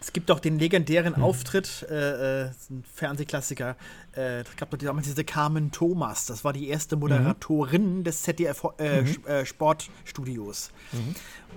Es 0.00 0.12
gibt 0.12 0.28
doch 0.28 0.40
den 0.40 0.58
legendären 0.58 1.16
Hm. 1.16 1.22
Auftritt, 1.22 1.86
äh, 1.90 2.42
äh, 2.44 2.50
ein 2.70 2.84
Fernsehklassiker. 2.94 3.76
Äh, 4.14 4.40
es 4.40 4.56
gab 4.56 4.70
doch 4.70 4.78
damals 4.78 5.06
diese 5.06 5.24
Carmen 5.24 5.72
Thomas. 5.72 6.26
Das 6.26 6.44
war 6.44 6.52
die 6.52 6.68
erste 6.68 6.96
Moderatorin 6.96 8.04
des 8.04 8.22
ZDF 8.22 8.62
äh, 8.78 9.02
Mhm. 9.02 9.16
Äh, 9.26 9.46
Sportstudios. 9.46 10.70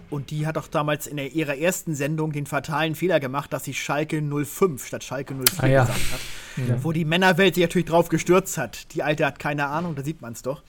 Und 0.10 0.32
die 0.32 0.48
hat 0.48 0.58
auch 0.58 0.68
damals 0.68 1.06
in 1.06 1.18
der, 1.18 1.34
ihrer 1.34 1.58
ersten 1.58 1.96
Sendung 1.96 2.32
den 2.32 2.46
fatalen 2.46 2.96
Fehler 2.96 3.20
gemacht, 3.20 3.52
dass 3.54 3.66
sie 3.66 3.74
Schalke 3.74 4.22
05 4.22 4.86
statt 4.88 5.04
Schalke 5.04 5.34
04 5.36 5.64
Ah, 5.64 5.68
ja. 5.68 5.82
gesagt 5.86 6.00
hat. 6.14 6.84
Wo 6.84 6.92
die 6.92 7.06
Männerwelt 7.06 7.56
sich 7.56 7.64
natürlich 7.64 7.88
drauf 7.88 8.10
gestürzt 8.10 8.58
hat. 8.58 8.94
Die 8.94 9.04
Alte 9.04 9.26
hat 9.26 9.40
keine 9.40 9.68
Ahnung, 9.68 9.96
da 9.96 10.04
sieht 10.04 10.22
man 10.22 10.34
es 10.34 10.42
doch. 10.42 10.64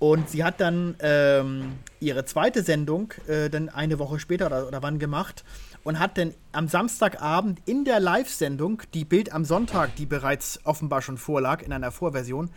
Und 0.00 0.28
sie 0.28 0.42
hat 0.44 0.60
dann 0.60 0.96
ähm, 1.00 1.72
ihre 2.00 2.24
zweite 2.24 2.62
Sendung 2.62 3.12
äh, 3.28 3.48
dann 3.48 3.68
eine 3.68 3.98
Woche 3.98 4.18
später 4.18 4.46
oder, 4.46 4.66
oder 4.68 4.82
wann 4.82 4.98
gemacht 4.98 5.44
und 5.84 6.00
hat 6.00 6.18
dann 6.18 6.34
am 6.52 6.66
Samstagabend 6.66 7.60
in 7.66 7.84
der 7.84 8.00
Live-Sendung, 8.00 8.82
die 8.94 9.04
Bild 9.04 9.32
am 9.32 9.44
Sonntag, 9.44 9.94
die 9.96 10.06
bereits 10.06 10.58
offenbar 10.64 11.02
schon 11.02 11.18
vorlag 11.18 11.62
in 11.62 11.72
einer 11.72 11.92
Vorversion, 11.92 12.50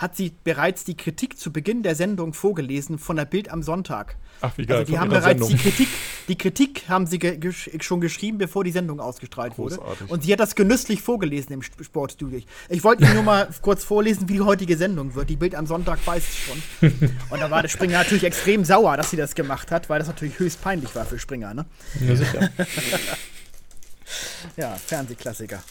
hat 0.00 0.16
sie 0.16 0.32
bereits 0.44 0.84
die 0.84 0.96
Kritik 0.96 1.38
zu 1.38 1.52
Beginn 1.52 1.82
der 1.82 1.94
Sendung 1.94 2.32
vorgelesen 2.32 2.98
von 2.98 3.16
der 3.16 3.26
Bild 3.26 3.50
am 3.50 3.62
Sonntag. 3.62 4.16
Ach, 4.40 4.56
wie 4.56 4.64
geil. 4.64 4.78
Also 4.78 4.92
die 4.92 4.98
haben 4.98 5.10
bereits 5.10 5.26
Sendung. 5.46 5.50
die 5.50 5.56
Kritik, 5.58 5.88
die 6.28 6.38
Kritik 6.38 6.84
haben 6.88 7.06
sie 7.06 7.18
ge 7.18 7.36
gesch 7.36 7.68
schon 7.82 8.00
geschrieben, 8.00 8.38
bevor 8.38 8.64
die 8.64 8.70
Sendung 8.72 8.98
ausgestrahlt 8.98 9.58
wurde. 9.58 9.76
Großartig. 9.76 10.10
Und 10.10 10.22
sie 10.24 10.32
hat 10.32 10.40
das 10.40 10.54
genüsslich 10.54 11.02
vorgelesen 11.02 11.52
im 11.52 11.60
Sp- 11.60 11.84
Sportstudio. 11.84 12.40
Ich 12.70 12.82
wollte 12.82 13.04
Ihnen 13.04 13.12
nur 13.12 13.22
mal 13.24 13.48
kurz 13.62 13.84
vorlesen, 13.84 14.26
wie 14.30 14.34
die 14.34 14.40
heutige 14.40 14.78
Sendung 14.78 15.14
wird. 15.14 15.28
Die 15.28 15.36
Bild 15.36 15.54
am 15.54 15.66
Sonntag 15.66 15.98
weiß 16.06 16.22
es 16.26 16.36
schon. 16.38 17.10
Und 17.28 17.38
da 17.40 17.50
war 17.50 17.60
der 17.60 17.68
Springer 17.68 17.98
natürlich 17.98 18.24
extrem 18.24 18.64
sauer, 18.64 18.96
dass 18.96 19.10
sie 19.10 19.18
das 19.18 19.34
gemacht 19.34 19.70
hat, 19.70 19.90
weil 19.90 19.98
das 19.98 20.08
natürlich 20.08 20.38
höchst 20.38 20.62
peinlich 20.62 20.94
war 20.94 21.04
für 21.04 21.18
Springer. 21.18 21.52
Ne? 21.52 21.66
Ja, 22.00 22.16
sicher. 22.16 22.48
Ja, 24.56 24.74
Fernsehklassiker. 24.74 25.62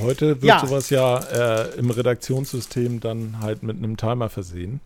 Heute 0.00 0.40
wird 0.42 0.44
Ja. 0.44 0.60
sowas 0.66 0.90
ja 0.90 1.18
äh, 1.18 1.74
im 1.78 1.90
Redaktionssystem 1.90 3.00
dann 3.00 3.40
halt 3.40 3.62
mit 3.62 3.76
einem 3.78 3.96
Timer 3.96 4.28
versehen. 4.28 4.80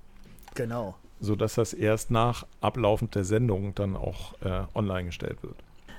Genau. 0.54 0.94
sodass 1.20 1.54
das 1.54 1.72
erst 1.72 2.10
nach 2.10 2.44
Ablaufen 2.60 3.08
der 3.12 3.24
Sendung 3.24 3.74
dann 3.74 3.96
auch 3.96 4.34
äh, 4.42 4.62
online 4.74 5.04
gestellt 5.06 5.38
wird. 5.42 5.54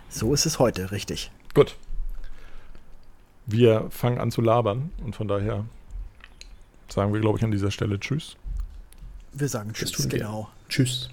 So 0.09 0.33
ist 0.33 0.45
es 0.45 0.59
heute, 0.59 0.91
richtig. 0.91 1.31
Gut. 1.53 1.75
Wir 3.45 3.87
fangen 3.89 4.19
an 4.19 4.31
zu 4.31 4.41
labern 4.41 4.91
und 5.03 5.15
von 5.15 5.27
daher 5.27 5.65
sagen 6.89 7.13
wir, 7.13 7.19
glaube 7.21 7.37
ich, 7.39 7.43
an 7.43 7.51
dieser 7.51 7.71
Stelle 7.71 7.99
Tschüss. 7.99 8.35
Wir 9.33 9.47
sagen 9.49 9.73
Tschüss, 9.73 10.07
genau. 10.09 10.49
Tschüss. 10.69 11.09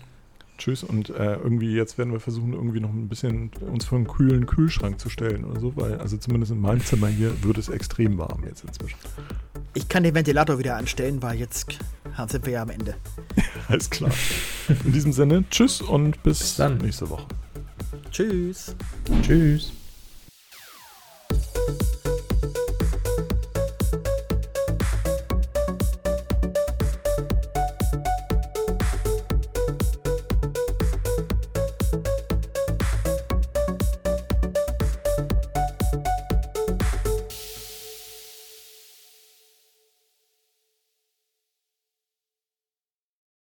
Tschüss. 0.61 0.85
Und 0.85 1.11
äh, 1.11 1.35
irgendwie 1.37 1.73
jetzt 1.73 1.99
werden 1.99 2.13
wir 2.13 2.21
versuchen, 2.21 2.53
irgendwie 2.53 2.81
noch 2.81 2.91
ein 2.91 3.09
bisschen 3.09 3.51
uns 3.61 3.87
vor 3.87 3.99
einen 3.99 4.07
kühlen 4.07 4.47
Kühlschrank 4.47 5.01
zu 5.01 5.09
stellen 5.09 5.45
oder 5.45 5.59
so, 5.59 5.75
weil 5.75 5.99
also 5.99 6.17
zumindest 6.17 6.53
in 6.53 6.61
meinem 6.61 6.85
Zimmer 6.85 7.09
hier 7.09 7.43
wird 7.43 7.59
es 7.59 7.69
extrem 7.69 8.19
warm 8.19 8.45
jetzt 8.45 8.65
inzwischen. 8.65 8.99
Ich 9.75 9.89
kann 9.89 10.03
den 10.03 10.15
Ventilator 10.15 10.59
wieder 10.59 10.77
anstellen, 10.77 11.23
weil 11.23 11.39
jetzt 11.39 11.79
sind 12.29 12.47
wir 12.47 12.53
ja 12.53 12.63
am 12.63 12.71
Ende. 12.71 12.95
Alles 13.69 13.89
klar. 13.89 14.11
In 14.85 14.93
diesem 14.93 15.13
Sinne, 15.13 15.45
tschüss 15.51 15.81
und 15.81 16.23
bis, 16.23 16.39
bis 16.41 16.57
dann. 16.57 16.79
nächste 16.79 17.09
Woche. 17.09 17.27
Tschüss. 18.11 18.77
Tschüss. 19.23 19.73